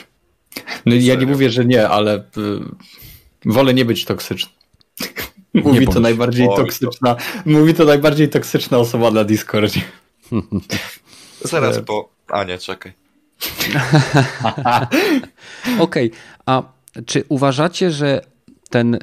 No 0.85 0.95
ja 0.95 1.15
nie 1.15 1.25
mówię, 1.25 1.49
że 1.49 1.65
nie, 1.65 1.89
ale 1.89 2.17
y, 2.17 2.21
wolę 3.45 3.73
nie 3.73 3.85
być 3.85 4.05
toksyczny. 4.05 4.51
Mówi 5.53 5.87
to 5.87 5.99
najbardziej 5.99 6.47
toksyczna, 6.55 7.15
mówi 7.45 7.73
to 7.73 7.85
najbardziej 7.85 8.29
toksyczna 8.29 8.77
osoba 8.77 9.11
na 9.11 9.23
Discordzie. 9.23 9.81
Zaraz, 11.41 11.79
bo... 11.79 12.09
A 12.27 12.43
nie, 12.43 12.57
czekaj. 12.57 12.93
Okej, 15.79 15.81
okay. 16.07 16.09
a 16.45 16.63
czy 17.05 17.23
uważacie, 17.29 17.91
że 17.91 18.21
ten 18.69 18.97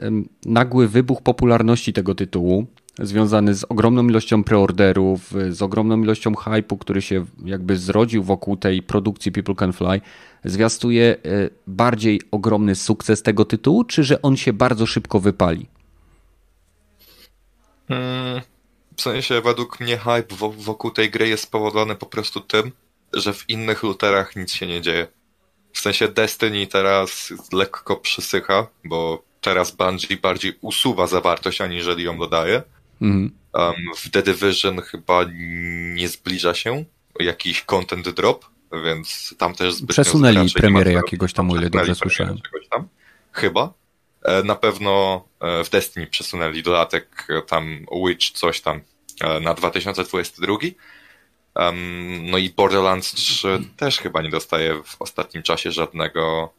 nagły 0.47 0.89
wybuch 0.89 1.23
popularności 1.23 1.93
tego 1.93 2.15
tytułu 2.15 2.67
związany 2.99 3.55
z 3.55 3.65
ogromną 3.65 4.09
ilością 4.09 4.45
preorderów, 4.45 5.35
z 5.51 5.63
ogromną 5.63 6.03
ilością 6.03 6.35
hypu, 6.35 6.79
który 6.79 7.03
się 7.03 7.25
jakby 7.45 7.77
zrodził 7.77 8.23
wokół 8.23 8.57
tej 8.57 8.83
produkcji 8.83 9.33
People 9.33 9.55
Can 9.55 9.73
Fly, 9.73 10.01
zwiastuje 10.45 11.17
e, 11.17 11.19
bardziej 11.67 12.21
ogromny 12.31 12.75
sukces 12.75 13.23
tego 13.23 13.45
tytułu, 13.45 13.85
czy 13.85 14.05
że 14.05 14.23
on 14.23 14.37
się 14.37 14.53
bardzo 14.53 14.87
szybko 14.87 15.21
wypali? 15.21 15.67
Hmm, 17.89 18.41
w 18.97 19.03
sensie 19.03 19.41
według 19.41 19.81
mnie 19.81 19.99
hype 19.99 20.37
wokół 20.57 20.91
tej 20.91 21.11
gry 21.11 21.29
jest 21.29 21.43
spowodowany 21.43 21.95
po 21.95 22.07
prostu 22.07 22.41
tym, 22.41 22.73
że 23.17 23.33
w 23.33 23.51
innych 23.51 23.83
looterach 23.83 24.37
nic 24.37 24.53
się 24.53 24.67
nie 24.67 24.81
dzieje. 24.81 25.07
W 25.73 25.81
sensie 25.81 26.09
Destiny 26.09 26.67
teraz 26.67 27.33
lekko 27.53 27.97
przysycha, 27.97 28.67
bo 28.85 29.23
teraz 29.41 29.71
Bungie 29.71 30.17
bardziej 30.17 30.59
usuwa 30.61 31.07
zawartość, 31.07 31.61
aniżeli 31.61 32.05
ją 32.05 32.19
dodaje. 32.19 32.63
Mhm. 33.03 33.31
Um, 33.53 33.75
w 33.97 34.11
The 34.11 34.23
Division 34.23 34.81
chyba 34.81 35.25
nie 35.95 36.09
zbliża 36.09 36.55
się 36.55 36.85
jakiś 37.21 37.63
content 37.63 38.09
drop, 38.09 38.47
więc 38.85 39.35
tam 39.39 39.55
też 39.55 39.75
zbyt 39.75 39.91
Przesunęli 39.91 40.51
premierę 40.51 40.93
jakiegoś 40.93 41.33
tam, 41.33 41.51
o 41.51 41.57
ile 41.57 41.71
dobrze 41.71 41.95
słyszałem. 41.95 42.39
Chyba. 43.33 43.73
E, 44.23 44.43
na 44.43 44.55
pewno 44.55 45.25
e, 45.41 45.65
w 45.65 45.71
Destiny 45.71 46.07
przesunęli 46.07 46.63
dodatek 46.63 47.27
e, 47.29 47.43
tam 47.43 47.87
Witch 48.07 48.31
coś 48.31 48.61
tam 48.61 48.81
na 49.41 49.55
2022. 49.55 50.57
Um, 51.59 52.31
no 52.31 52.39
i 52.39 52.51
Borderlands 52.51 53.13
3 53.15 53.59
też 53.77 53.99
chyba 53.99 54.23
nie 54.23 54.31
dostaje 54.31 54.83
w 54.85 55.03
ostatnim 55.03 55.43
czasie 55.43 55.73
żadnego, 55.73 56.53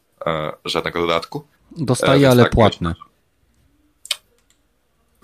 żadnego 0.65 1.02
dodatku. 1.02 1.48
Dostaje, 1.72 2.30
ale 2.30 2.44
tak 2.44 2.52
płatne. 2.52 2.95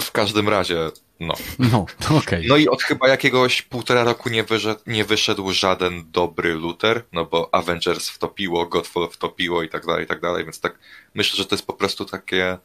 W 0.02 0.12
każdym 0.12 0.50
razie, 0.50 0.92
no. 1.20 1.34
No, 1.60 1.86
okay. 2.18 2.44
no 2.48 2.58
i 2.58 2.68
od 2.68 2.84
chyba 2.84 3.08
jakiegoś 3.08 3.62
półtora 3.62 4.04
roku 4.04 4.30
nie, 4.30 4.44
wyszedł, 4.44 4.82
nie 4.88 5.06
wyszedł 5.06 5.52
żaden 5.52 6.12
dobry 6.12 6.56
looter, 6.56 7.04
no 7.12 7.26
bo 7.26 7.50
Avengers 7.54 8.10
wtopiło, 8.10 8.66
Godfall 8.66 9.10
wtopiło 9.12 9.64
i 9.64 9.70
tak 9.70 9.86
dalej, 9.86 10.04
i 10.04 10.08
tak 10.08 10.22
dalej, 10.22 10.44
więc 10.44 10.60
tak 10.60 10.80
myślę, 11.14 11.38
że 11.38 11.46
to 11.46 11.56
jest 11.56 11.68
po 11.68 11.74
prostu 11.74 12.06
takie, 12.06 12.58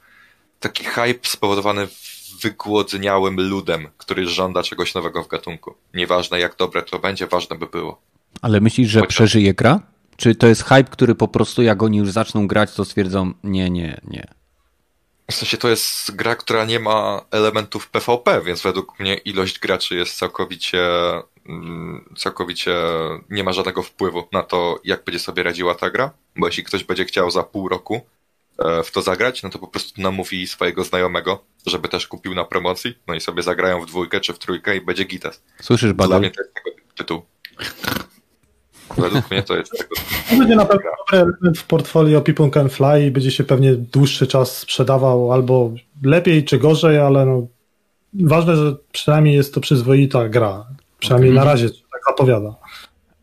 taki 0.61 0.85
hype 0.85 1.29
spowodowany 1.29 1.89
wygłodniałym 2.43 3.41
ludem, 3.41 3.89
który 3.99 4.27
żąda 4.27 4.63
czegoś 4.63 4.95
nowego 4.95 5.23
w 5.23 5.29
gatunku. 5.29 5.75
Nieważne 5.95 6.41
jak 6.41 6.57
dobre 6.57 6.83
to 6.83 6.99
będzie, 6.99 7.27
ważne 7.27 7.59
by 7.59 7.67
było. 7.67 8.01
Ale 8.43 8.61
myślisz, 8.61 8.91
że 8.91 9.03
przeżyje 9.03 9.55
gra? 9.55 9.81
Czy 10.17 10.35
to 10.35 10.47
jest 10.47 10.63
hype, 10.63 10.85
który 10.85 11.15
po 11.15 11.29
prostu 11.29 11.63
jak 11.63 11.83
oni 11.83 11.99
już 11.99 12.11
zaczną 12.11 12.47
grać, 12.47 12.75
to 12.75 12.85
stwierdzą 12.85 13.33
nie, 13.45 13.71
nie, 13.71 14.01
nie. 14.05 14.29
W 15.31 15.35
sensie 15.35 15.57
to 15.57 15.69
jest 15.69 16.17
gra, 16.17 16.37
która 16.37 16.65
nie 16.65 16.81
ma 16.81 17.21
elementów 17.31 17.91
PvP, 17.91 18.41
więc 18.41 18.63
według 18.63 19.01
mnie 19.01 19.15
ilość 19.15 19.59
graczy 19.59 19.95
jest 19.95 20.19
całkowicie, 20.19 20.83
mm, 21.47 22.15
całkowicie 22.17 22.77
nie 23.31 23.45
ma 23.45 23.53
żadnego 23.53 23.83
wpływu 23.83 24.29
na 24.33 24.43
to, 24.43 24.81
jak 24.85 25.05
będzie 25.05 25.19
sobie 25.19 25.43
radziła 25.43 25.75
ta 25.75 25.91
gra, 25.91 26.11
bo 26.37 26.47
jeśli 26.47 26.65
ktoś 26.65 26.85
będzie 26.85 27.05
chciał 27.05 27.31
za 27.31 27.43
pół 27.43 27.69
roku 27.69 28.01
w 28.85 28.91
to 28.91 29.03
zagrać, 29.03 29.43
no 29.43 29.51
to 29.51 29.59
po 29.59 29.69
prostu 29.69 30.03
namówi 30.03 30.47
swojego 30.47 30.85
znajomego, 30.85 31.45
żeby 31.67 31.89
też 31.89 32.07
kupił 32.07 32.35
na 32.35 32.45
promocji, 32.45 32.99
no 33.07 33.15
i 33.15 33.21
sobie 33.21 33.43
zagrają 33.43 33.81
w 33.81 33.87
dwójkę 33.87 34.21
czy 34.21 34.33
w 34.33 34.39
trójkę 34.39 34.77
i 34.77 34.81
będzie 34.81 35.05
gites. 35.05 35.43
Słyszysz, 35.61 35.93
Badal? 35.93 36.09
Dla 36.09 36.19
mnie 36.19 36.31
to 36.31 36.43
jest 36.43 36.55
tego 36.55 36.71
tytuł. 36.97 37.23
Według 38.97 39.31
mnie 39.31 39.43
to 39.43 39.57
jest 39.57 39.73
tego. 39.79 39.95
To 40.31 40.37
będzie 40.37 40.57
na 40.57 40.65
pewno 40.65 40.91
dobry 40.99 41.19
element 41.19 41.59
w 41.59 41.65
portfolio 41.65 42.21
People 42.21 42.51
Can 42.51 42.69
Fly 42.69 43.07
i 43.07 43.11
będzie 43.11 43.31
się 43.31 43.45
pewnie 43.45 43.75
dłuższy 43.75 44.27
czas 44.27 44.59
sprzedawał 44.59 45.33
albo 45.33 45.73
lepiej 46.03 46.45
czy 46.45 46.59
gorzej, 46.59 46.99
ale 46.99 47.27
no, 47.27 47.47
ważne, 48.15 48.57
że 48.57 48.77
przynajmniej 48.93 49.35
jest 49.35 49.55
to 49.55 49.61
przyzwoita 49.61 50.29
gra. 50.29 50.67
Przynajmniej 50.99 51.33
okay. 51.33 51.45
na 51.45 51.51
razie 51.51 51.69
tak 51.69 52.03
zapowiada. 52.09 52.55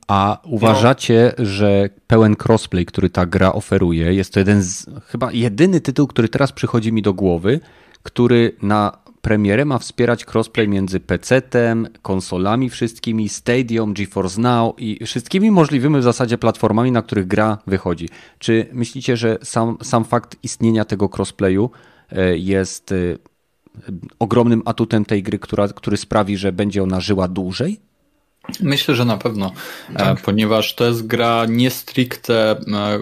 A 0.07 0.37
uważacie, 0.43 1.33
no. 1.37 1.45
że 1.45 1.89
pełen 2.07 2.35
crossplay, 2.45 2.85
który 2.85 3.09
ta 3.09 3.25
gra 3.25 3.53
oferuje, 3.53 4.13
jest 4.13 4.33
to 4.33 4.39
jeden 4.39 4.61
z 4.61 4.89
chyba 5.05 5.31
jedyny 5.31 5.81
tytuł, 5.81 6.07
który 6.07 6.29
teraz 6.29 6.51
przychodzi 6.51 6.93
mi 6.93 7.01
do 7.01 7.13
głowy, 7.13 7.59
który 8.03 8.55
na 8.61 9.05
premierę 9.21 9.65
ma 9.65 9.79
wspierać 9.79 10.25
crossplay 10.33 10.67
między 10.67 10.99
PC-tem, 10.99 11.87
konsolami 12.01 12.69
wszystkimi, 12.69 13.29
Stadium, 13.29 13.93
GeForce 13.93 14.41
Now 14.41 14.75
i 14.77 15.05
wszystkimi 15.05 15.51
możliwymi 15.51 15.99
w 15.99 16.03
zasadzie 16.03 16.37
platformami, 16.37 16.91
na 16.91 17.01
których 17.01 17.27
gra 17.27 17.57
wychodzi. 17.67 18.09
Czy 18.39 18.67
myślicie, 18.73 19.17
że 19.17 19.37
sam, 19.43 19.77
sam 19.83 20.05
fakt 20.05 20.35
istnienia 20.43 20.85
tego 20.85 21.09
crossplayu 21.17 21.69
e, 22.11 22.37
jest 22.37 22.91
e, 22.91 22.95
ogromnym 24.19 24.61
atutem 24.65 25.05
tej 25.05 25.23
gry, 25.23 25.39
która, 25.39 25.67
który 25.67 25.97
sprawi, 25.97 26.37
że 26.37 26.51
będzie 26.51 26.83
ona 26.83 26.99
żyła 26.99 27.27
dłużej? 27.27 27.79
Myślę, 28.61 28.95
że 28.95 29.05
na 29.05 29.17
pewno, 29.17 29.51
tak. 29.97 30.21
ponieważ 30.21 30.75
to 30.75 30.85
jest 30.85 31.07
gra 31.07 31.45
nie 31.49 31.69
stricte 31.69 32.51
e, 32.51 32.99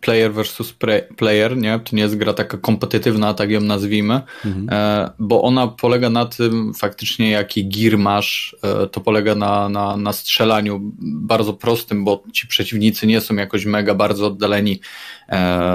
player 0.00 0.32
versus 0.32 0.74
player, 1.16 1.56
nie? 1.56 1.78
To 1.78 1.96
nie 1.96 2.02
jest 2.02 2.16
gra 2.16 2.32
taka 2.34 2.58
kompetytywna, 2.58 3.34
tak 3.34 3.50
ją 3.50 3.60
nazwijmy, 3.60 4.20
mhm. 4.44 4.68
E, 4.70 5.10
bo 5.18 5.42
ona 5.42 5.66
polega 5.68 6.10
na 6.10 6.26
tym 6.26 6.74
faktycznie, 6.74 7.30
jaki 7.30 7.68
gear 7.68 7.98
masz, 7.98 8.56
to 8.92 9.00
polega 9.00 9.34
na, 9.34 9.68
na, 9.68 9.96
na 9.96 10.12
strzelaniu 10.12 10.80
bardzo 11.02 11.54
prostym, 11.54 12.04
bo 12.04 12.22
ci 12.32 12.46
przeciwnicy 12.46 13.06
nie 13.06 13.20
są 13.20 13.34
jakoś 13.34 13.64
mega 13.64 13.94
bardzo 13.94 14.26
oddaleni, 14.26 14.80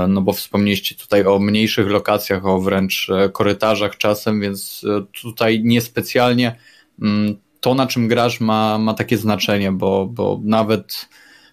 no 0.08 0.22
bo 0.22 0.34
wspomnieliście 0.34 0.96
tutaj 0.96 1.26
o 1.26 1.40
mniejszych 1.40 1.88
lokacjach, 1.88 2.46
o 2.46 2.62
wręcz 2.62 3.08
korytarzach 3.34 3.98
czasem, 3.98 4.42
więc 4.42 4.86
tutaj 5.22 5.62
niespecjalnie 5.64 6.56
mm, 7.02 7.38
to, 7.60 7.76
na 7.76 7.88
czym 7.88 8.08
grasz, 8.08 8.40
ma, 8.40 8.78
ma 8.78 8.94
takie 8.94 9.18
znaczenie, 9.18 9.72
bo, 9.72 10.06
bo 10.06 10.40
nawet 10.44 11.10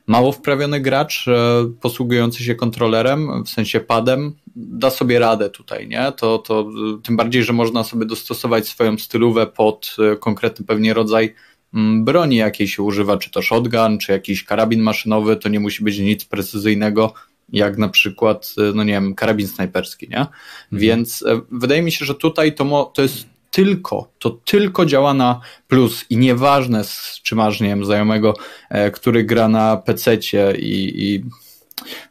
mało 0.07 0.33
wprawiony 0.33 0.81
gracz 0.81 1.29
e, 1.29 1.35
posługujący 1.81 2.45
się 2.45 2.55
kontrolerem, 2.55 3.45
w 3.45 3.49
sensie 3.49 3.81
padem, 3.81 4.35
da 4.57 4.91
sobie 4.91 5.19
radę 5.19 5.51
tutaj, 5.51 5.89
nie? 5.89 6.13
To, 6.17 6.39
to 6.39 6.69
tym 7.03 7.17
bardziej, 7.17 7.45
że 7.45 7.53
można 7.53 7.85
sobie 7.85 8.07
dostosować 8.07 8.69
swoją 8.69 8.99
stylówę 8.99 9.47
pod 9.47 9.97
e, 10.13 10.17
konkretny 10.17 10.67
pewnie 10.67 10.95
rodzaj 10.95 11.35
mm, 11.75 12.05
broni, 12.05 12.37
jakiej 12.37 12.69
się 12.69 12.83
używa, 12.83 13.17
czy 13.17 13.31
to 13.31 13.43
shotgun, 13.43 13.99
czy 13.99 14.13
jakiś 14.13 14.45
karabin 14.45 14.81
maszynowy, 14.81 15.37
to 15.37 15.49
nie 15.49 15.61
musi 15.61 15.85
być 15.85 15.99
nic 15.99 16.25
precyzyjnego, 16.25 17.13
jak 17.53 17.79
na 17.79 17.89
przykład, 17.89 18.55
e, 18.59 18.73
no 18.75 18.85
nie 18.85 18.93
wiem, 18.93 19.15
karabin 19.15 19.49
snajperski, 19.49 20.09
nie? 20.09 20.21
Mhm. 20.21 20.37
Więc 20.73 21.25
wydaje 21.51 21.83
mi 21.83 21.93
się, 21.93 22.05
że 22.05 22.15
tutaj 22.15 22.55
to, 22.55 22.65
mo, 22.65 22.85
to 22.85 23.03
jest 23.03 23.36
tylko, 23.57 24.13
to 24.19 24.31
tylko 24.31 24.87
działa 24.87 25.15
na 25.15 25.41
plus 25.69 26.05
i 26.11 26.17
nieważne, 26.17 26.85
czy 27.23 27.35
masz, 27.35 27.61
nie 27.61 27.69
wiem, 27.69 27.85
znajomego, 27.85 28.35
e, 28.71 28.91
który 28.91 29.25
gra 29.25 29.49
na 29.49 29.77
PC 29.77 30.17
i, 30.59 31.05
i 31.05 31.25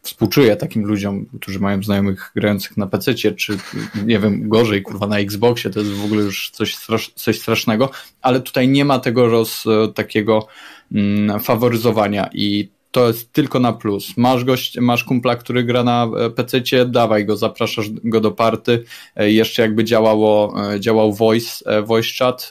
współczuję 0.02 0.56
takim 0.56 0.86
ludziom, 0.86 1.26
którzy 1.42 1.60
mają 1.60 1.84
znajomych 1.84 2.32
grających 2.36 2.78
na 2.78 2.88
PC, 2.88 3.14
czy 3.14 3.58
nie 4.06 4.20
wiem, 4.20 4.50
gorzej, 4.50 4.82
kurwa, 4.82 5.08
na 5.08 5.20
Xboxie, 5.20 5.72
to 5.72 5.80
jest 5.80 5.92
w 5.92 6.06
ogóle 6.06 6.24
już 6.24 6.50
coś, 6.50 6.78
coś 7.16 7.40
strasznego, 7.40 7.90
ale 8.22 8.40
tutaj 8.42 8.68
nie 8.68 8.86
ma 8.86 9.00
tego 9.00 9.28
roz, 9.28 9.64
takiego 9.96 10.48
mm, 10.92 11.40
faworyzowania 11.40 12.30
i 12.34 12.70
to 12.96 13.08
jest 13.08 13.34
tylko 13.34 13.60
na 13.60 13.74
plus. 13.74 14.18
Masz 14.18 14.44
gość, 14.44 14.80
masz 14.80 15.04
kumpla, 15.04 15.36
który 15.36 15.64
gra 15.64 15.84
na 15.84 16.08
e, 16.18 16.30
PC, 16.30 16.62
dawaj 16.86 17.26
go, 17.26 17.38
zapraszasz 17.38 17.90
go 17.90 18.22
do 18.22 18.32
party. 18.32 18.84
E, 19.16 19.32
jeszcze 19.32 19.62
jakby 19.62 19.84
działało, 19.84 20.56
e, 20.74 20.80
działał 20.80 21.14
voice, 21.14 21.82
voice 21.84 22.10
chat, 22.20 22.50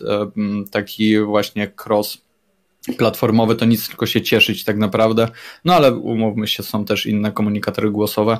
taki 0.70 1.20
właśnie 1.20 1.72
cross 1.84 2.18
platformowy, 2.98 3.56
to 3.56 3.64
nic 3.64 3.88
tylko 3.88 4.06
się 4.06 4.22
cieszyć 4.22 4.64
tak 4.64 4.76
naprawdę. 4.76 5.28
No 5.64 5.74
ale 5.74 5.94
umówmy 5.94 6.46
się, 6.46 6.62
są 6.62 6.84
też 6.84 7.06
inne 7.06 7.32
komunikatory 7.32 7.90
głosowe, 7.90 8.38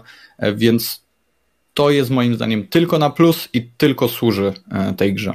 więc 0.55 1.05
to 1.75 1.91
jest 1.91 2.11
moim 2.11 2.35
zdaniem 2.35 2.67
tylko 2.67 2.99
na 2.99 3.11
plus 3.11 3.49
i 3.53 3.63
tylko 3.77 4.09
służy 4.09 4.53
tej 4.97 5.15
grze. 5.15 5.35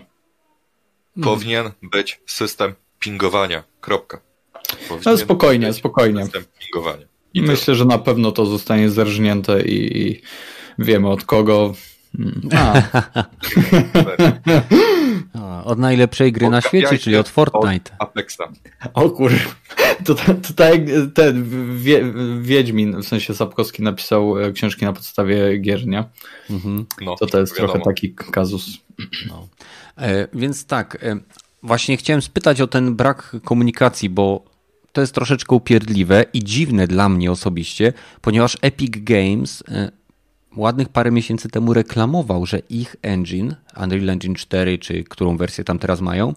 Powinien 1.23 1.71
być 1.81 2.21
system 2.25 2.73
pingowania. 2.99 3.63
Kropka. 3.81 4.28
No 5.05 5.17
spokojnie, 5.17 5.73
spokojnie. 5.73 6.27
I 7.33 7.41
Myślę, 7.41 7.75
że 7.75 7.85
na 7.85 7.97
pewno 7.97 8.31
to 8.31 8.45
zostanie 8.45 8.89
zerżnięte 8.89 9.61
i, 9.61 9.97
i 10.01 10.21
wiemy 10.79 11.09
od 11.09 11.25
kogo. 11.25 11.73
Mm. 12.19 12.49
A. 12.55 12.81
od 15.69 15.79
najlepszej 15.79 16.31
gry 16.31 16.49
na 16.49 16.61
świecie, 16.61 16.97
czyli 16.97 17.15
od 17.15 17.29
Fortnite. 17.29 17.91
Od 17.99 18.09
Apexa. 18.09 18.43
O 18.93 19.09
kur... 19.09 19.31
To, 20.05 20.15
to, 20.15 20.33
to 20.33 20.53
tak 20.55 20.89
jak 20.89 21.13
ten 21.13 21.45
wie, 21.77 22.13
Wiedźmin, 22.41 23.01
w 23.01 23.07
sensie 23.07 23.33
Sapkowski 23.33 23.83
napisał 23.83 24.39
e, 24.39 24.51
książki 24.51 24.85
na 24.85 24.93
podstawie 24.93 25.57
gier, 25.57 25.87
nie? 25.87 26.03
Mhm. 26.49 26.85
No, 27.01 27.15
to 27.15 27.25
to 27.25 27.39
jest 27.39 27.53
wiadomo. 27.53 27.73
trochę 27.73 27.85
taki 27.85 28.13
kazus. 28.13 28.67
No. 29.27 29.47
E, 29.97 30.27
więc 30.33 30.65
tak, 30.65 30.97
e, 31.03 31.19
właśnie 31.63 31.97
chciałem 31.97 32.21
spytać 32.21 32.61
o 32.61 32.67
ten 32.67 32.95
brak 32.95 33.35
komunikacji, 33.43 34.09
bo 34.09 34.48
to 34.93 35.01
jest 35.01 35.13
troszeczkę 35.13 35.55
upierdliwe 35.55 36.25
i 36.33 36.43
dziwne 36.43 36.87
dla 36.87 37.09
mnie 37.09 37.31
osobiście, 37.31 37.93
ponieważ 38.21 38.57
Epic 38.61 38.91
Games 38.97 39.63
e, 39.67 39.91
ładnych 40.55 40.89
parę 40.89 41.11
miesięcy 41.11 41.49
temu 41.49 41.73
reklamował, 41.73 42.45
że 42.45 42.59
ich 42.59 42.95
engine, 43.01 43.55
Unreal 43.83 44.09
Engine 44.09 44.35
4, 44.35 44.77
czy 44.77 45.03
którą 45.03 45.37
wersję 45.37 45.63
tam 45.63 45.79
teraz 45.79 46.01
mają, 46.01 46.33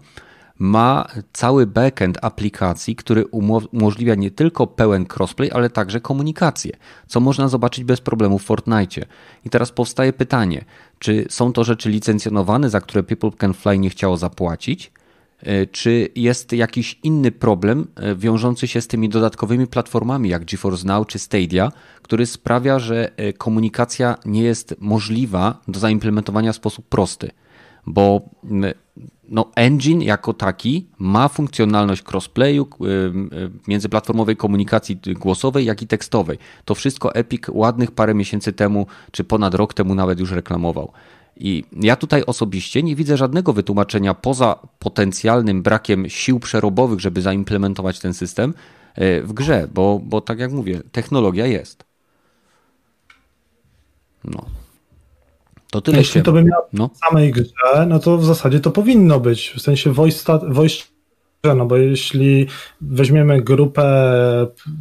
ma 0.58 1.08
cały 1.32 1.66
backend 1.66 2.18
aplikacji, 2.22 2.96
który 2.96 3.26
umożliwia 3.72 4.14
nie 4.14 4.30
tylko 4.30 4.66
pełen 4.66 5.06
crossplay, 5.16 5.50
ale 5.50 5.70
także 5.70 6.00
komunikację, 6.00 6.72
co 7.06 7.20
można 7.20 7.48
zobaczyć 7.48 7.84
bez 7.84 8.00
problemu 8.00 8.38
w 8.38 8.42
Fortnite. 8.42 9.06
I 9.44 9.50
teraz 9.50 9.72
powstaje 9.72 10.12
pytanie, 10.12 10.64
czy 10.98 11.26
są 11.30 11.52
to 11.52 11.64
rzeczy 11.64 11.90
licencjonowane, 11.90 12.70
za 12.70 12.80
które 12.80 13.02
People 13.02 13.30
Can 13.38 13.54
Fly 13.54 13.78
nie 13.78 13.90
chciało 13.90 14.16
zapłacić, 14.16 14.92
czy 15.72 16.08
jest 16.16 16.52
jakiś 16.52 16.98
inny 17.02 17.32
problem 17.32 17.86
e, 17.96 18.14
wiążący 18.16 18.68
się 18.68 18.80
z 18.80 18.86
tymi 18.86 19.08
dodatkowymi 19.08 19.66
platformami 19.66 20.28
jak 20.28 20.44
GeForce 20.44 20.86
Now 20.86 21.06
czy 21.06 21.18
Stadia, 21.18 21.72
który 22.02 22.26
sprawia, 22.26 22.78
że 22.78 23.10
e, 23.16 23.32
komunikacja 23.32 24.16
nie 24.24 24.42
jest 24.42 24.74
możliwa 24.78 25.60
do 25.68 25.80
zaimplementowania 25.80 26.52
w 26.52 26.56
sposób 26.56 26.88
prosty? 26.88 27.30
Bo 27.86 28.20
no, 29.28 29.50
engine 29.56 30.02
jako 30.02 30.34
taki 30.34 30.86
ma 30.98 31.28
funkcjonalność 31.28 32.02
crossplayu, 32.10 32.68
międzyplatformowej 33.68 34.36
komunikacji 34.36 34.96
głosowej, 34.96 35.64
jak 35.64 35.82
i 35.82 35.86
tekstowej. 35.86 36.38
To 36.64 36.74
wszystko 36.74 37.14
Epic 37.14 37.42
ładnych 37.48 37.90
parę 37.90 38.14
miesięcy 38.14 38.52
temu, 38.52 38.86
czy 39.10 39.24
ponad 39.24 39.54
rok 39.54 39.74
temu 39.74 39.94
nawet 39.94 40.20
już 40.20 40.30
reklamował. 40.30 40.92
I 41.44 41.64
ja 41.80 41.96
tutaj 41.96 42.22
osobiście 42.26 42.82
nie 42.82 42.96
widzę 42.96 43.16
żadnego 43.16 43.52
wytłumaczenia 43.52 44.14
poza 44.14 44.56
potencjalnym 44.78 45.62
brakiem 45.62 46.08
sił 46.08 46.40
przerobowych, 46.40 47.00
żeby 47.00 47.22
zaimplementować 47.22 48.00
ten 48.00 48.14
system 48.14 48.54
e, 48.94 49.22
w 49.22 49.32
grze, 49.32 49.68
bo, 49.74 50.00
bo 50.04 50.20
tak 50.20 50.38
jak 50.38 50.52
mówię, 50.52 50.80
technologia 50.92 51.46
jest. 51.46 51.84
No. 54.24 54.44
To 55.70 55.80
tyle 55.80 55.98
Jeśli 55.98 56.12
się... 56.12 56.22
to 56.22 56.32
by 56.32 56.44
miało 56.44 56.68
no. 56.72 56.88
w 56.88 56.98
samej 57.08 57.32
grze, 57.32 57.86
no 57.88 57.98
to 57.98 58.18
w 58.18 58.24
zasadzie 58.24 58.60
to 58.60 58.70
powinno 58.70 59.20
być. 59.20 59.52
W 59.56 59.62
sensie 59.62 59.92
voice, 59.92 60.38
voice 60.48 60.84
no 61.44 61.66
bo 61.66 61.76
jeśli 61.76 62.46
weźmiemy 62.80 63.42
grupę 63.42 63.82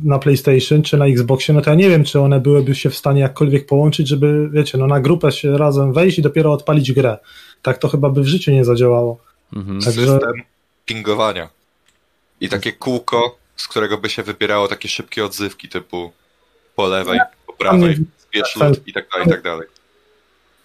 na 0.03 0.19
PlayStation 0.19 0.81
czy 0.81 0.97
na 0.97 1.05
Xboxie, 1.05 1.53
no 1.53 1.61
to 1.61 1.69
ja 1.69 1.75
nie 1.75 1.89
wiem, 1.89 2.03
czy 2.03 2.19
one 2.19 2.39
byłyby 2.39 2.75
się 2.75 2.89
w 2.89 2.97
stanie 2.97 3.21
jakkolwiek 3.21 3.65
połączyć, 3.65 4.07
żeby, 4.07 4.49
wiecie, 4.51 4.77
no 4.77 4.87
na 4.87 4.99
grupę 4.99 5.31
się 5.31 5.57
razem 5.57 5.93
wejść 5.93 6.19
i 6.19 6.21
dopiero 6.21 6.53
odpalić 6.53 6.93
grę. 6.93 7.17
Tak 7.61 7.77
to 7.77 7.87
chyba 7.87 8.09
by 8.09 8.21
w 8.21 8.27
życiu 8.27 8.51
nie 8.51 8.65
zadziałało. 8.65 9.17
Mhm. 9.53 9.81
Także... 9.81 10.05
System 10.05 10.33
pingowania. 10.85 11.49
I 12.41 12.49
takie 12.49 12.71
kółko, 12.71 13.37
z 13.55 13.67
którego 13.67 13.97
by 13.97 14.09
się 14.09 14.23
wybierało 14.23 14.67
takie 14.67 14.89
szybkie 14.89 15.25
odzywki 15.25 15.69
typu 15.69 16.11
po 16.75 16.87
lewej, 16.87 17.19
po 17.47 17.53
prawej, 17.53 17.95
zbierz 18.17 18.55
lód 18.55 18.87
i 18.87 18.93
tak 18.93 19.09
dalej, 19.09 19.27
i 19.27 19.29
tak 19.29 19.41
dalej 19.41 19.67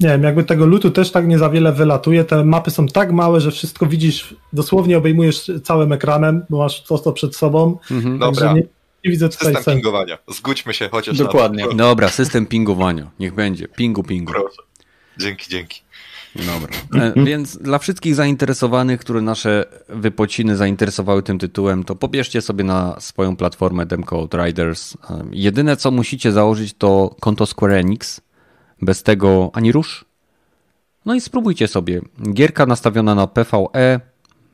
nie 0.00 0.08
wiem, 0.08 0.22
jakby 0.22 0.44
tego 0.44 0.66
lutu 0.66 0.90
też 0.90 1.10
tak 1.10 1.26
nie 1.28 1.38
za 1.38 1.50
wiele 1.50 1.72
wylatuje. 1.72 2.24
Te 2.24 2.44
mapy 2.44 2.70
są 2.70 2.86
tak 2.86 3.12
małe, 3.12 3.40
że 3.40 3.50
wszystko 3.50 3.86
widzisz, 3.86 4.34
dosłownie 4.52 4.98
obejmujesz 4.98 5.50
całym 5.64 5.92
ekranem, 5.92 6.44
bo 6.50 6.58
masz 6.58 6.82
to, 6.82 6.98
to 6.98 7.12
przed 7.12 7.36
sobą. 7.36 7.78
Mhm. 7.90 8.18
Dobra. 8.18 8.52
Nie, 8.52 8.62
nie, 9.04 9.10
widzę 9.10 9.28
tutaj 9.28 9.46
System 9.46 9.64
sensu. 9.64 9.76
pingowania. 9.76 10.18
Zgódźmy 10.28 10.74
się 10.74 10.88
chociaż 10.88 11.18
Dokładnie. 11.18 11.66
Na 11.66 11.74
Dobra, 11.74 12.08
system 12.08 12.46
pingowania. 12.46 13.10
Niech 13.20 13.34
będzie. 13.34 13.68
Pingu, 13.68 14.02
pingu. 14.02 14.32
Proszę. 14.32 14.62
Dzięki, 15.18 15.50
dzięki. 15.50 15.80
Dobra. 16.36 17.02
E, 17.04 17.24
więc 17.24 17.58
dla 17.58 17.78
wszystkich 17.78 18.14
zainteresowanych, 18.14 19.00
które 19.00 19.20
nasze 19.20 19.64
wypociny 19.88 20.56
zainteresowały 20.56 21.22
tym 21.22 21.38
tytułem, 21.38 21.84
to 21.84 21.96
pobierzcie 21.96 22.42
sobie 22.42 22.64
na 22.64 23.00
swoją 23.00 23.36
platformę 23.36 23.86
Demcode 23.86 24.44
Riders. 24.44 24.94
E, 25.10 25.24
jedyne 25.32 25.76
co 25.76 25.90
musicie 25.90 26.32
założyć 26.32 26.74
to 26.78 27.16
konto 27.20 27.46
Square 27.46 27.72
Enix 27.72 28.20
bez 28.82 29.02
tego 29.02 29.50
ani 29.52 29.72
rusz. 29.72 30.04
No 31.06 31.14
i 31.14 31.20
spróbujcie 31.20 31.68
sobie. 31.68 32.00
Gierka 32.32 32.66
nastawiona 32.66 33.14
na 33.14 33.26
PvE 33.26 34.00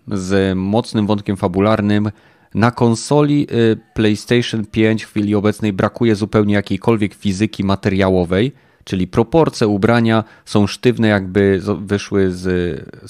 z 0.08 0.56
mocnym 0.58 1.06
wątkiem 1.06 1.36
fabularnym. 1.36 2.10
Na 2.54 2.70
konsoli 2.70 3.46
y, 3.52 3.78
PlayStation 3.94 4.66
5 4.66 5.04
w 5.04 5.10
chwili 5.10 5.34
obecnej 5.34 5.72
brakuje 5.72 6.16
zupełnie 6.16 6.54
jakiejkolwiek 6.54 7.14
fizyki 7.14 7.64
materiałowej, 7.64 8.52
czyli 8.84 9.06
proporcje 9.06 9.68
ubrania 9.68 10.24
są 10.44 10.66
sztywne, 10.66 11.08
jakby 11.08 11.60
wyszły 11.80 12.32
z, 12.32 12.44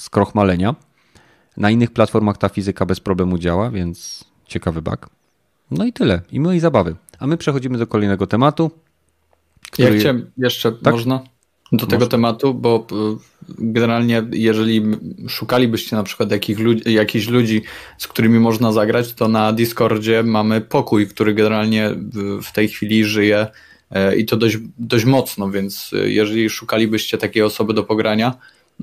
z 0.01 0.09
krochmalenia. 0.09 0.75
Na 1.57 1.71
innych 1.71 1.91
platformach 1.91 2.37
ta 2.37 2.49
fizyka 2.49 2.85
bez 2.85 2.99
problemu 2.99 3.37
działa, 3.37 3.71
więc 3.71 4.23
ciekawy 4.45 4.81
bug. 4.81 5.09
No 5.71 5.85
i 5.85 5.93
tyle. 5.93 6.21
I 6.31 6.39
mojej 6.39 6.59
zabawy. 6.59 6.95
A 7.19 7.27
my 7.27 7.37
przechodzimy 7.37 7.77
do 7.77 7.87
kolejnego 7.87 8.27
tematu. 8.27 8.71
Który... 9.71 9.93
Ja 9.93 9.99
chciałem 9.99 10.31
jeszcze, 10.37 10.71
tak? 10.71 10.93
można? 10.93 11.23
Do 11.71 11.85
tego 11.85 12.07
tematu, 12.07 12.53
bo 12.53 12.87
generalnie, 13.49 14.23
jeżeli 14.31 14.81
szukalibyście 15.27 15.95
na 15.95 16.03
przykład 16.03 16.31
jakich 16.31 16.59
ludzi, 16.59 16.93
jakichś 16.93 17.27
ludzi, 17.27 17.61
z 17.97 18.07
którymi 18.07 18.39
można 18.39 18.71
zagrać, 18.71 19.13
to 19.13 19.27
na 19.27 19.53
Discordzie 19.53 20.23
mamy 20.23 20.61
pokój, 20.61 21.07
który 21.07 21.33
generalnie 21.33 21.89
w 22.43 22.51
tej 22.51 22.67
chwili 22.67 23.05
żyje 23.05 23.47
e, 23.91 24.15
i 24.15 24.25
to 24.25 24.37
dość, 24.37 24.57
dość 24.77 25.05
mocno, 25.05 25.49
więc 25.49 25.91
jeżeli 26.05 26.49
szukalibyście 26.49 27.17
takiej 27.17 27.43
osoby 27.43 27.73
do 27.73 27.83
pogrania, 27.83 28.33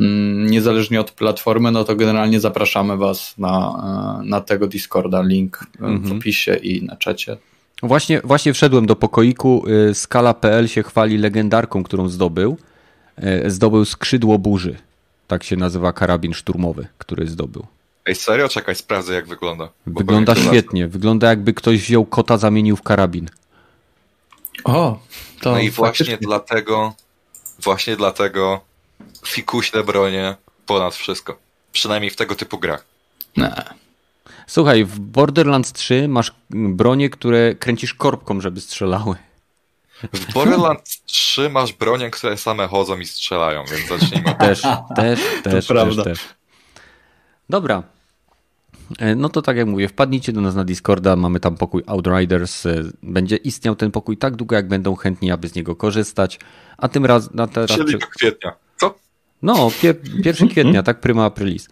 mm, 0.01 0.47
niezależnie 0.51 1.01
od 1.01 1.11
platformy, 1.11 1.73
no 1.73 1.85
to 1.85 1.97
generalnie 1.97 2.41
zapraszamy 2.41 2.97
Was 2.97 3.39
na, 3.39 4.23
na 4.25 4.41
tego 4.41 4.67
Discorda, 4.67 5.23
link 5.23 5.67
mhm. 5.81 6.01
w 6.01 6.13
opisie 6.13 6.55
i 6.55 6.83
na 6.83 6.97
czacie. 6.97 7.37
Właśnie, 7.83 8.21
właśnie 8.25 8.53
wszedłem 8.53 8.87
do 8.87 8.97
pokoiku. 8.97 9.65
Y, 9.91 9.95
Skala.pl 9.95 10.69
się 10.69 10.83
chwali 10.83 11.19
legendarką, 11.19 11.83
którą 11.83 12.09
zdobył. 12.09 12.57
Y, 13.45 13.51
zdobył 13.51 13.85
skrzydło 13.85 14.39
burzy. 14.39 14.77
Tak 15.27 15.45
się 15.45 15.57
nazywa 15.57 15.93
karabin 15.93 16.35
szturmowy, 16.35 16.87
który 16.99 17.27
zdobył. 17.27 17.67
Ej, 18.07 18.15
serio? 18.15 18.49
Czekaj, 18.49 18.75
sprawdzę 18.75 19.15
jak 19.15 19.27
wygląda. 19.27 19.69
Wygląda 19.87 20.35
świetnie. 20.35 20.89
Wygląda 20.89 21.29
jakby 21.29 21.55
ktoś 21.55 21.81
wziął 21.81 22.05
kota, 22.05 22.39
zamienił 22.39 22.77
w 22.77 22.83
karabin. 22.83 23.29
O, 24.65 25.01
to 25.41 25.53
No 25.53 25.59
i 25.59 25.71
właśnie 25.71 26.19
dlatego, 26.21 26.95
właśnie 27.63 27.97
dlatego 27.97 28.61
fikuśne 29.27 29.85
bronie 29.85 30.37
ponad 30.67 30.95
wszystko. 30.95 31.39
Przynajmniej 31.73 32.11
w 32.11 32.17
tego 32.17 32.35
typu 32.35 32.59
grach. 32.59 32.85
Nie. 33.37 33.55
Słuchaj, 34.51 34.85
w 34.85 35.01
Borderlands 35.01 35.73
3 35.73 36.09
masz 36.09 36.35
bronie, 36.51 37.11
które 37.11 37.55
kręcisz 37.55 37.95
korbką, 37.95 38.41
żeby 38.41 38.61
strzelały. 38.61 39.17
W 40.13 40.33
Borderlands 40.33 41.03
3 41.05 41.51
masz 41.51 41.73
bronie, 41.73 42.11
które 42.11 42.37
same 42.37 42.69
chodzą 42.69 42.99
i 42.99 43.07
strzelają, 43.07 43.65
więc 43.71 43.89
zacznijmy. 43.89 44.35
Też, 44.41 44.63
też, 44.97 45.21
też, 45.43 45.67
też, 45.67 46.05
też. 46.05 46.19
Dobra. 47.51 47.83
E, 48.99 49.15
no 49.15 49.29
to 49.29 49.43
tak 49.43 49.57
jak 49.57 49.67
mówię, 49.67 49.89
wpadnijcie 49.89 50.33
do 50.33 50.41
nas 50.41 50.55
na 50.55 50.65
Discorda, 50.65 51.17
mamy 51.17 51.41
tam 51.41 51.57
pokój 51.57 51.83
Outriders. 51.87 52.67
E, 52.67 52.83
będzie 53.03 53.37
istniał 53.37 53.77
ten 53.77 53.91
pokój 53.91 54.17
tak 54.17 54.37
długo, 54.37 54.57
jak 54.57 54.69
będą 54.69 54.95
chętni, 54.95 55.31
aby 55.33 55.49
z 55.49 55.55
niego 55.55 55.77
korzystać. 55.77 56.39
A 56.79 56.89
tym 56.89 57.07
razem... 57.07 57.31
Na 57.35 57.47
teraz... 57.47 57.71
Czyli 57.71 57.99
kwietnia. 57.99 58.53
Co? 58.77 58.95
No, 59.43 59.71
pier 59.83 59.97
1 60.25 60.49
kwietnia, 60.49 60.83
tak 60.83 61.01
prima 61.01 61.25
aprilis. 61.25 61.69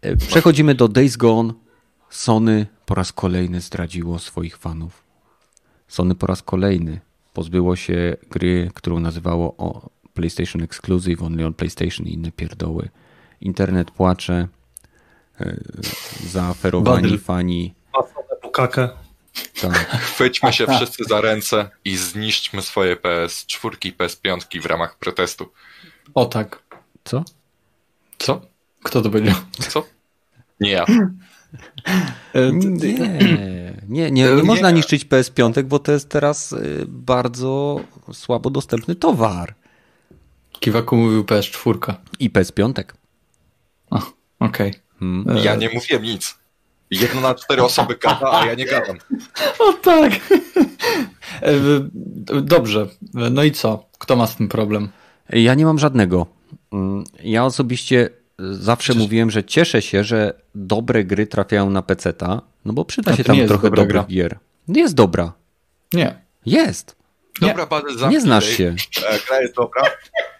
E, 0.00 0.16
przechodzimy 0.16 0.74
do 0.74 0.88
Days 0.88 1.16
Gone. 1.16 1.67
Sony 2.10 2.66
po 2.86 2.94
raz 2.94 3.12
kolejny 3.12 3.60
zdradziło 3.60 4.18
swoich 4.18 4.56
fanów. 4.56 5.02
Sony 5.88 6.14
po 6.14 6.26
raz 6.26 6.42
kolejny 6.42 7.00
pozbyło 7.34 7.76
się 7.76 8.16
gry, 8.30 8.70
którą 8.74 9.00
nazywało 9.00 9.54
o 9.56 9.90
PlayStation 10.14 10.62
Exclusive, 10.62 11.22
Only 11.22 11.46
on 11.46 11.54
PlayStation 11.54 12.06
i 12.06 12.12
inne 12.12 12.32
pierdoły. 12.32 12.88
Internet 13.40 13.90
płacze, 13.90 14.48
e, 15.40 15.56
zaaferowani 16.26 17.02
Badl. 17.02 17.18
fani. 17.18 17.74
Pukakę. 18.42 18.88
Tak. 19.60 19.72
Chwyćmy 20.14 20.52
się 20.52 20.66
wszyscy 20.66 21.04
za 21.04 21.20
ręce 21.20 21.70
i 21.84 21.96
zniszczmy 21.96 22.62
swoje 22.62 22.96
PS4 22.96 23.86
i 23.86 23.92
PS5 23.92 24.62
w 24.62 24.66
ramach 24.66 24.98
protestu. 24.98 25.52
O 26.14 26.24
tak. 26.26 26.62
Co? 27.04 27.24
Co? 28.18 28.40
Kto 28.82 29.02
to 29.02 29.10
powiedział? 29.10 29.34
Co? 29.68 29.84
Nie 30.60 30.70
ja. 30.70 30.84
E, 32.34 32.52
nie, 32.52 32.92
nie, 32.92 33.74
nie, 33.88 34.10
nie 34.10 34.28
e, 34.28 34.42
można 34.42 34.70
niszczyć 34.70 35.06
PS5, 35.06 35.62
bo 35.62 35.78
to 35.78 35.92
jest 35.92 36.08
teraz 36.08 36.52
e, 36.52 36.56
bardzo 36.86 37.80
słabo 38.12 38.50
dostępny 38.50 38.94
towar. 38.94 39.54
Kiwaku 40.52 40.96
mówił 40.96 41.22
PS4. 41.22 41.94
I 42.18 42.30
PS5. 42.30 42.84
Okej. 43.90 44.08
Okay. 44.38 44.72
Hmm. 44.98 45.44
Ja 45.44 45.54
nie 45.54 45.68
mówiłem 45.68 46.02
nic. 46.02 46.38
Jedno 46.90 47.20
na 47.20 47.34
cztery 47.34 47.62
osoby 47.62 47.96
gada, 47.96 48.32
a 48.32 48.46
ja 48.46 48.54
nie 48.54 48.64
gadam. 48.66 48.96
O 49.58 49.72
tak. 49.72 50.12
Dobrze. 52.42 52.86
No 53.12 53.44
i 53.44 53.52
co? 53.52 53.88
Kto 53.98 54.16
ma 54.16 54.26
z 54.26 54.36
tym 54.36 54.48
problem? 54.48 54.88
Ja 55.30 55.54
nie 55.54 55.64
mam 55.64 55.78
żadnego. 55.78 56.26
Mm, 56.72 57.04
ja 57.24 57.44
osobiście 57.44 58.10
zawsze 58.38 58.84
Przecież... 58.84 59.02
mówiłem, 59.02 59.30
że 59.30 59.44
cieszę 59.44 59.82
się, 59.82 60.04
że 60.04 60.34
dobre 60.54 61.04
gry 61.04 61.26
trafiają 61.26 61.70
na 61.70 61.82
PC-ta, 61.82 62.42
no 62.64 62.72
bo 62.72 62.84
przyda 62.84 63.16
się 63.16 63.24
tam 63.24 63.46
trochę 63.46 63.70
dobrych 63.70 63.88
gra. 63.88 64.04
gier. 64.08 64.38
Jest 64.68 64.94
dobra. 64.94 65.32
Nie. 65.92 66.18
Jest. 66.46 66.96
Dobra, 67.40 67.68
nie, 68.00 68.08
nie 68.08 68.20
znasz 68.20 68.48
się. 68.48 68.74
E, 69.08 69.18
gra 69.26 69.40
jest 69.40 69.54
dobra 69.54 69.82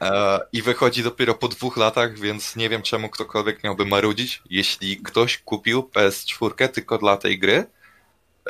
e, 0.01 0.41
i 0.53 0.63
wychodzi 0.63 1.03
dopiero 1.03 1.35
po 1.35 1.49
dwóch 1.49 1.77
latach, 1.77 2.19
więc 2.19 2.57
nie 2.57 2.69
wiem 2.69 2.83
czemu 2.83 3.09
ktokolwiek 3.09 3.65
miałby 3.65 3.87
marudzić. 3.87 4.43
Jeśli 4.51 4.97
ktoś 4.97 5.39
kupił 5.39 5.91
PS4 5.95 6.69
tylko 6.69 6.99
dla 6.99 7.17
tej 7.17 7.39
gry, 7.39 7.65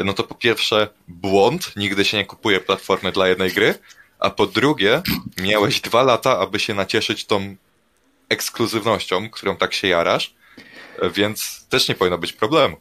no 0.05 0.13
to 0.13 0.25
po 0.25 0.35
pierwsze 0.35 0.89
błąd, 1.09 1.77
nigdy 1.77 2.05
się 2.05 2.17
nie 2.17 2.25
kupuje 2.25 2.61
platformy 2.61 3.13
dla 3.13 3.29
jednej 3.29 3.53
gry, 3.53 3.75
a 4.19 4.31
po 4.31 4.47
drugie 4.47 5.03
miałeś 5.43 5.81
dwa 5.81 6.03
lata, 6.03 6.39
aby 6.39 6.59
się 6.59 6.75
nacieszyć 6.75 7.25
tą 7.27 7.57
ekskluzywnością, 8.29 9.31
którą 9.31 9.57
tak 9.57 9.75
się 9.75 9.89
jarasz, 9.89 10.35
więc 11.15 11.67
też 11.69 11.89
nie 11.89 11.95
powinno 11.95 12.19
być 12.19 12.33
problemu. 12.33 12.77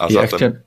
A 0.00 0.04
ja, 0.04 0.10
zatem... 0.10 0.36
chciałem, 0.36 0.60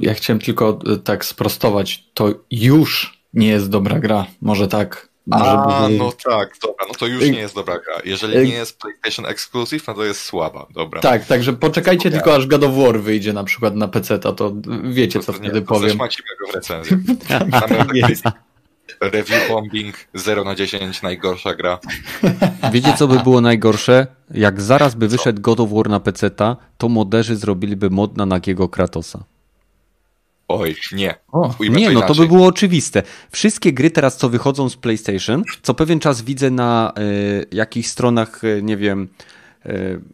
ja 0.00 0.14
chciałem 0.14 0.40
tylko 0.40 0.78
e, 0.86 0.96
tak 0.96 1.24
sprostować, 1.24 2.04
to 2.14 2.34
już 2.50 3.22
nie 3.34 3.48
jest 3.48 3.70
dobra 3.70 3.98
gra, 3.98 4.26
może 4.40 4.68
tak. 4.68 5.12
A, 5.30 5.88
no 5.98 6.12
tak, 6.12 6.56
dobra, 6.62 6.86
no 6.88 6.94
to 6.94 7.06
już 7.06 7.22
nie 7.30 7.38
jest 7.38 7.54
dobra 7.54 7.78
gra. 7.78 7.94
Jeżeli 8.04 8.48
nie 8.48 8.54
jest 8.54 8.78
PlayStation 8.78 9.26
Exclusive, 9.26 9.86
no 9.86 9.94
to 9.94 10.04
jest 10.04 10.20
słaba, 10.20 10.66
dobra. 10.74 11.00
Tak, 11.00 11.26
także 11.26 11.52
poczekajcie 11.52 12.10
tylko 12.10 12.34
aż 12.34 12.46
God 12.46 12.64
of 12.64 12.74
War 12.74 13.00
wyjdzie 13.00 13.32
na 13.32 13.44
przykład 13.44 13.76
na 13.76 13.88
PC, 13.88 14.18
to 14.18 14.52
wiecie 14.84 15.20
co 15.20 15.32
to 15.32 15.38
wtedy 15.38 15.60
nie, 15.60 15.66
powiem. 15.66 15.98
To 15.98 16.06
go 16.40 16.52
w 16.52 16.54
recenzji. 16.54 16.96
Review 19.02 19.48
bombing 19.48 19.94
0 20.14 20.44
na 20.44 20.54
10, 20.54 21.02
najgorsza 21.02 21.54
gra. 21.54 21.78
Wiecie, 22.72 22.94
co 22.98 23.08
by 23.08 23.18
było 23.18 23.40
najgorsze? 23.40 24.06
Jak 24.34 24.60
zaraz 24.60 24.94
by 24.94 25.08
wyszedł 25.08 25.40
God 25.40 25.60
of 25.60 25.70
War 25.72 25.88
na 25.88 26.00
PC, 26.00 26.30
to 26.78 26.88
moderzy 26.88 27.36
zrobiliby 27.36 27.90
mod 27.90 28.16
na 28.16 28.26
nagiego 28.26 28.68
Kratosa. 28.68 29.24
Oj, 30.48 30.76
nie. 30.92 31.14
O, 31.32 31.54
nie, 31.60 31.90
no 31.90 32.02
to 32.02 32.14
by 32.14 32.26
było 32.26 32.46
oczywiste. 32.46 33.02
Wszystkie 33.30 33.72
gry 33.72 33.90
teraz, 33.90 34.16
co 34.16 34.28
wychodzą 34.28 34.68
z 34.68 34.76
PlayStation, 34.76 35.42
co 35.62 35.74
pewien 35.74 36.00
czas 36.00 36.22
widzę 36.22 36.50
na 36.50 36.92
y, 36.98 37.46
jakichś 37.52 37.88
stronach, 37.88 38.44
y, 38.44 38.60
nie 38.62 38.76
wiem, 38.76 39.08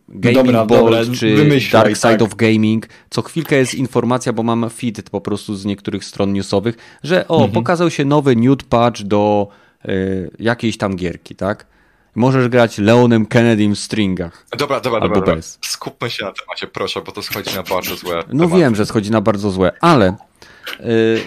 Gaming 0.09 0.53
dobra, 0.53 0.67
dobra, 0.67 0.99
czy 1.15 1.49
Dark 1.73 1.97
Side 1.97 2.09
tak. 2.09 2.23
of 2.23 2.35
Gaming. 2.35 2.89
Co 3.11 3.23
chwilkę 3.23 3.57
jest 3.57 3.75
informacja, 3.75 4.33
bo 4.33 4.43
mam 4.43 4.71
feed 4.71 5.11
po 5.11 5.21
prostu 5.21 5.57
z 5.57 5.65
niektórych 5.65 6.05
stron 6.05 6.33
newsowych, 6.33 6.77
że 7.03 7.29
o, 7.29 7.35
mhm. 7.35 7.53
pokazał 7.53 7.91
się 7.91 8.05
nowy 8.05 8.37
nude 8.37 8.65
patch 8.69 9.03
do 9.03 9.49
y, 9.89 10.31
jakiejś 10.39 10.79
tam 10.79 10.97
gierki, 10.97 11.35
tak? 11.35 11.67
Możesz 12.15 12.49
grać 12.49 12.79
Leonem 12.79 13.27
Kennedym 13.27 13.75
w 13.75 13.79
stringach. 13.79 14.47
Dobra, 14.59 14.81
dobra, 14.81 15.01
dobra, 15.01 15.21
dobra. 15.21 15.37
Skupmy 15.63 16.11
się 16.11 16.25
na 16.25 16.33
temacie, 16.33 16.67
proszę, 16.67 17.03
bo 17.07 17.13
to 17.13 17.23
schodzi 17.23 17.57
na 17.57 17.63
bardzo 17.63 17.97
złe. 17.97 18.17
No 18.17 18.45
tematy. 18.45 18.61
wiem, 18.61 18.75
że 18.75 18.87
schodzi 18.87 19.11
na 19.11 19.21
bardzo 19.21 19.51
złe, 19.51 19.73
ale 19.81 20.17
y, 20.81 21.21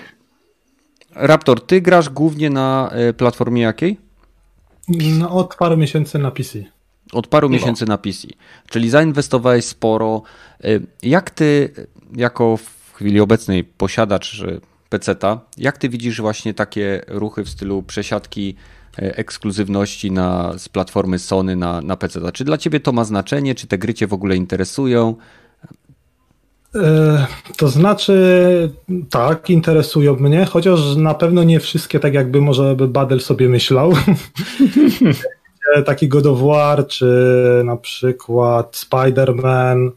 Raptor, 1.16 1.66
ty 1.66 1.82
grasz 1.82 2.10
głównie 2.10 2.50
na 2.50 2.92
platformie 3.18 3.62
jakiej? 3.62 3.98
No, 4.88 5.30
od 5.30 5.56
paru 5.56 5.78
miesięcy 5.78 6.20
na 6.20 6.32
PC. 6.32 6.60
Od 7.12 7.28
paru 7.28 7.50
no. 7.50 7.54
miesięcy 7.54 7.86
na 7.86 7.98
PC. 7.98 8.28
Czyli 8.70 8.90
zainwestowałeś 8.90 9.66
sporo. 9.66 10.22
Y, 10.66 10.82
jak 11.04 11.30
ty, 11.30 11.74
jako 12.16 12.58
w 12.58 12.94
chwili 12.94 13.20
obecnej 13.20 13.64
posiadacz 13.64 14.40
y, 14.40 14.62
PC-ta, 14.90 15.40
jak 15.58 15.78
ty 15.78 15.90
widzisz 15.90 16.22
właśnie 16.22 16.54
takie 16.54 17.02
ruchy 17.08 17.44
w 17.44 17.50
stylu 17.50 17.84
przesiadki 17.84 18.56
y, 19.00 19.16
ekskluzywności 19.16 20.12
na, 20.12 20.54
z 20.58 20.70
platformy 20.70 21.20
Sony 21.20 21.56
na, 21.56 21.82
na 21.82 21.98
PC? 21.98 22.32
Czy 22.32 22.44
dla 22.44 22.58
ciebie 22.58 22.80
to 22.80 22.92
ma 22.92 23.04
znaczenie? 23.04 23.56
Czy 23.56 23.68
te 23.68 23.78
gry 23.78 23.94
cię 23.94 24.08
w 24.08 24.14
ogóle 24.14 24.36
interesują? 24.36 25.16
To 27.58 27.68
znaczy, 27.68 28.14
tak, 29.10 29.50
interesują 29.50 30.16
mnie, 30.16 30.46
chociaż 30.46 30.96
na 30.96 31.14
pewno 31.14 31.44
nie 31.44 31.60
wszystkie 31.60 32.00
tak, 32.00 32.14
jakby 32.14 32.42
może 32.42 32.76
by 32.76 32.88
Badel 32.88 33.20
sobie 33.20 33.50
myślał. 33.50 33.94
taki 35.86 36.08
God 36.08 36.26
of 36.26 36.40
War, 36.42 36.88
czy 36.88 37.06
na 37.66 37.78
przykład 37.78 38.76
Spider-Man 38.76 39.92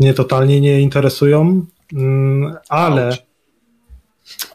mnie 0.00 0.14
totalnie 0.14 0.60
nie 0.60 0.80
interesują, 0.80 1.66
mm, 1.92 2.56
ale 2.68 3.16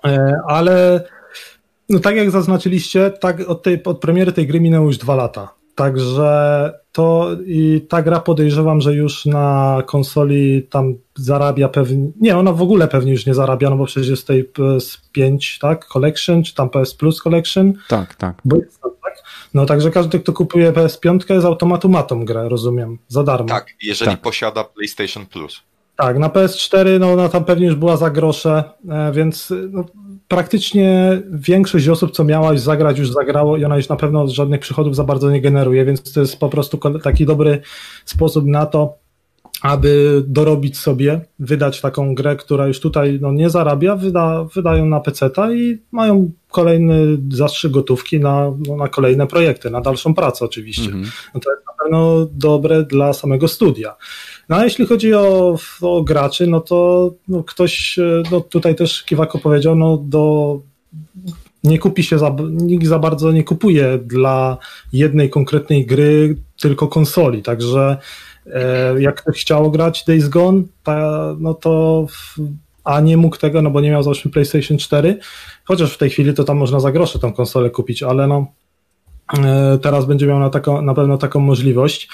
e, 0.06 0.34
ale 0.48 1.04
no 1.90 2.00
tak 2.00 2.16
jak 2.16 2.32
zaznaczyliście, 2.32 3.12
tak 3.12 3.50
od, 3.50 3.64
tej, 3.64 3.84
od 3.84 4.00
premiery 4.00 4.32
tej 4.32 4.48
gry 4.48 4.60
minęło 4.60 4.88
już 4.88 4.98
dwa 4.98 5.16
lata. 5.16 5.54
Także 5.76 6.74
to 6.92 7.30
i 7.46 7.86
ta 7.90 8.02
gra 8.02 8.20
podejrzewam, 8.20 8.82
że 8.82 8.96
już 8.96 9.26
na 9.26 9.78
konsoli 9.86 10.64
tam 10.64 10.96
zarabia 11.16 11.70
pewnie. 11.70 12.12
Nie, 12.22 12.38
ona 12.38 12.54
w 12.54 12.62
ogóle 12.62 12.88
pewnie 12.88 13.12
już 13.12 13.26
nie 13.26 13.34
zarabia, 13.34 13.70
no 13.70 13.76
bo 13.76 13.86
przecież 13.86 14.10
jest 14.10 14.28
tej 14.28 14.50
PS5, 14.50 15.62
tak? 15.62 15.86
Collection, 15.86 16.44
czy 16.44 16.56
tam 16.56 16.70
PS 16.70 16.96
Plus 16.96 17.22
Collection. 17.22 17.74
Tak, 17.88 18.16
tak. 18.16 18.42
Bo 18.46 18.56
jest 18.56 18.82
tam, 18.82 18.92
tak? 19.16 19.24
No 19.54 19.66
także 19.66 19.92
każdy, 19.92 20.20
kto 20.20 20.34
kupuje 20.34 20.72
PS5 20.72 21.42
z 21.42 21.46
automatu 21.46 21.90
ma 21.90 22.04
tą 22.04 22.26
grę, 22.26 22.50
rozumiem, 22.50 22.98
za 23.08 23.24
darmo. 23.24 23.50
Tak, 23.50 23.68
jeżeli 23.84 24.12
Tak. 24.12 24.22
posiada 24.22 24.64
PlayStation 24.64 25.26
Plus. 25.26 25.62
Tak, 25.96 26.18
na 26.18 26.30
PS4 26.30 27.00
no 27.00 27.14
ona 27.14 27.30
tam 27.30 27.46
pewnie 27.46 27.66
już 27.66 27.76
była 27.76 27.98
za 27.98 28.10
grosze, 28.10 28.64
e, 28.90 29.12
więc 29.12 29.54
no, 29.72 29.86
praktycznie 30.28 31.22
większość 31.32 31.88
osób, 31.88 32.12
co 32.12 32.24
miała 32.24 32.52
już 32.52 32.62
zagrać, 32.62 33.00
już 33.00 33.12
zagrało 33.12 33.58
i 33.58 33.66
ona 33.66 33.78
już 33.78 33.90
na 33.90 33.96
pewno 33.96 34.28
żadnych 34.28 34.60
przychodów 34.60 34.96
za 34.96 35.04
bardzo 35.04 35.32
nie 35.32 35.42
generuje, 35.42 35.86
więc 35.86 36.14
to 36.14 36.20
jest 36.20 36.40
po 36.40 36.50
prostu 36.50 36.80
taki 37.04 37.26
dobry 37.26 37.62
sposób 38.06 38.46
na 38.46 38.66
to, 38.66 38.98
aby 39.62 40.24
dorobić 40.28 40.78
sobie, 40.78 41.22
wydać 41.40 41.82
taką 41.82 42.16
grę, 42.16 42.36
która 42.36 42.68
już 42.68 42.80
tutaj 42.80 43.20
no, 43.22 43.32
nie 43.32 43.50
zarabia, 43.50 43.96
wyda, 43.96 44.44
wydają 44.56 44.86
na 44.86 45.00
PC-ta 45.00 45.54
i 45.54 45.78
mają 45.92 46.32
kolejny 46.52 47.18
zastrzyk 47.32 47.72
gotówki 47.72 48.20
na, 48.20 48.52
no, 48.68 48.76
na 48.76 48.88
kolejne 48.88 49.28
projekty, 49.28 49.70
na 49.70 49.82
dalszą 49.82 50.14
pracę 50.14 50.46
oczywiście 50.46 50.86
Mhm. 50.86 51.06
no 51.34 51.40
to 51.40 51.52
jest 51.52 51.64
na 51.68 51.74
pewno 51.84 52.28
dobre 52.32 52.84
dla 52.84 53.14
samego 53.14 53.48
studia. 53.48 53.96
No 54.50 54.56
a 54.56 54.64
jeśli 54.64 54.86
chodzi 54.86 55.14
o, 55.14 55.58
o 55.82 56.04
graczy, 56.04 56.48
no 56.48 56.62
to 56.62 57.12
no 57.28 57.44
ktoś, 57.44 58.00
e, 58.00 58.24
no 58.32 58.42
tutaj 58.42 58.76
też 58.76 59.04
Kiwako 59.04 59.40
powiedział, 59.40 59.76
no 59.76 59.98
do 59.98 60.60
nie 61.64 61.80
kupi 61.80 62.04
się, 62.04 62.20
za, 62.20 62.36
nikt 62.50 62.86
za 62.86 63.00
bardzo 63.00 63.32
nie 63.32 63.44
kupuje 63.44 64.00
dla 64.06 64.58
jednej 64.94 65.30
konkretnej 65.30 65.86
gry, 65.86 66.38
tylko 66.62 66.88
konsoli, 66.88 67.44
także 67.44 67.98
jak 69.00 69.22
ktoś 69.22 69.42
chciał 69.42 69.72
grać 69.72 70.04
Days 70.06 70.30
Gone, 70.30 70.62
ta, 70.84 71.36
no 71.40 71.54
to 71.54 72.06
a 72.84 73.00
nie 73.00 73.18
mógł 73.18 73.38
tego, 73.38 73.62
no 73.62 73.72
bo 73.72 73.82
nie 73.82 73.90
miał 73.92 74.04
załóżmy 74.04 74.32
PlayStation 74.32 74.78
4, 74.78 75.18
chociaż 75.66 75.94
w 75.94 75.98
tej 75.98 76.10
chwili 76.10 76.34
to 76.34 76.44
tam 76.44 76.58
można 76.58 76.80
za 76.80 76.92
grosze 76.92 77.20
tą 77.20 77.34
konsolę 77.34 77.70
kupić, 77.70 78.04
ale 78.04 78.28
no 78.28 78.48
e, 79.44 79.78
teraz 79.82 80.06
będzie 80.06 80.28
miał 80.28 80.40
na, 80.40 80.50
taką, 80.50 80.82
na 80.82 80.94
pewno 80.94 81.18
taką 81.18 81.40
możliwość. 81.40 82.10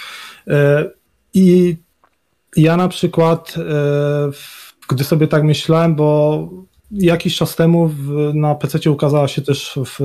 E, 0.47 0.85
I 1.34 1.76
ja 2.57 2.77
na 2.77 2.88
przykład, 2.88 3.56
e, 3.57 4.31
gdy 4.89 5.03
sobie 5.03 5.27
tak 5.27 5.43
myślałem, 5.43 5.95
bo 5.95 6.49
jakiś 6.91 7.35
czas 7.38 7.56
temu 7.56 7.88
w, 7.88 8.31
na 8.34 8.56
PC 8.56 8.91
ukazała 8.91 9.27
się 9.27 9.41
też 9.41 9.80
w, 9.85 9.99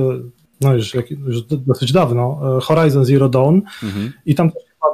no 0.61 0.73
już, 0.73 0.93
już 1.27 1.41
do- 1.41 1.57
dosyć 1.57 1.91
dawno, 1.91 2.39
e, 2.57 2.61
Horizon 2.61 3.05
Zero 3.05 3.29
Dawn 3.29 3.55
Mhm. 3.83 4.13
i 4.25 4.35
tam 4.35 4.51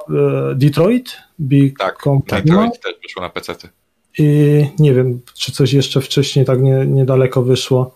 e, 0.09 0.55
Detroit 0.55 1.17
Tak, 1.79 1.95
Become 1.97 2.21
Human 2.29 2.43
Detroit 2.43 2.81
też 2.81 2.93
wyszło 3.03 3.21
na 3.21 3.29
PC. 3.29 3.55
i 4.17 4.65
nie 4.79 4.93
wiem, 4.93 5.21
czy 5.33 5.51
coś 5.51 5.73
jeszcze 5.73 6.01
wcześniej 6.01 6.45
tak 6.45 6.61
nie, 6.61 6.85
niedaleko 6.85 7.41
wyszło. 7.41 7.95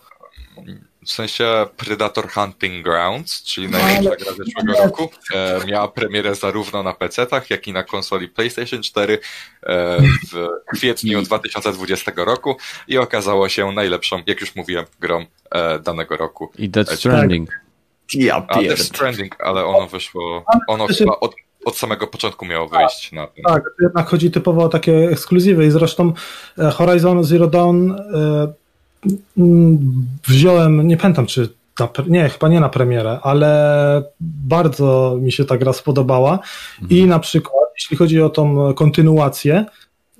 W 1.06 1.10
sensie 1.10 1.66
Predator 1.76 2.28
Hunting 2.28 2.84
Grounds, 2.84 3.42
czyli 3.42 3.68
najlepsza 3.68 4.24
gra 4.24 4.32
zeszłego 4.44 4.84
roku, 4.84 5.10
e, 5.34 5.60
miała 5.66 5.88
premierę 5.88 6.34
zarówno 6.34 6.82
na 6.82 6.92
PC-tach, 6.92 7.50
jak 7.50 7.66
i 7.68 7.72
na 7.72 7.82
konsoli 7.82 8.28
PlayStation 8.28 8.82
4 8.82 9.18
e, 9.62 9.98
w 10.32 10.48
kwietniu 10.76 11.22
2020 11.22 12.12
roku 12.16 12.56
i 12.88 12.98
okazało 12.98 13.48
się 13.48 13.72
najlepszą, 13.72 14.22
jak 14.26 14.40
już 14.40 14.54
mówiłem, 14.56 14.84
grą 15.00 15.26
e, 15.50 15.78
danego 15.78 16.16
roku. 16.16 16.50
I 16.58 16.68
Death 16.68 16.90
Tak. 16.90 16.98
Stranding. 16.98 17.50
Ja 18.14 18.46
A 18.48 18.62
Death 18.62 18.82
Stranding, 18.82 19.40
ale 19.40 19.64
ono 19.64 19.88
wyszło, 19.88 20.44
ono 20.68 20.86
chyba 20.86 21.20
od, 21.20 21.34
od 21.64 21.76
samego 21.76 22.06
początku 22.06 22.46
miało 22.46 22.68
wyjść 22.68 23.12
na 23.12 23.26
ten. 23.26 23.44
Tak, 23.44 23.62
to 23.62 23.84
jednak 23.84 24.08
chodzi 24.08 24.30
typowo 24.30 24.64
o 24.64 24.68
takie 24.68 25.08
ekskluzywy 25.10 25.66
i 25.66 25.70
zresztą 25.70 26.12
e, 26.58 26.70
Horizon 26.70 27.24
Zero 27.24 27.46
Dawn 27.46 27.90
e, 27.90 28.52
wziąłem, 30.28 30.88
nie 30.88 30.96
pamiętam 30.96 31.26
czy 31.26 31.48
na, 31.80 31.88
nie, 32.08 32.28
chyba 32.28 32.48
nie 32.48 32.60
na 32.60 32.68
premierę, 32.68 33.18
ale 33.22 34.02
bardzo 34.20 35.18
mi 35.20 35.32
się 35.32 35.44
ta 35.44 35.58
gra 35.58 35.72
spodobała 35.72 36.38
i 36.90 37.06
na 37.06 37.18
przykład 37.18 37.62
jeśli 37.76 37.96
chodzi 37.96 38.22
o 38.22 38.30
tą 38.30 38.74
kontynuację, 38.74 39.64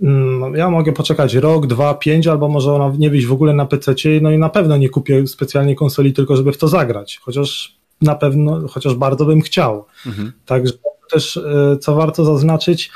mm, 0.03 0.55
ja 0.55 0.71
mogę 0.71 0.93
poczekać 0.93 1.35
rok, 1.35 1.67
dwa, 1.67 1.95
pięć, 1.95 2.27
albo 2.27 2.49
może 2.49 2.73
ona 2.73 2.93
nie 2.99 3.11
wyjść 3.11 3.27
w 3.27 3.33
ogóle 3.33 3.55
na 3.55 3.67
PC, 3.67 3.95
no 4.23 4.31
i 4.31 4.39
na 4.39 4.49
pewno 4.49 4.77
nie 4.77 4.89
kupię 4.89 5.27
specjalnie 5.27 5.75
konsoli 5.75 6.13
tylko, 6.13 6.37
żeby 6.37 6.53
w 6.53 6.59
to 6.59 6.69
zagrać, 6.69 7.21
chociaż 7.23 7.77
na 8.03 8.15
pewno, 8.15 8.69
chociaż 8.69 8.95
bardzo 8.95 9.25
bym 9.25 9.41
chciał. 9.41 9.85
Mhm. 10.07 10.33
Także 10.47 10.73
też, 11.13 11.37
e, 11.37 11.77
co 11.81 11.95
warto 11.95 12.25
zaznaczyć, 12.25 12.91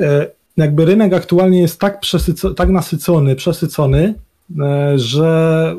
e, 0.00 0.26
jakby 0.56 0.84
rynek 0.84 1.14
aktualnie 1.14 1.60
jest 1.60 1.80
tak, 1.80 2.00
przesyco, 2.00 2.54
tak 2.54 2.68
nasycony, 2.68 3.36
przesycony, 3.36 4.14
e, 4.60 4.98
że 4.98 5.76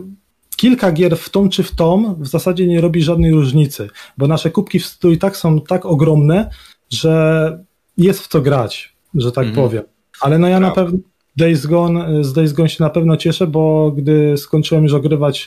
kilka 0.57 0.91
gier 0.91 1.17
w 1.17 1.29
tą 1.29 1.49
czy 1.49 1.63
w 1.63 1.71
tą 1.75 2.15
w 2.19 2.27
zasadzie 2.27 2.67
nie 2.67 2.81
robi 2.81 3.03
żadnej 3.03 3.31
różnicy, 3.31 3.89
bo 4.17 4.27
nasze 4.27 4.51
kubki 4.51 4.79
w 4.79 4.85
stu 4.85 5.11
i 5.11 5.17
tak 5.17 5.37
są 5.37 5.61
tak 5.61 5.85
ogromne, 5.85 6.49
że 6.89 7.63
jest 7.97 8.21
w 8.21 8.27
co 8.27 8.41
grać, 8.41 8.93
że 9.15 9.31
tak 9.31 9.47
Mhm. 9.47 9.67
powiem. 9.67 9.83
Ale 10.21 10.37
no 10.39 10.47
ja 10.47 10.59
na 10.59 10.71
pewno 10.71 10.99
Days 11.37 11.65
Gone, 11.65 12.23
z 12.23 12.33
Days 12.33 12.53
Gone 12.53 12.69
się 12.69 12.83
na 12.83 12.89
pewno 12.89 13.17
cieszę, 13.17 13.47
bo 13.47 13.91
gdy 13.91 14.37
skończyłem 14.37 14.83
już 14.83 14.93
ogrywać 14.93 15.45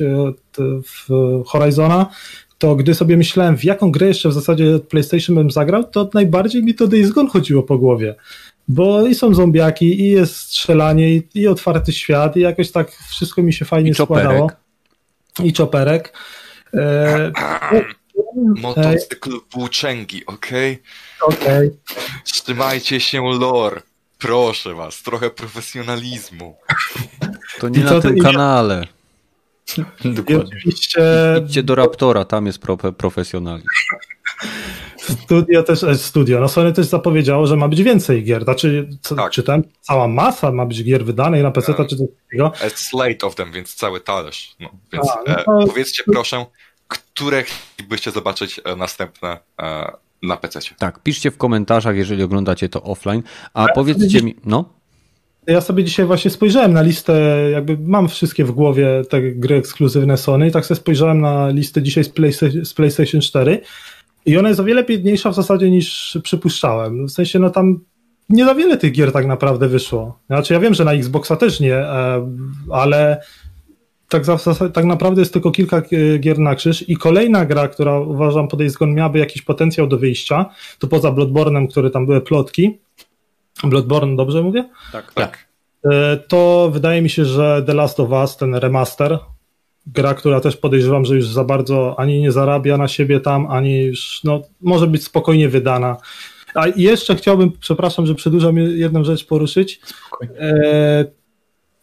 w 0.85 1.09
Horizona, 1.47 2.07
to 2.61 2.77
gdy 2.77 2.95
sobie 2.95 3.17
myślałem, 3.17 3.57
w 3.57 3.65
jaką 3.65 3.93
grę 3.93 4.07
jeszcze 4.07 4.29
w 4.29 4.33
zasadzie 4.33 4.79
PlayStation 4.79 5.37
bym 5.37 5.51
zagrał, 5.51 5.85
to 5.85 6.11
najbardziej 6.15 6.63
mi 6.63 6.75
to 6.75 6.87
Days 6.87 7.11
Gone 7.11 7.31
chodziło 7.31 7.63
po 7.63 7.79
głowie. 7.79 8.15
Bo 8.69 9.07
i 9.07 9.15
są 9.15 9.35
zombiaki, 9.35 10.01
i 10.01 10.11
jest 10.11 10.37
strzelanie, 10.37 11.15
i, 11.15 11.23
i 11.35 11.49
otwarty 11.49 11.93
świat, 11.93 12.37
i 12.37 12.41
jakoś 12.41 12.71
tak 12.71 12.91
wszystko 13.09 13.43
mi 13.43 13.53
się 13.53 13.65
fajnie 13.65 13.91
I 13.91 13.95
składało. 13.95 14.51
I 15.45 15.53
czoperek. 15.53 16.13
E, 16.75 17.33
Motocykl 18.63 19.31
włóczęgi, 19.53 20.27
okej? 20.27 20.83
Okej. 21.23 21.71
Trzymajcie 22.25 23.01
się 23.01 23.23
lore. 23.41 23.83
Proszę 24.19 24.75
was, 24.75 25.03
trochę 25.03 25.31
profesjonalizmu. 25.31 26.57
To 27.61 27.69
nie 27.69 27.81
I 27.81 27.85
na 27.85 28.01
tym 28.01 28.19
kanale. 28.19 28.85
I 28.85 29.00
Dokładnie. 30.05 30.55
oczywiście 30.57 31.01
Idźcie 31.45 31.63
do 31.63 31.75
Raptora, 31.75 32.25
tam 32.25 32.47
jest 32.47 32.59
pro 32.59 32.77
profesjonalizm. 32.77 33.69
studio 35.25 35.63
też, 35.63 35.83
e, 35.83 35.99
studio, 35.99 36.41
no 36.41 36.49
Sony 36.49 36.73
też 36.73 36.87
zapowiedziało, 36.87 37.47
że 37.47 37.57
ma 37.57 37.69
być 37.69 37.83
więcej 37.83 38.25
gier. 38.25 38.45
Znaczy, 38.45 38.89
co, 39.03 39.15
Tak. 39.15 39.33
czytałem, 39.33 39.63
cała 39.81 40.09
masa 40.09 40.53
ma 40.53 40.67
być 40.67 40.85
gier 40.85 41.05
wydanej 41.05 41.43
na 41.43 41.51
PC, 41.51 41.75
czy 41.75 41.97
coś 41.97 42.09
takiego. 42.25 42.53
A 42.67 42.69
slate 42.69 43.27
of 43.27 43.35
them, 43.35 43.53
więc 43.53 43.75
cały 43.75 44.01
talerz. 44.01 44.55
No, 44.61 44.71
więc 44.93 45.09
A, 45.11 45.15
no 45.27 45.39
e, 45.39 45.45
to- 45.45 45.67
powiedzcie 45.67 46.03
proszę, 46.13 46.47
które 46.89 47.43
chcielibyście 47.43 48.11
zobaczyć 48.11 48.61
e, 48.65 48.77
następne 48.77 49.39
e, 49.63 49.93
na 50.23 50.37
PC. 50.37 50.61
Tak, 50.79 51.03
piszcie 51.03 51.31
w 51.31 51.37
komentarzach, 51.37 51.97
jeżeli 51.97 52.23
oglądacie 52.23 52.69
to 52.69 52.83
offline. 52.83 53.23
A 53.55 53.61
Ale 53.63 53.73
powiedzcie 53.75 54.23
mi, 54.23 54.37
no, 54.45 54.65
Ja 55.51 55.61
sobie 55.61 55.85
dzisiaj 55.85 56.07
właśnie 56.07 56.31
spojrzałem 56.31 56.73
na 56.73 56.83
listę, 56.83 57.13
jakby 57.53 57.79
mam 57.79 58.09
wszystkie 58.09 58.45
w 58.45 58.51
głowie 58.51 59.03
te 59.09 59.23
gry 59.23 59.57
ekskluzywne 59.57 60.17
Sony 60.17 60.49
i 60.49 60.51
tak 60.51 60.67
sobie 60.67 60.81
spojrzałem 60.81 61.21
na 61.21 61.49
listę 61.49 61.83
dzisiaj 61.83 62.05
z, 62.05 62.13
z 62.69 62.75
PlayStation 62.75 63.21
4 63.21 63.61
i 64.27 64.39
ona 64.39 64.49
jest 64.49 64.61
o 64.61 64.65
wiele 64.65 64.85
biedniejsza 64.85 65.31
w 65.31 65.35
zasadzie 65.35 65.71
niż 65.71 66.19
przypuszczałem. 66.23 67.07
W 67.07 67.11
sensie, 67.11 67.39
no 67.39 67.51
tam 67.51 67.81
nie 68.29 68.45
za 68.45 68.55
wiele 68.55 68.77
tych 68.77 68.93
gier 68.93 69.13
tak 69.13 69.27
naprawdę 69.27 69.69
wyszło. 69.69 70.19
Znaczy 70.27 70.55
ja 70.55 70.61
wiem, 70.61 70.75
że 70.75 70.85
na 70.85 70.93
Xboxa 70.93 71.37
też 71.37 71.61
nie, 71.61 71.75
e, 71.75 72.31
ale 72.71 73.23
tak, 74.09 74.23
tak 74.73 74.85
naprawdę 74.85 75.23
jest 75.23 75.33
tylko 75.33 75.51
kilka 75.51 75.83
gier 76.21 76.39
na 76.39 76.55
krzyż 76.55 76.89
i 76.89 76.97
kolejna 76.97 77.47
gra, 77.47 77.69
która 77.69 77.99
uważam 77.99 78.49
po 78.49 78.57
miałaby 78.87 79.19
jakiś 79.19 79.43
potencjał 79.43 79.87
do 79.87 79.99
wyjścia, 79.99 80.47
to 80.79 80.87
poza 80.87 81.13
Bloodborne'em, 81.13 81.69
który 81.69 81.91
tam 81.91 82.07
były 82.07 82.21
plotki. 82.21 82.79
Bloodborne, 83.65 84.17
dobrze 84.17 84.43
mówię? 84.43 84.69
tak, 84.93 85.13
Tak. 85.15 85.51
E, 85.85 86.17
to 86.17 86.71
wydaje 86.73 87.03
mi 87.03 87.11
się, 87.11 87.25
że 87.25 87.63
The 87.67 87.75
Last 87.75 88.01
of 88.01 88.11
Us, 88.11 88.37
ten 88.37 88.55
remaster, 88.55 89.19
gra, 89.87 90.15
która 90.15 90.41
też 90.41 90.57
podejrzewam, 90.57 91.05
że 91.05 91.15
już 91.15 91.29
za 91.29 91.45
bardzo 91.45 91.95
ani 91.99 92.21
nie 92.21 92.33
zarabia 92.33 92.77
na 92.77 92.89
siebie 92.89 93.21
tam, 93.21 93.47
ani 93.51 93.83
już, 93.83 94.21
no, 94.25 94.43
może 94.61 94.87
być 94.87 95.05
spokojnie 95.05 95.49
wydana. 95.49 95.97
A 96.55 96.67
jeszcze 96.77 97.17
chciałbym, 97.17 97.53
przepraszam, 97.61 98.07
że 98.07 98.15
przedłużam 98.15 98.57
jedną 98.59 99.05
rzecz 99.05 99.27
poruszyć. 99.27 99.81
Spokojnie. 99.85 100.41
E, 100.41 101.05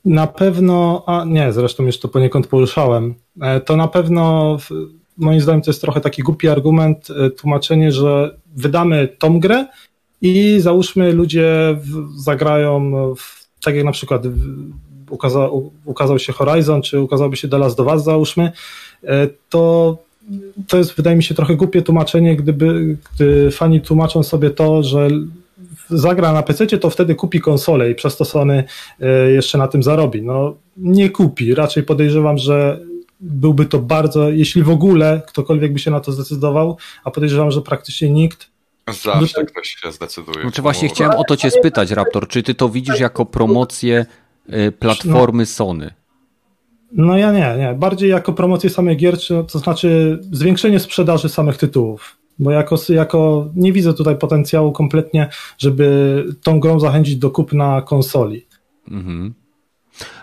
na 0.05 0.27
pewno, 0.27 1.03
a 1.05 1.25
nie, 1.25 1.53
zresztą 1.53 1.83
już 1.83 1.99
to 1.99 2.07
poniekąd 2.07 2.47
poruszałem, 2.47 3.15
e, 3.41 3.61
to 3.61 3.77
na 3.77 3.87
pewno 3.87 4.57
w, 4.57 4.69
moim 5.17 5.41
zdaniem 5.41 5.61
to 5.61 5.71
jest 5.71 5.81
trochę 5.81 6.01
taki 6.01 6.23
głupi 6.23 6.47
argument, 6.47 7.07
e, 7.09 7.29
tłumaczenie, 7.29 7.91
że 7.91 8.37
wydamy 8.55 9.07
tą 9.19 9.39
grę 9.39 9.65
i 10.21 10.59
załóżmy 10.59 11.13
ludzie 11.13 11.77
w, 11.79 12.19
zagrają, 12.19 12.91
w, 13.15 13.47
tak 13.63 13.75
jak 13.75 13.85
na 13.85 13.91
przykład 13.91 14.23
ukaza, 15.09 15.49
ukazał 15.85 16.19
się 16.19 16.33
Horizon, 16.33 16.81
czy 16.81 17.01
ukazałby 17.01 17.37
się 17.37 17.47
The 17.47 17.57
Last 17.57 17.79
of 17.79 17.87
Us, 17.87 18.03
załóżmy, 18.03 18.51
e, 19.03 19.27
to 19.49 19.97
to 20.67 20.77
jest 20.77 20.95
wydaje 20.95 21.15
mi 21.15 21.23
się 21.23 21.35
trochę 21.35 21.55
głupie 21.55 21.81
tłumaczenie, 21.81 22.35
gdyby 22.35 22.97
gdy 23.15 23.51
fani 23.51 23.81
tłumaczą 23.81 24.23
sobie 24.23 24.49
to, 24.49 24.83
że 24.83 25.07
zagra 25.89 26.33
na 26.33 26.43
PC, 26.43 26.67
to 26.67 26.89
wtedy 26.89 27.15
kupi 27.15 27.41
konsolę 27.41 27.91
i 27.91 27.95
przez 27.95 28.17
to 28.17 28.25
Sony 28.25 28.63
e, 28.99 29.31
jeszcze 29.31 29.57
na 29.57 29.67
tym 29.67 29.83
zarobi. 29.83 30.21
No 30.21 30.55
nie 30.77 31.09
kupi. 31.09 31.55
Raczej 31.55 31.83
podejrzewam, 31.83 32.37
że 32.37 32.79
byłby 33.19 33.65
to 33.65 33.79
bardzo, 33.79 34.29
jeśli 34.29 34.63
w 34.63 34.69
ogóle 34.69 35.21
ktokolwiek 35.27 35.73
by 35.73 35.79
się 35.79 35.91
na 35.91 35.99
to 35.99 36.11
zdecydował, 36.11 36.77
a 37.03 37.11
podejrzewam, 37.11 37.51
że 37.51 37.61
praktycznie 37.61 38.09
nikt. 38.09 38.47
Zawsze 38.93 39.45
ktoś 39.45 39.67
się 39.67 39.91
zdecyduje. 39.91 40.41
Znaczy 40.41 40.61
właśnie 40.61 40.89
chciałem 40.89 41.19
o 41.19 41.23
to 41.23 41.37
cię 41.37 41.51
spytać, 41.51 41.91
Raptor, 41.91 42.27
czy 42.27 42.43
ty 42.43 42.53
to 42.53 42.69
widzisz 42.69 42.99
jako 42.99 43.25
promocję 43.25 44.05
y, 44.49 44.71
platformy 44.71 45.45
Sony? 45.45 45.93
No 46.91 47.17
ja 47.17 47.31
nie, 47.31 47.55
nie. 47.57 47.73
Bardziej 47.73 48.09
jako 48.09 48.33
promocję 48.33 48.69
samych 48.69 48.97
gier, 48.97 49.17
czy, 49.17 49.43
to 49.51 49.59
znaczy 49.59 50.19
zwiększenie 50.31 50.79
sprzedaży 50.79 51.29
samych 51.29 51.57
tytułów. 51.57 52.17
Bo 52.39 52.51
jako, 52.51 52.75
jako 52.89 53.49
nie 53.55 53.73
widzę 53.73 53.93
tutaj 53.93 54.17
potencjału 54.17 54.71
kompletnie, 54.71 55.29
żeby 55.57 56.25
tą 56.43 56.59
grą 56.59 56.79
zachęcić 56.79 57.15
do 57.15 57.31
kupna 57.31 57.81
konsoli. 57.81 58.47
Mhm. 58.91 59.33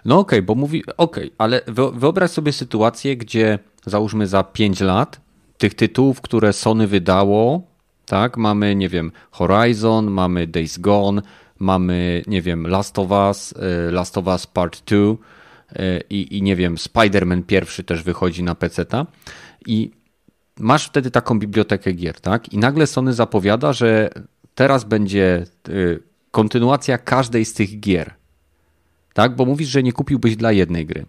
No 0.05 0.19
okej, 0.19 0.39
okay, 0.39 0.43
bo 0.43 0.55
mówi, 0.55 0.82
okej, 0.97 1.24
okay, 1.24 1.36
ale 1.39 1.61
wyobraź 1.95 2.31
sobie 2.31 2.53
sytuację, 2.53 3.16
gdzie 3.16 3.59
załóżmy 3.86 4.27
za 4.27 4.43
5 4.43 4.81
lat 4.81 5.20
tych 5.59 5.74
tytułów, 5.74 6.20
które 6.20 6.53
Sony 6.53 6.86
wydało, 6.86 7.62
tak, 8.07 8.37
mamy, 8.37 8.75
nie 8.75 8.89
wiem, 8.89 9.13
Horizon, 9.31 10.11
mamy 10.11 10.47
Days 10.47 10.79
Gone, 10.79 11.23
mamy, 11.59 12.23
nie 12.27 12.43
wiem, 12.43 12.67
Last 12.67 12.99
of 12.99 13.11
Us, 13.11 13.53
y, 13.89 13.93
Last 13.93 14.19
of 14.19 14.27
Us 14.27 14.47
Part 14.47 14.85
2 14.85 14.97
y, 14.97 15.17
i, 16.11 16.39
i 16.39 16.43
nie 16.43 16.57
wiem, 16.57 16.75
Spider-Man 16.75 17.43
pierwszy 17.43 17.85
też 17.85 18.03
wychodzi 18.03 18.43
na 18.43 18.55
PC-ta 18.55 19.07
i 19.67 19.91
masz 20.59 20.87
wtedy 20.87 21.11
taką 21.11 21.39
bibliotekę 21.39 21.93
gier, 21.93 22.21
tak? 22.21 22.53
I 22.53 22.59
nagle 22.59 22.87
Sony 22.87 23.13
zapowiada, 23.13 23.73
że 23.73 24.11
teraz 24.55 24.85
będzie 24.85 25.45
y, 25.69 26.03
kontynuacja 26.31 26.99
każdej 26.99 27.45
z 27.45 27.55
tych 27.55 27.81
gier. 27.81 28.15
Tak? 29.15 29.37
Bo 29.37 29.45
mówisz, 29.45 29.69
że 29.69 29.83
nie 29.83 29.93
kupiłbyś 29.93 30.37
dla 30.37 30.53
jednej 30.53 30.87
gry. 30.87 31.07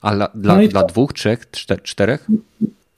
A 0.00 0.14
dla, 0.14 0.28
dla, 0.34 0.56
no 0.56 0.68
dla 0.68 0.82
dwóch, 0.82 1.12
trzech, 1.12 1.50
czterech? 1.82 2.26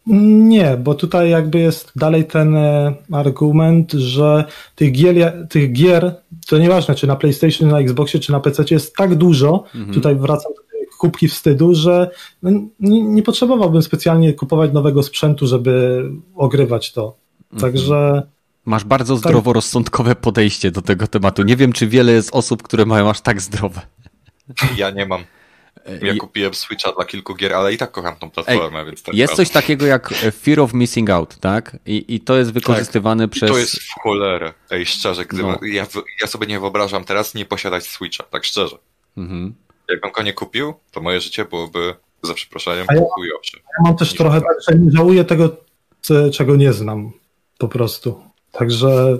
Nie, 0.07 0.77
bo 0.77 0.95
tutaj 0.95 1.31
jakby 1.31 1.59
jest 1.59 1.93
dalej 1.97 2.25
ten 2.25 2.57
e, 2.57 2.95
argument, 3.13 3.93
że 3.93 4.45
tych 4.75 4.93
gier, 4.93 5.47
tych 5.51 5.73
gier 5.73 6.15
to 6.47 6.59
nieważne, 6.59 6.95
czy 6.95 7.07
na 7.07 7.17
PlayStation, 7.17 7.69
na 7.69 7.79
Xboxie, 7.79 8.21
czy 8.21 8.33
na 8.33 8.41
PC 8.41 8.65
jest 8.71 8.97
tak 8.97 9.15
dużo, 9.15 9.65
mhm. 9.75 9.95
tutaj 9.95 10.17
wracam 10.17 10.53
do 10.55 10.63
tej 10.63 10.87
kubki 10.99 11.29
wstydu, 11.29 11.75
że 11.75 12.11
no, 12.43 12.51
nie, 12.81 13.03
nie, 13.03 13.23
potrzebowałbym 13.23 13.83
specjalnie 13.83 14.33
kupować 14.35 14.73
nowego 14.73 15.03
sprzętu, 15.03 15.47
żeby 15.47 16.05
ogrywać 16.35 16.93
to. 16.93 17.17
Mhm. 17.53 17.73
Także. 17.73 18.23
Masz 18.65 18.85
bardzo 18.85 19.15
tak. 19.15 19.23
zdroworozsądkowe 19.23 20.15
podejście 20.15 20.71
do 20.71 20.83
tego 20.83 21.07
tematu. 21.07 21.43
Nie 21.43 21.57
wiem, 21.57 21.73
czy 21.73 21.87
wiele 21.87 22.13
jest 22.13 22.31
osób, 22.33 22.63
które 22.63 22.87
mają 22.87 23.11
aż 23.11 23.21
tak 23.21 23.41
zdrowe. 23.41 23.81
Ja 24.77 24.91
nie 24.91 25.07
mam. 25.07 25.25
Ja 26.03 26.15
kupiłem 26.15 26.55
Switcha 26.55 26.93
dla 26.93 27.05
kilku 27.05 27.35
gier, 27.35 27.55
ale 27.55 27.73
i 27.73 27.79
tak 27.79 27.91
kocham 27.91 28.17
tą 28.17 28.31
platformę, 28.31 28.79
Ej, 28.79 28.87
więc 28.87 29.03
tak 29.03 29.15
Jest 29.15 29.35
coś 29.35 29.51
takiego 29.51 29.87
jak 29.87 30.15
Fear 30.43 30.61
of 30.61 30.75
Missing 30.75 31.11
Out, 31.11 31.37
tak? 31.37 31.77
I, 31.87 32.05
i 32.09 32.21
to 32.21 32.37
jest 32.37 32.53
wykorzystywane 32.53 33.25
tak. 33.25 33.31
przez... 33.31 33.51
I 33.51 33.53
to 33.53 33.59
jest 33.59 33.83
w 33.83 33.93
cholerę. 34.03 34.53
Ej, 34.71 34.87
szczerze, 34.87 35.25
gdy 35.25 35.43
no. 35.43 35.59
ja, 35.63 35.87
ja 36.21 36.27
sobie 36.27 36.47
nie 36.47 36.61
wyobrażam 36.61 37.05
teraz 37.05 37.35
nie 37.35 37.45
posiadać 37.45 37.87
Switcha, 37.87 38.25
tak 38.25 38.45
szczerze. 38.45 38.79
Mhm. 39.17 39.55
Jakbym 39.89 40.13
go 40.13 40.23
nie 40.23 40.33
kupił, 40.33 40.75
to 40.91 41.01
moje 41.01 41.21
życie 41.21 41.45
byłoby, 41.45 41.95
za 42.23 42.35
przeproszeniem, 42.35 42.87
ja. 42.91 42.95
Ja 42.97 43.85
mam 43.85 43.97
też 43.97 44.15
trochę 44.15 44.41
tak, 44.41 44.57
że 44.69 44.79
nie 44.79 44.91
żałuję 44.91 45.25
tego, 45.25 45.57
czego 46.33 46.57
nie 46.57 46.73
znam, 46.73 47.13
po 47.59 47.69
prostu. 47.69 48.21
Także. 48.53 49.19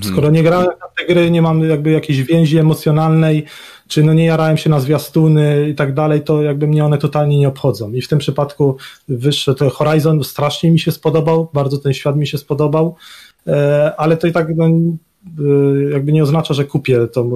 Skoro 0.00 0.30
nie 0.30 0.42
grałem 0.42 0.68
w 0.92 0.98
te 0.98 1.06
gry, 1.06 1.30
nie 1.30 1.42
mam 1.42 1.68
jakby 1.68 1.90
jakiejś 1.90 2.22
więzi 2.22 2.58
emocjonalnej, 2.58 3.44
czy 3.88 4.02
no 4.02 4.14
nie 4.14 4.24
jarałem 4.24 4.56
się 4.56 4.70
na 4.70 4.80
zwiastuny 4.80 5.68
i 5.70 5.74
tak 5.74 5.94
dalej, 5.94 6.22
to 6.22 6.42
jakby 6.42 6.66
mnie 6.66 6.84
one 6.84 6.98
totalnie 6.98 7.38
nie 7.38 7.48
obchodzą. 7.48 7.92
I 7.92 8.02
w 8.02 8.08
tym 8.08 8.18
przypadku 8.18 8.76
wyższe 9.08 9.54
to 9.54 9.70
Horizon 9.70 10.24
strasznie 10.24 10.70
mi 10.70 10.78
się 10.78 10.92
spodobał, 10.92 11.48
bardzo 11.52 11.78
ten 11.78 11.92
świat 11.92 12.16
mi 12.16 12.26
się 12.26 12.38
spodobał, 12.38 12.96
e, 13.46 13.92
ale 13.96 14.16
to 14.16 14.26
i 14.26 14.32
tak 14.32 14.46
no, 14.56 14.66
e, 14.66 14.70
jakby 15.90 16.12
nie 16.12 16.22
oznacza, 16.22 16.54
że 16.54 16.64
kupię 16.64 17.06
tą 17.08 17.30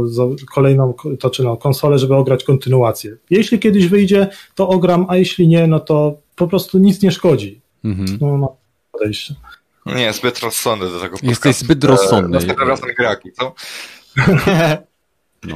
kolejną 0.54 0.94
to, 1.20 1.30
czy 1.30 1.44
no, 1.44 1.56
konsolę, 1.56 1.98
żeby 1.98 2.14
ograć 2.14 2.44
kontynuację. 2.44 3.16
Jeśli 3.30 3.58
kiedyś 3.58 3.86
wyjdzie, 3.86 4.28
to 4.54 4.68
ogram, 4.68 5.06
a 5.08 5.16
jeśli 5.16 5.48
nie, 5.48 5.66
no 5.66 5.80
to 5.80 6.18
po 6.36 6.48
prostu 6.48 6.78
nic 6.78 7.02
nie 7.02 7.10
szkodzi. 7.10 7.60
Mhm. 7.84 8.18
No, 8.20 8.38
no, 8.38 8.56
podejście. 8.92 9.34
Nie, 9.86 10.12
zbyt 10.12 10.38
rozsądny 10.38 10.86
do 10.86 10.92
tego 10.92 11.02
podcastu. 11.02 11.26
Jesteś 11.26 11.56
zbyt 11.56 11.84
rozsądny. 11.84 12.30
Następnym 12.30 12.68
razem 12.68 12.88
graki, 12.98 13.32
co? 13.32 13.54
no. 15.44 15.54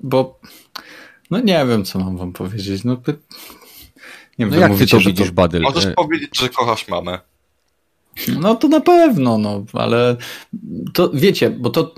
bo 0.00 0.40
no 1.30 1.40
nie 1.40 1.66
wiem, 1.66 1.84
co 1.84 1.98
mam 1.98 2.16
wam 2.16 2.32
powiedzieć. 2.32 2.84
No, 2.84 3.02
nie 4.38 4.46
wiem, 4.46 4.50
no 4.50 4.56
jak 4.56 4.78
ty 4.78 4.86
to 4.86 4.98
widzisz, 4.98 5.26
to... 5.26 5.32
Badyl? 5.32 5.62
Możesz 5.62 5.86
e- 5.86 5.94
powiedzieć, 5.94 6.38
że 6.38 6.48
kochasz 6.48 6.88
mamę. 6.88 7.18
No 8.40 8.54
to 8.54 8.68
na 8.68 8.80
pewno, 8.80 9.38
no, 9.38 9.64
ale 9.72 10.16
to 10.92 11.10
wiecie, 11.14 11.50
bo 11.50 11.70
to 11.70 11.94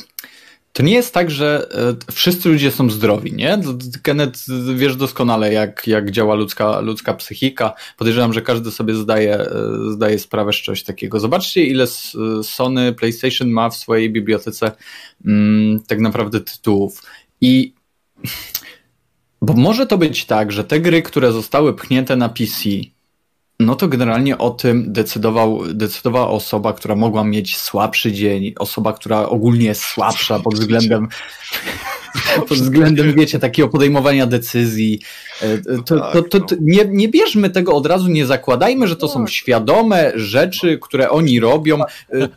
to 0.72 0.82
nie 0.82 0.92
jest 0.92 1.14
tak, 1.14 1.30
że 1.30 1.68
e, 2.08 2.12
wszyscy 2.12 2.48
ludzie 2.48 2.70
są 2.70 2.90
zdrowi, 2.90 3.32
nie? 3.32 3.58
Kenneth, 4.02 4.40
wiesz 4.74 4.96
doskonale, 4.96 5.52
jak, 5.52 5.86
jak 5.86 6.10
działa 6.10 6.34
ludzka, 6.34 6.80
ludzka 6.80 7.14
psychika. 7.14 7.74
Podejrzewam, 7.98 8.32
że 8.32 8.42
każdy 8.42 8.70
sobie 8.70 8.94
zdaje, 8.94 9.34
e, 9.34 9.48
zdaje 9.90 10.18
sprawę 10.18 10.52
z 10.52 10.56
czegoś 10.56 10.82
takiego. 10.82 11.20
Zobaczcie, 11.20 11.64
ile 11.64 11.86
Sony 12.42 12.92
PlayStation 12.92 13.50
ma 13.50 13.70
w 13.70 13.76
swojej 13.76 14.10
bibliotece 14.10 14.72
mm, 15.26 15.80
tak 15.80 16.00
naprawdę 16.00 16.40
tytułów. 16.40 17.02
I 17.40 17.74
bo 19.42 19.52
może 19.52 19.86
to 19.86 19.98
być 19.98 20.24
tak, 20.24 20.52
że 20.52 20.64
te 20.64 20.80
gry, 20.80 21.02
które 21.02 21.32
zostały 21.32 21.74
pchnięte 21.74 22.16
na 22.16 22.28
PC, 22.28 22.68
no 23.66 23.74
to 23.74 23.88
generalnie 23.88 24.38
o 24.38 24.50
tym 24.50 24.92
decydował, 24.92 25.60
decydowała 25.74 26.28
osoba, 26.28 26.72
która 26.72 26.96
mogła 26.96 27.24
mieć 27.24 27.56
słabszy 27.56 28.12
dzień, 28.12 28.52
osoba, 28.58 28.92
która 28.92 29.28
ogólnie 29.28 29.66
jest 29.66 29.82
słabsza 29.82 30.38
pod 30.38 30.54
względem 30.54 31.08
pod 32.48 32.58
względem, 32.58 33.14
wiecie, 33.14 33.38
takiego 33.38 33.68
podejmowania 33.68 34.26
decyzji. 34.26 35.00
E, 35.42 35.58
to, 35.58 36.12
to, 36.12 36.22
to, 36.22 36.40
to, 36.40 36.56
nie, 36.60 36.84
nie 36.84 37.08
bierzmy 37.08 37.50
tego 37.50 37.74
od 37.74 37.86
razu, 37.86 38.08
nie 38.08 38.26
zakładajmy, 38.26 38.88
że 38.88 38.96
to 38.96 39.08
są 39.08 39.26
świadome 39.26 40.12
rzeczy, 40.14 40.78
które 40.82 41.10
oni 41.10 41.40
robią. 41.40 41.82
E, 41.84 42.28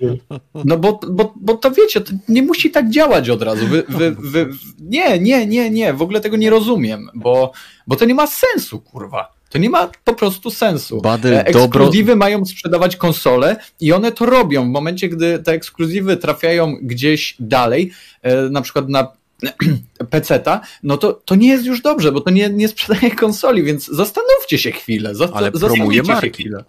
no 0.65 0.77
bo, 0.77 0.99
bo, 1.09 1.33
bo 1.35 1.57
to 1.57 1.71
wiecie, 1.71 2.01
to 2.01 2.11
nie 2.29 2.41
musi 2.41 2.71
tak 2.71 2.89
działać 2.89 3.29
od 3.29 3.41
razu. 3.41 3.67
Wy, 3.67 3.83
wy, 3.89 4.15
wy, 4.19 4.49
nie, 4.79 5.19
nie, 5.19 5.47
nie, 5.47 5.69
nie, 5.69 5.93
w 5.93 6.01
ogóle 6.01 6.21
tego 6.21 6.37
nie 6.37 6.49
rozumiem, 6.49 7.09
bo, 7.15 7.51
bo 7.87 7.95
to 7.95 8.05
nie 8.05 8.15
ma 8.15 8.27
sensu, 8.27 8.81
kurwa. 8.81 9.34
To 9.55 9.59
nie 9.59 9.69
ma 9.69 9.89
po 10.03 10.13
prostu 10.13 10.51
sensu. 10.51 11.01
Badyl, 11.01 11.33
e, 11.33 11.45
ekskluzywy 11.45 12.03
dobro... 12.03 12.15
mają 12.15 12.45
sprzedawać 12.45 12.95
konsole 12.95 13.55
i 13.79 13.93
one 13.93 14.11
to 14.11 14.25
robią. 14.25 14.63
W 14.63 14.67
momencie, 14.67 15.09
gdy 15.09 15.39
te 15.39 15.51
ekskluzywy 15.51 16.17
trafiają 16.17 16.75
gdzieś 16.81 17.35
dalej, 17.39 17.91
e, 18.21 18.49
na 18.49 18.61
przykład 18.61 18.89
na 18.89 19.07
PC-ta, 20.11 20.61
no 20.83 20.97
to, 20.97 21.13
to 21.13 21.35
nie 21.35 21.47
jest 21.47 21.65
już 21.65 21.81
dobrze, 21.81 22.11
bo 22.11 22.21
to 22.21 22.29
nie, 22.29 22.49
nie 22.49 22.67
sprzedaje 22.67 23.11
konsoli, 23.11 23.63
więc 23.63 23.85
zastanówcie 23.85 24.57
się 24.57 24.71
chwilę. 24.71 25.13
Ale 25.33 25.51
promuje 25.51 26.03
marki. 26.03 26.43
chwilę. 26.43 26.63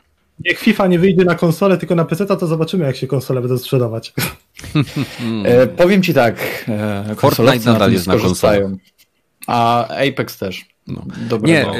Jak 0.44 0.58
FIFA 0.58 0.86
nie 0.86 0.98
wyjdzie 0.98 1.24
na 1.24 1.34
konsolę, 1.34 1.78
tylko 1.78 1.94
na 1.94 2.04
PC, 2.04 2.26
to 2.26 2.46
zobaczymy, 2.46 2.84
jak 2.84 2.96
się 2.96 3.06
konsole 3.06 3.40
będą 3.40 3.58
sprzedawać. 3.58 4.14
e, 5.44 5.66
powiem 5.66 6.02
ci 6.02 6.14
tak. 6.14 6.64
E, 6.68 7.14
Fortnite 7.14 7.72
nadal 7.72 7.92
jest 7.92 8.06
na 8.06 8.18
konsolę. 8.18 8.76
A 9.46 9.88
Apex 9.88 10.38
też. 10.38 10.64
No. 10.86 11.02
nie, 11.42 11.62
no. 11.62 11.74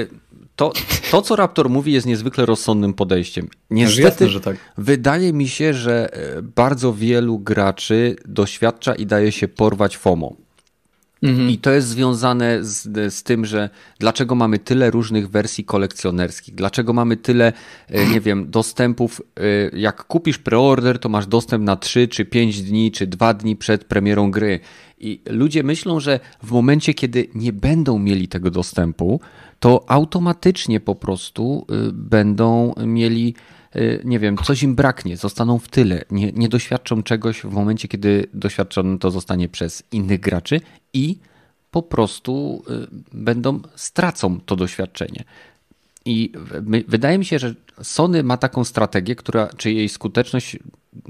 To, 0.57 0.73
to, 1.11 1.23
co 1.23 1.37
Raptor 1.37 1.70
mówi, 1.70 1.93
jest 1.93 2.07
niezwykle 2.07 2.47
rozsądnym 2.47 2.95
podejściem. 2.95 3.49
Niestety, 3.70 4.03
jasne, 4.03 4.28
że 4.28 4.41
tak. 4.41 4.57
wydaje 4.78 5.33
mi 5.33 5.49
się, 5.49 5.74
że 5.74 6.15
e, 6.15 6.43
bardzo 6.43 6.93
wielu 6.93 7.39
graczy 7.39 8.16
doświadcza 8.24 8.95
i 8.95 9.07
daje 9.07 9.33
się 9.33 9.49
porwać 9.49 9.97
FOMO. 9.97 10.37
Mhm. 11.23 11.51
I 11.51 11.59
to 11.59 11.70
jest 11.70 11.89
związane 11.89 12.65
z, 12.65 13.15
z 13.15 13.23
tym, 13.23 13.45
że 13.45 13.70
dlaczego 13.99 14.35
mamy 14.35 14.59
tyle 14.59 14.91
różnych 14.91 15.31
wersji 15.31 15.65
kolekcjonerskich, 15.65 16.55
dlaczego 16.55 16.93
mamy 16.93 17.16
tyle, 17.16 17.53
e, 17.89 18.07
nie 18.07 18.20
wiem, 18.20 18.51
dostępów. 18.51 19.23
E, 19.37 19.78
jak 19.78 20.05
kupisz 20.05 20.39
preorder, 20.39 20.99
to 20.99 21.09
masz 21.09 21.27
dostęp 21.27 21.65
na 21.65 21.77
3 21.77 22.09
czy 22.09 22.24
5 22.24 22.62
dni, 22.62 22.93
czy 22.93 23.07
2 23.07 23.35
dni 23.35 23.57
przed 23.57 23.85
premierą 23.85 24.31
gry. 24.31 24.61
I 24.99 25.20
ludzie 25.31 25.62
myślą, 25.62 26.01
że 26.01 26.20
w 26.43 26.51
momencie, 26.51 26.95
kiedy 26.95 27.28
nie 27.35 27.53
będą 27.53 27.99
mieli 27.99 28.28
tego 28.28 28.51
dostępu, 28.51 29.20
to 29.61 29.85
automatycznie 29.89 30.81
po 30.81 30.95
prostu 30.95 31.66
y, 31.89 31.93
będą 31.93 32.74
mieli, 32.87 33.35
y, 33.77 34.01
nie 34.05 34.19
wiem, 34.19 34.37
coś 34.37 34.62
im 34.62 34.74
braknie, 34.74 35.16
zostaną 35.16 35.59
w 35.59 35.69
tyle, 35.69 36.05
nie, 36.11 36.33
nie 36.33 36.49
doświadczą 36.49 37.03
czegoś 37.03 37.41
w 37.41 37.51
momencie, 37.51 37.89
kiedy 37.89 38.27
doświadczone 38.35 38.99
to 38.99 39.11
zostanie 39.11 39.49
przez 39.49 39.83
innych 39.93 40.20
graczy 40.20 40.61
i 40.93 41.19
po 41.70 41.83
prostu 41.83 42.62
y, 42.70 42.87
będą, 43.12 43.61
stracą 43.77 44.41
to 44.41 44.57
doświadczenie. 44.57 45.24
I 46.05 46.33
wydaje 46.89 47.19
mi 47.19 47.24
się, 47.24 47.39
że 47.39 47.55
Sony 47.83 48.23
ma 48.23 48.37
taką 48.37 48.65
strategię, 48.65 49.16
która, 49.16 49.49
czy 49.57 49.73
jej 49.73 49.89
skuteczność, 49.89 50.59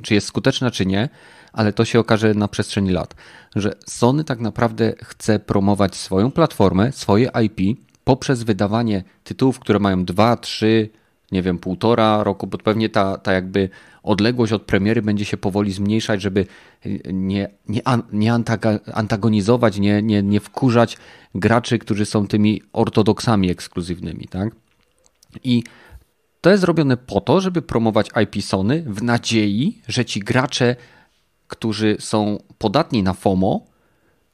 czy 0.02 0.14
jest 0.14 0.26
skuteczna, 0.26 0.70
czy 0.70 0.86
nie, 0.86 1.08
ale 1.52 1.72
to 1.72 1.84
się 1.84 2.00
okaże 2.00 2.34
na 2.34 2.48
przestrzeni 2.48 2.90
lat, 2.90 3.14
że 3.56 3.72
Sony 3.86 4.24
tak 4.24 4.40
naprawdę 4.40 4.94
chce 5.02 5.38
promować 5.38 5.96
swoją 5.96 6.30
platformę, 6.30 6.92
swoje 6.92 7.30
IP, 7.44 7.78
poprzez 8.06 8.42
wydawanie 8.42 9.04
tytułów, 9.24 9.58
które 9.58 9.78
mają 9.78 10.04
2, 10.04 10.36
3, 10.36 10.88
nie 11.32 11.42
wiem, 11.42 11.58
półtora 11.58 12.24
roku, 12.24 12.46
bo 12.46 12.58
pewnie 12.58 12.88
ta, 12.88 13.18
ta 13.18 13.32
jakby 13.32 13.68
odległość 14.02 14.52
od 14.52 14.62
premiery 14.62 15.02
będzie 15.02 15.24
się 15.24 15.36
powoli 15.36 15.72
zmniejszać, 15.72 16.22
żeby 16.22 16.46
nie, 17.12 17.48
nie, 17.68 17.82
nie 18.12 18.32
antagonizować, 18.94 19.78
nie, 19.78 20.02
nie, 20.02 20.22
nie 20.22 20.40
wkurzać 20.40 20.96
graczy, 21.34 21.78
którzy 21.78 22.06
są 22.06 22.26
tymi 22.26 22.62
ortodoksami 22.72 23.50
ekskluzywnymi, 23.50 24.28
tak? 24.30 24.54
I 25.44 25.62
to 26.40 26.50
jest 26.50 26.60
zrobione 26.60 26.96
po 26.96 27.20
to, 27.20 27.40
żeby 27.40 27.62
promować 27.62 28.10
IP 28.22 28.44
Sony 28.44 28.84
w 28.86 29.02
nadziei, 29.02 29.82
że 29.88 30.04
ci 30.04 30.20
gracze, 30.20 30.76
którzy 31.48 31.96
są 32.00 32.38
podatni 32.58 33.02
na 33.02 33.12
FOMO, 33.12 33.75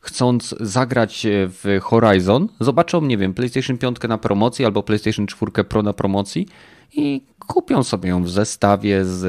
chcąc 0.02 0.54
zagrać 0.60 1.26
w 1.28 1.78
Horizon, 1.82 2.48
zobaczą, 2.60 3.00
nie 3.00 3.18
wiem, 3.18 3.34
PlayStation 3.34 3.78
5 3.78 3.96
na 4.08 4.18
promocji 4.18 4.64
albo 4.64 4.82
PlayStation 4.82 5.26
4 5.26 5.64
Pro 5.64 5.82
na 5.82 5.92
promocji 5.92 6.48
i 6.92 7.22
kupią 7.38 7.82
sobie 7.82 8.08
ją 8.08 8.22
w 8.22 8.30
zestawie 8.30 9.04
z, 9.04 9.20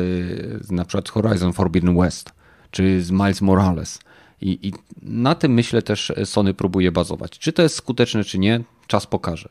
z 0.66 0.72
na 0.72 0.86
przykład 0.86 1.10
Horizon 1.10 1.54
Forbidden 1.54 1.98
West 1.98 2.32
czy 2.72 3.02
z 3.02 3.12
Miles 3.12 3.42
Morales. 3.42 4.00
I, 4.42 4.68
I 4.68 4.74
na 5.02 5.36
tym 5.36 5.54
myślę 5.54 5.82
też 5.82 6.14
Sony 6.26 6.54
próbuje 6.54 6.92
bazować. 6.92 7.40
Czy 7.40 7.54
to 7.54 7.62
jest 7.62 7.76
skuteczne, 7.76 8.24
czy 8.24 8.40
nie, 8.40 8.62
czas 8.88 9.08
pokaże. 9.08 9.50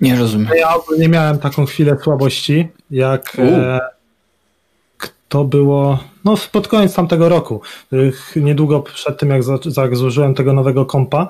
Nie 0.00 0.16
rozumiem. 0.16 0.48
Ja 0.56 0.74
ogólnie 0.74 1.08
miałem 1.08 1.38
taką 1.38 1.66
chwilę 1.66 1.96
słabości, 2.02 2.68
jak 2.90 3.36
e, 3.38 3.80
to 5.28 5.44
było 5.44 5.98
no, 6.24 6.34
pod 6.52 6.68
koniec 6.68 6.94
tamtego 6.94 7.28
roku. 7.28 7.60
Niedługo 8.36 8.82
przed 8.82 9.18
tym, 9.18 9.30
jak, 9.30 9.42
za, 9.42 9.58
jak 9.76 9.96
zużyłem 9.96 10.34
tego 10.34 10.52
nowego 10.52 10.86
kompa, 10.86 11.28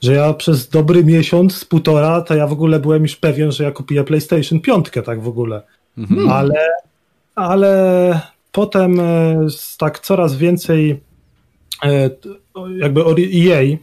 że 0.00 0.14
ja 0.14 0.34
przez 0.34 0.68
dobry 0.68 1.04
miesiąc, 1.04 1.64
półtora, 1.64 2.20
to 2.20 2.34
ja 2.34 2.46
w 2.46 2.52
ogóle 2.52 2.78
byłem 2.78 3.02
już 3.02 3.16
pewien, 3.16 3.52
że 3.52 3.64
ja 3.64 3.70
kupię 3.70 4.04
PlayStation 4.04 4.60
5, 4.60 4.86
tak 5.04 5.22
w 5.22 5.28
ogóle. 5.28 5.62
Mhm. 5.98 6.30
Ale, 6.30 6.68
ale 7.34 8.20
potem 8.52 9.00
e, 9.00 9.46
tak 9.78 9.98
coraz 9.98 10.36
więcej 10.36 11.00
e, 11.84 12.10
jakby 12.76 13.00
EA 13.00 13.60
e, 13.62 13.78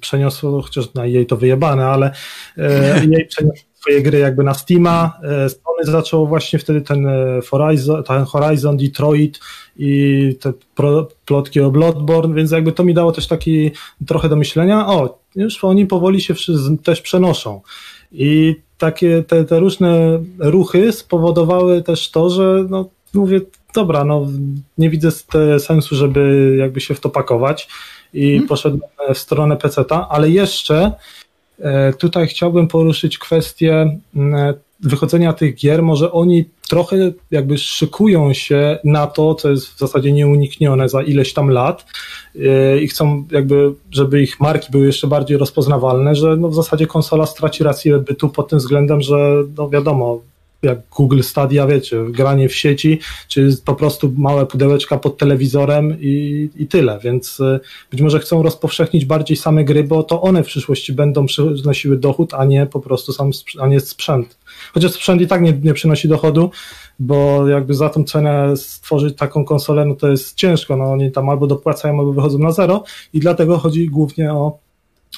przeniosło, 0.00 0.62
chociaż 0.62 0.94
na 0.94 1.06
EA 1.06 1.24
to 1.28 1.36
wyjebane, 1.36 1.86
ale 1.86 2.10
EA 2.58 3.00
przeniosło 3.28 3.73
swoje 3.84 4.02
gry 4.02 4.18
jakby 4.18 4.44
na 4.44 4.54
Steama. 4.54 5.20
Sony 5.48 5.92
zaczęło 5.92 6.26
właśnie 6.26 6.58
wtedy 6.58 6.80
ten 6.80 7.06
Horizon, 7.50 8.04
ten 8.04 8.24
Horizon 8.24 8.76
Detroit 8.76 9.40
i 9.76 10.36
te 10.40 10.52
plotki 11.24 11.60
o 11.60 11.70
Bloodborne, 11.70 12.34
więc 12.34 12.50
jakby 12.50 12.72
to 12.72 12.84
mi 12.84 12.94
dało 12.94 13.12
też 13.12 13.26
taki 13.26 13.70
trochę 14.06 14.28
do 14.28 14.36
myślenia, 14.36 14.86
o, 14.86 15.18
już 15.36 15.64
oni 15.64 15.86
powoli 15.86 16.20
się 16.20 16.34
też 16.84 17.00
przenoszą. 17.00 17.60
I 18.12 18.56
takie 18.78 19.22
te, 19.22 19.44
te 19.44 19.60
różne 19.60 20.20
ruchy 20.38 20.92
spowodowały 20.92 21.82
też 21.82 22.10
to, 22.10 22.30
że 22.30 22.66
no, 22.70 22.88
mówię, 23.14 23.40
dobra, 23.74 24.04
no 24.04 24.26
nie 24.78 24.90
widzę 24.90 25.10
sensu, 25.58 25.96
żeby 25.96 26.54
jakby 26.58 26.80
się 26.80 26.94
w 26.94 27.00
to 27.00 27.10
pakować 27.10 27.68
i 28.12 28.30
hmm. 28.30 28.48
poszedłem 28.48 28.90
w 29.14 29.18
stronę 29.18 29.56
PC-ta, 29.56 30.08
ale 30.10 30.30
jeszcze 30.30 30.76
e, 30.76 30.92
tutaj 31.98 32.26
chciałbym 32.26 32.68
poruszyć 32.68 33.18
kwestię 33.18 33.98
wychodzenia 34.80 35.32
tych 35.32 35.54
gier, 35.54 35.82
może 35.82 36.12
oni 36.12 36.44
trochę 36.68 37.12
jakby 37.30 37.58
szykują 37.58 38.32
się 38.32 38.78
na 38.84 39.06
to, 39.06 39.34
co 39.34 39.50
jest 39.50 39.66
w 39.66 39.78
zasadzie 39.78 40.12
nieuniknione 40.12 40.88
za 40.88 41.02
ileś 41.02 41.32
tam 41.32 41.50
lat 41.50 41.86
yy, 42.34 42.80
i 42.82 42.88
chcą 42.88 43.24
jakby, 43.30 43.72
żeby 43.90 44.22
ich 44.22 44.40
marki 44.40 44.68
były 44.70 44.86
jeszcze 44.86 45.06
bardziej 45.06 45.36
rozpoznawalne, 45.36 46.14
że 46.14 46.36
no 46.36 46.48
w 46.48 46.54
zasadzie 46.54 46.86
konsola 46.86 47.26
straci 47.26 47.64
rację 47.64 47.98
bytu 47.98 48.28
pod 48.28 48.48
tym 48.48 48.58
względem, 48.58 49.00
że 49.00 49.42
no 49.58 49.68
wiadomo, 49.68 50.20
jak 50.64 50.78
Google 50.96 51.20
Stadia, 51.20 51.66
wiecie, 51.66 52.04
granie 52.08 52.48
w 52.48 52.54
sieci, 52.54 53.00
czy 53.28 53.56
po 53.64 53.74
prostu 53.74 54.12
małe 54.16 54.46
pudełeczka 54.46 54.98
pod 54.98 55.18
telewizorem 55.18 55.96
i, 56.00 56.48
i 56.56 56.66
tyle, 56.66 56.98
więc 57.02 57.40
y, 57.40 57.60
być 57.90 58.00
może 58.00 58.18
chcą 58.18 58.42
rozpowszechnić 58.42 59.04
bardziej 59.04 59.36
same 59.36 59.64
gry, 59.64 59.84
bo 59.84 60.02
to 60.02 60.22
one 60.22 60.42
w 60.42 60.46
przyszłości 60.46 60.92
będą 60.92 61.26
przynosiły 61.26 61.96
dochód, 61.96 62.34
a 62.34 62.44
nie 62.44 62.66
po 62.66 62.80
prostu 62.80 63.12
sam, 63.12 63.30
a 63.60 63.66
nie 63.66 63.80
sprzęt. 63.80 64.38
Chociaż 64.74 64.92
sprzęt 64.92 65.22
i 65.22 65.26
tak 65.26 65.42
nie, 65.42 65.52
nie 65.52 65.74
przynosi 65.74 66.08
dochodu, 66.08 66.50
bo 66.98 67.48
jakby 67.48 67.74
za 67.74 67.88
tą 67.88 68.04
cenę 68.04 68.56
stworzyć 68.56 69.16
taką 69.16 69.44
konsolę, 69.44 69.84
no 69.84 69.94
to 69.94 70.08
jest 70.08 70.36
ciężko, 70.36 70.76
no 70.76 70.84
oni 70.84 71.12
tam 71.12 71.28
albo 71.28 71.46
dopłacają, 71.46 71.98
albo 71.98 72.12
wychodzą 72.12 72.38
na 72.38 72.52
zero 72.52 72.84
i 73.12 73.20
dlatego 73.20 73.58
chodzi 73.58 73.88
głównie 73.88 74.32
o, 74.32 74.58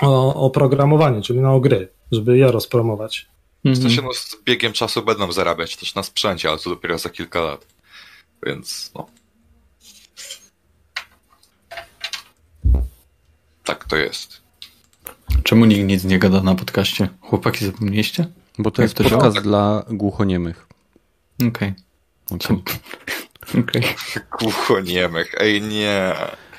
o, 0.03 0.35
o 0.35 0.51
programowanie, 0.51 1.23
czyli 1.23 1.41
no 1.41 1.55
o 1.55 1.61
gry, 1.61 1.89
żeby 2.13 2.39
je 2.39 2.53
rozpromować. 2.53 3.27
Mhm. 3.67 3.83
To 3.83 3.91
się 3.91 4.03
no, 4.03 4.15
z 4.15 4.37
biegiem 4.45 4.73
czasu 4.73 5.03
będą 5.03 5.33
zarabiać 5.33 5.77
też 5.77 5.95
na 5.95 6.03
sprzęcie, 6.03 6.49
ale 6.49 6.59
to 6.59 6.71
dopiero 6.71 6.99
za 6.99 7.11
kilka 7.11 7.41
lat. 7.41 7.67
Więc 8.47 8.91
no. 8.95 9.07
Tak 13.65 13.85
to 13.85 13.97
jest. 13.97 14.43
Czemu 15.43 15.65
nikt 15.65 15.87
nic 15.87 16.05
nie 16.05 16.19
gada 16.19 16.43
na 16.43 16.55
podcaście? 16.55 17.09
Chłopaki 17.21 17.67
zapomnieliście? 17.67 18.27
Bo 18.59 18.71
to 18.71 18.83
Jak 18.83 18.85
jest 18.85 18.97
to 18.97 19.05
podcast 19.05 19.35
tak. 19.35 19.45
dla 19.45 19.85
głuchoniemych. 19.91 20.67
Okej. 21.49 21.75
Okay. 22.31 22.59
Okay. 23.51 23.63
okay. 23.63 23.83
Głuchoniemych, 24.41 25.35
ej 25.39 25.63
nie. 25.63 26.15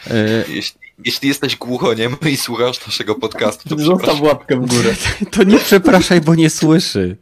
E... 0.08 0.46
Jeśli 0.50 0.87
jeśli 1.06 1.28
jesteś 1.28 1.56
głuchoniem 1.56 2.16
i 2.32 2.38
słuchasz 2.38 2.86
naszego 2.88 3.16
podcastu, 3.16 3.70
to 3.70 3.78
Zostaw 3.78 4.22
łapkę 4.22 4.56
w 4.56 4.68
górę. 4.68 4.96
To 5.32 5.44
nie 5.44 5.60
przepraszaj, 5.60 6.22
bo 6.22 6.36
nie 6.36 6.50
słyszy. 6.50 7.18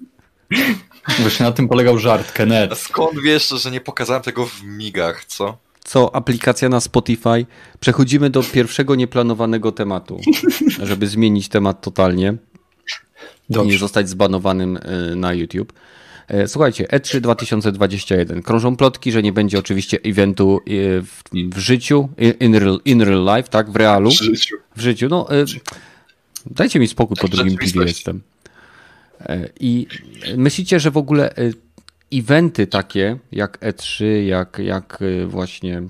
Właśnie 1.20 1.46
na 1.46 1.52
tym 1.52 1.68
polegał 1.68 1.98
żart, 2.00 2.32
Kenneth. 2.32 2.74
A 2.74 2.76
skąd 2.76 3.22
wiesz, 3.22 3.50
że 3.50 3.72
nie 3.72 3.82
pokazałem 3.82 4.24
tego 4.24 4.46
w 4.46 4.64
migach, 4.64 5.26
co? 5.26 5.58
Co, 5.84 6.16
aplikacja 6.16 6.70
na 6.70 6.80
Spotify? 6.80 7.46
Przechodzimy 7.80 8.30
do 8.30 8.44
pierwszego 8.44 8.96
nieplanowanego 8.96 9.72
tematu, 9.72 10.20
żeby 10.84 11.08
zmienić 11.08 11.50
temat 11.50 11.82
totalnie 11.82 12.36
Dobrze. 13.50 13.70
i 13.70 13.72
nie 13.74 13.78
zostać 13.78 14.10
zbanowanym 14.10 14.78
y, 14.78 15.16
na 15.16 15.34
YouTube. 15.34 15.74
E, 16.28 16.48
słuchajcie, 16.48 16.84
E3 16.84 17.20
2021. 17.20 18.42
Krążą 18.42 18.76
plotki, 18.76 19.12
że 19.12 19.24
nie 19.24 19.34
będzie 19.34 19.60
oczywiście 19.60 20.00
eventu 20.06 20.60
e, 20.60 20.62
w, 21.02 21.24
w 21.56 21.58
życiu, 21.58 22.10
in 22.40 22.56
real, 22.56 22.80
in 22.86 23.02
real 23.02 23.38
life, 23.38 23.50
tak, 23.50 23.72
w 23.72 23.76
realu. 23.76 24.10
W 24.10 24.14
życiu. 24.14 24.56
W 24.76 24.82
życiu. 24.82 25.08
No, 25.10 25.32
e, 25.32 25.46
dajcie 26.46 26.80
mi 26.80 26.88
spokój, 26.88 27.18
po 27.22 27.28
drugim 27.28 27.58
piwie 27.58 27.82
jestem. 27.82 28.22
I 29.60 29.88
myślicie, 30.38 30.80
że 30.80 30.92
w 30.92 30.98
ogóle 30.98 31.34
eventy 32.14 32.68
takie 32.68 33.18
jak 33.32 33.60
E3, 33.60 34.06
jak, 34.06 34.60
jak 34.60 35.00
właśnie 35.28 35.84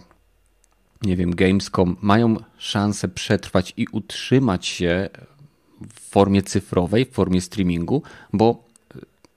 nie 1.01 1.15
wiem, 1.15 1.35
Gamescom 1.35 1.97
mają 2.01 2.35
szansę 2.57 3.07
przetrwać 3.07 3.73
i 3.77 3.87
utrzymać 3.91 4.65
się 4.65 5.09
w 5.93 5.99
formie 5.99 6.41
cyfrowej, 6.41 7.05
w 7.05 7.11
formie 7.11 7.41
streamingu, 7.41 8.03
bo 8.33 8.64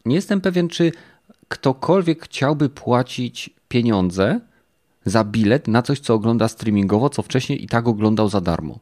nie 0.08 0.16
jestem 0.16 0.40
pewien, 0.40 0.68
czy 0.68 0.92
ktokolwiek 1.48 2.24
chciałby 2.24 2.68
płacić 2.68 3.50
pieniądze 3.68 4.40
za 5.04 5.24
bilet 5.24 5.68
na 5.68 5.82
coś, 5.82 6.00
co 6.00 6.14
ogląda 6.14 6.48
streamingowo, 6.48 7.10
co 7.10 7.22
wcześniej 7.22 7.64
i 7.64 7.68
tak 7.68 7.88
oglądał 7.88 8.28
za 8.28 8.40
darmo. 8.40 8.78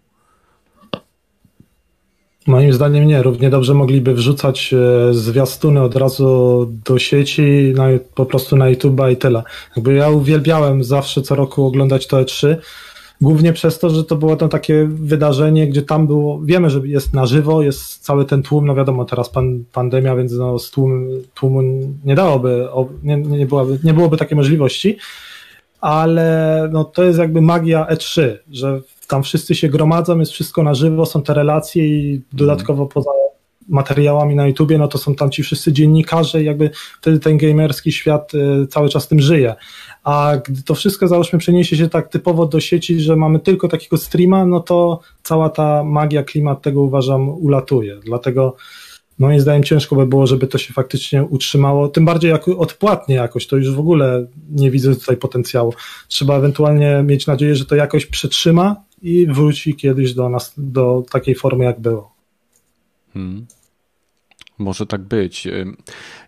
Moim 2.46 2.72
zdaniem 2.72 3.06
nie. 3.06 3.22
Równie 3.22 3.50
dobrze 3.50 3.74
mogliby 3.74 4.14
wrzucać 4.14 4.74
e, 4.74 5.14
zwiastuny 5.14 5.82
od 5.82 5.96
razu 5.96 6.66
do 6.84 6.98
sieci, 6.98 7.74
po 8.14 8.26
prostu 8.26 8.56
na 8.56 8.68
YouTube 8.68 9.00
i 9.12 9.16
tyle. 9.16 9.42
Jakby 9.76 9.94
ja 9.94 10.10
uwielbiałem 10.10 10.84
zawsze 10.84 11.22
co 11.22 11.34
roku 11.34 11.66
oglądać 11.66 12.06
to 12.06 12.16
E3, 12.16 12.56
Głównie 13.20 13.52
przez 13.52 13.78
to, 13.78 13.90
że 13.90 14.04
to 14.04 14.16
było 14.16 14.36
to 14.36 14.48
takie 14.48 14.86
wydarzenie, 14.90 15.66
gdzie 15.66 15.82
tam 15.82 16.06
było, 16.06 16.40
wiemy, 16.44 16.70
że 16.70 16.80
jest 16.84 17.14
na 17.14 17.26
żywo, 17.26 17.62
jest 17.62 18.04
cały 18.04 18.24
ten 18.24 18.42
tłum, 18.42 18.66
no 18.66 18.74
wiadomo, 18.74 19.04
teraz 19.04 19.28
pan, 19.30 19.64
pandemia, 19.72 20.16
więc 20.16 20.32
no 20.32 20.58
z 20.58 20.70
tłum, 20.70 21.08
tłumu 21.34 21.62
nie 22.04 22.14
dałoby, 22.14 22.68
nie, 23.02 23.16
nie, 23.16 23.46
byłaby, 23.46 23.78
nie 23.84 23.94
byłoby 23.94 24.16
takiej 24.16 24.36
możliwości, 24.36 24.96
ale 25.80 26.68
no 26.72 26.84
to 26.84 27.04
jest 27.04 27.18
jakby 27.18 27.40
magia 27.40 27.86
E3, 27.90 28.36
że 28.50 28.80
tam 29.06 29.22
wszyscy 29.22 29.54
się 29.54 29.68
gromadzą, 29.68 30.18
jest 30.18 30.32
wszystko 30.32 30.62
na 30.62 30.74
żywo, 30.74 31.06
są 31.06 31.22
te 31.22 31.34
relacje 31.34 31.86
i 31.86 32.22
dodatkowo 32.32 32.86
poza 32.86 33.10
materiałami 33.68 34.34
na 34.34 34.46
YouTubie, 34.46 34.78
no 34.78 34.88
to 34.88 34.98
są 34.98 35.14
tam 35.14 35.30
ci 35.30 35.42
wszyscy 35.42 35.72
dziennikarze 35.72 36.42
i 36.42 36.44
jakby 36.44 36.70
wtedy 37.00 37.18
ten 37.18 37.38
gamerski 37.38 37.92
świat 37.92 38.34
y, 38.34 38.66
cały 38.66 38.88
czas 38.88 39.08
tym 39.08 39.20
żyje. 39.20 39.54
A 40.06 40.36
gdy 40.48 40.62
to 40.62 40.74
wszystko 40.74 41.08
załóżmy 41.08 41.38
przeniesie 41.38 41.76
się 41.76 41.88
tak 41.88 42.08
typowo 42.08 42.46
do 42.46 42.60
sieci, 42.60 43.00
że 43.00 43.16
mamy 43.16 43.40
tylko 43.40 43.68
takiego 43.68 43.96
streama, 43.96 44.46
no 44.46 44.60
to 44.60 45.00
cała 45.22 45.48
ta 45.48 45.84
magia, 45.84 46.22
klimat 46.22 46.62
tego 46.62 46.82
uważam 46.82 47.28
ulatuje. 47.28 47.96
Dlatego 48.04 48.56
moim 49.18 49.40
zdaniem 49.40 49.62
ciężko 49.62 49.96
by 49.96 50.06
było, 50.06 50.26
żeby 50.26 50.46
to 50.46 50.58
się 50.58 50.72
faktycznie 50.72 51.24
utrzymało, 51.24 51.88
tym 51.88 52.04
bardziej 52.04 52.30
jak 52.30 52.48
odpłatnie 52.48 53.14
jakoś, 53.14 53.46
to 53.46 53.56
już 53.56 53.70
w 53.70 53.78
ogóle 53.78 54.26
nie 54.50 54.70
widzę 54.70 54.94
tutaj 54.96 55.16
potencjału. 55.16 55.74
Trzeba 56.08 56.36
ewentualnie 56.36 57.02
mieć 57.06 57.26
nadzieję, 57.26 57.56
że 57.56 57.64
to 57.64 57.76
jakoś 57.76 58.06
przetrzyma 58.06 58.76
i 59.02 59.26
wróci 59.26 59.74
kiedyś 59.74 60.14
do 60.14 60.28
nas, 60.28 60.54
do 60.56 61.02
takiej 61.10 61.34
formy, 61.34 61.64
jak 61.64 61.80
było. 61.80 62.12
Hmm. 63.12 63.46
Może 64.58 64.86
tak 64.86 65.02
być. 65.02 65.48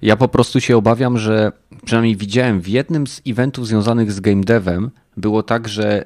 Ja 0.02 0.16
po 0.16 0.28
prostu 0.28 0.60
się 0.60 0.76
obawiam, 0.76 1.18
że 1.18 1.52
przynajmniej 1.84 2.16
widziałem 2.16 2.60
w 2.60 2.68
jednym 2.68 3.06
z 3.06 3.22
eventów 3.26 3.66
związanych 3.66 4.12
z 4.12 4.20
game 4.20 4.40
devem 4.40 4.90
było 5.16 5.42
tak, 5.42 5.68
że 5.68 6.04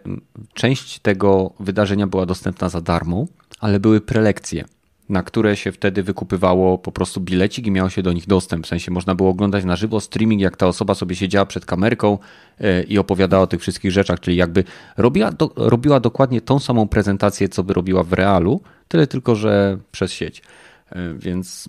część 0.55 0.99
tego 0.99 1.53
wydarzenia 1.61 2.07
była 2.07 2.27
dostępna 2.27 2.69
za 2.69 2.81
darmo, 2.81 3.27
ale 3.61 3.81
były 3.81 4.01
prelekcje, 4.01 4.65
na 5.09 5.23
które 5.23 5.57
się 5.57 5.73
wtedy 5.73 6.03
wykupywało 6.03 6.78
po 6.78 6.93
prostu 6.93 7.20
bilecik 7.20 7.66
i 7.66 7.70
miało 7.70 7.90
się 7.90 8.03
do 8.03 8.12
nich 8.12 8.27
dostęp. 8.27 8.66
W 8.66 8.69
sensie 8.69 8.90
można 8.90 9.15
było 9.15 9.31
oglądać 9.31 9.65
na 9.65 9.77
żywo 9.77 10.01
streaming, 10.01 10.43
jak 10.43 10.57
ta 10.57 10.66
osoba 10.66 10.94
sobie 10.94 11.16
siedziała 11.16 11.47
przed 11.47 11.66
kamerką 11.66 12.19
e, 12.59 12.82
i 12.82 12.99
opowiadała 12.99 13.43
o 13.43 13.47
tych 13.47 13.61
wszystkich 13.61 13.90
rzeczach, 13.90 14.20
czyli 14.20 14.36
jakby 14.36 14.65
robiła, 14.97 15.31
do, 15.31 15.51
robiła 15.57 16.01
dokładnie 16.01 16.40
tą 16.40 16.59
samą 16.59 16.89
prezentację, 16.89 17.49
co 17.49 17.65
by 17.65 17.74
robiła 17.74 18.03
w 18.03 18.12
realu, 18.12 18.61
tyle 18.89 19.07
tylko, 19.07 19.35
że 19.35 19.78
przez 19.93 20.12
sieć. 20.12 20.43
E, 20.90 21.15
więc 21.15 21.69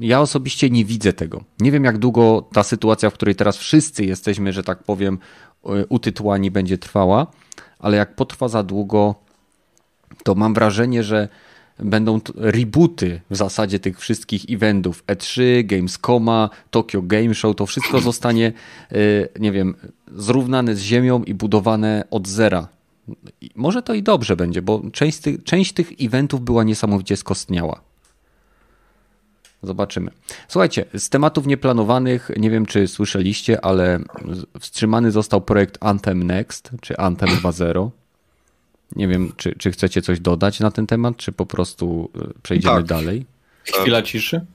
ja 0.00 0.20
osobiście 0.20 0.70
nie 0.70 0.84
widzę 0.84 1.12
tego. 1.12 1.44
Nie 1.60 1.72
wiem, 1.72 1.84
jak 1.84 1.98
długo 1.98 2.48
ta 2.52 2.62
sytuacja, 2.62 3.10
w 3.10 3.14
której 3.14 3.34
teraz 3.34 3.56
wszyscy 3.56 4.04
jesteśmy, 4.04 4.52
że 4.52 4.62
tak 4.62 4.82
powiem, 4.82 5.18
e, 5.64 5.86
utytułani 5.86 6.50
będzie 6.50 6.78
trwała, 6.78 7.26
ale 7.78 7.96
jak 7.96 8.14
potrwa 8.14 8.48
za 8.48 8.62
długo, 8.62 9.14
to 10.24 10.34
mam 10.34 10.54
wrażenie, 10.54 11.02
że 11.02 11.28
będą 11.78 12.20
rebooty 12.34 13.20
w 13.30 13.36
zasadzie 13.36 13.78
tych 13.78 14.00
wszystkich 14.00 14.44
eventów 14.50 15.04
E3, 15.06 15.64
Gamescoma, 15.64 16.50
Tokyo 16.70 17.02
Game 17.02 17.34
Show, 17.34 17.56
to 17.56 17.66
wszystko 17.66 18.00
zostanie, 18.10 18.52
e, 18.92 18.96
nie 19.40 19.52
wiem, 19.52 19.74
zrównane 20.16 20.74
z 20.74 20.80
ziemią 20.80 21.22
i 21.22 21.34
budowane 21.34 22.04
od 22.10 22.28
zera. 22.28 22.68
Może 23.54 23.82
to 23.82 23.94
i 23.94 24.02
dobrze 24.02 24.36
będzie, 24.36 24.62
bo 24.62 24.82
część, 24.92 25.22
część 25.44 25.72
tych 25.72 25.92
eventów 26.00 26.40
była 26.40 26.64
niesamowicie 26.64 27.16
skostniała. 27.16 27.87
Zobaczymy. 29.62 30.10
Słuchajcie, 30.48 30.84
z 30.94 31.08
tematów 31.08 31.46
nieplanowanych, 31.46 32.30
nie 32.36 32.50
wiem 32.50 32.66
czy 32.66 32.88
słyszeliście, 32.88 33.64
ale 33.64 34.00
wstrzymany 34.60 35.10
został 35.10 35.40
projekt 35.40 35.78
Anthem 35.80 36.22
Next, 36.22 36.70
czy 36.80 36.96
Anthem 36.96 37.28
2.0. 37.28 37.90
Nie 38.96 39.08
wiem, 39.08 39.32
czy, 39.36 39.56
czy 39.58 39.70
chcecie 39.70 40.02
coś 40.02 40.20
dodać 40.20 40.60
na 40.60 40.70
ten 40.70 40.86
temat, 40.86 41.16
czy 41.16 41.32
po 41.32 41.46
prostu 41.46 42.10
e, 42.14 42.40
przejdziemy 42.42 42.76
tak. 42.76 42.84
dalej. 42.84 43.26
Chwila 43.64 44.02
ciszy. 44.02 44.46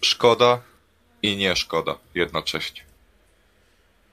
Szkoda 0.00 0.60
i 1.22 1.36
nie 1.36 1.56
szkoda 1.56 1.98
jednocześnie. 2.14 2.82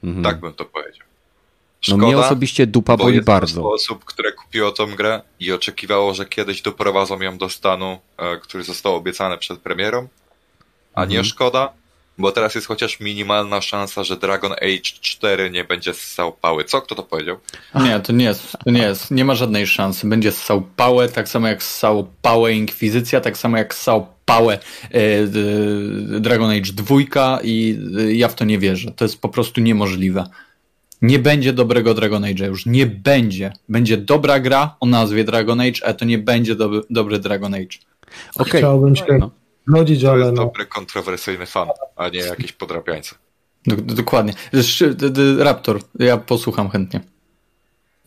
Mhm. 0.04 0.24
Tak 0.24 0.40
bym 0.40 0.54
to 0.54 0.66
powiedział. 0.66 1.08
Szkoda, 1.82 2.02
no 2.02 2.08
mnie 2.08 2.18
osobiście 2.18 2.68
dupa 2.68 2.98
boli 2.98 3.22
bardzo. 3.22 3.72
osób, 3.72 4.06
które 4.06 4.32
kupiło 4.32 4.72
tą 4.72 4.96
grę 4.96 5.22
i 5.40 5.52
oczekiwało, 5.52 6.14
że 6.14 6.26
kiedyś 6.26 6.62
doprowadzą 6.62 7.22
ją 7.22 7.38
do 7.38 7.50
stanu, 7.50 8.00
e, 8.18 8.38
który 8.38 8.64
został 8.64 8.96
obiecany 8.96 9.38
przed 9.38 9.60
premierą, 9.60 10.08
a 10.98 11.06
nie 11.06 11.18
mhm. 11.18 11.26
szkoda, 11.26 11.74
bo 12.18 12.32
teraz 12.32 12.56
jest 12.56 12.68
chociaż 12.68 13.00
minimalna 13.00 13.62
szansa, 13.62 14.04
że 14.04 14.18
Dragon 14.18 14.52
Age 14.52 14.82
4 15.02 15.52
nie 15.52 15.64
będzie 15.64 15.94
ssał 15.94 16.34
pały. 16.34 16.64
Co? 16.64 16.82
Kto 16.82 16.96
to 16.96 17.04
powiedział? 17.04 17.38
Nie, 17.76 18.00
to 18.00 18.14
nie 18.14 18.26
jest, 18.26 18.52
to 18.66 18.72
nie 18.72 18.82
jest. 18.82 19.12
Nie 19.12 19.26
ma 19.26 19.36
żadnej 19.36 19.68
szansy. 19.68 20.08
Będzie 20.08 20.32
ssał 20.32 20.62
pałę, 20.76 21.10
tak 21.10 21.30
samo 21.30 21.48
jak 21.48 21.64
ssał 21.64 22.08
pałę 22.22 22.54
Inkwizycja, 22.54 23.22
tak 23.22 23.38
samo 23.38 23.58
jak 23.58 23.74
ssał 23.74 24.08
pałę 24.26 24.60
e, 24.92 25.28
Dragon 26.20 26.50
Age 26.50 26.74
2 26.74 26.96
i 27.44 27.80
e, 27.98 28.14
ja 28.14 28.28
w 28.28 28.36
to 28.36 28.46
nie 28.46 28.60
wierzę. 28.60 28.92
To 28.92 29.06
jest 29.06 29.22
po 29.22 29.30
prostu 29.30 29.62
niemożliwe. 29.62 30.30
Nie 31.02 31.20
będzie 31.20 31.54
dobrego 31.54 31.94
Dragon 31.94 32.24
Age 32.24 32.46
już. 32.46 32.66
Nie 32.66 32.86
będzie. 32.86 33.54
Będzie 33.70 33.98
dobra 33.98 34.40
gra 34.40 34.76
o 34.80 34.86
nazwie 34.86 35.24
Dragon 35.24 35.62
Age, 35.62 35.86
a 35.86 35.94
to 35.94 36.06
nie 36.06 36.18
będzie 36.18 36.56
dobry, 36.56 36.82
dobry 36.90 37.20
Dragon 37.20 37.54
Age. 37.54 37.78
Okay. 38.36 38.62
Chciałbym 38.62 38.96
się 38.96 39.06
no. 39.20 39.32
Ale. 39.76 39.86
To 39.86 40.18
jest 40.18 40.38
no. 40.38 40.46
dobry, 40.46 40.66
kontrowersyjny 40.66 41.46
fan, 41.46 41.68
a 41.96 42.10
nie 42.10 42.20
jakiś 42.20 42.52
podrabiańca. 42.54 43.16
Dokładnie. 43.78 44.34
Raptor, 45.40 45.80
ja 46.00 46.18
posłucham 46.18 46.70
chętnie. 46.70 47.02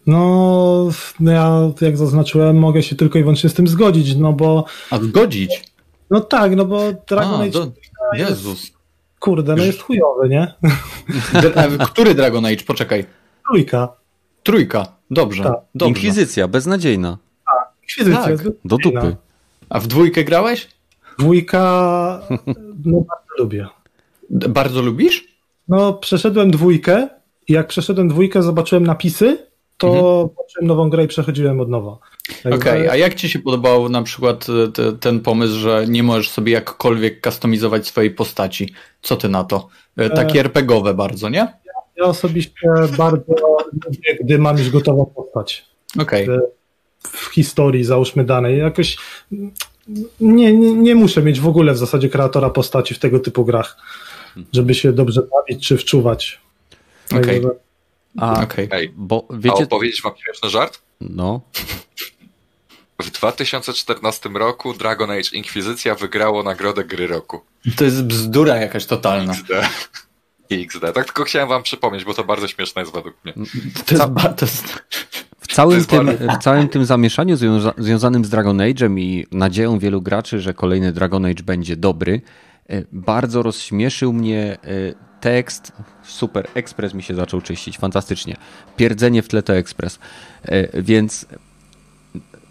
No, 0.07 0.89
ja 1.21 1.71
jak 1.81 1.97
zaznaczyłem, 1.97 2.59
mogę 2.59 2.83
się 2.83 2.97
tylko 2.97 3.19
i 3.19 3.23
wyłącznie 3.23 3.51
z 3.51 3.55
tym 3.55 3.69
zgodzić, 3.69 4.17
no 4.17 4.33
bo. 4.33 4.65
A 4.91 4.99
zgodzić? 4.99 5.65
No 6.11 6.21
tak, 6.21 6.57
no 6.57 6.65
bo 6.65 6.81
Dragon 7.09 7.41
a, 7.41 7.45
Age. 7.45 7.51
Do... 7.51 7.73
Jezus. 8.13 8.73
Kurde, 9.19 9.57
no 9.57 9.65
jest 9.65 9.83
chujowy, 9.83 10.29
nie? 10.29 10.55
Który 11.93 12.15
Dragon 12.15 12.47
Age? 12.47 12.65
Poczekaj. 12.67 13.05
Trójka. 13.49 13.89
Trójka, 14.43 14.87
dobrze. 15.11 15.45
Tak. 15.45 15.55
dobrze. 15.75 15.89
Inkwizycja, 15.89 16.49
beznadziejna. 16.49 17.19
Tak, 17.47 17.73
Inkwizycja. 17.83 18.23
Tak. 18.23 18.45
Do 18.65 18.77
dupy. 18.77 19.17
A 19.69 19.81
w 19.81 19.87
dwójkę 19.87 20.25
grałeś? 20.25 20.69
Dwójka, 21.21 22.21
no 22.85 23.01
bardzo 23.01 23.35
lubię. 23.39 23.67
Bardzo 24.31 24.83
lubisz? 24.83 25.29
No, 25.69 25.93
przeszedłem 25.93 26.51
dwójkę 26.51 27.09
i 27.49 27.53
jak 27.53 27.67
przeszedłem 27.67 28.09
dwójkę, 28.09 28.43
zobaczyłem 28.43 28.87
napisy, 28.87 29.39
to 29.79 29.89
mhm. 29.89 30.67
nową 30.67 30.91
grę 30.91 31.05
i 31.05 31.09
przechodziłem 31.09 31.61
od 31.61 31.69
nowa. 31.69 31.99
Okej, 32.45 32.55
okay, 32.55 32.91
a 32.91 32.97
jak 32.97 33.15
ci 33.15 33.29
się 33.29 33.39
podobał 33.39 33.89
na 33.89 34.03
przykład 34.03 34.47
e, 34.49 34.73
te, 34.73 34.93
ten 34.93 35.21
pomysł, 35.21 35.55
że 35.55 35.85
nie 35.89 36.03
możesz 36.03 36.29
sobie 36.31 36.53
jakkolwiek 36.53 37.21
kustomizować 37.21 37.87
swojej 37.87 38.11
postaci? 38.11 38.75
Co 39.03 39.17
ty 39.17 39.29
na 39.29 39.45
to? 39.45 39.69
E, 39.97 40.11
takie 40.11 40.39
e... 40.39 40.43
RPGowe 40.43 40.95
bardzo, 40.95 41.29
nie? 41.29 41.49
Ja 41.97 42.05
osobiście 42.05 42.69
bardzo 42.99 43.35
lubię, 43.87 44.19
gdy 44.21 44.39
mam 44.39 44.59
już 44.59 44.71
gotową 44.71 45.07
postać. 45.07 45.67
Okej. 45.99 46.25
Okay. 46.25 46.41
W 47.03 47.25
historii, 47.35 47.85
załóżmy 47.85 48.25
danej. 48.25 48.59
Jakoś 48.59 48.99
nie, 50.21 50.53
nie, 50.53 50.73
nie 50.73 50.95
muszę 50.95 51.23
mieć 51.23 51.41
w 51.41 51.47
ogóle 51.47 51.73
w 51.73 51.79
zasadzie 51.79 52.09
kreatora 52.09 52.51
postaci 52.51 52.95
w 52.95 52.99
tego 52.99 53.21
typu 53.21 53.45
grach, 53.45 53.77
żeby 54.53 54.75
się 54.75 54.93
dobrze 54.93 55.23
bawić 55.23 55.69
czy 55.69 55.77
wczuwać. 55.77 56.41
Okej. 57.13 57.45
Okay. 57.45 57.59
A, 58.19 58.43
okay. 58.43 58.69
Ej, 58.71 58.93
bo 58.97 59.27
wiecie... 59.31 59.57
A 59.61 59.65
opowiedzieć 59.65 60.03
wam 60.03 60.13
śmieszny 60.25 60.51
żart? 60.51 60.83
No. 61.01 61.41
W 63.03 63.11
2014 63.11 64.29
roku 64.29 64.75
Dragon 64.75 65.11
Age 65.11 65.31
Inkwizycja 65.33 65.95
wygrało 65.95 66.43
nagrodę 66.43 66.85
gry 66.85 67.07
roku. 67.07 67.41
To 67.77 67.85
jest 67.85 68.05
bzdura 68.05 68.57
jakaś 68.57 68.87
totalna. 68.87 69.33
XD. 69.33 69.49
XD. 70.51 70.81
Tak 70.95 71.07
tylko 71.07 71.25
chciałem 71.25 71.49
wam 71.49 71.63
przypomnieć, 71.63 72.05
bo 72.05 72.15
to 72.15 72.25
bardzo 72.25 72.49
śmieszne 72.49 72.83
jest 72.83 72.93
według 72.93 73.15
mnie. 73.25 73.35
To 73.87 73.95
jest, 73.95 74.05
to 74.37 74.47
jest... 74.47 74.83
W 75.51 75.55
całym, 75.55 75.85
tym, 75.85 76.11
w 76.41 76.43
całym 76.43 76.69
tym 76.69 76.85
zamieszaniu 76.85 77.37
związa 77.37 77.75
związanym 77.79 78.25
z 78.25 78.31
Dragon 78.31 78.59
Age'em 78.59 79.01
i 79.01 79.27
nadzieją 79.33 79.79
wielu 79.79 80.03
graczy, 80.03 80.41
że 80.41 80.55
kolejny 80.55 80.93
Dragon 80.93 81.25
Age 81.25 81.43
będzie 81.43 81.77
dobry, 81.77 82.21
e, 82.69 82.83
bardzo 82.93 83.43
rozśmieszył 83.43 84.13
mnie 84.13 84.59
e, 84.65 84.95
tekst. 85.21 85.73
Super, 86.03 86.49
Express 86.55 86.95
mi 86.95 87.03
się 87.03 87.15
zaczął 87.15 87.41
czyścić, 87.41 87.79
fantastycznie. 87.79 88.37
Pierdzenie 88.77 89.23
w 89.23 89.29
tle 89.29 89.43
to 89.43 89.57
Express. 89.57 89.99
E, 90.43 90.83
więc 90.83 91.27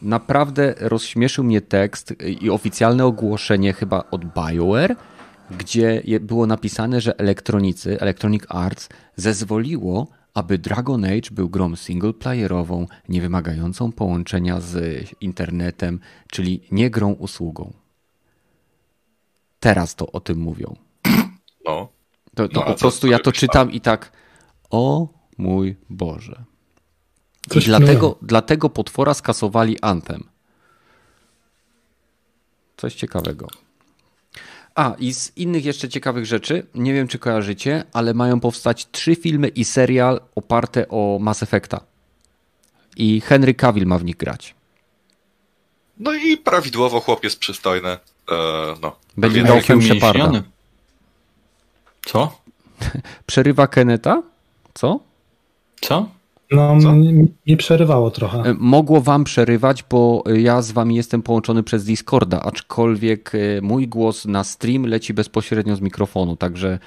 naprawdę 0.01 0.75
rozśmieszył 0.79 1.43
mnie 1.43 1.61
tekst 1.61 2.13
i 2.41 2.49
oficjalne 2.49 3.05
ogłoszenie 3.05 3.73
chyba 3.73 4.03
od 4.11 4.25
BioWare, 4.25 4.95
gdzie 5.57 6.01
było 6.21 6.47
napisane, 6.47 7.01
że 7.01 7.19
elektronicy, 7.19 7.99
Electronic 7.99 8.43
Arts 8.49 8.89
zezwoliło, 9.15 10.07
aby 10.33 10.57
Dragon 10.57 11.05
Age 11.05 11.31
był 11.31 11.49
grą 11.49 11.75
singleplayerową, 11.75 12.87
nie 13.09 13.21
wymagającą 13.21 13.91
połączenia 13.91 14.61
z 14.61 15.05
internetem, 15.21 15.99
czyli 16.31 16.61
nie 16.71 16.89
grą 16.89 17.11
usługą. 17.11 17.73
Teraz 19.59 19.95
to 19.95 20.11
o 20.11 20.19
tym 20.19 20.37
mówią. 20.37 20.75
No. 21.65 21.87
To, 22.35 22.47
to 22.47 22.59
no, 22.59 22.65
po 22.65 22.73
prostu 22.73 23.07
ja 23.07 23.19
to 23.19 23.31
czytam 23.31 23.71
i 23.71 23.81
tak, 23.81 24.11
o 24.69 25.07
mój 25.37 25.75
Boże. 25.89 26.43
I 27.55 27.59
dlatego, 27.59 28.17
dlatego 28.21 28.69
potwora 28.69 29.13
skasowali 29.13 29.81
Anthem. 29.81 30.23
Coś 32.77 32.95
ciekawego. 32.95 33.47
A, 34.79 34.95
i 34.99 35.13
z 35.13 35.37
innych 35.37 35.65
jeszcze 35.65 35.89
ciekawych 35.89 36.25
rzeczy, 36.25 36.65
nie 36.75 36.93
wiem 36.93 37.07
czy 37.07 37.19
kojarzycie, 37.19 37.83
ale 37.93 38.13
mają 38.13 38.39
powstać 38.39 38.87
trzy 38.91 39.15
filmy 39.15 39.47
i 39.47 39.65
serial 39.65 40.21
oparte 40.35 40.89
o 40.89 41.17
Mass 41.21 41.43
Effecta. 41.43 41.81
I 42.95 43.21
Henry 43.21 43.53
Cavill 43.53 43.85
ma 43.85 43.97
w 43.97 44.03
nich 44.03 44.17
grać. 44.17 44.55
No 45.97 46.13
i 46.13 46.37
prawidłowo 46.37 46.99
chłopiec 46.99 47.35
przystojny. 47.35 47.89
Eee, 47.89 47.97
no. 48.81 48.95
Będzie 49.17 49.43
Dolphin 49.43 49.81
Sheparda. 49.81 50.43
Co? 52.05 52.39
Przerywa 53.25 53.67
Keneta? 53.67 54.23
Co? 54.73 54.99
Co? 55.81 56.09
No, 56.51 56.75
mi 57.47 57.57
przerywało 57.57 58.11
trochę. 58.11 58.37
E, 58.37 58.55
mogło 58.59 59.01
wam 59.01 59.23
przerywać, 59.23 59.83
bo 59.89 60.23
ja 60.35 60.61
z 60.61 60.71
wami 60.71 60.95
jestem 60.95 61.21
połączony 61.21 61.63
przez 61.63 61.85
Discorda, 61.85 62.41
aczkolwiek 62.41 63.31
e, 63.35 63.61
mój 63.61 63.87
głos 63.87 64.25
na 64.25 64.43
stream 64.43 64.85
leci 64.85 65.13
bezpośrednio 65.13 65.75
z 65.75 65.81
mikrofonu, 65.81 66.35
także 66.35 66.79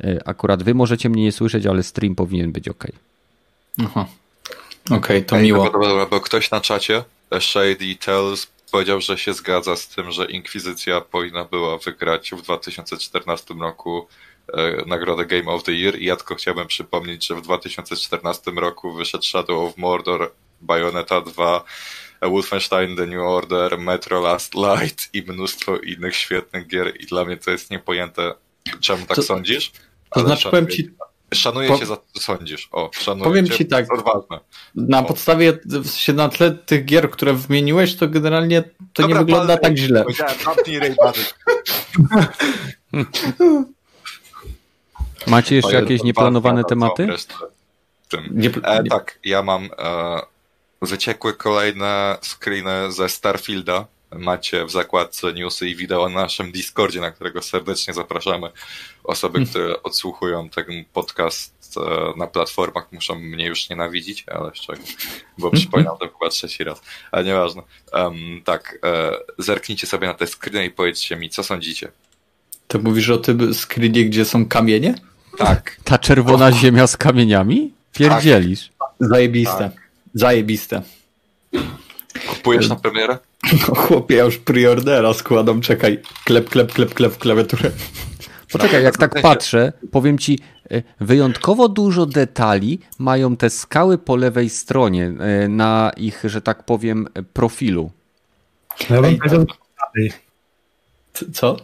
e, 0.00 0.28
akurat 0.28 0.62
wy 0.62 0.74
możecie 0.74 1.08
mnie 1.08 1.22
nie 1.22 1.32
słyszeć, 1.32 1.66
ale 1.66 1.82
stream 1.82 2.14
powinien 2.14 2.52
być 2.52 2.68
ok. 2.68 2.84
Aha. 3.84 4.06
Okej, 4.90 5.24
to 5.24 5.36
Ej, 5.36 5.42
miło. 5.42 5.64
Dobra, 5.64 5.88
dobra, 5.88 6.06
bo 6.06 6.20
ktoś 6.20 6.50
na 6.50 6.60
czacie, 6.60 7.04
Shady 7.40 7.96
Tells, 8.00 8.46
powiedział, 8.72 9.00
że 9.00 9.18
się 9.18 9.34
zgadza 9.34 9.76
z 9.76 9.88
tym, 9.88 10.10
że 10.10 10.24
Inkwizycja 10.24 11.00
powinna 11.00 11.44
była 11.44 11.78
wygrać 11.78 12.30
w 12.30 12.42
2014 12.42 13.54
roku 13.54 13.98
e, 13.98 14.04
nagrodę 14.86 15.26
Game 15.26 15.52
of 15.52 15.62
the 15.62 15.72
Year 15.72 15.98
i 15.98 16.04
ja 16.04 16.16
tylko 16.16 16.34
chciałbym 16.34 16.66
przypomnieć, 16.66 17.26
że 17.26 17.34
w 17.34 17.42
2014 17.42 18.50
roku 18.50 18.92
wyszedł 18.92 19.24
Shadow 19.24 19.68
of 19.70 19.76
Mordor, 19.76 20.32
Bayonetta 20.60 21.20
2, 21.20 21.64
Wolfenstein 22.22 22.96
The 22.96 23.06
New 23.06 23.20
Order, 23.20 23.78
Metro 23.78 24.20
Last 24.20 24.54
Light 24.54 25.08
i 25.12 25.22
mnóstwo 25.22 25.76
innych 25.78 26.16
świetnych 26.16 26.66
gier 26.66 26.92
i 27.00 27.06
dla 27.06 27.24
mnie 27.24 27.36
to 27.36 27.50
jest 27.50 27.70
niepojęte, 27.70 28.34
czemu 28.80 29.06
tak 29.06 29.16
To- 29.16 29.22
sądzisz? 29.22 29.72
To 30.14 30.20
znaczy, 30.20 30.42
szanuję, 30.42 30.62
powiem 30.62 30.76
ci, 30.76 30.90
szanuję 31.34 31.68
po- 31.68 31.78
cię 31.78 31.86
za 31.86 31.96
to, 31.96 32.02
co 32.14 32.20
sądzisz. 32.20 32.68
O, 32.72 32.90
szanuję 32.94 33.24
Powiem 33.24 33.46
cię, 33.48 33.54
ci 33.54 33.66
tak. 33.66 33.92
odważne. 33.92 34.40
na 34.74 34.98
O. 34.98 35.04
podstawie, 35.04 35.58
sensie 35.72 36.12
na 36.12 36.28
tle 36.28 36.50
tych 36.50 36.84
gier, 36.84 37.10
które 37.10 37.32
wymieniłeś, 37.32 37.96
to 37.96 38.08
generalnie 38.08 38.62
to 38.92 39.02
nie 39.02 39.08
Dobra, 39.08 39.18
wygląda 39.18 39.46
palmy. 39.58 39.60
tak 39.76 39.76
źle. 39.78 40.04
Powiedziałem. 40.04 40.34
Macie 45.26 45.56
jeszcze 45.56 45.74
jakieś 45.74 46.02
nieplanowane 46.02 46.64
tematy? 46.64 47.08
Nie, 48.30 48.50
E, 48.62 48.82
nie, 48.82 48.90
tak, 48.90 49.18
ja 49.24 49.42
mam 49.42 49.64
e, 49.78 50.20
wyciekły 50.82 51.34
kolejne 51.34 52.18
screeny 52.22 52.92
ze 52.92 53.08
Starfielda. 53.08 53.86
Macie 54.12 54.64
w 54.64 54.70
zakładce 54.70 55.32
newsy 55.32 55.68
i 55.68 55.76
wideo 55.76 56.08
na 56.08 56.20
naszym 56.22 56.52
Discordzie, 56.52 57.00
na 57.00 57.10
którego 57.10 57.42
serdecznie 57.42 57.94
zapraszamy. 57.94 58.50
Osoby, 59.04 59.38
Hmm. 59.38 59.50
które 59.50 59.82
odsłuchują 59.82 60.48
ten 60.48 60.84
podcast 60.92 61.54
e, 61.76 61.80
na 62.18 62.26
platformach, 62.26 62.92
muszą 62.92 63.14
mnie 63.14 63.46
już 63.46 63.68
nienawidzić, 63.68 64.24
ale 64.28 64.50
z 64.50 64.60
czego? 64.60 64.82
Bo 65.38 65.50
przypominam 65.50 65.98
to 65.98 66.08
chyba 66.08 66.28
trzeci 66.30 66.64
raz. 66.64 66.82
Ale 67.12 67.24
nieważne. 67.24 67.62
Em, 67.92 68.42
tak, 68.44 68.78
e, 68.84 69.12
zerknijcie 69.38 69.86
sobie 69.86 70.06
na 70.06 70.14
te 70.14 70.26
screeny 70.26 70.66
i 70.66 70.70
powiedzcie 70.70 71.16
mi, 71.16 71.30
co 71.30 71.42
sądzicie. 71.42 71.92
To 72.68 72.78
mówisz 72.78 73.10
o 73.10 73.18
tym 73.18 73.54
screenie, 73.54 74.04
gdzie 74.04 74.24
są 74.24 74.46
kamienie? 74.46 74.94
Tak, 75.38 75.76
Ta 75.84 75.98
czerwona 75.98 76.52
ziemia 76.52 76.86
z 76.86 76.96
kamieniami? 76.96 77.72
Pierdzielisz. 77.92 78.70
Zajebiste. 79.00 79.70
Zajebiste. 80.14 80.82
kupujesz 82.28 82.68
na 82.68 82.76
premierę? 82.76 83.18
No, 83.52 83.74
chłopie, 83.74 84.16
ja 84.16 84.24
już 84.24 84.38
preordera 84.38 85.14
składam, 85.14 85.60
czekaj. 85.60 86.02
Klep, 86.24 86.50
klep, 86.50 86.72
klep, 86.72 86.94
klep 86.94 87.12
w 87.12 87.18
klawiaturę. 87.18 87.70
Poczekaj, 88.52 88.82
jak 88.84 88.96
tak 88.96 89.22
patrzę, 89.22 89.72
powiem 89.90 90.18
ci, 90.18 90.38
e, 90.70 90.82
wyjątkowo 91.00 91.68
dużo 91.68 92.06
detali 92.06 92.78
mają 92.98 93.36
te 93.36 93.50
skały 93.50 93.98
po 93.98 94.16
lewej 94.16 94.50
stronie 94.50 95.12
e, 95.20 95.48
na 95.48 95.90
ich, 95.96 96.22
że 96.24 96.42
tak 96.42 96.64
powiem, 96.64 97.08
profilu. 97.32 97.90
No 98.90 98.96
Ja 98.96 99.02
bym 99.02 99.46
Ej, 99.98 100.12
Co? 101.32 101.56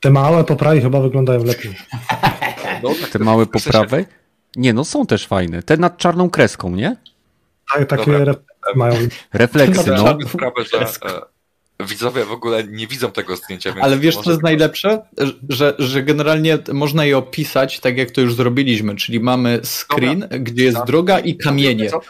Te 0.00 0.10
małe 0.10 0.44
poprawy 0.44 0.80
chyba 0.80 1.00
wyglądają 1.00 1.44
lepiej. 1.44 1.74
No, 2.82 2.90
Te 3.12 3.18
małe 3.18 3.46
poprawy. 3.46 4.06
Nie, 4.56 4.72
no 4.72 4.84
są 4.84 5.06
też 5.06 5.26
fajne. 5.26 5.62
Te 5.62 5.76
nad 5.76 5.96
czarną 5.96 6.30
kreską, 6.30 6.70
nie? 6.70 6.96
Tak, 7.74 7.88
takie 7.88 8.12
Dobra. 8.12 8.18
refleksy 8.18 8.76
mają. 8.76 8.94
Refleksy, 9.32 9.84
Dobra. 9.84 10.16
no. 10.20 10.28
Sprawę, 10.28 10.64
że 10.72 10.80
e, 11.80 11.84
widzowie 11.86 12.24
w 12.24 12.32
ogóle 12.32 12.64
nie 12.64 12.86
widzą 12.86 13.10
tego 13.10 13.36
zdjęcia. 13.36 13.74
Ale 13.80 13.98
wiesz, 13.98 14.16
co 14.16 14.30
jest 14.30 14.42
najlepsze? 14.42 15.02
Że, 15.48 15.74
że 15.78 16.02
generalnie 16.02 16.58
można 16.72 17.04
je 17.04 17.18
opisać 17.18 17.80
tak, 17.80 17.96
jak 17.96 18.10
to 18.10 18.20
już 18.20 18.34
zrobiliśmy, 18.34 18.96
czyli 18.96 19.20
mamy 19.20 19.60
screen, 19.64 20.28
gdzie 20.40 20.64
jest 20.64 20.84
droga 20.86 21.18
i 21.18 21.36
kamienie. 21.36 21.90
Co? 21.90 22.00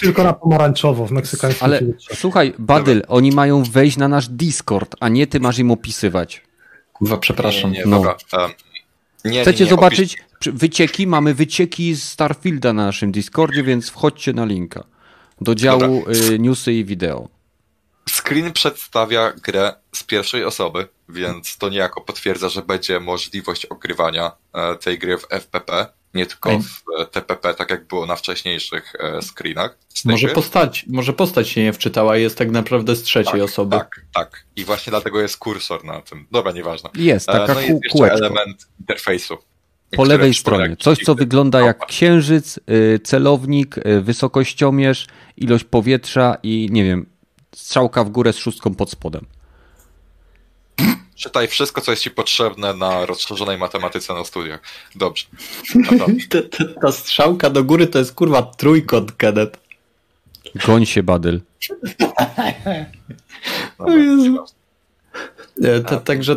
Tylko 0.00 0.24
na 0.24 0.32
pomarańczowo 0.32 1.06
w 1.06 1.10
meksykańskim 1.10 1.64
Ale 1.64 1.80
słuchaj, 2.14 2.54
Badyl, 2.58 3.02
oni 3.08 3.32
mają 3.32 3.62
wejść 3.62 3.96
na 3.96 4.08
nasz 4.08 4.28
Discord, 4.28 4.96
a 5.00 5.08
nie 5.08 5.26
ty 5.26 5.40
masz 5.40 5.58
im 5.58 5.70
opisywać. 5.70 6.42
Kurwa, 7.02 7.16
przepraszam. 7.16 7.72
Nie, 7.72 7.78
nie, 7.78 7.84
No. 7.86 7.96
dobra. 7.96 8.16
em, 8.32 8.50
nie, 9.24 9.42
Chcecie 9.42 9.64
nie, 9.64 9.70
zobaczyć 9.70 10.16
przy- 10.40 10.52
wycieki? 10.52 11.06
Mamy 11.06 11.34
wycieki 11.34 11.94
z 11.94 12.02
Starfielda 12.08 12.72
na 12.72 12.86
naszym 12.86 13.12
Discordzie, 13.12 13.62
więc 13.62 13.90
wchodźcie 13.90 14.32
na 14.32 14.44
linka 14.44 14.84
do 15.40 15.54
działu 15.54 16.04
y, 16.34 16.38
newsy 16.38 16.72
i 16.72 16.84
wideo. 16.84 17.28
Screen 18.10 18.52
przedstawia 18.52 19.32
grę 19.42 19.74
z 19.92 20.04
pierwszej 20.04 20.44
osoby, 20.44 20.88
więc 21.08 21.56
to 21.58 21.68
niejako 21.68 22.00
potwierdza, 22.00 22.48
że 22.48 22.62
będzie 22.62 23.00
możliwość 23.00 23.66
ogrywania 23.66 24.32
e, 24.54 24.76
tej 24.76 24.98
gry 24.98 25.18
w 25.18 25.26
FPP, 25.30 25.86
nie 26.14 26.26
tylko 26.26 26.58
w 26.58 26.82
TPP, 27.10 27.54
tak 27.54 27.70
jak 27.70 27.86
było 27.86 28.06
na 28.06 28.16
wcześniejszych 28.16 28.92
e, 28.98 29.22
screenach. 29.22 29.78
Może 30.04 30.28
postać, 30.28 30.86
może 30.88 31.12
postać 31.12 31.48
się 31.48 31.62
nie 31.62 31.72
wczytała, 31.72 32.16
jest 32.16 32.38
tak 32.38 32.50
naprawdę 32.50 32.96
z 32.96 33.02
trzeciej 33.02 33.32
tak, 33.32 33.42
osoby. 33.42 33.76
Tak, 33.76 34.00
tak. 34.14 34.44
I 34.56 34.64
właśnie 34.64 34.90
dlatego 34.90 35.20
jest 35.20 35.36
kursor 35.36 35.84
na 35.84 36.00
tym. 36.00 36.26
Dobra, 36.30 36.52
nieważne. 36.52 36.90
Jest 36.94 37.28
E, 37.28 37.32
taka 37.32 37.54
no 37.54 37.60
i 37.60 37.66
jest 37.66 37.80
jeszcze 37.94 38.12
element 38.12 38.66
interfejsu. 38.80 39.38
Po 39.96 40.04
lewej 40.04 40.34
stronie. 40.34 40.76
Coś, 40.76 40.98
co 40.98 41.14
wygląda 41.14 41.60
jak 41.60 41.86
księżyc, 41.86 42.58
y, 42.70 43.00
celownik, 43.04 43.78
y, 43.78 44.00
wysokościomierz, 44.00 45.06
ilość 45.36 45.64
powietrza 45.64 46.36
i 46.42 46.68
nie 46.70 46.84
wiem, 46.84 47.06
strzałka 47.54 48.04
w 48.04 48.10
górę 48.10 48.32
z 48.32 48.36
szóstką 48.36 48.74
pod 48.74 48.90
spodem. 48.90 49.26
Czytaj 51.22 51.48
wszystko, 51.48 51.80
co 51.80 51.90
jest 51.90 52.02
ci 52.02 52.10
potrzebne 52.10 52.74
na 52.74 53.06
rozszerzonej 53.06 53.58
matematyce 53.58 54.14
na 54.14 54.24
studiach. 54.24 54.60
Dobrze. 54.94 55.24
Ta, 55.88 56.06
ta, 56.30 56.80
ta 56.80 56.92
strzałka 56.92 57.50
do 57.50 57.64
góry 57.64 57.86
to 57.86 57.98
jest 57.98 58.14
kurwa 58.14 58.42
trójkąt, 58.42 59.12
Kenneth. 59.12 59.58
Goń 60.66 60.86
się, 60.86 61.02
Badyl. 61.02 61.40
Ta, 65.88 66.00
także 66.00 66.36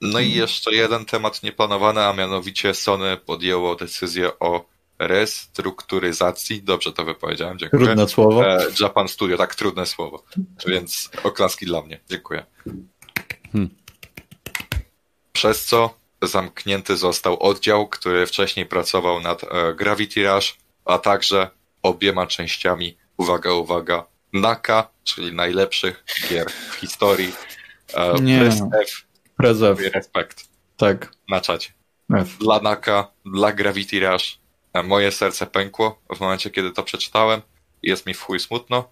No 0.00 0.20
i 0.20 0.32
jeszcze 0.32 0.74
jeden 0.74 1.04
temat 1.04 1.42
nieplanowany, 1.42 2.00
a 2.00 2.12
mianowicie 2.12 2.74
Sony 2.74 3.16
podjęło 3.16 3.74
decyzję 3.74 4.38
o 4.38 4.64
restrukturyzacji. 4.98 6.62
Dobrze 6.62 6.92
to 6.92 7.04
wypowiedziałem, 7.04 7.58
dziękuję. 7.58 7.84
trudne 7.84 8.08
słowo. 8.08 8.46
E, 8.46 8.66
Japan 8.80 9.08
Studio, 9.08 9.36
tak 9.36 9.54
trudne 9.54 9.86
słowo. 9.86 10.24
Więc 10.66 11.10
oklaski 11.24 11.66
dla 11.66 11.82
mnie. 11.82 12.00
Dziękuję. 12.10 12.44
Hmm. 13.52 13.87
Przez 15.38 15.64
co 15.64 15.94
zamknięty 16.22 16.96
został 16.96 17.42
oddział, 17.42 17.88
który 17.88 18.26
wcześniej 18.26 18.66
pracował 18.66 19.20
nad 19.20 19.44
e, 19.44 19.74
Gravity 19.74 20.28
Rush, 20.28 20.56
a 20.84 20.98
także 20.98 21.50
obiema 21.82 22.26
częściami, 22.26 22.96
uwaga, 23.16 23.52
uwaga, 23.52 24.06
NAKA, 24.32 24.88
czyli 25.04 25.32
najlepszych 25.32 26.04
gier 26.28 26.50
w 26.50 26.74
historii. 26.74 27.32
E, 27.94 28.14
Nie. 28.20 28.38
Press 28.38 28.60
F, 28.82 29.06
Prezew. 29.36 29.78
respekt 29.94 30.48
Tak. 30.76 31.12
na 31.28 31.40
czacie. 31.40 31.72
F. 32.14 32.38
Dla 32.38 32.60
NAKA, 32.60 33.10
dla 33.26 33.52
Gravity 33.52 34.00
Rush. 34.00 34.38
E, 34.72 34.82
Moje 34.82 35.12
serce 35.12 35.46
pękło 35.46 36.02
w 36.16 36.20
momencie, 36.20 36.50
kiedy 36.50 36.70
to 36.70 36.82
przeczytałem. 36.82 37.42
Jest 37.82 38.06
mi 38.06 38.14
w 38.14 38.22
chuj 38.22 38.40
smutno, 38.40 38.90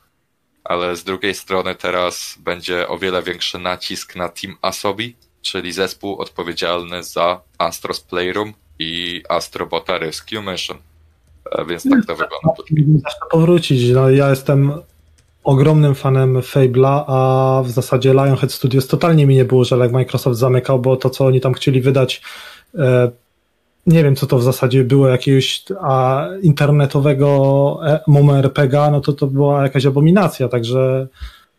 ale 0.65 0.97
z 0.97 1.05
drugiej 1.05 1.35
strony 1.35 1.75
teraz 1.75 2.35
będzie 2.39 2.89
o 2.89 2.99
wiele 2.99 3.23
większy 3.23 3.59
nacisk 3.59 4.17
na 4.17 4.29
Team 4.29 4.57
Asobi, 4.63 5.17
czyli 5.47 5.73
zespół 5.73 6.17
odpowiedzialny 6.19 7.03
za 7.03 7.41
Astros 7.59 8.01
Playroom 8.01 8.53
i 8.79 9.23
Astrobota 9.29 9.99
Rescue 9.99 10.43
Mission. 10.43 10.77
E, 11.53 11.65
Więc 11.65 11.91
tak 11.91 12.07
to 12.07 12.17
wygląda. 12.17 12.63
Zacznę 12.95 13.27
powrócić. 13.31 13.91
No, 13.91 14.11
ja 14.11 14.31
jestem 14.31 14.73
ogromnym 15.45 15.95
fanem 15.95 16.41
Fable'a, 16.41 17.05
a 17.07 17.63
w 17.65 17.71
zasadzie 17.71 18.13
Lionhead 18.13 18.53
Studios 18.53 18.87
totalnie 18.87 19.27
mi 19.27 19.35
nie 19.35 19.45
było, 19.45 19.65
że 19.65 19.77
jak 19.77 19.93
Microsoft 19.93 20.39
zamykał, 20.39 20.79
bo 20.79 20.97
to, 20.97 21.11
co 21.11 21.27
oni 21.27 21.41
tam 21.41 21.55
chcieli 21.55 21.81
wydać, 21.81 22.23
e, 22.79 23.11
nie 23.87 24.05
wiem, 24.05 24.17
co 24.17 24.27
to 24.27 24.39
w 24.39 24.43
zasadzie 24.43 24.85
było, 24.85 25.09
jakiegoś 25.09 25.65
a, 25.81 26.27
internetowego 26.43 27.79
e, 27.87 28.01
MMORPG, 28.07 28.73
no 28.91 29.01
to 29.01 29.13
to 29.13 29.27
była 29.27 29.63
jakaś 29.63 29.87
abominacja, 29.87 30.49
także 30.49 31.07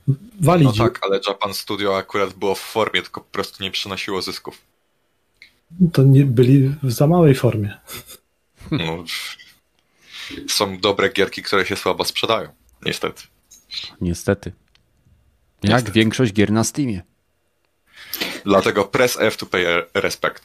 No 0.08 0.16
walić. 0.42 0.78
tak, 0.78 1.00
ale 1.04 1.20
Japan 1.28 1.54
Studio 1.54 1.98
akurat 1.98 2.34
było 2.34 2.56
w 2.56 2.60
formie, 2.60 3.02
tylko 3.02 3.22
po 3.22 3.32
prostu 3.32 3.64
nie 3.64 3.72
przynosiło 3.72 4.22
zysków. 4.22 4.62
To 5.94 6.04
nie, 6.04 6.26
byli 6.26 6.70
w 6.84 6.92
za 6.92 7.08
małej 7.08 7.36
formie. 7.36 7.78
No, 8.72 9.04
są 10.50 10.78
dobre 10.80 11.10
gierki, 11.10 11.44
które 11.44 11.66
się 11.66 11.76
słabo 11.76 12.06
sprzedają. 12.06 12.50
Niestety. 12.86 13.24
Niestety. 14.02 14.52
Jak 15.64 15.72
Niestety. 15.74 15.92
większość 15.92 16.34
gier 16.34 16.52
na 16.52 16.64
Steamie. 16.64 17.02
Dlatego 18.46 18.84
press 18.86 19.18
F 19.20 19.38
to 19.38 19.46
pay 19.46 19.66
respect. 19.94 20.44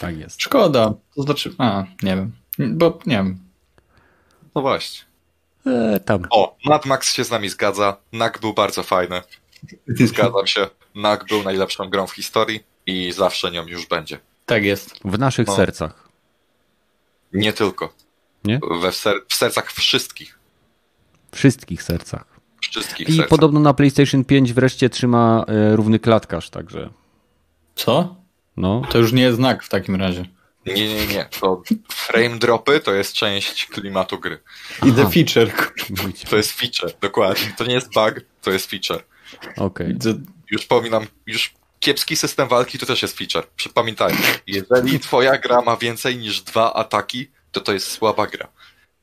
Tak 0.00 0.18
jest. 0.18 0.42
Szkoda. 0.42 0.94
To 1.16 1.22
znaczy, 1.22 1.54
a, 1.58 1.84
nie 2.02 2.16
wiem. 2.16 2.32
Bo 2.58 2.98
nie 3.06 3.16
wiem. 3.16 3.38
No 4.54 4.62
właśnie. 4.62 5.04
E, 5.66 6.00
tam. 6.00 6.22
O, 6.30 6.56
Mad 6.64 6.86
Max 6.86 7.12
się 7.14 7.24
z 7.24 7.30
nami 7.30 7.48
zgadza. 7.48 7.96
NAK 8.12 8.40
był 8.40 8.54
bardzo 8.54 8.82
fajny. 8.82 9.22
Zgadzam 9.88 10.46
się. 10.46 10.66
NAK 10.94 11.24
był 11.28 11.42
najlepszą 11.42 11.88
grą 11.90 12.06
w 12.06 12.12
historii 12.14 12.60
i 12.86 13.12
zawsze 13.12 13.50
nią 13.50 13.66
już 13.66 13.86
będzie. 13.86 14.18
Tak 14.46 14.64
jest. 14.64 14.94
W 15.04 15.18
naszych 15.18 15.46
No. 15.46 15.56
sercach. 15.56 16.08
Nie 17.32 17.52
tylko. 17.52 17.94
Nie? 18.44 18.60
We 18.82 18.92
w, 18.92 18.96
ser 18.96 19.14
w 19.28 19.34
sercach 19.34 19.72
wszystkich. 19.72 20.38
wszystkich 21.34 21.82
sercach. 21.82 22.24
Wszystkich 22.70 23.08
I 23.08 23.12
sercach. 23.12 23.28
podobno 23.28 23.60
na 23.60 23.74
PlayStation 23.74 24.24
5 24.24 24.52
wreszcie 24.52 24.90
trzyma 24.90 25.44
e, 25.48 25.76
równy 25.76 25.98
klatkarz, 25.98 26.50
także 26.50 26.90
Co? 27.74 28.16
no. 28.56 28.82
To 28.90 28.98
już 28.98 29.12
nie 29.12 29.22
jest 29.22 29.36
znak 29.36 29.62
w 29.64 29.68
takim 29.68 29.96
razie. 29.96 30.24
Nie, 30.66 30.94
nie, 30.94 31.06
nie. 31.06 31.28
To 31.40 31.62
frame 31.88 32.38
dropy 32.38 32.80
to 32.80 32.94
jest 32.94 33.12
część 33.14 33.66
klimatu 33.66 34.18
gry. 34.18 34.38
I 34.86 34.92
the 34.92 35.10
feature. 35.10 35.52
To 36.30 36.36
jest 36.36 36.52
feature, 36.52 36.92
dokładnie. 37.00 37.54
To 37.58 37.64
nie 37.64 37.74
jest 37.74 37.92
bug, 37.94 38.14
to 38.42 38.50
jest 38.50 38.70
feature. 38.70 39.04
Okej. 39.56 39.96
To- 39.98 40.08
Już 40.50 40.66
pominam, 40.66 41.06
już 41.26 41.54
kiepski 41.80 42.16
system 42.16 42.48
walki 42.48 42.78
to 42.78 42.86
też 42.86 43.02
jest 43.02 43.18
feature. 43.18 43.46
Przypamiętajmy, 43.56 44.20
jeżeli 44.46 45.00
twoja 45.00 45.38
gra 45.38 45.60
ma 45.60 45.76
więcej 45.76 46.16
niż 46.16 46.40
dwa 46.40 46.74
ataki, 46.74 47.30
to 47.52 47.60
to 47.60 47.72
jest 47.72 47.90
słaba 47.90 48.26
gra. 48.26 48.48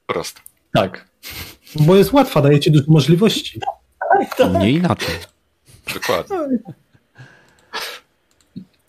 Proste. 0.07 0.41
Tak. 0.73 1.05
Bo 1.75 1.95
jest 1.95 2.13
łatwa, 2.13 2.41
daje 2.41 2.59
ci 2.59 2.71
dużo 2.71 2.85
możliwości. 2.87 3.59
Nie 4.59 4.71
inaczej. 4.71 5.15
Dokładnie. 5.93 6.37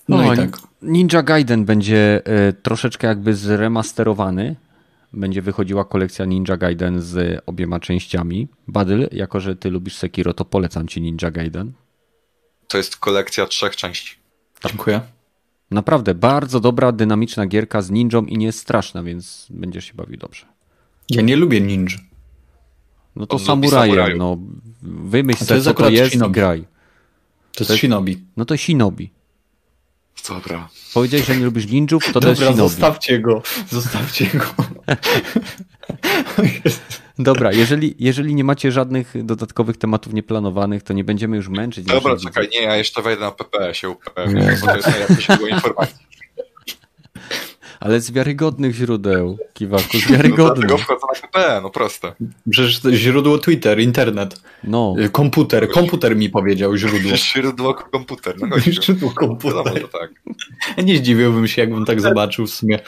No 0.08 0.16
O, 0.16 0.34
i 0.34 0.36
tak. 0.36 0.58
Ninja 0.84 1.22
Gaiden 1.22 1.64
będzie 1.64 2.22
e, 2.26 2.52
troszeczkę 2.52 3.06
jakby 3.06 3.34
zremasterowany. 3.34 4.56
Będzie 5.12 5.42
wychodziła 5.42 5.84
kolekcja 5.84 6.24
Ninja 6.24 6.56
Gaiden 6.56 7.00
z 7.02 7.42
obiema 7.46 7.80
częściami. 7.80 8.48
Badyl, 8.68 9.08
jako 9.12 9.40
że 9.40 9.56
ty 9.56 9.70
lubisz 9.70 9.96
Sekiro, 9.96 10.34
to 10.34 10.44
polecam 10.44 10.88
ci 10.88 11.00
Ninja 11.02 11.30
Gaiden. 11.30 11.72
To 12.68 12.78
jest 12.78 12.96
kolekcja 12.96 13.46
trzech 13.46 13.76
części. 13.76 14.16
Dziękuję. 14.68 15.00
Naprawdę 15.70 16.14
bardzo 16.14 16.60
dobra, 16.60 16.92
dynamiczna 16.92 17.46
gierka 17.46 17.82
z 17.82 17.90
ninją 17.90 18.24
i 18.24 18.38
nie 18.38 18.46
jest 18.46 18.58
straszna, 18.58 19.02
więc 19.02 19.46
będziesz 19.50 19.84
się 19.84 19.94
bawił 19.94 20.16
dobrze. 20.16 20.46
Ja 21.10 21.22
nie 21.22 21.36
lubię 21.36 21.60
ninja. 21.60 21.96
No 23.16 23.26
to 23.26 23.38
samuraje, 23.38 24.14
no 24.16 24.38
wymyśl 24.82 25.46
to 25.46 25.54
jest 25.54 25.66
co 25.66 25.74
to 25.74 25.90
jest 25.90 26.06
i 26.06 26.10
Shinobi. 26.10 26.32
graj. 26.34 26.60
To 26.60 27.60
jest 27.60 27.70
jest- 27.70 27.80
Shinobi. 27.80 28.18
No 28.36 28.44
to 28.44 28.56
Shinobi. 28.56 29.10
Dobra. 30.28 30.68
Powiedziałeś, 30.94 31.26
że 31.26 31.36
nie 31.36 31.44
lubisz 31.44 31.66
ninjów, 31.66 32.04
to 32.12 32.12
Dobra, 32.20 32.34
Shinobi. 32.34 32.56
zostawcie 32.56 33.18
go. 33.18 33.42
Zostawcie 33.70 34.26
go. 34.26 34.44
Dobra, 37.18 37.52
jeżeli, 37.52 37.94
jeżeli 37.98 38.34
nie 38.34 38.44
macie 38.44 38.72
żadnych 38.72 39.24
dodatkowych 39.24 39.76
tematów 39.76 40.12
nieplanowanych, 40.12 40.82
to 40.82 40.92
nie 40.92 41.04
będziemy 41.04 41.36
już 41.36 41.48
męczyć. 41.48 41.84
Dobra, 41.84 42.16
czekaj, 42.16 42.48
nie, 42.52 42.62
ja 42.62 42.76
jeszcze 42.76 43.02
wejdę 43.02 43.20
na 43.20 43.30
PPE 43.30 43.74
się 43.74 43.90
upewnię, 43.90 44.56
bo 44.60 44.66
to 44.66 44.76
jest 44.76 44.88
najlepsze 44.88 45.22
źródło 45.22 45.46
informacji. 45.48 46.04
Ale 47.80 48.00
z 48.00 48.10
wiarygodnych 48.10 48.74
źródeł, 48.74 49.38
Kiwaku, 49.54 49.98
z 49.98 50.06
No 50.10 50.16
wiarygodnych. 50.16 50.66
dlatego 50.68 50.78
wchodzę 50.78 51.06
na 51.14 51.20
PPE, 51.28 51.60
no 51.62 51.70
proste. 51.70 52.12
Przecież 52.50 52.80
źródło 52.94 53.38
Twitter, 53.38 53.80
internet. 53.80 54.40
No, 54.64 54.94
Y, 54.98 55.10
Komputer. 55.10 55.68
Komputer 55.70 56.16
mi 56.16 56.30
powiedział 56.30 56.76
źródło. 56.76 57.16
Źródło 57.34 57.74
komputer, 57.74 58.34
no 58.40 58.46
gościu. 58.46 58.72
Źródło 58.82 59.08
Wiadomo, 59.10 59.28
komputer. 59.28 59.88
tak. 59.88 60.10
Nie 60.86 60.96
zdziwiłbym 60.98 61.48
się, 61.48 61.62
jakbym 61.62 61.84
tak 61.84 62.00
zobaczył 62.00 62.46
w 62.46 62.50
sumie. 62.50 62.78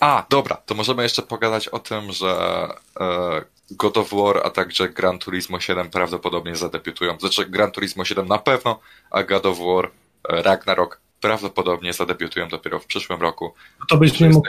A, 0.00 0.26
dobra, 0.30 0.56
to 0.56 0.74
możemy 0.74 1.02
jeszcze 1.02 1.22
pogadać 1.22 1.68
o 1.68 1.78
tym, 1.78 2.12
że 2.12 2.66
e, 3.00 3.42
God 3.70 3.96
of 3.96 4.10
War, 4.12 4.40
a 4.44 4.50
także 4.50 4.88
Gran 4.88 5.18
Turismo 5.18 5.60
7 5.60 5.90
prawdopodobnie 5.90 6.56
zadebiutują. 6.56 7.18
Znaczy 7.20 7.46
Gran 7.46 7.70
Turismo 7.70 8.04
7 8.04 8.28
na 8.28 8.38
pewno, 8.38 8.80
a 9.10 9.22
God 9.22 9.46
of 9.46 9.58
War 9.58 9.90
e, 10.28 10.42
Ragnarok 10.42 11.00
prawdopodobnie 11.22 11.92
zadebiutują 11.92 12.48
dopiero 12.48 12.78
w 12.78 12.86
przyszłym 12.86 13.20
roku. 13.20 13.54
To 13.90 13.96
byś 13.96 14.20
nie 14.20 14.28
mógł. 14.28 14.48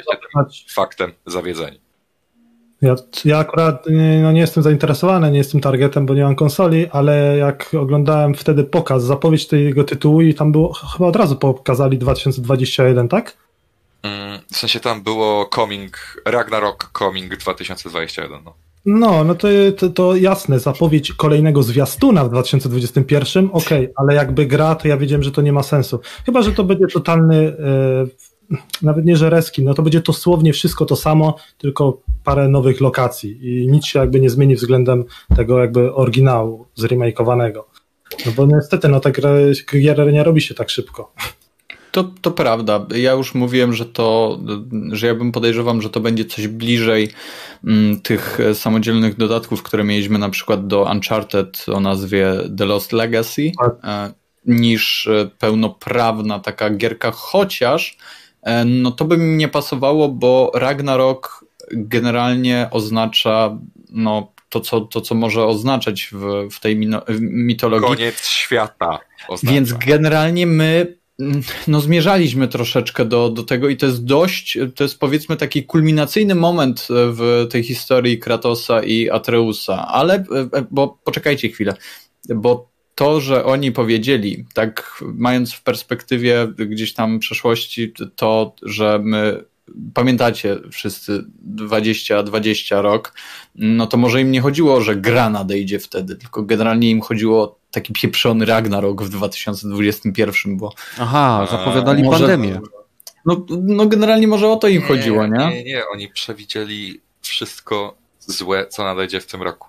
Faktem 0.74 1.12
zawiedzeni. 1.26 1.80
Ja, 2.82 2.95
ja 3.26 3.38
akurat 3.38 3.86
nie, 3.90 4.20
no 4.22 4.32
nie 4.32 4.41
jestem 4.41 4.64
zainteresowany, 4.64 5.32
nie 5.32 5.38
jestem 5.38 5.62
targetem, 5.62 6.06
bo 6.06 6.14
nie 6.14 6.24
mam 6.24 6.36
konsoli, 6.36 6.88
ale 6.91 7.38
jak 7.38 7.70
oglądałem 7.82 8.36
wtedy 8.36 8.64
pokaz, 8.64 9.04
zapowiedź 9.04 9.48
tego 9.48 9.84
tytułu 9.84 10.22
i 10.22 10.34
tam 10.34 10.52
było, 10.52 10.74
ch- 10.74 10.94
chyba 10.94 11.08
od 11.08 11.16
razu 11.16 11.36
pokazali 11.36 11.98
2021, 11.98 13.08
tak? 13.08 13.38
Mm, 14.04 14.40
W 14.52 14.58
sensie 14.58 14.80
tam 14.80 15.02
było 15.04 15.45
coming, 15.56 16.22
Ragnarok 16.26 16.90
coming 16.98 17.38
2021. 17.38 18.44
No. 18.45 18.54
No, 18.86 19.24
no 19.24 19.36
to, 19.36 19.48
to, 19.78 19.90
to 19.90 20.16
jasne, 20.16 20.60
zapowiedź 20.60 21.14
kolejnego 21.14 21.64
zwiastuna 21.64 22.26
w 22.26 22.30
2021, 22.30 23.50
okej, 23.54 23.90
ale 23.96 24.16
jakby 24.16 24.46
gra, 24.46 24.76
to 24.76 24.88
ja 24.88 24.98
wiedziałem, 24.98 25.24
że 25.24 25.32
to 25.32 25.42
nie 25.42 25.54
ma 25.54 25.64
sensu. 25.64 26.00
Chyba, 26.26 26.42
że 26.42 26.52
to 26.52 26.64
będzie 26.64 26.88
totalny, 26.88 27.36
e, 27.38 28.06
nawet 28.82 29.06
nie 29.06 29.18
że 29.18 29.30
reskin, 29.30 29.66
no 29.66 29.74
to 29.74 29.84
będzie 29.84 30.02
dosłownie 30.02 30.54
wszystko 30.54 30.86
to 30.86 30.96
samo, 30.96 31.36
tylko 31.58 32.02
parę 32.24 32.50
nowych 32.50 32.82
lokacji 32.82 33.40
i 33.42 33.68
nic 33.68 33.86
się 33.86 34.00
jakby 34.00 34.20
nie 34.20 34.30
zmieni 34.30 34.56
względem 34.56 35.04
tego 35.36 35.60
jakby 35.60 35.94
oryginału 35.94 36.66
zremakeowanego. 36.76 37.68
No 38.26 38.32
bo 38.32 38.46
niestety, 38.46 38.88
no 38.88 39.00
tak 39.00 39.22
gier 39.72 40.14
nie 40.14 40.24
robi 40.24 40.42
się 40.42 40.54
tak 40.56 40.70
szybko. 40.70 41.14
To, 41.94 42.03
to 42.22 42.32
prawda. 42.32 42.86
Ja 42.95 43.11
już 43.11 43.36
mówiłem, 43.36 43.74
że 43.74 43.86
to, 43.86 44.40
że 44.91 45.07
ja 45.07 45.15
bym 45.15 45.32
podejrzewam, 45.32 45.82
że 45.82 45.90
to 45.90 45.99
będzie 45.99 46.26
coś 46.26 46.48
bliżej 46.48 47.10
mm, 47.64 48.02
tych 48.02 48.40
samodzielnych 48.53 49.18
dodatków, 49.18 49.64
które 49.64 49.84
mieliśmy 49.84 50.20
na 50.20 50.30
przykład 50.30 50.68
do 50.68 50.84
Uncharted 50.91 51.65
o 51.74 51.80
nazwie 51.80 52.34
The 52.57 52.65
Lost 52.65 52.91
Legacy, 52.91 53.52
Tak. 53.60 53.74
e, 53.84 54.14
niż 54.45 55.07
e, 55.07 55.30
pełnoprawna 55.40 56.40
taka 56.40 56.70
gierka, 56.70 57.11
chociaż 57.11 57.98
e, 58.41 58.65
no 58.65 58.91
to 58.91 59.06
by 59.06 59.18
mi 59.18 59.38
nie 59.38 59.48
pasowało, 59.48 60.10
bo 60.10 60.52
Ragnarok 60.56 61.45
generalnie 61.72 62.68
oznacza 62.72 63.57
no, 63.90 64.32
to, 64.49 64.60
co, 64.60 64.82
to, 64.82 65.02
co 65.02 65.15
może 65.15 65.45
oznaczać 65.45 66.10
w, 66.11 66.49
w 66.52 66.60
tej 66.60 66.78
mino- 66.78 67.02
w 67.07 67.22
mitologii. 67.22 67.88
Koniec 67.88 68.28
świata. 68.28 68.99
Oznacza. 69.28 69.53
Więc 69.53 69.74
generalnie 69.74 70.48
my 70.48 71.03
no, 71.68 71.82
zmierzaliśmy 71.82 72.48
troszeczkę 72.48 73.06
do, 73.06 73.30
do 73.30 73.44
tego 73.44 73.70
i 73.70 73.78
to 73.78 73.86
jest 73.86 74.06
dość, 74.06 74.58
to 74.76 74.84
jest 74.84 75.00
powiedzmy 75.00 75.38
taki 75.38 75.64
kulminacyjny 75.64 76.36
moment 76.36 76.88
w 76.90 77.48
tej 77.52 77.64
historii 77.64 78.20
Kratosa 78.20 78.84
i 78.84 79.10
Atreusa, 79.10 79.88
ale, 79.88 80.16
e, 80.54 80.66
bo 80.72 81.00
poczekajcie 81.04 81.50
chwilę, 81.50 81.74
bo 82.30 82.74
to, 82.95 83.22
że 83.22 83.45
oni 83.45 83.72
powiedzieli, 83.72 84.45
tak 84.54 85.04
mając 85.14 85.54
w 85.54 85.64
perspektywie 85.64 86.48
gdzieś 86.58 86.94
tam 86.94 87.20
przeszłości, 87.20 87.94
to, 88.16 88.56
że 88.64 89.00
my 89.04 89.44
pamiętacie 89.94 90.58
wszyscy 90.72 91.24
20-20 91.56 92.82
rok, 92.82 93.14
no 93.56 93.88
to 93.88 93.98
może 93.98 94.22
im 94.22 94.32
nie 94.32 94.41
chodziło, 94.41 94.82
że 94.82 94.95
gra 94.95 95.30
nadejdzie 95.30 95.80
wtedy, 95.80 96.16
tylko 96.16 96.44
generalnie 96.44 96.90
im 96.90 97.02
chodziło 97.02 97.62
taki 97.74 97.94
pieprzony 97.94 98.45
Ragnarok 98.45 99.04
w 99.04 99.10
2021, 99.10 100.58
bo 100.58 100.74
Aha, 101.00 101.48
zapowiadali 101.52 102.04
może- 102.04 102.20
pandemię. 102.20 102.60
no, 103.26 103.45
no 103.50 103.86
generalnie 103.86 104.28
może 104.28 104.48
o 104.50 104.56
to 104.56 104.68
im 104.68 104.82
chodziło, 104.82 105.28
nie? 105.28 105.48
Nie, 105.50 105.64
nie, 105.64 105.84
oni 105.94 106.08
przewidzieli 106.10 107.02
wszystko 107.22 107.95
złe, 108.20 108.68
co 108.68 108.84
nadejdzie 108.84 109.22
w 109.22 109.26
tym 109.26 109.41
roku. 109.41 109.68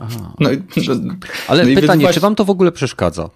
Aha. 0.00 0.32
No, 0.40 0.52
i- 0.52 0.62
Ale 1.48 1.64
No 1.66 1.80
pytanie, 1.80 2.08
czy 2.12 2.20
wam 2.20 2.34
to 2.34 2.44
w 2.44 2.50
ogóle 2.50 2.72
przeszkadza? 2.72 3.30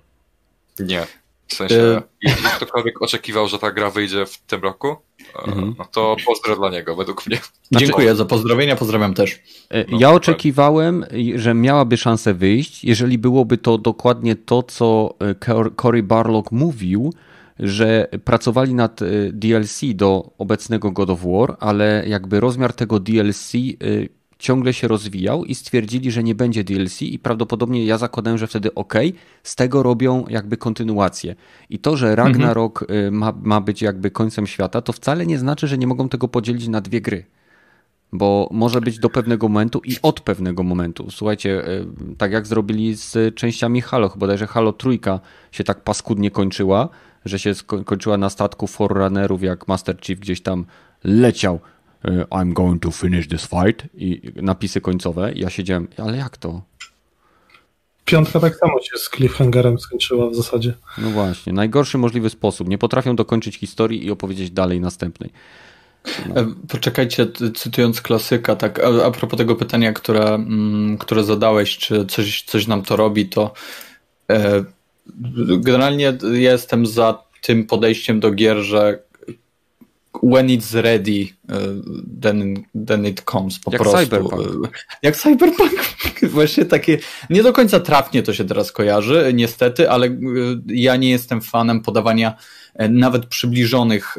Nie. 0.78 1.06
W 1.52 1.56
sensie, 1.56 1.74
E- 1.82 2.02
jeśli 2.22 2.44
ktokolwiek 2.56 3.02
oczekiwał, 3.02 3.48
że 3.48 3.58
ta 3.58 3.72
gra 3.72 3.90
wyjdzie 3.90 4.26
w 4.26 4.38
tym 4.38 4.62
roku, 4.62 4.88
e, 4.88 5.42
Mhm. 5.48 5.74
no 5.78 5.84
to 5.92 6.16
pozdro 6.26 6.56
dla 6.56 6.70
niego, 6.70 6.96
według 6.96 7.26
mnie. 7.26 7.38
Znaczy- 7.70 7.86
Dziękuję 7.86 8.14
za 8.14 8.24
pozdrowienia, 8.24 8.76
pozdrawiam 8.76 9.14
też. 9.14 9.32
E, 9.34 9.38
No, 9.70 9.78
ja 9.78 9.84
dokładnie. 9.84 10.08
oczekiwałem, 10.08 11.04
że 11.34 11.54
miałaby 11.54 11.96
szansę 11.96 12.34
wyjść, 12.34 12.84
jeżeli 12.84 13.18
byłoby 13.18 13.58
to 13.58 13.78
dokładnie 13.78 14.36
to, 14.36 14.62
co 14.62 15.14
e, 15.20 15.34
Cor- 15.34 15.74
Cory 15.76 16.02
Barlog 16.02 16.52
mówił, 16.52 17.12
że 17.58 18.08
pracowali 18.24 18.74
nad 18.74 19.02
e, 19.02 19.06
DLC 19.32 19.94
do 19.94 20.30
obecnego 20.38 20.90
God 20.90 21.10
of 21.10 21.20
War, 21.24 21.56
ale 21.60 22.04
jakby 22.06 22.40
rozmiar 22.40 22.72
tego 22.72 23.00
DLC 23.00 23.52
ciągle 24.42 24.72
się 24.72 24.88
rozwijał 24.88 25.44
i 25.44 25.54
stwierdzili, 25.54 26.10
że 26.10 26.22
nie 26.22 26.34
będzie 26.34 26.64
DLC 26.64 27.02
i 27.02 27.18
prawdopodobnie 27.18 27.86
ja 27.86 27.98
zakładałem, 27.98 28.38
że 28.38 28.46
wtedy 28.46 28.74
ok, 28.74 28.94
z 29.42 29.56
tego 29.56 29.82
robią 29.82 30.24
jakby 30.28 30.56
kontynuację. 30.56 31.34
I 31.70 31.78
to, 31.78 31.96
że 31.96 32.16
Ragnarok 32.16 32.84
e, 32.88 33.10
ma, 33.10 33.32
ma 33.42 33.60
być 33.60 33.82
jakby 33.82 34.10
końcem 34.10 34.46
świata, 34.46 34.80
to 34.80 34.92
wcale 34.92 35.26
nie 35.26 35.38
znaczy, 35.38 35.68
że 35.68 35.78
nie 35.78 35.86
mogą 35.86 36.08
tego 36.08 36.28
podzielić 36.28 36.68
na 36.68 36.80
dwie 36.80 37.00
gry 37.00 37.24
bo 38.12 38.48
może 38.50 38.80
być 38.80 38.98
do 38.98 39.10
pewnego 39.10 39.48
momentu 39.48 39.80
i 39.84 39.96
od 40.02 40.20
pewnego 40.20 40.62
momentu. 40.62 41.10
Słuchajcie, 41.10 41.68
y, 41.68 41.86
tak 42.18 42.32
jak 42.32 42.46
zrobili 42.46 42.94
z 42.94 43.34
częściami 43.34 43.80
Halo, 43.80 44.08
chyba 44.08 44.20
bodajże 44.20 44.46
Halo 44.46 44.72
trójka 44.72 45.20
się 45.52 45.64
tak 45.64 45.80
paskudnie 45.80 46.30
kończyła, 46.30 46.88
że 47.24 47.38
się 47.38 47.50
sko- 47.54 47.84
kończyła 47.84 48.16
na 48.16 48.30
statku 48.30 48.66
Forerunnerów, 48.66 49.42
jak 49.42 49.68
Master 49.68 49.96
Chief 50.00 50.18
gdzieś 50.18 50.42
tam 50.42 50.64
leciał 51.04 51.60
I'm 52.04 52.52
going 52.52 52.82
to 52.82 52.90
finish 52.90 53.28
this 53.28 53.46
fight 53.46 53.84
i 53.94 54.32
napisy 54.34 54.80
końcowe. 54.80 55.32
Ja 55.34 55.50
siedziałem, 55.50 55.88
ale 55.98 56.16
jak 56.16 56.36
to? 56.36 56.62
Piątka 58.04 58.40
tak 58.40 58.56
samo 58.56 58.80
się 58.82 58.98
z 58.98 59.10
cliffhangerem 59.10 59.78
skończyła 59.78 60.30
w 60.30 60.34
zasadzie. 60.34 60.74
No 60.98 61.10
właśnie, 61.10 61.52
najgorszy 61.52 61.98
możliwy 61.98 62.30
sposób. 62.30 62.68
Nie 62.68 62.78
potrafią 62.78 63.16
dokończyć 63.16 63.56
historii 63.56 64.06
i 64.06 64.10
opowiedzieć 64.10 64.50
dalej 64.50 64.80
następnej. 64.80 65.30
No. 66.28 66.34
Poczekajcie, 66.68 67.26
cytując 67.54 68.00
klasyka, 68.00 68.56
tak 68.56 68.78
a, 68.78 69.04
a 69.06 69.10
propos 69.10 69.38
tego 69.38 69.56
pytania, 69.56 69.92
które, 69.92 70.24
mm, 70.34 70.98
które 70.98 71.24
zadałeś, 71.24 71.78
czy 71.78 72.06
coś, 72.06 72.42
coś 72.42 72.66
nam 72.66 72.82
to 72.82 72.96
robi, 72.96 73.28
to 73.28 73.52
e, 74.30 74.64
generalnie 75.58 76.18
jestem 76.32 76.86
za 76.86 77.22
tym 77.40 77.66
podejściem 77.66 78.20
do 78.20 78.30
gier, 78.30 78.56
że 78.58 79.02
when 80.22 80.48
it's 80.48 80.74
ready, 80.74 81.32
e, 81.48 81.58
then, 82.20 82.64
then 82.86 83.06
it 83.06 83.22
comes 83.22 83.58
po 83.58 83.70
Jak 83.70 83.82
prostu. 83.82 83.98
Cyberpunk. 83.98 84.66
E, 84.66 84.68
jak 85.02 85.16
Cyberpunk. 85.16 85.72
Właśnie 86.22 86.64
takie, 86.64 86.98
nie 87.30 87.42
do 87.42 87.52
końca 87.52 87.80
trafnie 87.80 88.22
to 88.22 88.32
się 88.32 88.44
teraz 88.44 88.72
kojarzy, 88.72 89.30
niestety, 89.34 89.90
ale 89.90 90.06
e, 90.06 90.10
ja 90.66 90.96
nie 90.96 91.10
jestem 91.10 91.40
fanem 91.40 91.80
podawania 91.80 92.36
nawet 92.90 93.26
przybliżonych 93.26 94.16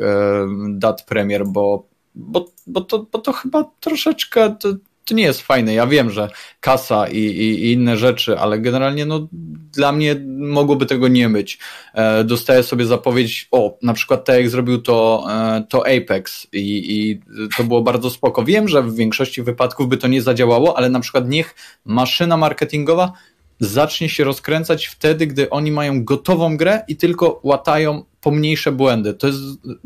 dat 0.70 1.06
premier, 1.06 1.48
bo, 1.48 1.88
bo, 2.16 2.46
bo, 2.68 2.82
to, 2.82 3.08
bo 3.12 3.20
to 3.20 3.34
chyba 3.34 3.72
troszeczkę 3.80 4.56
to, 4.60 4.74
to 5.06 5.16
nie 5.16 5.24
jest 5.24 5.42
fajne. 5.42 5.74
Ja 5.74 5.88
wiem, 5.88 6.10
że 6.10 6.30
kasa 6.60 7.08
i, 7.08 7.18
i, 7.18 7.66
i, 7.66 7.72
inne 7.72 7.98
rzeczy, 7.98 8.40
ale 8.40 8.60
generalnie 8.60 9.06
no, 9.06 9.28
dla 9.74 9.92
mnie 9.92 10.16
mogłoby 10.38 10.86
tego 10.86 11.08
nie 11.08 11.30
być. 11.30 11.60
E, 11.94 12.24
dostaję 12.24 12.64
sobie 12.64 12.86
zapowiedź, 12.86 13.48
o, 13.52 13.78
na 13.82 13.94
przykład 13.94 14.26
tak 14.26 14.36
jak 14.36 14.50
zrobił 14.50 14.82
to, 14.82 15.26
e, 15.30 15.64
to 15.70 15.84
Apex 15.88 16.48
i, 16.54 17.00
i 17.00 17.22
to 17.58 17.64
było 17.64 17.82
bardzo 17.82 18.10
spoko. 18.10 18.44
Wiem, 18.44 18.68
że 18.68 18.84
w 18.84 18.96
większości 18.96 19.44
wypadków 19.44 19.88
by 19.88 19.98
to 19.98 20.08
nie 20.08 20.22
zadziałało, 20.22 20.78
ale 20.78 20.90
na 20.90 21.00
przykład 21.00 21.30
niech 21.30 21.56
maszyna 21.86 22.38
marketingowa 22.38 23.12
zacznie 23.60 24.10
się 24.10 24.24
rozkręcać 24.24 24.86
wtedy, 24.88 25.28
gdy 25.28 25.50
oni 25.50 25.72
mają 25.72 26.04
gotową 26.04 26.58
grę 26.58 26.84
i 26.88 26.96
tylko 26.96 27.40
łatają 27.44 28.04
pomniejsze 28.22 28.72
błędy. 28.72 29.14
To 29.14 29.28
jest 29.28 29.40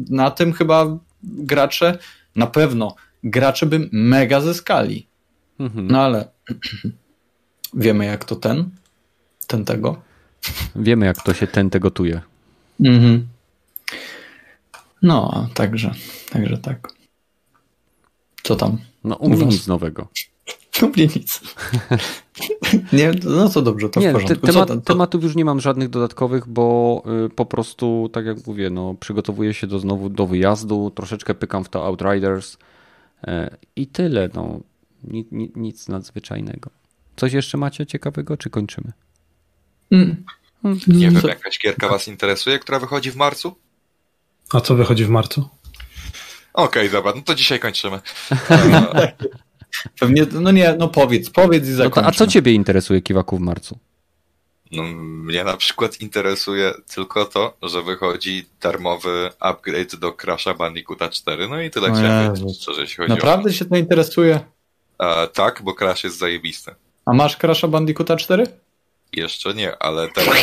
na 0.09 0.31
tym 0.31 0.53
chyba 0.53 0.97
gracze 1.23 1.97
na 2.35 2.47
pewno 2.47 2.95
gracze 3.23 3.65
by 3.65 3.89
mega 3.91 4.41
zyskali. 4.41 5.06
Mhm. 5.59 5.87
No 5.87 6.01
ale 6.01 6.27
wiemy 7.73 8.05
jak 8.05 8.25
to 8.25 8.35
ten, 8.35 8.69
ten 9.47 9.65
tego. 9.65 10.01
Wiemy 10.75 11.05
jak 11.05 11.21
to 11.23 11.33
się 11.33 11.47
ten 11.47 11.69
tego 11.69 11.91
tuje. 11.91 12.21
Mhm. 12.79 13.27
No, 15.01 15.47
także, 15.53 15.93
także 16.29 16.57
tak. 16.57 16.87
Co 18.43 18.55
tam? 18.55 18.77
No 19.03 19.15
u 19.15 19.29
mnie 19.29 19.45
nic 19.45 19.67
nowego. 19.67 20.07
U 20.83 20.87
mnie 20.87 21.07
nic. 21.15 21.41
nie, 22.93 23.11
no 23.23 23.49
to 23.49 23.61
dobrze, 23.61 23.89
to 23.89 23.99
nie, 23.99 24.09
w 24.09 24.13
porządku. 24.13 24.47
Temat, 24.47 24.67
to... 24.67 24.77
Tematów 24.77 25.23
już 25.23 25.35
nie 25.35 25.45
mam 25.45 25.59
żadnych 25.59 25.89
dodatkowych, 25.89 26.47
bo 26.47 27.03
y, 27.25 27.29
po 27.29 27.45
prostu, 27.45 28.09
tak 28.13 28.25
jak 28.25 28.47
mówię, 28.47 28.69
no, 28.69 28.93
przygotowuję 28.99 29.53
się 29.53 29.67
do 29.67 29.79
znowu 29.79 30.09
do 30.09 30.27
wyjazdu, 30.27 30.91
troszeczkę 30.95 31.33
pykam 31.33 31.63
w 31.63 31.69
to 31.69 31.85
Outriders, 31.85 32.57
E, 33.27 33.57
I 33.75 33.87
tyle, 33.87 34.29
no. 34.33 34.59
Nic, 35.07 35.27
nic 35.55 35.87
nadzwyczajnego. 35.87 36.69
Coś 37.15 37.33
jeszcze 37.33 37.57
macie 37.57 37.85
ciekawego, 37.85 38.37
czy 38.37 38.49
kończymy? 38.49 38.91
Mm. 39.91 40.23
Nie 40.87 41.11
wiem, 41.11 41.21
jakaś 41.27 41.59
gierka 41.59 41.89
was 41.89 42.07
interesuje, 42.07 42.59
która 42.59 42.79
wychodzi 42.79 43.11
w 43.11 43.15
marcu? 43.15 43.55
A 44.53 44.61
co 44.61 44.75
wychodzi 44.75 45.05
w 45.05 45.09
marcu? 45.09 45.49
Okej, 46.53 46.81
okay, 46.81 46.89
dobra, 46.89 47.13
no 47.15 47.21
to 47.21 47.35
dzisiaj 47.35 47.59
kończymy. 47.59 47.99
Pewnie, 49.99 50.25
no 50.31 50.51
nie, 50.51 50.75
no 50.79 50.87
powiedz, 50.87 51.29
powiedz 51.29 51.67
i 51.67 51.71
zakończmy. 51.71 52.01
No 52.01 52.11
to, 52.11 52.15
a 52.15 52.17
co 52.17 52.27
ciebie 52.27 52.53
interesuje, 52.53 53.01
Kiwaku, 53.01 53.37
w 53.37 53.39
marcu? 53.39 53.79
No, 54.71 54.83
mnie 55.23 55.43
na 55.43 55.57
przykład 55.57 56.01
interesuje 56.01 56.73
tylko 56.95 57.25
to, 57.25 57.57
że 57.63 57.83
wychodzi 57.83 58.45
darmowy 58.61 59.29
upgrade 59.39 59.95
do 59.95 60.11
Crash'a 60.11 60.57
Bandicoota 60.57 61.09
4, 61.09 61.49
no 61.49 61.61
i 61.61 61.69
tyle 61.69 61.91
chciałem 61.91 62.35
powiedzieć, 62.35 62.61
szczerze, 62.61 62.81
jeśli 62.81 62.97
chodzi 62.97 63.09
Naprawdę 63.09 63.49
o... 63.49 63.53
się 63.53 63.65
to 63.65 63.75
interesuje? 63.75 64.39
E, 64.99 65.27
tak, 65.27 65.61
bo 65.63 65.73
Crash 65.73 66.03
jest 66.03 66.17
zajebisty. 66.17 66.71
A 67.05 67.13
masz 67.13 67.37
Crash'a 67.37 67.69
Bandicoota 67.69 68.15
4? 68.15 68.47
Jeszcze 69.13 69.53
nie, 69.53 69.77
ale 69.83 70.07
teraz 70.07 70.35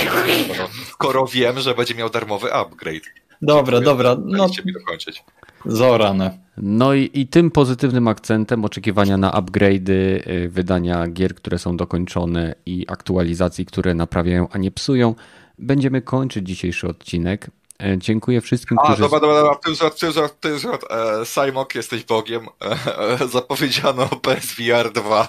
skoro, 0.44 0.68
skoro 0.90 1.26
wiem, 1.26 1.60
że 1.60 1.74
będzie 1.74 1.94
miał 1.94 2.10
darmowy 2.10 2.52
upgrade. 2.52 3.04
Dobra, 3.42 3.80
dobra. 3.80 4.16
No, 4.24 4.46
mi 4.64 4.72
dokończyć. 4.72 5.24
Zorane. 5.66 6.38
No 6.56 6.94
i, 6.94 7.10
i 7.14 7.26
tym 7.26 7.50
pozytywnym 7.50 8.08
akcentem 8.08 8.64
oczekiwania 8.64 9.16
na 9.16 9.30
upgrade'y, 9.30 9.90
y, 9.90 10.48
wydania 10.48 11.08
gier, 11.08 11.34
które 11.34 11.58
są 11.58 11.76
dokończone 11.76 12.54
i 12.66 12.86
aktualizacji, 12.88 13.66
które 13.66 13.94
naprawiają, 13.94 14.48
a 14.52 14.58
nie 14.58 14.70
psują, 14.70 15.14
będziemy 15.58 16.02
kończyć 16.02 16.46
dzisiejszy 16.46 16.88
odcinek. 16.88 17.50
E, 17.82 17.98
dziękuję 17.98 18.40
wszystkim, 18.40 18.78
a, 18.78 18.84
którzy... 18.84 19.02
Dobra, 19.02 19.20
dobra, 19.20 19.36
dobra, 19.36 19.54
ty 19.54 19.74
żart, 19.74 20.00
ty 20.00 20.12
żart, 20.12 20.40
ty 20.40 20.58
żart. 20.58 20.84
E, 20.90 21.26
Simok, 21.26 21.74
jesteś 21.74 22.04
Bogiem. 22.04 22.46
E, 22.62 23.20
e, 23.20 23.28
zapowiedziano 23.28 24.06
PSVR 24.06 24.92
2. 24.92 25.28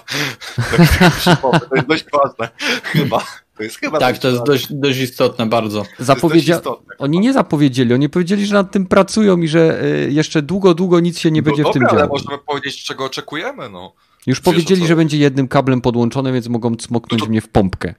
to 1.68 1.76
jest 1.76 1.88
dość 1.88 2.04
ważne, 2.12 2.48
chyba. 2.82 3.22
To 3.56 3.62
jest 3.62 3.78
chyba 3.78 3.98
tak, 3.98 4.18
to 4.18 4.28
jest 4.28 4.42
dość, 4.42 4.72
dość 4.72 4.98
istotne 4.98 5.46
bardzo. 5.46 5.86
Zapowiedzia... 5.98 6.56
Istotne, 6.56 6.94
oni 6.98 7.20
nie 7.20 7.32
zapowiedzieli, 7.32 7.94
oni 7.94 8.08
powiedzieli, 8.08 8.46
że 8.46 8.54
nad 8.54 8.72
tym 8.72 8.86
pracują 8.86 9.38
i 9.38 9.48
że 9.48 9.84
y, 9.84 10.10
jeszcze 10.12 10.42
długo, 10.42 10.74
długo 10.74 11.00
nic 11.00 11.18
się 11.18 11.30
nie 11.30 11.40
no 11.40 11.44
będzie 11.44 11.62
dobra, 11.62 11.72
w 11.72 11.74
tym 11.74 11.82
działo. 11.82 11.98
ale 11.98 12.08
możemy 12.08 12.38
powiedzieć, 12.38 12.84
czego 12.84 13.04
oczekujemy. 13.04 13.68
No. 13.68 13.92
Już 14.26 14.38
Wiesz 14.38 14.44
powiedzieli, 14.44 14.86
że 14.86 14.96
będzie 14.96 15.18
jednym 15.18 15.48
kablem 15.48 15.80
podłączone, 15.80 16.32
więc 16.32 16.48
mogą 16.48 16.74
smoknąć 16.80 17.20
no 17.20 17.26
to... 17.26 17.30
mnie 17.30 17.40
w 17.40 17.48
pompkę. 17.48 17.94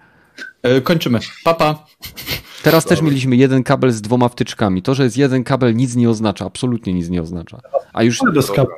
E, 0.64 0.82
kończymy. 0.82 1.19
Papa. 1.44 1.74
Pa. 1.74 1.86
Teraz 2.63 2.84
Dobra. 2.84 2.95
też 2.95 3.05
mieliśmy 3.05 3.35
jeden 3.35 3.63
kabel 3.63 3.91
z 3.91 4.01
dwoma 4.01 4.29
wtyczkami. 4.29 4.81
To, 4.81 4.95
że 4.95 5.03
jest 5.03 5.17
jeden 5.17 5.43
kabel 5.43 5.75
nic 5.75 5.95
nie 5.95 6.09
oznacza, 6.09 6.45
absolutnie 6.45 6.93
nic 6.93 7.09
nie 7.09 7.21
oznacza. 7.21 7.59
A 7.93 8.03
już 8.03 8.19
bez 8.34 8.51
kabla 8.51 8.75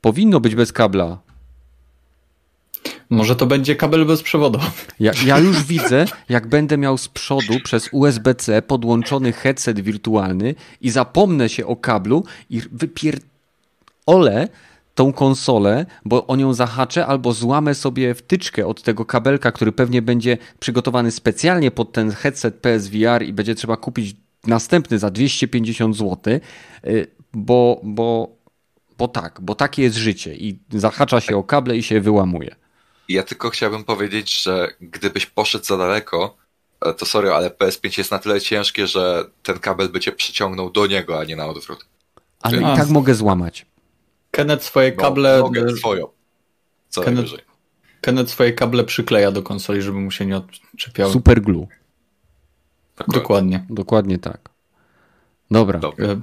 powinno 0.00 0.40
być 0.40 0.54
bez 0.54 0.72
kabla. 0.72 1.18
Może 3.10 3.36
to 3.36 3.46
będzie 3.46 3.76
kabel 3.76 4.06
bezprzewodowy. 4.06 4.66
Ja, 5.00 5.12
ja 5.24 5.38
już 5.48 5.64
widzę, 5.64 6.04
jak 6.28 6.46
będę 6.46 6.78
miał 6.78 6.98
z 6.98 7.08
przodu 7.08 7.60
przez 7.64 7.88
USB-C 7.92 8.62
podłączony 8.62 9.32
headset 9.32 9.80
wirtualny 9.80 10.54
i 10.80 10.90
zapomnę 10.90 11.48
się 11.48 11.66
o 11.66 11.76
kablu 11.76 12.24
i 12.50 12.60
wypier... 12.72 13.18
Ole 14.06 14.48
tą 14.98 15.12
konsolę, 15.12 15.86
bo 16.04 16.26
o 16.26 16.36
nią 16.36 16.54
zahaczę 16.54 17.06
albo 17.06 17.32
złamę 17.32 17.74
sobie 17.74 18.14
wtyczkę 18.14 18.66
od 18.66 18.82
tego 18.82 19.04
kabelka, 19.04 19.52
który 19.52 19.72
pewnie 19.72 20.02
będzie 20.02 20.38
przygotowany 20.60 21.10
specjalnie 21.10 21.70
pod 21.70 21.92
ten 21.92 22.10
headset 22.10 22.54
PSVR 22.54 23.22
i 23.22 23.32
będzie 23.32 23.54
trzeba 23.54 23.76
kupić 23.76 24.16
następny 24.46 24.98
za 24.98 25.10
250 25.10 25.96
zł, 25.96 26.40
y, 26.86 27.06
bo, 27.32 27.80
bo, 27.82 28.36
bo 28.98 29.08
tak, 29.08 29.40
bo 29.40 29.54
takie 29.54 29.82
jest 29.82 29.96
życie 29.96 30.34
i 30.34 30.58
zahacza 30.72 31.20
się 31.20 31.36
o 31.36 31.42
kable 31.42 31.76
i 31.76 31.82
się 31.82 32.00
wyłamuje. 32.00 32.56
Ja 33.08 33.22
tylko 33.22 33.50
chciałbym 33.50 33.84
powiedzieć, 33.84 34.42
że 34.42 34.68
gdybyś 34.80 35.26
poszedł 35.26 35.64
za 35.64 35.76
daleko, 35.76 36.36
e, 36.80 36.94
to 36.94 37.06
sorry, 37.06 37.32
ale 37.32 37.50
PS5 37.50 37.98
jest 37.98 38.10
na 38.10 38.18
tyle 38.18 38.40
ciężkie, 38.40 38.86
że 38.86 39.24
ten 39.42 39.58
kabel 39.58 39.88
by 39.88 40.00
cię 40.00 40.12
przyciągnął 40.12 40.70
do 40.70 40.86
niego, 40.86 41.20
a 41.20 41.24
nie 41.24 41.36
na 41.36 41.46
odwrót. 41.46 41.86
Ale 42.40 42.58
i 42.58 42.76
tak 42.76 42.88
mogę 42.88 43.14
złamać. 43.14 43.67
Kenneth 44.38 44.64
swoje 44.64 44.92
no, 44.96 45.02
kable... 45.02 45.40
Mogę 45.40 45.76
swoją. 45.76 46.08
Co 46.88 47.02
Kenneth, 47.02 47.16
najwyżej. 47.16 47.46
Kenneth 48.00 48.30
swoje 48.30 48.52
kable 48.52 48.84
przykleja 48.84 49.30
do 49.32 49.42
konsoli, 49.42 49.82
żeby 49.82 50.00
mu 50.00 50.10
się 50.10 50.26
nie 50.26 50.36
odczepiały. 50.36 51.12
Super 51.12 51.42
glue. 51.42 51.66
Dokładnie. 52.96 53.20
Dokładnie, 53.20 53.64
Dokładnie 53.70 54.18
tak. 54.18 54.50
Dobra. 55.50 55.78
Dobra. 55.78 56.06
E, 56.06 56.20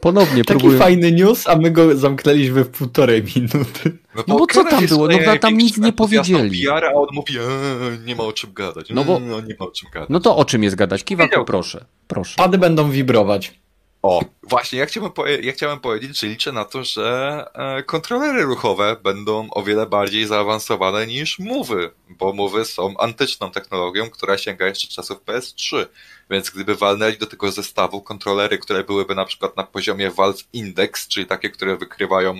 Ponownie 0.00 0.44
Taki 0.44 0.60
próbuję. 0.60 0.78
fajny 0.78 1.12
news, 1.12 1.48
a 1.48 1.56
my 1.56 1.70
go 1.70 1.96
zamknęliśmy 1.96 2.64
w 2.64 2.70
półtorej 2.70 3.22
minuty. 3.36 3.98
No, 4.14 4.24
no 4.28 4.38
bo 4.38 4.46
co 4.46 4.64
tam 4.64 4.86
było? 4.86 5.08
No 5.08 5.38
tam 5.40 5.56
nic 5.56 5.78
nie 5.78 5.92
powiedzieli. 5.92 6.64
PR, 6.64 6.84
a 6.84 6.92
on 6.92 7.06
mówi, 7.12 7.38
eee, 7.38 7.98
nie 8.06 8.16
ma 8.16 8.24
o 8.24 8.32
czym 8.32 8.52
gadać. 8.52 8.90
No, 8.90 9.04
bo, 9.04 9.20
no, 9.20 9.40
nie 9.40 9.56
ma 9.60 9.66
o 9.66 9.70
czym 9.70 9.90
gadać. 9.90 10.08
No 10.10 10.20
to 10.20 10.36
o 10.36 10.44
czym 10.44 10.62
jest 10.62 10.76
gadać? 10.76 11.04
Kiwaku, 11.04 11.44
proszę. 11.44 11.84
proszę. 12.08 12.34
Pady 12.36 12.58
będą 12.58 12.90
wibrować. 12.90 13.61
O, 14.02 14.20
właśnie, 14.42 14.78
ja 14.78 14.86
chciałem, 14.86 15.10
ja 15.42 15.52
chciałem 15.52 15.80
powiedzieć, 15.80 16.20
że 16.20 16.26
liczę 16.26 16.52
na 16.52 16.64
to, 16.64 16.84
że 16.84 17.46
e, 17.54 17.82
kontrolery 17.82 18.42
ruchowe 18.42 18.96
będą 19.02 19.48
o 19.50 19.62
wiele 19.62 19.86
bardziej 19.86 20.26
zaawansowane 20.26 21.06
niż 21.06 21.38
mowy, 21.38 21.90
bo 22.08 22.32
mowy 22.32 22.64
są 22.64 22.96
antyczną 22.98 23.50
technologią, 23.50 24.10
która 24.10 24.38
sięga 24.38 24.66
jeszcze 24.66 24.88
czasów 24.88 25.24
PS3. 25.24 25.86
Więc 26.30 26.50
gdyby 26.50 26.74
walnęli 26.74 27.18
do 27.18 27.26
tego 27.26 27.52
zestawu 27.52 28.02
kontrolery, 28.02 28.58
które 28.58 28.84
byłyby 28.84 29.14
na 29.14 29.24
przykład 29.24 29.56
na 29.56 29.62
poziomie 29.62 30.10
Valve 30.10 30.44
Index, 30.52 31.08
czyli 31.08 31.26
takie, 31.26 31.50
które 31.50 31.76
wykrywają 31.76 32.38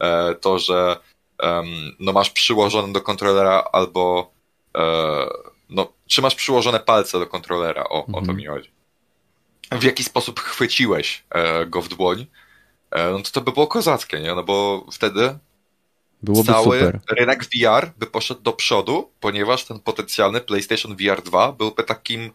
e, 0.00 0.34
to, 0.34 0.58
że 0.58 0.96
no 2.00 2.12
masz 2.12 2.30
przyłożone 2.30 2.92
do 2.92 3.00
kontrolera 3.00 3.68
albo 3.72 4.30
e, 4.76 5.26
no, 5.70 5.92
czy 6.06 6.22
masz 6.22 6.34
przyłożone 6.34 6.80
palce 6.80 7.18
do 7.18 7.26
kontrolera, 7.26 7.84
o, 7.84 7.98
mhm. 7.98 8.14
o 8.14 8.18
to 8.18 8.20
mhm. 8.20 8.36
mi 8.36 8.46
chodzi 8.46 8.79
w 9.70 9.82
jaki 9.82 10.04
sposób 10.04 10.40
chwyciłeś 10.40 11.24
e, 11.30 11.66
go 11.66 11.82
w 11.82 11.88
dłoń, 11.88 12.26
e, 12.90 13.10
no 13.10 13.22
to 13.22 13.30
to 13.30 13.40
by 13.40 13.52
było 13.52 13.66
kozackie, 13.66 14.20
nie? 14.20 14.34
No 14.34 14.42
bo 14.42 14.86
wtedy 14.92 15.38
Byłoby 16.22 16.52
cały 16.52 16.78
super. 16.78 17.00
rynek 17.10 17.44
VR 17.44 17.90
by 17.98 18.06
poszedł 18.06 18.40
do 18.40 18.52
przodu, 18.52 19.10
ponieważ 19.20 19.64
ten 19.64 19.80
potencjalny 19.80 20.40
PlayStation 20.40 20.96
VR 20.96 21.22
2 21.22 21.52
byłby 21.52 21.82
takim 21.82 22.30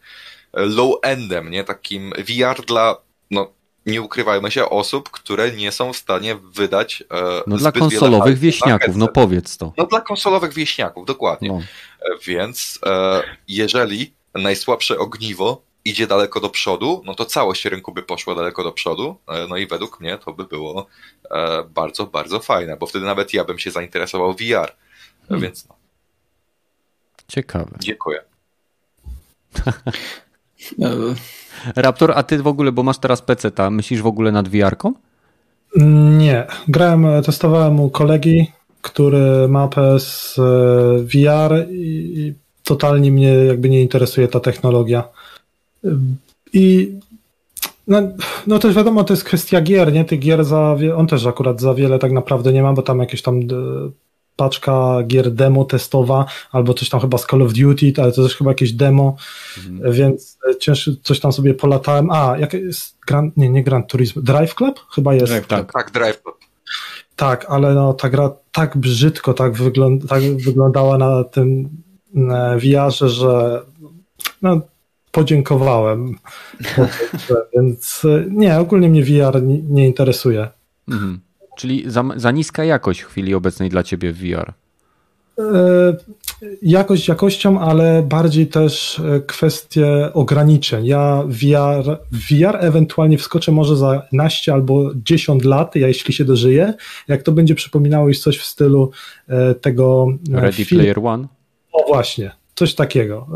e, 0.53 0.65
low-endem, 0.65 1.49
nie? 1.49 1.63
Takim 1.63 2.13
VR 2.17 2.65
dla, 2.65 2.97
no, 3.31 3.51
nie 3.85 4.01
ukrywajmy 4.01 4.51
się, 4.51 4.69
osób, 4.69 5.09
które 5.09 5.51
nie 5.51 5.71
są 5.71 5.93
w 5.93 5.97
stanie 5.97 6.35
wydać. 6.35 7.03
E, 7.11 7.43
no 7.47 7.57
dla 7.57 7.71
konsolowych 7.71 8.39
wieśniaków, 8.39 8.95
no 8.95 9.07
powiedz 9.07 9.57
to. 9.57 9.73
No 9.77 9.85
dla 9.85 10.01
konsolowych 10.01 10.53
wieśniaków, 10.53 11.05
dokładnie. 11.05 11.49
No. 11.49 11.61
Więc 12.25 12.79
e, 12.85 13.23
jeżeli 13.47 14.13
najsłabsze 14.35 14.97
ogniwo 14.97 15.61
idzie 15.85 16.07
daleko 16.07 16.39
do 16.39 16.49
przodu, 16.49 17.01
no 17.05 17.15
to 17.15 17.25
całość 17.25 17.65
rynku 17.65 17.91
by 17.93 18.03
poszła 18.03 18.35
daleko 18.35 18.63
do 18.63 18.71
przodu. 18.71 19.17
E, 19.27 19.47
no 19.47 19.57
i 19.57 19.67
według 19.67 19.99
mnie 19.99 20.17
to 20.17 20.33
by 20.33 20.43
było 20.43 20.87
e, 21.31 21.63
bardzo, 21.63 22.05
bardzo 22.05 22.39
fajne, 22.39 22.77
bo 22.77 22.85
wtedy 22.85 23.05
nawet 23.05 23.33
ja 23.33 23.43
bym 23.43 23.59
się 23.59 23.71
zainteresował 23.71 24.33
VR. 24.33 24.75
Hmm. 25.27 25.41
Więc 25.41 25.67
no, 25.67 25.75
Ciekawe. 27.27 27.77
dziękuję. 27.79 28.21
E, 30.81 30.93
Raptor, 31.81 32.11
a 32.15 32.23
ty 32.23 32.43
w 32.43 32.47
ogóle, 32.47 32.71
bo 32.71 32.83
masz 32.83 32.97
teraz 32.97 33.21
PC, 33.21 33.51
ta 33.51 33.69
myślisz 33.69 34.01
w 34.01 34.07
ogóle 34.07 34.31
nad 34.31 34.47
VR-ką? 34.47 34.93
Nie. 36.17 36.47
Grałem, 36.67 37.23
testowałem 37.23 37.79
u 37.79 37.89
kolegi, 37.89 38.51
który 38.81 39.47
ma 39.47 39.67
PS 39.67 40.39
e, 40.39 40.43
VR 40.99 41.71
i 41.71 41.85
i 42.17 42.33
totalnie 42.63 43.11
mnie 43.11 43.27
jakby 43.27 43.69
nie 43.69 43.81
interesuje 43.81 44.27
ta 44.27 44.39
technologia. 44.39 45.03
I 46.53 46.93
no, 47.87 48.01
no 48.47 48.59
też 48.59 48.75
wiadomo, 48.75 49.03
to 49.03 49.13
jest 49.13 49.23
kwestia 49.23 49.61
gier, 49.61 49.93
nie? 49.93 50.05
Tych 50.05 50.19
gier 50.19 50.45
za 50.45 50.77
on 50.95 51.07
też 51.07 51.25
akurat 51.25 51.61
za 51.61 51.73
wiele 51.73 51.99
tak 51.99 52.11
naprawdę 52.11 52.53
nie 52.53 52.63
ma, 52.63 52.73
bo 52.73 52.81
tam 52.81 52.99
jakieś 52.99 53.21
tam 53.21 53.39
paczka 54.35 55.03
gier 55.07 55.31
demo 55.31 55.65
testowa, 55.65 56.25
albo 56.51 56.73
coś 56.73 56.89
tam 56.89 57.01
chyba 57.01 57.17
z 57.17 57.25
Call 57.25 57.41
of 57.41 57.53
Duty, 57.53 57.93
ale 57.97 58.11
to 58.11 58.23
też 58.23 58.35
chyba 58.35 58.51
jakieś 58.51 58.71
demo, 58.71 59.15
więc 59.91 60.37
e, 60.49 60.57
ciężko 60.57 60.91
coś 61.03 61.19
tam 61.19 61.33
sobie 61.33 61.53
polatałem. 61.53 62.09
A, 62.11 62.37
jak 62.37 62.53
jest 62.53 62.95
Gran... 63.07 63.31
nie, 63.37 63.49
nie 63.49 63.63
Gran 63.63 63.83
Turismo, 63.83 64.21
Drive 64.21 64.55
Club 64.55 64.79
chyba 64.95 65.13
jest. 65.13 65.25
Drive 65.25 65.47
Tak. 65.47 65.73
Tak, 65.73 65.91
Drive 65.91 66.21
Club. 66.21 66.35
Tak, 67.15 67.45
ale 67.49 67.73
no, 67.73 67.93
ta 67.93 68.09
gra 68.09 68.31
tak 68.51 68.77
brzydko 68.77 69.33
tak, 69.33 69.53
wygląd 69.53 70.07
tak 70.09 70.23
wyglądała 70.23 70.97
na 70.97 71.23
tym 71.23 71.69
VR-ze, 72.57 73.09
że 73.09 73.61
no, 74.41 74.61
podziękowałem. 75.15 76.15
Więc 77.53 78.05
e, 78.05 78.25
nie, 78.29 78.59
ogólnie 78.59 78.89
mnie 78.89 79.03
VR 79.03 79.43
nie, 79.43 79.87
interesuje. 79.87 80.47
Mhm. 80.87 81.19
Czyli 81.57 81.83
za, 81.87 82.03
za 82.15 82.31
niska 82.31 82.63
jakość 82.63 83.01
w 83.01 83.07
chwili 83.07 83.33
obecnej 83.33 83.69
dla 83.69 83.83
ciebie 83.83 84.11
w 84.11 84.17
VR. 84.17 84.53
E, 85.39 85.95
Jakość 86.61 87.07
jakością, 87.07 87.59
ale 87.59 88.03
bardziej 88.03 88.47
też 88.47 88.99
e, 88.99 89.19
kwestie 89.19 90.13
ograniczeń. 90.13 90.85
Ja 90.85 91.23
VR, 91.27 91.99
VR 92.11 92.57
ewentualnie 92.59 93.17
wskoczę 93.17 93.51
może 93.51 93.75
za 93.75 94.07
naście 94.11 94.53
albo 94.53 94.91
10 94.95 95.43
lat, 95.43 95.75
ja 95.75 95.87
jeśli 95.87 96.13
się 96.13 96.25
dożyję, 96.25 96.73
jak 97.07 97.23
to 97.23 97.31
będzie 97.31 97.55
przypominało 97.55 98.07
już 98.07 98.19
coś 98.19 98.37
w 98.37 98.45
stylu 98.45 98.91
tego 99.61 100.07
Ready. 100.31 100.65
Player 100.65 100.99
One? 100.99 101.27
O 101.71 101.87
właśnie, 101.87 102.31
coś 102.55 102.73
takiego. 102.73 103.27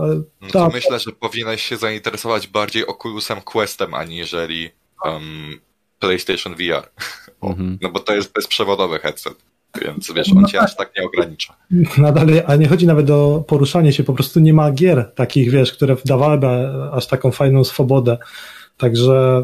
No 0.41 0.47
to 0.47 0.65
Tak. 0.65 0.73
myślę, 0.73 0.99
że 0.99 1.11
powinieneś 1.11 1.61
się 1.61 1.77
zainteresować 1.77 2.47
bardziej 2.47 2.87
Oculusem 2.87 3.41
Questem, 3.41 3.93
aniżeli 3.93 4.69
um, 5.05 5.59
PlayStation 5.99 6.55
VR. 6.55 6.89
Mhm. 7.41 7.77
No 7.81 7.89
bo 7.89 7.99
to 7.99 8.15
jest 8.15 8.33
bezprzewodowy 8.33 8.99
headset, 8.99 9.33
więc 9.81 10.11
wiesz, 10.15 10.31
on 10.37 10.45
cię 10.45 10.61
aż 10.61 10.75
tak 10.75 10.91
nie 10.97 11.03
ogranicza. 11.05 11.55
Nadal, 11.97 12.27
a 12.47 12.55
nie 12.55 12.67
chodzi 12.67 12.87
nawet 12.87 13.09
o 13.09 13.43
poruszanie 13.47 13.93
się, 13.93 14.03
po 14.03 14.13
prostu 14.13 14.39
nie 14.39 14.53
ma 14.53 14.71
gier 14.71 15.11
takich, 15.15 15.51
wiesz, 15.51 15.73
które 15.73 15.95
dawałyby 16.05 16.47
aż 16.91 17.07
taką 17.07 17.31
fajną 17.31 17.63
swobodę. 17.63 18.17
Także 18.77 19.43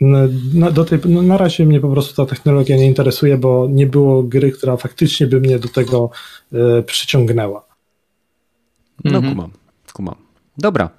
na, 0.00 0.70
do 0.70 0.84
tej, 0.84 0.98
no, 1.04 1.22
na 1.22 1.36
razie 1.36 1.66
mnie 1.66 1.80
po 1.80 1.88
prostu 1.88 2.26
ta 2.26 2.34
technologia 2.34 2.76
nie 2.76 2.86
interesuje, 2.86 3.36
bo 3.36 3.66
nie 3.70 3.86
było 3.86 4.22
gry, 4.22 4.52
która 4.52 4.76
faktycznie 4.76 5.26
by 5.26 5.40
mnie 5.40 5.58
do 5.58 5.68
tego 5.68 6.10
e, 6.52 6.82
przyciągnęła. 6.82 7.67
No 9.04 9.18
Mhm. 9.18 9.34
kumam, 9.34 9.50
kumam. 9.92 10.14
Dobra. 10.58 10.90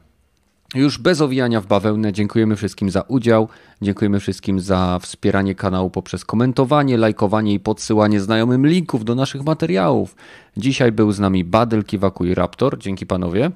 Już 0.75 0.97
bez 0.97 1.21
owijania 1.21 1.61
w 1.61 1.67
bawełnę 1.67 2.13
dziękujemy 2.13 2.55
wszystkim 2.55 2.91
za 2.91 3.01
udział. 3.01 3.47
Dziękujemy 3.81 4.19
wszystkim 4.19 4.59
za 4.59 4.99
wspieranie 5.01 5.55
kanału 5.55 5.89
poprzez 5.89 6.25
komentowanie, 6.25 6.97
lajkowanie 6.97 7.53
i 7.53 7.59
podsyłanie 7.59 8.19
znajomym 8.21 8.67
linków 8.67 9.05
do 9.05 9.15
naszych 9.15 9.43
materiałów. 9.43 10.15
Dzisiaj 10.57 10.91
był 10.91 11.11
z 11.11 11.19
nami 11.19 11.43
Badel, 11.43 11.83
Kiwaku 11.83 12.25
i 12.25 12.33
Raptor. 12.35 12.77
Dzięki 12.79 13.05
panowie. 13.05 13.51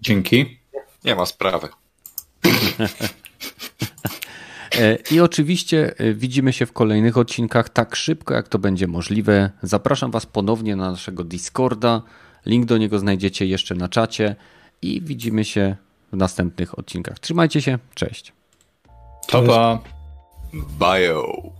Dzięki. 0.00 0.58
Nie 1.04 1.14
ma 1.14 1.26
sprawy. 1.26 1.68
E, 4.78 4.98
I 5.10 5.20
oczywiście 5.20 5.94
e, 5.98 6.14
widzimy 6.14 6.52
się 6.52 6.66
w 6.66 6.72
kolejnych 6.72 7.16
odcinkach 7.18 7.68
tak 7.68 7.96
szybko, 7.96 8.34
jak 8.34 8.48
to 8.48 8.58
będzie 8.58 8.86
możliwe. 8.86 9.50
Zapraszam 9.62 10.10
Was 10.10 10.26
ponownie 10.26 10.76
na 10.76 10.90
naszego 10.90 11.24
Discorda. 11.24 12.02
Link 12.46 12.66
do 12.66 12.78
niego 12.78 12.98
znajdziecie 12.98 13.46
jeszcze 13.46 13.74
na 13.74 13.88
czacie 13.88 14.36
i 14.82 15.00
widzimy 15.02 15.44
się 15.44 15.76
w 16.12 16.16
następnych 16.16 16.78
odcinkach. 16.78 17.18
Trzymajcie 17.18 17.62
się, 17.62 17.78
cześć. 17.94 18.32
Pa, 19.32 19.42
pa. 19.42 19.78
Bio. 20.78 21.52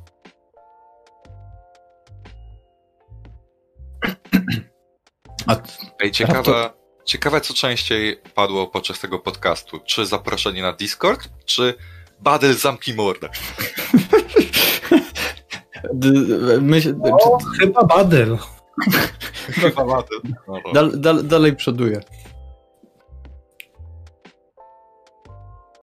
A 5.47 5.57
Ej, 6.01 6.11
ciekawe, 6.11 6.71
ciekawe, 7.05 7.41
co 7.41 7.55
częściej 7.55 8.17
padło 8.35 8.67
podczas 8.67 9.01
tego 9.01 9.19
podcastu. 9.19 9.81
Czy 9.87 10.07
zaproszenie 10.07 10.63
na 10.63 10.73
Discord, 10.73 11.29
czy 11.45 11.75
Badel 12.21 12.55
zamknij 12.55 12.97
mordę? 12.97 13.29
myśl, 16.61 16.97
O, 17.03 17.39
chyba 17.61 17.85
Badyl. 17.85 18.39
Chyba. 19.53 20.05
No, 20.49 20.73
dal, 20.75 21.01
dal, 21.01 21.27
dalej 21.27 21.57
przoduję. 21.57 22.01